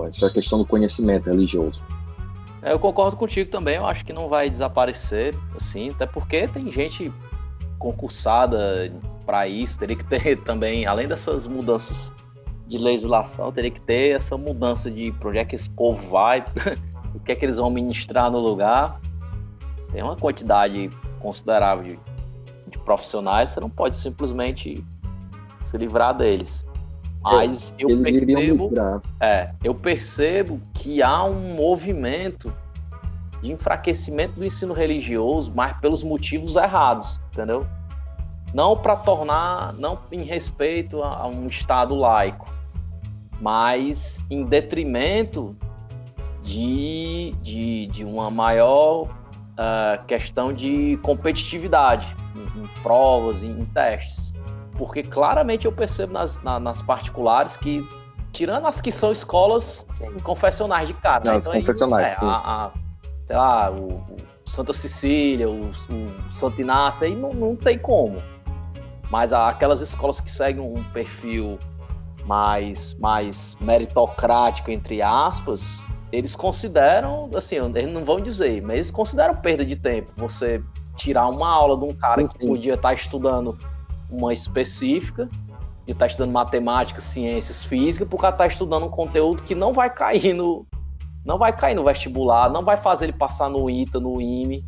Essa 0.07 0.29
questão 0.29 0.59
do 0.59 0.65
conhecimento 0.65 1.29
religioso. 1.29 1.81
É, 2.61 2.71
eu 2.71 2.79
concordo 2.79 3.17
contigo 3.17 3.51
também, 3.51 3.75
eu 3.75 3.85
acho 3.85 4.05
que 4.05 4.13
não 4.13 4.29
vai 4.29 4.49
desaparecer, 4.49 5.35
assim, 5.53 5.89
até 5.89 6.05
porque 6.05 6.47
tem 6.47 6.71
gente 6.71 7.11
concursada 7.77 8.89
para 9.25 9.47
isso, 9.47 9.77
teria 9.77 9.95
que 9.95 10.05
ter 10.05 10.37
também, 10.43 10.85
além 10.85 11.07
dessas 11.07 11.47
mudanças 11.47 12.11
de 12.67 12.77
legislação, 12.77 13.51
teria 13.51 13.71
que 13.71 13.81
ter 13.81 14.15
essa 14.15 14.37
mudança 14.37 14.89
de 14.89 15.11
para 15.11 15.29
onde 15.29 15.37
é 15.37 15.45
que 15.45 15.55
esse 15.55 15.69
povo 15.69 16.09
vai, 16.09 16.43
o 17.13 17.19
que 17.19 17.31
é 17.31 17.35
que 17.35 17.45
eles 17.45 17.57
vão 17.57 17.69
ministrar 17.69 18.31
no 18.31 18.39
lugar. 18.39 18.99
Tem 19.91 20.01
uma 20.01 20.15
quantidade 20.15 20.89
considerável 21.19 21.83
de, 21.83 21.99
de 22.67 22.79
profissionais, 22.79 23.49
você 23.49 23.59
não 23.59 23.69
pode 23.69 23.97
simplesmente 23.97 24.83
se 25.61 25.77
livrar 25.77 26.15
deles. 26.15 26.65
Mas 27.21 27.73
eu 27.79 27.87
percebo, 28.01 28.71
é, 29.21 29.53
eu 29.63 29.73
percebo 29.73 30.59
que 30.73 31.01
há 31.01 31.23
um 31.23 31.55
movimento 31.55 32.53
de 33.41 33.51
enfraquecimento 33.51 34.33
do 34.33 34.45
ensino 34.45 34.73
religioso, 34.73 35.51
mas 35.55 35.77
pelos 35.79 36.03
motivos 36.03 36.57
errados, 36.57 37.21
entendeu? 37.31 37.65
Não 38.53 38.77
para 38.77 38.95
tornar, 38.95 39.73
não 39.73 39.99
em 40.11 40.23
respeito 40.23 41.01
a, 41.01 41.21
a, 41.21 41.27
um 41.27 41.47
Estado 41.47 41.95
laico, 41.95 42.53
mas 43.41 44.23
em 44.29 44.45
detrimento 44.45 45.55
de, 46.41 47.33
de, 47.41 47.87
de 47.87 48.05
uma 48.05 48.29
maior 48.29 49.03
uh, 49.03 50.05
questão 50.05 50.53
de 50.53 50.97
competitividade 51.01 52.15
em, 52.35 52.61
em 52.61 52.67
provas, 52.81 53.43
em, 53.43 53.51
em 53.51 53.65
testes. 53.65 54.33
Porque 54.77 55.03
claramente 55.03 55.65
eu 55.65 55.71
percebo 55.71 56.13
nas, 56.13 56.41
na, 56.43 56.59
nas 56.59 56.81
particulares 56.81 57.55
que, 57.57 57.87
tirando 58.31 58.67
as 58.67 58.81
que 58.81 58.91
são 58.91 59.11
escolas 59.11 59.85
sim. 59.95 60.11
confessionais 60.19 60.87
de 60.87 60.93
cara, 60.95 61.23
né? 61.31 61.37
então, 61.37 61.53
confessionais, 61.53 62.07
é, 62.07 62.17
a, 62.25 62.27
a, 62.27 62.71
sei 63.25 63.35
lá, 63.35 63.71
o, 63.71 63.93
o, 63.93 64.17
Santa 64.45 64.73
Cecília, 64.73 65.49
o, 65.49 65.69
o 65.69 66.31
Santo 66.31 66.59
Inácio, 66.59 67.07
aí 67.07 67.15
não, 67.15 67.31
não 67.31 67.55
tem 67.55 67.79
como. 67.79 68.17
Mas 69.13 69.31
aquelas 69.31 69.79
escolas 69.79 70.19
que 70.19 70.31
seguem 70.31 70.59
um 70.59 70.83
perfil 70.85 71.59
mais, 72.25 72.95
mais 72.95 73.55
meritocrático, 73.61 74.71
entre 74.71 75.03
aspas, 75.03 75.85
eles 76.11 76.35
consideram, 76.35 77.29
assim, 77.35 77.57
eles 77.75 77.93
não 77.93 78.03
vão 78.03 78.19
dizer, 78.19 78.59
mas 78.63 78.75
eles 78.77 78.89
consideram 78.89 79.35
perda 79.35 79.63
de 79.63 79.75
tempo. 79.75 80.11
Você 80.17 80.63
tirar 80.95 81.27
uma 81.27 81.47
aula 81.47 81.77
de 81.77 81.93
um 81.93 81.95
cara 81.95 82.21
sim, 82.21 82.25
que 82.27 82.41
sim. 82.41 82.47
podia 82.47 82.73
estar 82.73 82.95
estudando 82.95 83.55
uma 84.09 84.33
específica, 84.33 85.29
de 85.85 85.91
estar 85.91 86.05
tá 86.05 86.07
estudando 86.07 86.31
matemática, 86.31 86.99
ciências, 86.99 87.63
física, 87.63 88.07
porque 88.07 88.19
cara 88.19 88.33
está 88.33 88.47
estudando 88.47 88.87
um 88.87 88.89
conteúdo 88.89 89.43
que 89.43 89.53
não 89.53 89.73
vai 89.73 89.91
cair 89.91 90.33
no 90.33 90.65
não 91.23 91.37
vai 91.37 91.55
cair 91.55 91.75
no 91.75 91.83
vestibular, 91.83 92.49
não 92.49 92.65
vai 92.65 92.77
fazer 92.77 93.05
ele 93.05 93.13
passar 93.13 93.47
no 93.47 93.69
ITA, 93.69 93.99
no 93.99 94.19
IME. 94.19 94.65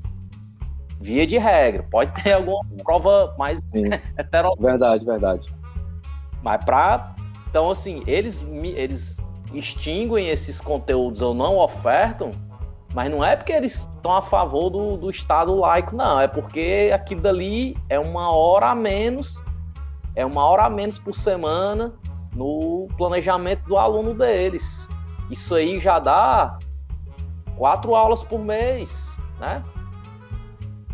Via 1.06 1.28
de 1.28 1.38
regra, 1.38 1.84
pode 1.84 2.12
ter 2.24 2.34
alguma 2.34 2.64
prova 2.84 3.36
mais 3.38 3.64
heterogênea. 4.18 4.72
Verdade, 4.72 5.06
verdade. 5.06 5.56
Mas 6.42 6.64
para 6.66 7.16
então 7.50 7.70
assim, 7.70 8.04
eles 8.08 8.46
eles 8.76 9.18
extinguem 9.54 10.30
esses 10.30 10.60
conteúdos 10.60 11.22
ou 11.22 11.34
não 11.34 11.58
ofertam 11.58 12.32
mas 12.96 13.12
não 13.12 13.22
é 13.22 13.36
porque 13.36 13.52
eles 13.52 13.90
estão 13.94 14.16
a 14.16 14.22
favor 14.22 14.70
do, 14.70 14.96
do 14.96 15.10
Estado 15.10 15.54
laico, 15.54 15.94
não. 15.94 16.18
É 16.18 16.30
porque 16.30 16.90
aquilo 16.94 17.20
dali 17.20 17.78
é 17.90 18.00
uma 18.00 18.34
hora 18.34 18.70
a 18.70 18.76
menos, 18.76 19.44
é 20.16 20.26
uma 20.26 20.46
hora 20.46 20.64
a 20.64 20.70
menos 20.70 20.98
por 20.98 21.14
semana 21.14 21.94
no 22.34 22.88
planejamento 22.98 23.66
do 23.66 23.78
aluno 23.78 24.14
deles. 24.14 24.88
Isso 25.30 25.56
aí 25.56 25.78
já 25.78 26.00
dá 26.00 26.58
quatro 27.58 27.96
aulas 27.96 28.24
por 28.24 28.40
mês, 28.40 29.20
né? 29.42 29.62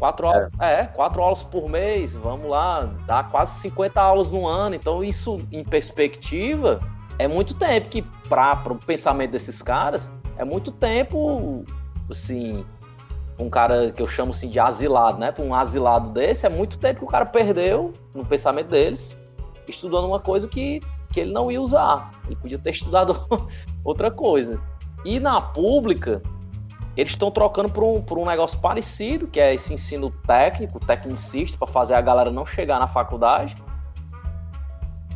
Quatro, 0.01 0.27
é. 0.29 0.49
é, 0.59 0.85
quatro 0.85 1.21
aulas 1.21 1.43
por 1.43 1.69
mês, 1.69 2.15
vamos 2.15 2.49
lá, 2.49 2.89
dá 3.05 3.23
quase 3.23 3.59
50 3.59 4.01
aulas 4.01 4.31
no 4.31 4.47
ano. 4.47 4.73
Então, 4.73 5.03
isso 5.03 5.37
em 5.51 5.63
perspectiva 5.63 6.81
é 7.19 7.27
muito 7.27 7.53
tempo 7.53 7.87
que, 7.87 8.01
para 8.27 8.73
o 8.73 8.77
pensamento 8.77 9.29
desses 9.29 9.61
caras, 9.61 10.11
é 10.39 10.43
muito 10.43 10.71
tempo 10.71 11.63
assim, 12.09 12.65
um 13.37 13.47
cara 13.47 13.91
que 13.91 14.01
eu 14.01 14.07
chamo 14.07 14.31
assim 14.31 14.49
de 14.49 14.59
asilado, 14.59 15.19
né? 15.19 15.31
Um 15.37 15.53
asilado 15.53 16.09
desse, 16.09 16.47
é 16.47 16.49
muito 16.49 16.79
tempo 16.79 17.01
que 17.01 17.05
o 17.05 17.07
cara 17.07 17.27
perdeu 17.27 17.93
no 18.15 18.25
pensamento 18.25 18.69
deles, 18.69 19.15
estudando 19.67 20.07
uma 20.07 20.19
coisa 20.19 20.47
que, 20.47 20.79
que 21.13 21.19
ele 21.19 21.31
não 21.31 21.51
ia 21.51 21.61
usar. 21.61 22.09
Ele 22.25 22.37
podia 22.37 22.57
ter 22.57 22.71
estudado 22.73 23.23
outra 23.85 24.09
coisa. 24.09 24.59
E 25.05 25.19
na 25.19 25.39
pública, 25.39 26.23
eles 26.95 27.11
estão 27.11 27.31
trocando 27.31 27.69
por 27.71 27.83
um, 27.83 28.01
por 28.01 28.17
um 28.17 28.25
negócio 28.25 28.59
parecido, 28.59 29.27
que 29.27 29.39
é 29.39 29.53
esse 29.53 29.73
ensino 29.73 30.09
técnico, 30.09 30.79
tecnicista, 30.79 31.57
para 31.57 31.67
fazer 31.67 31.93
a 31.93 32.01
galera 32.01 32.29
não 32.29 32.45
chegar 32.45 32.79
na 32.79 32.87
faculdade. 32.87 33.55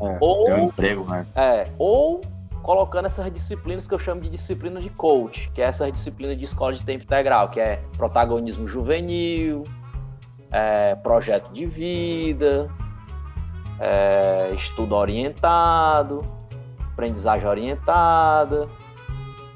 É, 0.02 0.18
ou, 0.20 0.50
um 0.50 0.66
emprego, 0.66 1.06
né? 1.10 1.26
É, 1.36 1.64
ou 1.78 2.22
colocando 2.62 3.06
essas 3.06 3.32
disciplinas 3.32 3.88
que 3.88 3.94
eu 3.94 4.00
chamo 4.00 4.22
de 4.22 4.30
disciplina 4.30 4.82
de 4.82 4.90
coach, 4.90 5.52
que 5.52 5.62
é 5.62 5.66
essas 5.66 5.92
disciplinas 5.92 6.38
de 6.38 6.46
escola 6.46 6.74
de 6.74 6.84
tempo 6.84 7.04
integral, 7.04 7.50
que 7.50 7.60
é 7.60 7.82
protagonismo 7.96 8.68
juvenil, 8.68 9.64
é, 10.52 10.96
projeto 10.96 11.52
de 11.52 11.66
vida, 11.66 12.68
é, 13.80 14.52
estudo 14.56 14.96
orientado, 14.96 16.26
aprendizagem 16.94 17.48
orientada, 17.48 18.68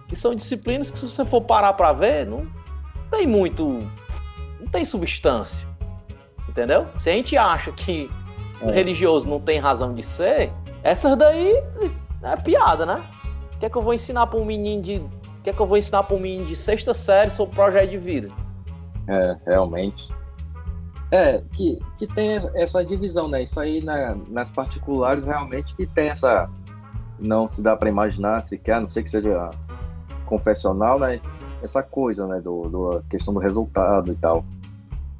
que 0.10 0.16
são 0.16 0.34
disciplinas 0.34 0.90
que 0.90 0.98
se 0.98 1.08
você 1.08 1.24
for 1.24 1.42
parar 1.42 1.74
para 1.74 1.94
ver, 1.94 2.26
não 2.26 2.48
tem 3.12 3.28
muito, 3.28 3.88
não 4.60 4.68
tem 4.68 4.84
substância, 4.84 5.70
entendeu? 6.48 6.88
Se 6.98 7.12
a 7.12 7.14
gente 7.14 7.38
acha 7.38 7.72
que 7.72 8.10
o 8.60 8.70
é. 8.70 8.74
religioso 8.74 9.30
não 9.30 9.40
tem 9.40 9.60
razão 9.60 9.94
de 9.94 10.02
ser, 10.02 10.52
essas 10.84 11.16
daí 11.16 11.54
é 12.24 12.36
piada, 12.38 12.86
né? 12.86 13.04
O 13.56 13.60
que 13.60 13.66
é 13.68 13.70
que 13.70 13.78
eu 13.78 13.82
vou 13.82 13.94
ensinar 13.94 14.26
para 14.28 14.40
um 14.40 14.46
menino 14.46 14.82
de. 14.82 14.98
O 14.98 15.42
que 15.44 15.50
é 15.52 15.54
que 15.54 15.60
eu 15.60 15.68
vou 15.68 15.78
ensinar 15.78 16.04
para 16.04 16.16
um 16.16 16.20
menino 16.20 16.46
de 16.46 16.56
sexta 16.56 16.94
série 16.94 17.30
sobre 17.30 17.56
projeto 17.56 17.90
de 17.92 17.98
vida? 17.98 18.30
É, 19.08 19.38
realmente. 19.46 20.10
É, 21.12 21.42
que, 21.54 21.80
que 21.98 22.08
tem 22.08 22.40
essa 22.56 22.84
divisão, 22.84 23.28
né? 23.28 23.44
Isso 23.44 23.60
aí 23.60 23.84
na, 23.84 24.16
nas 24.28 24.50
particulares 24.52 25.26
realmente 25.26 25.76
que 25.76 25.86
tem 25.86 26.10
essa. 26.10 26.50
Não 27.20 27.48
se 27.48 27.62
dá 27.62 27.76
para 27.76 27.90
imaginar 27.90 28.44
sequer, 28.44 28.76
a 28.76 28.80
não 28.80 28.88
sei 28.88 29.04
que 29.04 29.10
seja 29.10 29.52
confessional, 30.30 31.00
né? 31.00 31.20
Essa 31.62 31.84
coisa, 31.84 32.28
né? 32.28 32.40
Do, 32.40 32.70
do 32.70 33.04
questão 33.10 33.34
do 33.34 33.40
resultado 33.40 34.12
e 34.12 34.16
tal. 34.16 34.46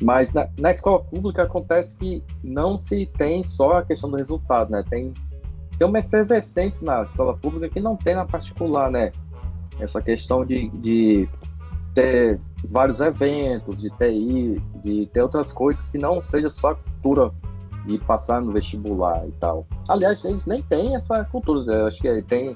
Mas 0.02 0.32
na, 0.32 0.48
na 0.58 0.72
escola 0.72 1.00
pública 1.00 1.44
acontece 1.44 1.98
que 1.98 2.24
não 2.42 2.78
se 2.78 3.06
tem 3.18 3.44
só 3.44 3.80
a 3.80 3.84
questão 3.84 4.10
do 4.10 4.16
resultado, 4.16 4.72
né? 4.72 4.84
Tem 4.90 5.14
tem 5.80 5.88
uma 5.88 6.00
efervescência 6.00 6.86
na 6.86 7.04
escola 7.04 7.38
pública 7.38 7.70
que 7.70 7.80
não 7.80 7.96
tem 7.96 8.14
na 8.14 8.26
particular, 8.26 8.92
né? 8.92 9.14
Essa 9.80 10.02
questão 10.02 10.46
de, 10.46 10.68
de 10.70 11.28
ter 11.96 12.38
vários 12.70 13.00
eventos, 13.00 13.82
de 13.82 13.90
ter, 13.92 14.12
de 14.84 15.06
ter 15.08 15.22
outras 15.22 15.54
coisas 15.54 15.90
que 15.90 15.98
não 15.98 16.22
seja 16.22 16.50
só 16.50 16.72
a 16.72 16.76
cultura 16.76 17.32
de 17.86 17.98
passar 18.00 18.42
no 18.42 18.52
vestibular 18.52 19.26
e 19.26 19.32
tal. 19.40 19.66
Aliás, 19.88 20.24
eles 20.26 20.46
nem 20.46 20.62
têm 20.62 20.96
essa 20.96 21.24
cultura. 21.24 21.64
Né? 21.64 21.82
Eu 21.82 21.88
acho 21.88 22.02
que 22.02 22.22
tem. 22.24 22.54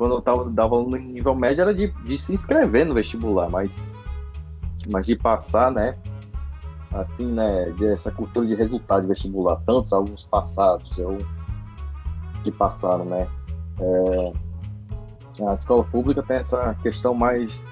Quando 0.00 0.14
eu 0.14 0.22
tava, 0.22 0.48
dava 0.48 0.80
no 0.80 0.96
nível 0.96 1.34
médio 1.34 1.60
era 1.60 1.74
de, 1.74 1.88
de 2.04 2.18
se 2.18 2.32
inscrever 2.32 2.86
no 2.86 2.94
vestibular, 2.94 3.50
mas, 3.50 3.70
mas 4.90 5.04
de 5.04 5.14
passar, 5.14 5.70
né? 5.70 5.94
Assim, 6.90 7.26
né? 7.26 7.68
De 7.72 7.86
essa 7.86 8.10
cultura 8.10 8.46
de 8.46 8.54
resultado 8.54 9.02
de 9.02 9.08
vestibular. 9.08 9.56
Tantos 9.66 9.92
alunos 9.92 10.24
passados. 10.24 10.96
Eu 10.96 11.18
que 12.42 12.50
passaram, 12.50 13.04
né? 13.04 13.28
É, 13.78 14.32
a 15.46 15.52
escola 15.52 15.84
pública 15.84 16.22
tem 16.22 16.38
essa 16.38 16.74
questão 16.82 17.12
mais 17.12 17.62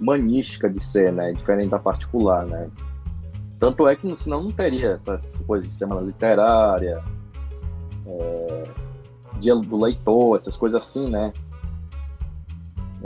manística 0.00 0.68
de 0.68 0.82
ser, 0.82 1.12
né? 1.12 1.34
Diferente 1.34 1.68
da 1.68 1.78
particular, 1.78 2.44
né? 2.46 2.68
Tanto 3.60 3.86
é 3.86 3.94
que 3.94 4.16
senão 4.16 4.42
não 4.42 4.50
teria 4.50 4.90
essas 4.90 5.40
coisas 5.46 5.68
de 5.68 5.74
semana 5.74 6.00
literária, 6.00 7.00
é, 8.08 8.64
dia 9.38 9.54
do 9.54 9.80
leitor, 9.80 10.34
essas 10.34 10.56
coisas 10.56 10.82
assim, 10.82 11.08
né? 11.08 11.32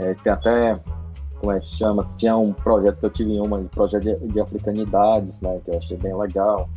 É, 0.01 0.13
tem 0.15 0.33
até, 0.33 0.79
como 1.39 1.51
é 1.51 1.59
que 1.59 1.67
chama? 1.67 2.09
Tinha 2.17 2.35
um 2.35 2.51
projeto 2.51 2.97
que 2.97 3.05
eu 3.05 3.09
tive 3.09 3.33
em 3.33 3.39
uma, 3.39 3.57
um 3.57 3.67
projeto 3.67 4.03
de, 4.03 4.15
de 4.27 4.39
africanidades, 4.39 5.39
né? 5.41 5.59
Que 5.63 5.71
eu 5.71 5.77
achei 5.77 5.97
bem 5.97 6.17
legal. 6.17 6.67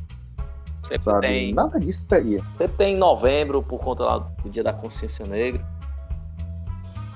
Sempre 0.84 1.04
sabe? 1.04 1.26
tem. 1.26 1.54
Nada 1.54 1.80
disso 1.80 2.06
teria. 2.06 2.40
Sempre 2.58 2.76
tem 2.76 2.94
em 2.94 2.98
novembro, 2.98 3.62
por 3.62 3.80
conta 3.80 4.04
lá 4.04 4.18
do 4.18 4.50
Dia 4.50 4.62
da 4.62 4.72
Consciência 4.72 5.26
Negra. 5.26 5.64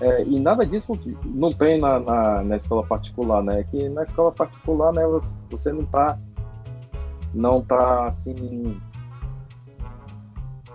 É, 0.00 0.22
e 0.22 0.38
nada 0.40 0.64
disso 0.64 0.92
não 1.24 1.52
tem 1.52 1.78
na, 1.78 1.98
na, 1.98 2.42
na 2.42 2.56
escola 2.56 2.84
particular, 2.84 3.42
né? 3.42 3.64
Que 3.64 3.88
na 3.88 4.04
escola 4.04 4.30
particular, 4.30 4.92
né, 4.92 5.04
você, 5.06 5.34
você 5.50 5.72
não 5.72 5.84
tá 5.84 6.18
não 7.34 7.60
tá 7.60 8.06
assim 8.06 8.80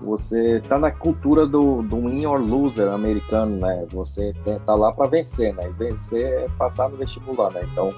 você 0.03 0.61
tá 0.67 0.77
na 0.77 0.91
cultura 0.91 1.47
do, 1.47 1.81
do 1.81 1.95
win 1.97 2.25
or 2.25 2.39
loser 2.39 2.91
americano, 2.91 3.57
né? 3.57 3.85
Você 3.91 4.33
tá 4.65 4.75
lá 4.75 4.91
para 4.91 5.07
vencer, 5.07 5.53
né? 5.55 5.69
E 5.69 5.71
vencer 5.71 6.23
é 6.23 6.47
passar 6.57 6.89
no 6.89 6.97
vestibular, 6.97 7.51
né? 7.53 7.67
Então 7.71 7.89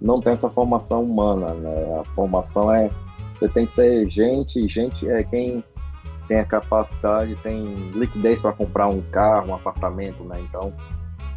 não 0.00 0.20
tem 0.20 0.32
essa 0.32 0.50
formação 0.50 1.02
humana, 1.04 1.54
né? 1.54 2.00
A 2.00 2.04
formação 2.14 2.72
é 2.74 2.90
você 3.34 3.48
tem 3.48 3.66
que 3.66 3.72
ser 3.72 4.08
gente, 4.08 4.68
gente 4.68 5.08
é 5.08 5.24
quem 5.24 5.64
tem 6.28 6.38
a 6.38 6.44
capacidade, 6.44 7.34
tem 7.42 7.62
liquidez 7.90 8.40
para 8.40 8.52
comprar 8.52 8.88
um 8.88 9.02
carro, 9.10 9.50
um 9.50 9.54
apartamento, 9.54 10.22
né? 10.24 10.40
Então, 10.48 10.72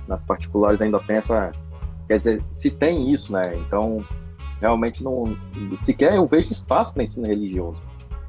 nas 0.07 0.23
particulares 0.23 0.81
ainda 0.81 0.99
tem 0.99 1.17
essa, 1.17 1.51
quer 2.07 2.19
dizer, 2.19 2.43
se 2.53 2.69
tem 2.69 3.11
isso, 3.11 3.33
né? 3.33 3.55
Então, 3.57 4.03
realmente 4.61 5.03
não, 5.03 5.35
sequer 5.83 6.15
eu 6.15 6.27
vejo 6.27 6.51
espaço 6.51 6.93
para 6.93 7.03
ensino 7.03 7.25
religioso. 7.25 7.81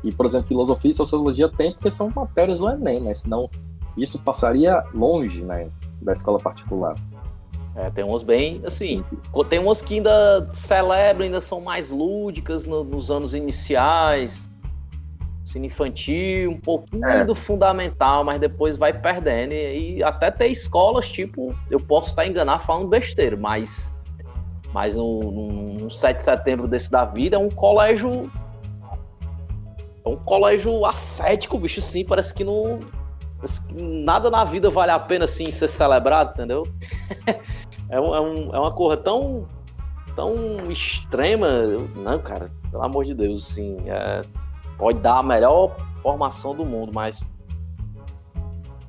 E, 0.06 0.12
por 0.12 0.24
exemplo, 0.24 0.46
filosofia 0.46 0.90
e 0.92 0.94
sociologia 0.94 1.48
tem 1.48 1.72
porque 1.72 1.90
são 1.90 2.08
matérias 2.14 2.58
do 2.58 2.70
Enem, 2.70 3.00
né? 3.00 3.12
Senão 3.12 3.50
isso 3.96 4.20
passaria 4.20 4.84
longe, 4.94 5.42
né, 5.42 5.68
da 6.00 6.12
escola 6.12 6.38
particular. 6.38 6.94
É, 7.74 7.90
tem 7.90 8.04
umas 8.04 8.22
bem, 8.22 8.62
assim, 8.64 9.04
tem 9.50 9.58
umas 9.58 9.82
que 9.82 9.96
ainda 9.96 10.48
celebram, 10.52 11.24
ainda 11.24 11.40
são 11.40 11.60
mais 11.60 11.90
lúdicas 11.90 12.64
no, 12.64 12.84
nos 12.84 13.10
anos 13.10 13.34
iniciais, 13.34 14.48
ensino 15.42 15.66
infantil, 15.66 16.52
um 16.52 16.60
pouquinho 16.60 17.04
É. 17.04 17.24
do 17.24 17.34
fundamental, 17.34 18.24
mas 18.24 18.38
depois 18.38 18.76
vai 18.76 18.92
perdendo. 18.92 19.52
E, 19.54 19.98
e 19.98 20.04
até 20.04 20.30
ter 20.30 20.48
escolas, 20.48 21.10
tipo, 21.10 21.54
eu 21.70 21.78
posso 21.78 22.10
estar 22.10 22.26
enganado 22.26 22.62
falando 22.62 22.88
besteira, 22.88 23.36
mas, 23.36 23.92
mas 24.72 24.96
no, 24.96 25.20
no, 25.20 25.48
no 25.74 25.90
7 25.90 26.16
de 26.18 26.22
setembro 26.22 26.68
desse 26.68 26.90
da 26.90 27.04
vida 27.04 27.36
é 27.36 27.38
um 27.38 27.50
colégio. 27.50 28.30
É 30.06 30.08
um 30.08 30.16
colégio 30.16 30.86
ascético, 30.86 31.58
bicho, 31.58 31.82
sim, 31.82 32.04
parece 32.04 32.32
que 32.32 32.44
não. 32.44 32.78
parece 33.38 33.60
que 33.66 33.74
nada 33.82 34.30
na 34.30 34.44
vida 34.44 34.70
vale 34.70 34.92
a 34.92 34.98
pena 35.00 35.24
assim 35.24 35.50
ser 35.50 35.66
celebrado, 35.66 36.30
entendeu? 36.30 36.62
é, 37.90 38.00
um, 38.00 38.14
é, 38.14 38.20
um- 38.20 38.54
é 38.54 38.58
uma 38.60 38.72
coisa 38.72 38.96
tão 39.02 39.46
tão 40.14 40.32
extrema. 40.70 41.64
Não, 41.96 42.18
cara, 42.20 42.50
pelo 42.70 42.82
amor 42.84 43.04
de 43.04 43.14
Deus, 43.14 43.50
assim, 43.50 43.76
é, 43.86 44.22
pode 44.78 45.00
dar 45.00 45.18
a 45.18 45.22
melhor 45.22 45.74
formação 46.00 46.54
do 46.54 46.64
mundo, 46.64 46.92
mas 46.94 47.30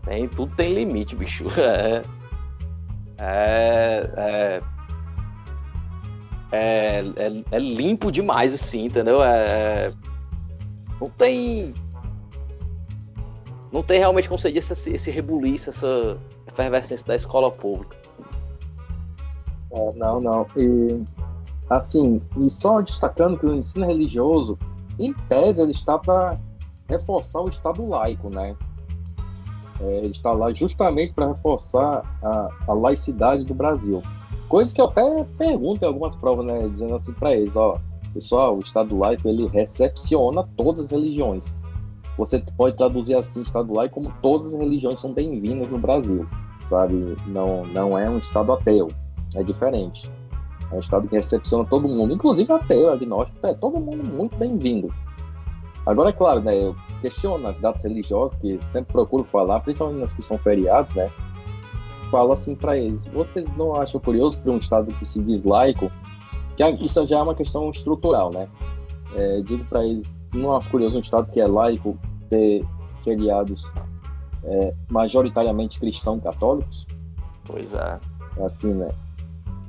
tem, 0.06 0.28
tudo 0.30 0.56
tem 0.56 0.74
limite, 0.74 1.16
bicho. 1.16 1.46
É, 3.20 4.12
é, 4.16 4.62
é, 6.52 6.52
é, 6.52 7.00
é- 7.18 7.44
é 7.52 7.58
limpo 7.60 8.12
demais, 8.12 8.54
assim, 8.54 8.86
entendeu? 8.86 9.24
É, 9.24 9.88
é- 9.88 9.94
não 11.00 11.10
tem. 11.10 11.74
Não 13.72 13.84
tem 13.84 14.00
realmente, 14.00 14.28
como 14.28 14.40
você 14.40 14.52
disse, 14.52 14.74
esse, 14.74 14.94
esse 14.94 15.12
rebuliço, 15.12 15.70
essa 15.70 16.18
efervescência 16.48 17.06
da 17.06 17.16
escola 17.16 17.52
pública. 17.52 17.98
É, 19.72 19.94
não, 19.96 20.22
não. 20.22 20.46
E, 20.56 21.04
assim, 21.70 22.22
e 22.38 22.50
só 22.50 22.82
destacando 22.82 23.38
que 23.38 23.46
o 23.46 23.54
ensino 23.54 23.86
religioso, 23.86 24.58
em 24.98 25.14
tese, 25.14 25.62
ele 25.62 25.72
está 25.72 26.00
para 26.00 26.40
reforçar 26.90 27.42
o 27.42 27.50
Estado 27.50 27.88
laico, 27.88 28.30
né? 28.30 28.56
É, 29.82 29.98
ele 29.98 30.12
está 30.12 30.32
lá 30.32 30.52
justamente 30.54 31.14
para 31.14 31.28
reforçar 31.28 32.04
a, 32.24 32.50
a 32.68 32.74
laicidade 32.74 33.44
do 33.44 33.54
Brasil. 33.54 34.02
Coisa 34.48 34.74
que 34.74 34.82
eu 34.82 34.86
até 34.86 35.24
pergunto 35.38 35.84
em 35.84 35.88
algumas 35.88 36.16
provas, 36.16 36.46
né? 36.46 36.68
Dizendo 36.70 36.96
assim 36.96 37.12
para 37.14 37.36
eles, 37.36 37.56
ó, 37.56 37.78
pessoal, 38.18 38.58
o 38.58 38.60
Estado 38.60 38.98
laico, 38.98 39.28
ele 39.28 39.48
recepciona 39.48 40.44
todas 40.58 40.82
as 40.82 40.92
religiões. 40.92 41.46
Você 42.18 42.44
pode 42.58 42.76
traduzir 42.76 43.16
assim, 43.16 43.44
Estado 43.44 43.72
laico, 43.74 43.96
como 43.96 44.14
todas 44.22 44.48
as 44.48 44.60
religiões 44.60 45.00
são 45.00 45.14
bem-vindas 45.14 45.70
no 45.70 45.78
Brasil, 45.78 46.28
sabe? 46.68 47.16
Não, 47.28 47.64
não 47.66 47.98
é 47.98 48.10
um 48.10 48.18
Estado 48.18 48.54
ateu 48.54 48.90
é 49.36 49.44
diferente. 49.44 50.10
É 50.72 50.76
um 50.76 50.80
estado 50.80 51.08
que 51.08 51.16
recepciona 51.16 51.64
todo 51.66 51.88
mundo, 51.88 52.14
inclusive 52.14 52.52
ateu, 52.52 52.90
agnóstico, 52.92 53.46
é 53.46 53.54
todo 53.54 53.80
mundo 53.80 54.04
muito 54.10 54.36
bem-vindo. 54.36 54.94
Agora, 55.86 56.10
é 56.10 56.14
claro, 56.14 56.42
né, 56.42 56.62
eu 56.62 56.76
questiono 57.02 57.48
as 57.48 57.58
datas 57.60 57.84
religiosas, 57.84 58.38
que 58.40 58.60
sempre 58.64 58.92
procuro 58.92 59.24
falar, 59.26 59.62
principalmente 59.62 60.02
nas 60.02 60.14
que 60.14 60.22
são 60.22 60.38
feriados, 60.38 60.94
né, 60.94 61.10
falo 62.12 62.34
assim 62.34 62.56
para 62.56 62.78
eles, 62.78 63.06
vocês 63.06 63.56
não 63.56 63.76
acham 63.76 64.00
curioso 64.00 64.42
para 64.42 64.52
um 64.52 64.58
estado 64.58 64.94
que 64.96 65.06
se 65.06 65.22
diz 65.22 65.46
laico, 65.46 65.90
que 66.58 66.64
a- 66.64 66.72
isso 66.72 67.08
já 67.08 67.20
é 67.20 67.22
uma 67.22 67.36
questão 67.36 67.70
estrutural, 67.70 68.32
né, 68.34 68.50
É, 69.16 69.42
digo 69.42 69.64
para 69.66 69.86
eles, 69.86 70.22
não 70.34 70.54
acho 70.54 70.70
curioso 70.70 70.98
um 70.98 71.00
estado 71.00 71.32
que 71.32 71.40
é 71.40 71.48
laico 71.48 71.98
ter 72.30 72.66
feriados 73.06 73.64
é, 74.44 74.74
majoritariamente 74.90 75.80
cristão 75.80 76.20
católicos? 76.20 76.86
Pois 77.46 77.74
é. 77.74 78.00
assim, 78.44 78.74
né? 78.74 78.90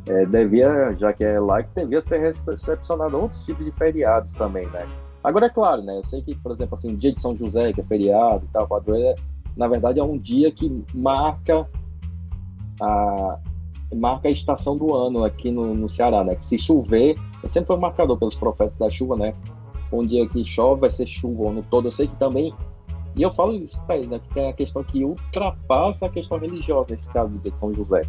É, 0.08 0.26
devia, 0.26 0.92
já 0.98 1.12
que 1.12 1.24
é 1.24 1.38
laico, 1.38 1.70
devia 1.74 2.00
ser 2.00 2.18
recepcionado 2.18 3.16
outros 3.16 3.44
tipos 3.44 3.64
de 3.64 3.70
feriados 3.72 4.32
também, 4.32 4.66
né? 4.66 4.80
Agora, 5.22 5.46
é 5.46 5.50
claro, 5.50 5.82
né? 5.82 5.98
Eu 5.98 6.04
sei 6.04 6.20
que, 6.22 6.34
por 6.34 6.52
exemplo, 6.52 6.74
assim, 6.74 6.92
o 6.92 6.96
dia 6.96 7.12
de 7.12 7.20
São 7.20 7.36
José, 7.36 7.72
que 7.72 7.80
é 7.80 7.84
feriado 7.84 8.44
e 8.44 8.48
tal, 8.48 8.66
padroeiro, 8.66 9.08
é, 9.08 9.14
na 9.56 9.68
verdade 9.68 10.00
é 10.00 10.02
um 10.02 10.18
dia 10.18 10.50
que 10.50 10.84
marca 10.94 11.66
a, 12.80 13.38
marca 13.94 14.28
a 14.28 14.30
estação 14.30 14.76
do 14.76 14.94
ano 14.94 15.24
aqui 15.24 15.50
no, 15.50 15.74
no 15.74 15.88
Ceará, 15.88 16.22
né? 16.22 16.34
Que 16.34 16.44
se 16.44 16.58
chover, 16.58 17.16
sempre 17.46 17.68
foi 17.68 17.76
marcador 17.76 18.18
pelos 18.18 18.34
profetas 18.34 18.76
da 18.76 18.88
chuva, 18.88 19.16
né? 19.16 19.34
Um 19.92 20.02
dia 20.02 20.28
que 20.28 20.44
chove 20.44 20.82
vai 20.82 20.90
ser 20.90 21.06
chuva 21.06 21.42
o 21.42 21.48
ano 21.48 21.64
todo. 21.70 21.88
Eu 21.88 21.92
sei 21.92 22.06
que 22.06 22.16
também 22.16 22.52
e 23.18 23.22
eu 23.22 23.32
falo 23.32 23.52
isso 23.54 23.82
para 23.82 23.96
eles, 23.96 24.08
né? 24.08 24.20
Que 24.20 24.34
tem 24.34 24.48
a 24.48 24.52
questão 24.52 24.84
que 24.84 25.04
ultrapassa 25.04 26.06
a 26.06 26.08
questão 26.08 26.38
religiosa 26.38 26.90
nesse 26.90 27.12
caso 27.12 27.30
de 27.38 27.58
São 27.58 27.74
José, 27.74 28.02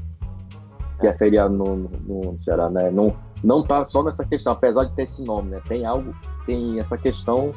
que 1.00 1.08
é 1.08 1.18
feriado 1.18 1.52
no, 1.52 1.76
no, 1.76 2.32
no 2.32 2.40
Ceará, 2.40 2.70
né? 2.70 2.92
Não, 2.92 3.16
não 3.44 3.64
tá 3.64 3.84
só 3.86 4.04
nessa 4.04 4.24
questão, 4.24 4.54
apesar 4.54 4.86
de 4.86 4.94
ter 4.94 5.04
esse 5.04 5.24
nome, 5.24 5.50
né? 5.50 5.62
Tem 5.68 5.84
algo, 5.84 6.14
tem 6.46 6.80
essa 6.80 6.96
questão 6.96 7.54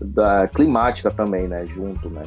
da 0.00 0.46
climática 0.46 1.10
também, 1.10 1.48
né? 1.48 1.66
Junto, 1.66 2.08
né? 2.08 2.22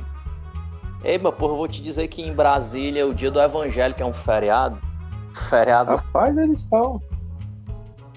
Ei, 1.05 1.17
mas 1.17 1.33
porra, 1.35 1.53
eu 1.53 1.57
vou 1.57 1.67
te 1.67 1.81
dizer 1.81 2.09
que 2.09 2.21
em 2.21 2.33
Brasília 2.33 3.07
o 3.07 3.13
dia 3.13 3.31
do 3.31 3.39
Evangelho, 3.39 3.93
que 3.93 4.03
é 4.03 4.05
um 4.05 4.11
feriado. 4.13 4.77
Feriado 5.49 5.91
Rapaz, 5.95 6.37
eles 6.37 6.59
estão. 6.59 7.01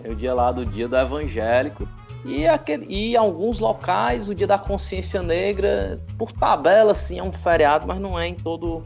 é 0.02 0.08
o 0.10 0.14
dia 0.14 0.34
lá 0.34 0.50
do 0.52 0.64
dia 0.66 0.88
do 0.88 0.96
evangélico. 0.96 1.86
E, 2.24 2.46
aquele, 2.46 2.84
e 2.86 3.12
em 3.12 3.16
alguns 3.16 3.58
locais 3.60 4.28
o 4.28 4.34
dia 4.34 4.46
da 4.46 4.58
consciência 4.58 5.22
negra, 5.22 5.98
por 6.18 6.30
tabela, 6.32 6.94
sim, 6.94 7.18
é 7.18 7.22
um 7.22 7.32
feriado, 7.32 7.86
mas 7.86 7.98
não 7.98 8.18
é 8.18 8.26
em 8.28 8.34
todo. 8.34 8.82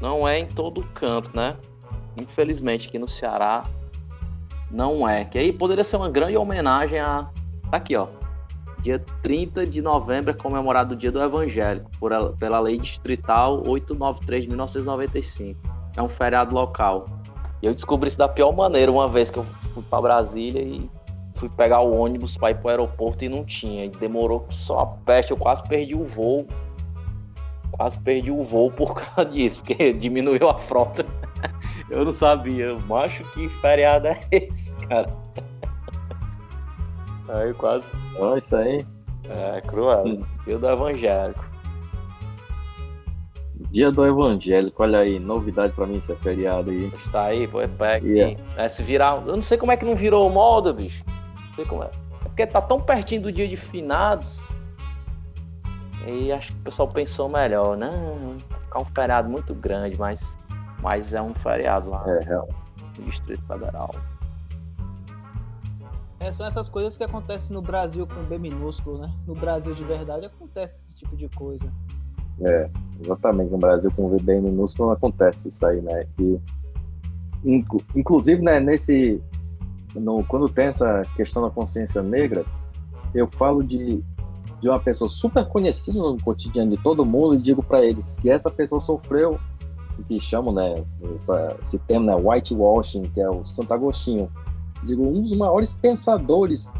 Não 0.00 0.28
é 0.28 0.38
em 0.38 0.46
todo 0.46 0.82
canto, 0.94 1.30
né? 1.34 1.56
Infelizmente 2.20 2.88
aqui 2.88 2.98
no 2.98 3.08
Ceará 3.08 3.62
não 4.70 5.08
é. 5.08 5.24
Que 5.24 5.38
aí 5.38 5.52
poderia 5.52 5.84
ser 5.84 5.96
uma 5.96 6.10
grande 6.10 6.36
homenagem 6.36 6.98
a. 6.98 7.28
Tá 7.70 7.78
aqui, 7.78 7.96
ó. 7.96 8.06
Dia 8.82 9.02
30 9.22 9.64
de 9.66 9.80
novembro 9.80 10.30
é 10.30 10.34
comemorado 10.34 10.92
o 10.92 10.96
dia 10.96 11.10
do 11.10 11.22
evangélico, 11.22 11.90
por, 11.98 12.12
ela- 12.12 12.34
pela 12.36 12.60
lei 12.60 12.76
distrital 12.76 13.62
893 13.66 14.42
de 14.42 14.48
1995. 14.48 15.58
É 15.96 16.02
um 16.02 16.08
feriado 16.08 16.54
local. 16.54 17.06
E 17.62 17.66
eu 17.66 17.72
descobri 17.72 18.08
isso 18.08 18.18
da 18.18 18.28
pior 18.28 18.52
maneira 18.52 18.90
uma 18.90 19.08
vez 19.08 19.30
que 19.30 19.38
eu 19.38 19.44
fui 19.72 19.82
para 19.82 20.02
Brasília 20.02 20.60
e 20.60 20.90
fui 21.34 21.48
pegar 21.48 21.80
o 21.80 21.96
ônibus 21.96 22.36
para 22.36 22.50
ir 22.50 22.56
para 22.56 22.66
o 22.66 22.70
aeroporto 22.70 23.24
e 23.24 23.28
não 23.28 23.44
tinha. 23.44 23.84
E 23.84 23.88
demorou 23.88 24.46
só 24.50 24.80
a 24.80 24.86
peste, 24.86 25.30
eu 25.30 25.36
quase 25.36 25.62
perdi 25.62 25.94
o 25.94 26.04
voo. 26.04 26.46
Quase 27.70 27.98
perdi 27.98 28.30
o 28.30 28.42
voo 28.42 28.70
por 28.70 28.94
causa 29.00 29.30
disso, 29.30 29.62
porque 29.62 29.92
diminuiu 29.94 30.48
a 30.48 30.58
frota. 30.58 31.04
Eu 31.90 32.04
não 32.04 32.12
sabia. 32.12 32.74
Macho, 32.86 33.24
que 33.32 33.48
feriado 33.60 34.08
é 34.08 34.20
esse, 34.30 34.74
cara? 34.86 35.12
Aí 37.28 37.52
quase. 37.54 37.90
Ó, 38.18 38.36
isso 38.36 38.56
aí. 38.56 38.86
É, 39.28 39.60
cruel. 39.60 40.06
Hum. 40.06 40.24
Dia 40.46 40.58
do 40.58 40.68
evangélico. 40.68 41.53
Dia 43.70 43.90
do 43.90 44.06
Evangélico, 44.06 44.82
olha 44.82 45.00
aí, 45.00 45.18
novidade 45.18 45.72
pra 45.72 45.86
mim 45.86 45.96
esse 45.96 46.14
feriado 46.16 46.70
aí. 46.70 46.86
Está 46.94 47.24
aí, 47.24 47.48
pô, 47.48 47.60
é 47.60 47.66
pega. 47.66 48.06
Yeah. 48.06 48.40
É, 48.56 48.68
se 48.68 48.82
virar. 48.82 49.16
Eu 49.26 49.34
não 49.34 49.42
sei 49.42 49.58
como 49.58 49.72
é 49.72 49.76
que 49.76 49.84
não 49.84 49.96
virou 49.96 50.28
moda, 50.30 50.72
bicho. 50.72 51.04
Não 51.48 51.54
sei 51.54 51.64
como 51.64 51.82
é. 51.82 51.86
É 51.86 52.24
porque 52.28 52.46
tá 52.46 52.60
tão 52.62 52.80
pertinho 52.80 53.22
do 53.22 53.32
dia 53.32 53.48
de 53.48 53.56
finados. 53.56 54.44
E 56.06 56.30
acho 56.30 56.52
que 56.52 56.58
o 56.58 56.62
pessoal 56.62 56.88
pensou 56.88 57.28
melhor. 57.28 57.76
Vai 57.76 58.60
ficar 58.60 58.80
um 58.80 58.84
feriado 58.84 59.28
muito 59.28 59.54
grande, 59.54 59.98
mas, 59.98 60.38
mas 60.82 61.12
é 61.14 61.20
um 61.20 61.34
feriado 61.34 61.90
lá 61.90 62.04
É, 62.06 62.24
real. 62.24 62.48
no 62.98 63.04
Distrito 63.06 63.42
Federal. 63.46 63.94
É, 66.20 66.30
são 66.32 66.46
essas 66.46 66.68
coisas 66.68 66.96
que 66.96 67.02
acontecem 67.04 67.52
no 67.52 67.60
Brasil 67.60 68.06
com 68.06 68.22
B 68.22 68.38
minúsculo, 68.38 68.98
né? 68.98 69.12
No 69.26 69.34
Brasil 69.34 69.74
de 69.74 69.84
verdade 69.84 70.24
acontece 70.26 70.86
esse 70.88 70.94
tipo 70.96 71.16
de 71.16 71.28
coisa. 71.30 71.70
É, 72.40 72.70
exatamente. 73.00 73.50
No 73.50 73.58
Brasil 73.58 73.90
com 73.94 74.08
V 74.08 74.22
bem 74.22 74.40
minúsculo 74.40 74.88
não 74.88 74.94
acontece 74.94 75.48
isso 75.48 75.66
aí, 75.66 75.80
né? 75.80 76.06
E, 76.18 76.40
inclusive, 77.94 78.42
né, 78.42 78.60
nesse. 78.60 79.22
No, 79.94 80.24
quando 80.24 80.48
tem 80.48 80.66
essa 80.66 81.02
questão 81.16 81.42
da 81.42 81.50
consciência 81.50 82.02
negra, 82.02 82.44
eu 83.14 83.28
falo 83.28 83.62
de, 83.62 84.02
de 84.60 84.68
uma 84.68 84.80
pessoa 84.80 85.08
super 85.08 85.46
conhecida 85.46 85.98
no 85.98 86.20
cotidiano 86.20 86.76
de 86.76 86.82
todo 86.82 87.06
mundo 87.06 87.36
e 87.36 87.38
digo 87.38 87.62
para 87.62 87.84
eles 87.84 88.18
que 88.18 88.28
essa 88.28 88.50
pessoa 88.50 88.80
sofreu 88.80 89.38
o 89.96 90.02
que 90.02 90.18
chamam, 90.18 90.52
né, 90.52 90.74
essa, 91.14 91.56
esse 91.62 91.78
termo, 91.78 92.06
né, 92.06 92.14
whitewashing, 92.16 93.02
que 93.02 93.20
é 93.20 93.30
o 93.30 93.44
Santo 93.44 93.72
Agostinho. 93.72 94.28
Digo, 94.82 95.06
um 95.06 95.22
dos 95.22 95.36
maiores 95.36 95.72
pensadores 95.72 96.72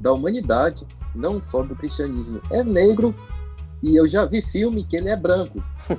da 0.00 0.12
humanidade, 0.12 0.86
não 1.14 1.42
só 1.42 1.62
do 1.62 1.76
cristianismo, 1.76 2.40
é 2.50 2.64
negro 2.64 3.14
e 3.82 3.96
eu 3.96 4.08
já 4.08 4.24
vi 4.24 4.42
filme 4.42 4.84
que 4.84 4.96
ele 4.96 5.08
é 5.08 5.16
branco. 5.16 5.62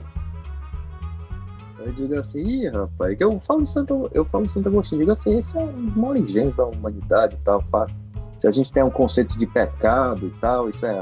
eu 1.79 1.91
digo 1.93 2.19
assim, 2.19 2.41
Ih, 2.41 2.69
rapaz, 2.69 3.17
que 3.17 3.23
eu 3.23 3.39
falo 3.39 3.65
Santo, 3.65 4.09
eu 4.13 4.25
falo 4.25 4.47
Santo 4.49 4.69
Agostinho, 4.69 5.01
digo 5.01 5.11
assim, 5.11 5.37
esse 5.37 5.57
é 5.57 5.61
um 5.61 5.85
dos 5.85 5.95
maiores 5.95 6.29
gênios 6.29 6.55
da 6.55 6.65
humanidade 6.65 7.35
e 7.35 7.39
tal. 7.43 7.63
Pá. 7.63 7.87
Se 8.37 8.47
a 8.47 8.51
gente 8.51 8.71
tem 8.71 8.83
um 8.83 8.89
conceito 8.89 9.37
de 9.37 9.47
pecado 9.47 10.27
e 10.27 10.31
tal, 10.39 10.69
isso 10.69 10.85
é, 10.85 11.01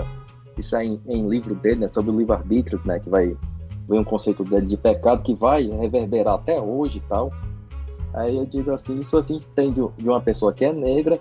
isso 0.58 0.76
é 0.76 0.86
em, 0.86 1.02
em 1.08 1.28
livro 1.28 1.56
dele, 1.56 1.82
né, 1.82 1.88
sobre 1.88 2.12
o 2.12 2.18
livre-arbítrio, 2.18 2.80
né, 2.86 3.00
que 3.00 3.10
vai 3.10 3.36
vem 3.88 4.00
um 4.00 4.04
conceito 4.04 4.44
dele 4.44 4.66
de 4.66 4.76
pecado 4.76 5.24
que 5.24 5.34
vai 5.34 5.66
reverberar 5.66 6.36
até 6.36 6.60
hoje 6.60 6.98
e 6.98 7.02
tal. 7.08 7.32
Aí 8.14 8.36
eu 8.36 8.46
digo 8.46 8.72
assim, 8.72 9.00
isso 9.00 9.18
assim 9.18 9.40
tem 9.56 9.72
de, 9.72 9.82
de 9.98 10.10
uma 10.10 10.20
pessoa 10.20 10.52
que 10.52 10.66
é 10.66 10.74
negra 10.74 11.20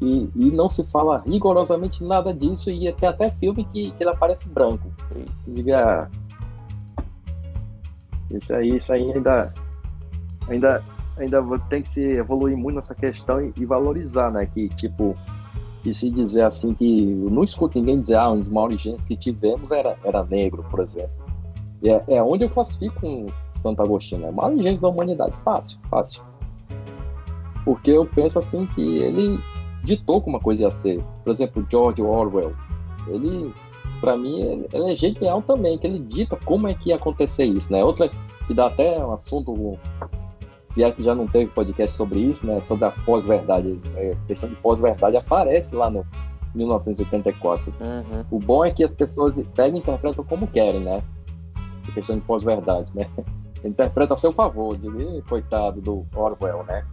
e, 0.00 0.30
e 0.34 0.50
não 0.50 0.68
se 0.68 0.82
fala 0.84 1.22
rigorosamente 1.26 2.02
nada 2.02 2.32
disso, 2.32 2.70
e 2.70 2.90
tem 2.92 3.08
até 3.08 3.30
filme 3.32 3.64
que, 3.64 3.90
que 3.90 4.02
ele 4.02 4.10
aparece 4.10 4.48
branco. 4.48 4.90
Diga. 5.46 6.10
Isso 8.30 8.54
aí, 8.54 8.76
isso 8.76 8.92
aí 8.92 9.12
ainda. 9.12 9.52
Ainda, 10.48 10.82
ainda 11.16 11.58
tem 11.68 11.82
que 11.82 11.90
se 11.90 12.02
evoluir 12.02 12.56
muito 12.56 12.76
nessa 12.76 12.94
questão 12.94 13.40
e, 13.40 13.52
e 13.58 13.64
valorizar, 13.64 14.30
né? 14.30 14.46
Que 14.46 14.68
tipo, 14.70 15.14
e 15.84 15.94
se 15.94 16.10
dizer 16.10 16.44
assim 16.44 16.74
que 16.74 17.12
eu 17.24 17.30
não 17.30 17.44
escuto 17.44 17.78
ninguém 17.78 18.00
dizer 18.00 18.16
ah, 18.16 18.30
um 18.30 18.40
dos 18.40 18.48
maiores 18.48 18.80
gênios 18.80 19.04
que 19.04 19.16
tivemos 19.16 19.70
era, 19.70 19.96
era 20.04 20.24
negro, 20.24 20.64
por 20.70 20.80
exemplo. 20.80 21.10
E 21.82 21.88
é, 21.88 22.02
é 22.08 22.22
onde 22.22 22.44
eu 22.44 22.50
classifico 22.50 23.06
um 23.06 23.26
Santo 23.54 23.82
Agostinho, 23.82 24.26
é 24.26 24.30
o 24.30 24.32
maior 24.32 24.56
gênio 24.56 24.80
da 24.80 24.88
humanidade, 24.88 25.34
fácil, 25.44 25.78
fácil. 25.90 26.22
Porque 27.64 27.90
eu 27.90 28.06
penso 28.06 28.38
assim 28.38 28.66
que 28.74 28.98
ele 28.98 29.38
ditou 29.82 30.20
como 30.20 30.36
a 30.36 30.40
coisa 30.40 30.64
ia 30.64 30.70
ser. 30.70 31.02
Por 31.24 31.30
exemplo, 31.30 31.66
George 31.70 32.02
Orwell, 32.02 32.54
ele, 33.06 33.52
para 34.00 34.16
mim, 34.16 34.40
ele, 34.40 34.68
ele, 34.72 34.92
é 34.92 34.94
genial 34.94 35.42
também, 35.42 35.78
que 35.78 35.86
ele 35.86 35.98
dita 36.00 36.36
como 36.44 36.68
é 36.68 36.74
que 36.74 36.90
ia 36.90 36.96
acontecer 36.96 37.44
isso, 37.44 37.72
né? 37.72 37.84
Outra 37.84 38.10
que 38.46 38.54
dá 38.54 38.66
até 38.66 38.98
um 39.04 39.12
assunto, 39.12 39.78
se 40.64 40.82
é 40.82 40.90
que 40.90 41.02
já 41.02 41.14
não 41.14 41.26
teve 41.26 41.50
podcast 41.52 41.96
sobre 41.96 42.20
isso, 42.20 42.46
né? 42.46 42.60
Sobre 42.60 42.84
a 42.84 42.90
pós-verdade. 42.90 43.78
É, 43.96 44.12
a 44.12 44.26
questão 44.26 44.48
de 44.48 44.56
pós-verdade 44.56 45.16
aparece 45.16 45.74
lá 45.74 45.90
no 45.90 46.04
1984. 46.54 47.72
Uhum. 47.80 48.24
O 48.30 48.38
bom 48.38 48.64
é 48.64 48.70
que 48.70 48.82
as 48.82 48.94
pessoas 48.94 49.40
pegam 49.54 49.76
e 49.76 49.80
interpretam 49.80 50.24
como 50.24 50.46
querem, 50.46 50.80
né? 50.80 51.02
A 51.88 51.92
questão 51.92 52.16
de 52.16 52.22
pós-verdade, 52.22 52.90
né? 52.94 53.08
Interpreta 53.64 54.14
a 54.14 54.16
seu 54.16 54.32
favor, 54.32 54.76
de 54.76 55.22
coitado 55.28 55.80
do 55.80 56.06
Orwell, 56.14 56.64
né? 56.64 56.84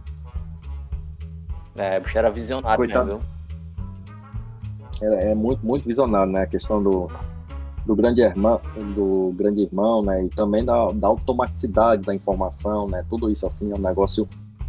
É, 1.78 1.98
o 1.98 2.00
bicho 2.02 2.18
era 2.18 2.30
visionário 2.30 2.78
Coitado. 2.78 3.06
mesmo, 3.06 3.20
viu? 3.20 3.38
É, 5.00 5.30
é, 5.30 5.34
muito, 5.34 5.64
muito 5.64 5.86
visionário, 5.86 6.32
né? 6.32 6.42
A 6.42 6.46
questão 6.46 6.82
do, 6.82 7.08
do 7.86 7.94
grande 7.94 8.20
irmão, 8.20 8.60
do 8.94 9.32
grande 9.36 9.62
irmão, 9.62 10.02
né? 10.02 10.24
E 10.24 10.28
também 10.28 10.64
da, 10.64 10.88
da 10.88 11.06
automaticidade 11.06 12.02
da 12.02 12.14
informação, 12.14 12.88
né? 12.88 13.04
Tudo 13.08 13.30
isso 13.30 13.46
assim 13.46 13.70
é 13.70 13.74
um 13.74 13.80
negócio 13.80 14.28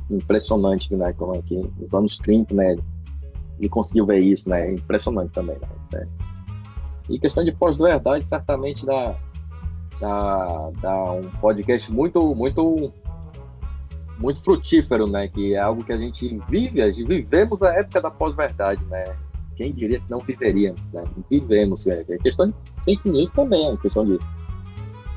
impressionante, 0.10 0.96
né? 0.96 1.14
Como 1.14 1.34
aqui 1.34 1.68
nos 1.80 1.94
anos 1.94 2.18
30, 2.20 2.54
né? 2.54 2.76
Ele 3.58 3.70
conseguiu 3.70 4.06
ver 4.06 4.20
isso, 4.20 4.48
né? 4.48 4.74
Impressionante 4.74 5.32
também, 5.32 5.58
né? 5.60 5.68
Sério. 5.90 6.10
E 7.10 7.20
questão 7.20 7.44
de 7.44 7.52
pós-verdade, 7.52 8.24
certamente 8.24 8.86
dá, 8.86 9.16
dá, 10.00 10.70
dá 10.80 11.12
um 11.12 11.24
podcast 11.42 11.92
muito, 11.92 12.36
muito 12.36 12.94
muito 14.20 14.42
frutífero, 14.42 15.08
né? 15.08 15.28
Que 15.28 15.54
é 15.54 15.60
algo 15.60 15.84
que 15.84 15.94
a 15.94 15.98
gente 15.98 16.40
vive, 16.50 16.82
a 16.82 16.92
gente 16.92 17.08
vivemos 17.08 17.64
a 17.64 17.74
época 17.74 18.02
da 18.02 18.12
pós-verdade, 18.12 18.86
né? 18.86 19.06
Quem 19.56 19.74
diria 19.74 20.00
que 20.00 20.10
não 20.10 20.20
viveríamos, 20.20 20.82
né? 20.92 21.04
Vivemos, 21.30 21.86
né? 21.86 22.04
É 22.08 22.18
questão 22.18 22.50
de 22.50 22.56
fake 22.84 23.10
news 23.10 23.30
também, 23.32 23.72
é 23.72 23.78
questão 23.78 24.06
de 24.06 24.20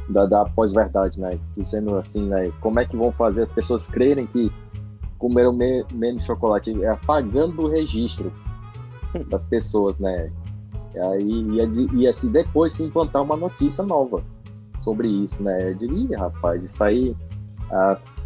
da, 0.08 0.26
da 0.26 0.44
pós-verdade, 0.44 1.20
né? 1.20 1.30
Dizendo 1.56 1.96
assim, 1.96 2.26
né? 2.26 2.50
Como 2.60 2.78
é 2.80 2.84
que 2.84 2.96
vão 2.96 3.12
fazer 3.12 3.42
as 3.42 3.52
pessoas 3.52 3.88
crerem 3.88 4.26
que 4.26 4.50
comeram 5.18 5.52
me, 5.52 5.84
menos 5.92 6.24
chocolate? 6.24 6.70
É 6.82 6.88
apagando 6.88 7.62
o 7.62 7.68
registro 7.68 8.32
das 9.28 9.44
pessoas, 9.44 9.98
né? 9.98 10.30
E 10.94 10.98
aí 10.98 11.42
ia, 11.54 11.70
ia 11.94 12.12
se 12.12 12.28
depois 12.28 12.72
se 12.72 12.84
implantar 12.84 13.22
uma 13.22 13.36
notícia 13.36 13.82
nova 13.84 14.22
sobre 14.80 15.08
isso, 15.08 15.42
né? 15.42 15.70
Eu 15.70 15.74
diria, 15.74 16.18
rapaz, 16.18 16.62
isso 16.62 16.82
aí 16.82 17.16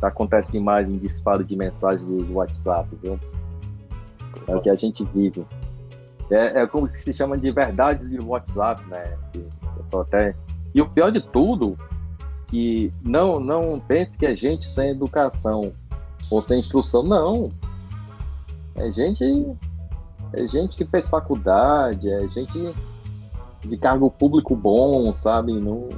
acontece 0.03 0.59
mais 0.59 0.89
em 0.89 0.99
disparo 0.99 1.45
de 1.45 1.57
mensagem 1.57 2.05
do 2.05 2.35
WhatsApp, 2.35 2.89
viu? 3.03 3.19
É 4.47 4.55
o 4.55 4.61
que 4.61 4.71
a 4.71 4.75
gente 4.75 5.05
vive. 5.05 5.45
É, 6.31 6.63
é 6.63 6.67
como 6.67 6.89
se 6.95 7.13
chama 7.13 7.39
de 7.39 7.51
verdades 7.51 8.09
de 8.11 8.21
WhatsApp, 8.21 8.83
né? 8.89 9.17
até... 10.01 10.35
E 10.75 10.83
o 10.83 10.89
pior 10.89 11.11
de 11.11 11.21
tudo, 11.21 11.77
que 12.49 12.93
não, 13.03 13.41
não 13.41 13.81
pense 13.81 14.17
que 14.19 14.27
é 14.27 14.35
gente 14.35 14.69
sem 14.69 14.91
educação 14.91 15.73
ou 16.31 16.43
sem 16.43 16.61
instrução, 16.61 17.03
não. 17.03 17.49
É 18.75 18.91
gente, 18.91 19.25
é 20.33 20.47
gente 20.47 20.77
que 20.77 20.85
fez 20.85 21.09
faculdade, 21.09 22.11
é 22.11 22.29
gente 22.29 22.75
de 23.61 23.77
cargo 23.77 24.11
público 24.11 24.55
bom, 24.55 25.13
sabe? 25.15 25.53
Não, 25.53 25.89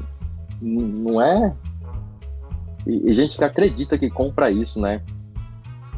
não 0.60 1.20
é 1.20 1.54
e, 2.88 3.10
e, 3.10 3.14
gente 3.14 3.36
que 3.36 3.44
acredita 3.44 3.98
que 3.98 4.08
compra 4.08 4.50
isso, 4.50 4.80
né? 4.80 5.02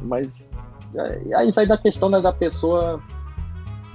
Mas 0.02 0.52
é, 0.94 1.36
aí 1.36 1.52
vai 1.52 1.64
da 1.64 1.78
questão 1.78 2.08
né, 2.08 2.20
da 2.20 2.32
pessoa, 2.32 3.00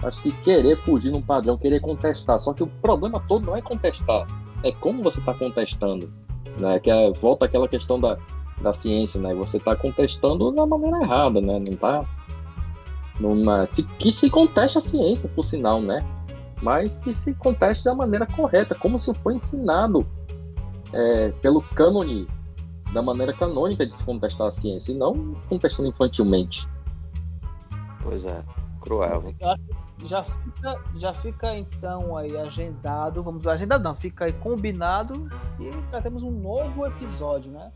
acho 0.01 0.21
que 0.21 0.31
querer 0.43 0.77
fugir 0.77 1.11
num 1.11 1.21
padrão, 1.21 1.57
querer 1.57 1.81
contestar. 1.81 2.39
Só 2.39 2.53
que 2.53 2.63
o 2.63 2.67
problema 2.67 3.21
todo 3.27 3.47
não 3.47 3.57
é 3.57 3.61
contestar, 3.61 4.25
é 4.63 4.71
como 4.71 5.03
você 5.03 5.19
está 5.19 5.33
contestando, 5.33 6.09
né? 6.57 6.79
Que 6.79 6.89
é, 6.89 7.11
volta 7.11 7.45
aquela 7.45 7.67
questão 7.67 7.99
da, 7.99 8.17
da 8.61 8.71
ciência, 8.71 9.19
né? 9.19 9.33
Você 9.35 9.57
está 9.57 9.75
contestando 9.75 10.51
da 10.53 10.65
maneira 10.65 11.01
errada, 11.01 11.41
né? 11.41 11.59
Não 11.59 11.75
tá 11.75 12.05
numa, 13.19 13.65
se, 13.65 13.83
que 13.83 14.09
se 14.11 14.29
conteste 14.29 14.77
a 14.77 14.81
ciência, 14.81 15.29
por 15.35 15.43
sinal, 15.43 15.81
né? 15.81 16.01
Mas 16.61 16.97
que 16.99 17.13
se 17.13 17.33
conteste 17.33 17.83
da 17.83 17.93
maneira 17.93 18.25
correta, 18.25 18.73
como 18.73 18.97
se 18.97 19.13
foi 19.15 19.35
ensinado 19.35 20.07
é, 20.93 21.33
pelo 21.41 21.61
cânone 21.61 22.25
da 22.93 23.01
maneira 23.01 23.33
canônica 23.33 23.85
de 23.85 23.93
se 23.93 24.03
contestar 24.03 24.47
a 24.47 24.51
ciência, 24.51 24.91
e 24.91 24.95
não 24.95 25.35
contestando 25.49 25.89
infantilmente. 25.89 26.67
Pois 28.01 28.25
é, 28.25 28.43
cruel. 28.81 29.23
Já 30.05 30.23
fica, 30.23 30.81
já 30.95 31.13
fica 31.13 31.57
então 31.57 32.15
aí 32.15 32.37
agendado, 32.37 33.23
vamos 33.23 33.47
agendado 33.47 33.83
não, 33.83 33.95
fica 33.95 34.25
aí 34.25 34.33
combinado 34.33 35.29
e 35.59 35.71
já 35.91 36.01
temos 36.01 36.21
um 36.21 36.31
novo 36.31 36.85
episódio, 36.85 37.51
né? 37.51 37.71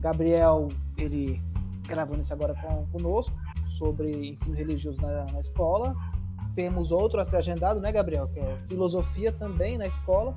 Gabriel, 0.00 0.68
ele 0.98 1.40
gravando 1.86 2.20
isso 2.20 2.32
agora 2.32 2.54
com, 2.54 2.86
conosco, 2.86 3.34
sobre 3.78 4.28
ensino 4.28 4.54
religioso 4.54 5.00
na, 5.00 5.24
na 5.32 5.40
escola. 5.40 5.94
Temos 6.54 6.92
outro 6.92 7.20
a 7.20 7.24
ser 7.24 7.36
agendado, 7.36 7.80
né, 7.80 7.90
Gabriel? 7.90 8.28
Que 8.28 8.40
é 8.40 8.58
filosofia 8.62 9.32
também 9.32 9.78
na 9.78 9.86
escola. 9.86 10.36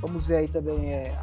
Vamos 0.00 0.26
ver 0.26 0.36
aí 0.36 0.48
também 0.48 0.92
é, 0.92 1.16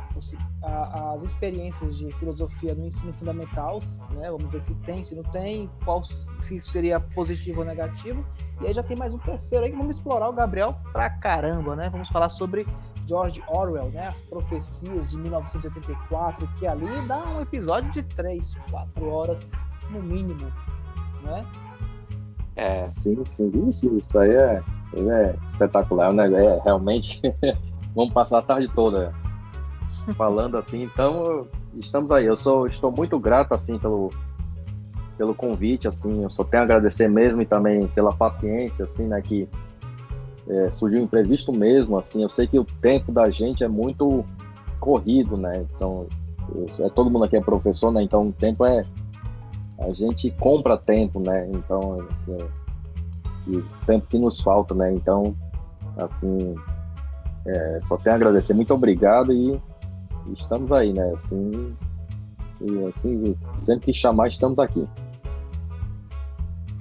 as 1.13 1.21
experiências 1.21 1.95
de 1.95 2.11
filosofia 2.13 2.73
no 2.73 2.85
ensino 2.85 3.13
fundamental, 3.13 3.79
né? 4.11 4.31
Vamos 4.31 4.51
ver 4.51 4.61
se 4.61 4.73
tem, 4.75 5.03
se 5.03 5.13
não 5.13 5.23
tem, 5.23 5.69
qual 5.85 6.03
se 6.03 6.55
isso 6.55 6.71
seria 6.71 6.99
positivo 6.99 7.59
ou 7.59 7.65
negativo. 7.65 8.25
E 8.61 8.67
aí 8.67 8.73
já 8.73 8.81
tem 8.81 8.97
mais 8.97 9.13
um 9.13 9.19
terceiro 9.19 9.63
aí 9.63 9.71
que 9.71 9.77
vamos 9.77 9.97
explorar 9.97 10.27
o 10.27 10.33
Gabriel 10.33 10.75
pra 10.91 11.09
caramba, 11.09 11.75
né? 11.75 11.89
Vamos 11.89 12.09
falar 12.09 12.29
sobre 12.29 12.65
George 13.05 13.43
Orwell, 13.47 13.89
né? 13.91 14.07
As 14.07 14.21
profecias 14.21 15.11
de 15.11 15.17
1984, 15.17 16.47
que 16.57 16.65
ali 16.65 16.87
dá 17.07 17.23
um 17.29 17.41
episódio 17.41 17.91
de 17.91 18.01
3, 18.01 18.55
4 18.71 19.07
horas 19.07 19.47
no 19.91 20.01
mínimo, 20.01 20.51
né? 21.21 21.45
É, 22.55 22.89
sim, 22.89 23.23
sim, 23.25 23.51
isso, 23.69 23.95
isso 23.97 24.17
aí 24.17 24.31
é, 24.31 24.63
é 24.95 25.35
espetacular, 25.47 26.13
né? 26.13 26.25
É 26.27 26.61
realmente 26.63 27.21
vamos 27.95 28.13
passar 28.13 28.39
a 28.39 28.41
tarde 28.41 28.69
toda 28.73 29.13
falando 30.15 30.57
assim. 30.57 30.83
Então, 30.83 31.47
estamos 31.75 32.11
aí. 32.11 32.25
Eu 32.25 32.35
sou, 32.35 32.67
estou 32.67 32.91
muito 32.91 33.19
grato 33.19 33.53
assim 33.53 33.77
pelo 33.77 34.11
pelo 35.17 35.33
convite, 35.33 35.87
assim, 35.87 36.23
eu 36.23 36.29
só 36.29 36.43
tenho 36.43 36.61
a 36.61 36.65
agradecer 36.65 37.07
mesmo 37.07 37.41
e 37.41 37.45
também 37.45 37.87
pela 37.87 38.13
paciência, 38.13 38.85
assim, 38.85 39.05
né, 39.05 39.21
que 39.21 39.47
é, 40.47 40.71
surgiu 40.71 41.01
um 41.01 41.03
imprevisto 41.03 41.51
mesmo, 41.51 41.97
assim, 41.97 42.23
eu 42.23 42.29
sei 42.29 42.47
que 42.47 42.59
o 42.59 42.65
tempo 42.81 43.11
da 43.11 43.29
gente 43.29 43.63
é 43.63 43.67
muito 43.67 44.25
corrido, 44.79 45.37
né, 45.37 45.65
são, 45.75 46.07
é, 46.79 46.89
todo 46.89 47.09
mundo 47.09 47.25
aqui 47.25 47.37
é 47.37 47.41
professor, 47.41 47.91
né, 47.91 48.01
então 48.01 48.29
o 48.29 48.33
tempo 48.33 48.65
é, 48.65 48.85
a 49.79 49.93
gente 49.93 50.31
compra 50.31 50.77
tempo, 50.77 51.19
né, 51.19 51.47
então, 51.53 52.05
é, 52.27 52.43
o 53.47 53.63
tempo 53.85 54.07
que 54.07 54.17
nos 54.17 54.41
falta, 54.41 54.73
né, 54.73 54.91
então, 54.93 55.35
assim, 55.97 56.55
é, 57.45 57.79
só 57.83 57.97
tenho 57.97 58.13
a 58.13 58.15
agradecer, 58.15 58.53
muito 58.53 58.73
obrigado 58.73 59.31
e 59.31 59.61
estamos 60.33 60.71
aí, 60.71 60.93
né, 60.93 61.13
assim, 61.15 61.75
e 62.61 62.85
assim, 62.87 63.37
sempre 63.57 63.87
que 63.87 63.93
chamar, 63.93 64.27
estamos 64.27 64.59
aqui. 64.59 64.87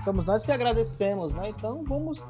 Somos 0.00 0.24
nós 0.24 0.44
que 0.44 0.50
agradecemos, 0.50 1.32
né? 1.34 1.50
Então 1.50 1.84
vamos 1.84 2.24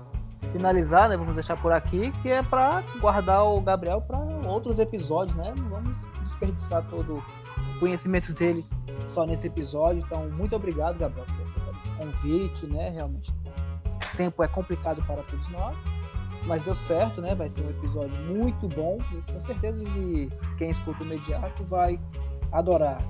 finalizar, 0.53 1.09
né? 1.09 1.17
Vamos 1.17 1.35
deixar 1.35 1.61
por 1.61 1.73
aqui, 1.73 2.11
que 2.21 2.31
é 2.31 2.43
para 2.43 2.83
guardar 3.01 3.45
o 3.45 3.61
Gabriel 3.61 4.03
para 4.03 4.19
outros 4.47 4.79
episódios, 4.79 5.35
né? 5.37 5.55
Não 5.57 5.71
vamos 5.71 5.99
desperdiçar 6.21 6.87
todo 6.89 7.17
o 7.17 7.81
conhecimento 7.81 8.33
dele 8.35 8.65
só 9.07 9.25
nesse 9.25 9.47
episódio. 9.47 10.03
Então, 10.05 10.29
muito 10.31 10.55
obrigado, 10.55 10.99
Gabriel, 10.99 11.27
por 11.27 11.43
esse 11.43 11.91
convite, 11.93 12.67
né? 12.67 12.91
Realmente, 12.91 13.33
o 13.33 14.17
tempo 14.17 14.43
é 14.43 14.49
complicado 14.49 15.03
para 15.07 15.23
todos 15.23 15.49
nós, 15.49 15.77
mas 16.47 16.62
deu 16.62 16.74
certo, 16.74 17.20
né? 17.20 17.35
Vai 17.35 17.48
ser 17.48 17.62
um 17.62 17.70
episódio 17.70 18.23
muito 18.24 18.69
bom 18.69 18.98
tenho 19.27 19.40
certeza 19.40 19.85
que 19.85 20.28
quem 20.59 20.70
escuta 20.70 21.02
o 21.02 21.06
imediato 21.06 21.64
vai 21.64 21.98
adorar. 22.51 23.02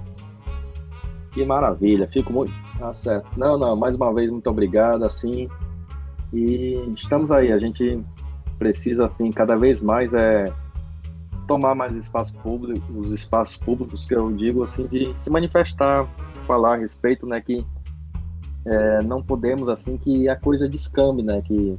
Que 1.32 1.44
maravilha, 1.44 2.06
fico 2.08 2.32
muito. 2.32 2.52
Tá 2.78 2.92
certo. 2.92 3.26
Não, 3.38 3.58
não, 3.58 3.74
mais 3.74 3.96
uma 3.96 4.12
vez, 4.12 4.30
muito 4.30 4.48
obrigado, 4.48 5.04
assim. 5.04 5.48
E 6.32 6.74
estamos 6.96 7.32
aí, 7.32 7.52
a 7.52 7.58
gente 7.58 8.02
precisa, 8.58 9.06
assim, 9.06 9.30
cada 9.30 9.56
vez 9.56 9.82
mais 9.82 10.14
é 10.14 10.52
tomar 11.46 11.74
mais 11.74 11.96
espaço 11.96 12.34
público, 12.38 12.80
os 12.92 13.12
espaços 13.12 13.56
públicos 13.56 14.06
que 14.06 14.14
eu 14.14 14.30
digo, 14.32 14.62
assim, 14.62 14.86
de 14.86 15.12
se 15.18 15.28
manifestar, 15.30 16.06
falar 16.46 16.74
a 16.74 16.76
respeito, 16.76 17.26
né, 17.26 17.40
que 17.40 17.66
é, 18.64 19.02
não 19.02 19.22
podemos, 19.22 19.68
assim, 19.68 19.96
que 19.96 20.28
a 20.28 20.36
coisa 20.36 20.68
descambe, 20.68 21.22
né, 21.22 21.42
que 21.42 21.78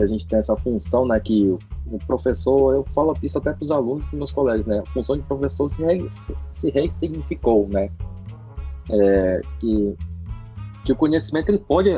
que 0.00 0.04
a 0.04 0.06
gente 0.06 0.26
tem 0.26 0.38
essa 0.38 0.56
função, 0.56 1.06
né, 1.06 1.20
que 1.20 1.50
o, 1.86 1.98
professor, 2.06 2.74
eu 2.74 2.84
falo 2.84 3.14
isso 3.22 3.36
até 3.36 3.52
para 3.52 3.64
os 3.64 3.70
alunos 3.70 4.04
e 4.04 4.06
para 4.06 4.16
meus 4.16 4.32
colegas, 4.32 4.64
né, 4.64 4.78
a 4.78 4.90
função 4.92 5.16
de 5.16 5.22
professor 5.24 5.68
se, 5.68 5.84
re, 5.84 6.08
se, 6.10 6.70
ressignificou, 6.70 7.68
né, 7.70 7.90
é, 8.90 9.40
que, 9.58 9.94
que 10.84 10.92
o 10.92 10.96
conhecimento 10.96 11.50
ele 11.50 11.58
pode 11.58 11.90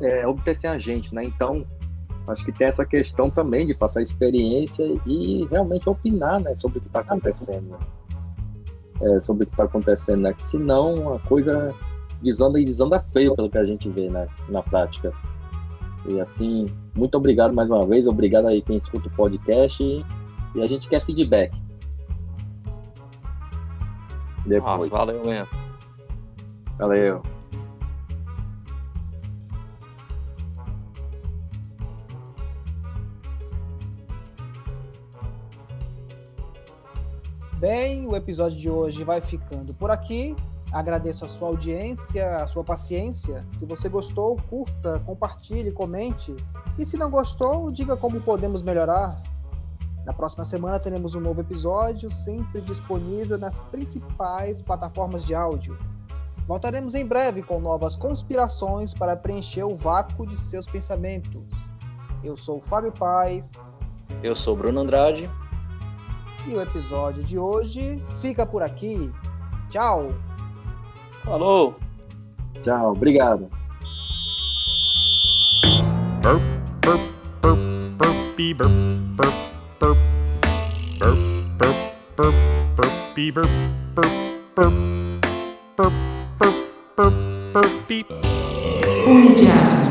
é, 0.00 0.26
obter 0.26 0.66
a 0.66 0.78
gente, 0.78 1.14
né? 1.14 1.24
Então, 1.24 1.64
acho 2.28 2.44
que 2.44 2.52
tem 2.52 2.66
essa 2.66 2.84
questão 2.84 3.28
também 3.30 3.66
de 3.66 3.74
passar 3.74 4.02
experiência 4.02 4.84
e 5.06 5.46
realmente 5.50 5.88
opinar, 5.88 6.40
né, 6.40 6.54
sobre 6.54 6.78
o 6.78 6.80
que 6.80 6.86
está 6.86 7.00
acontecendo, 7.00 7.76
é, 9.00 9.20
sobre 9.20 9.44
o 9.44 9.46
que 9.46 9.54
está 9.54 9.64
acontecendo, 9.64 10.20
né? 10.20 10.32
Que 10.32 10.44
senão 10.44 11.14
a 11.14 11.18
coisa 11.20 11.74
desanda 12.22 12.60
e 12.60 12.64
desanda 12.64 13.00
feio 13.00 13.34
pelo 13.34 13.50
que 13.50 13.58
a 13.58 13.64
gente 13.64 13.88
vê, 13.88 14.08
né, 14.08 14.28
na 14.48 14.62
prática. 14.62 15.12
E 16.06 16.20
assim, 16.20 16.66
muito 16.94 17.16
obrigado 17.16 17.52
mais 17.52 17.70
uma 17.70 17.84
vez, 17.86 18.06
obrigado 18.06 18.46
aí 18.46 18.62
quem 18.62 18.76
escuta 18.76 19.08
o 19.08 19.10
podcast 19.12 19.82
e, 19.82 20.04
e 20.54 20.62
a 20.62 20.66
gente 20.66 20.88
quer 20.88 21.04
feedback. 21.04 21.52
Depois. 24.46 24.88
Nossa, 24.88 24.90
valeu 24.90 25.24
mesmo. 25.24 25.48
Valeu. 26.78 27.22
Bem, 37.58 38.06
o 38.06 38.14
episódio 38.14 38.58
de 38.58 38.68
hoje 38.68 39.04
vai 39.04 39.22
ficando 39.22 39.72
por 39.72 39.90
aqui. 39.90 40.36
Agradeço 40.70 41.24
a 41.24 41.28
sua 41.28 41.48
audiência, 41.48 42.36
a 42.36 42.46
sua 42.46 42.62
paciência. 42.62 43.42
Se 43.50 43.64
você 43.64 43.88
gostou, 43.88 44.36
curta, 44.50 45.00
compartilhe, 45.06 45.70
comente. 45.72 46.34
E 46.78 46.84
se 46.84 46.96
não 46.96 47.10
gostou, 47.10 47.70
diga 47.70 47.96
como 47.96 48.20
podemos 48.20 48.62
melhorar. 48.62 49.22
Na 50.04 50.12
próxima 50.12 50.44
semana 50.44 50.78
teremos 50.78 51.14
um 51.14 51.20
novo 51.20 51.40
episódio, 51.40 52.10
sempre 52.10 52.60
disponível 52.60 53.38
nas 53.38 53.60
principais 53.60 54.60
plataformas 54.60 55.24
de 55.24 55.34
áudio. 55.34 55.78
Voltaremos 56.46 56.94
em 56.94 57.06
breve 57.06 57.42
com 57.42 57.58
novas 57.58 57.96
conspirações 57.96 58.92
para 58.92 59.16
preencher 59.16 59.64
o 59.64 59.74
vácuo 59.74 60.26
de 60.26 60.36
seus 60.36 60.66
pensamentos. 60.66 61.42
Eu 62.22 62.36
sou 62.36 62.60
Fábio 62.60 62.92
Paz. 62.92 63.52
Eu 64.22 64.36
sou 64.36 64.54
Bruno 64.54 64.80
Andrade. 64.80 65.30
E 66.46 66.54
o 66.54 66.60
episódio 66.60 67.24
de 67.24 67.38
hoje 67.38 68.02
fica 68.20 68.44
por 68.44 68.62
aqui. 68.62 69.10
Tchau. 69.70 70.08
Falou. 71.24 71.76
Tchau, 72.62 72.92
obrigado. 72.92 73.48
Burp, 76.22 76.42
burp, 76.84 77.00
burp, 77.40 77.58
burpy, 77.96 78.52
burp, 78.52 78.70
burp, 79.16 79.34
burp, 79.80 79.98
burp, 81.00 81.18
burp, 81.58 81.76
burp, 82.16 82.34
burpy, 82.76 83.30
burp, 83.30 83.48
burp, 83.94 84.12
burp, 84.54 84.74
burp, 85.76 85.92
burp, 86.38 86.56
burp, 86.96 87.14
burpy. 87.54 88.04
Holy 89.06 89.83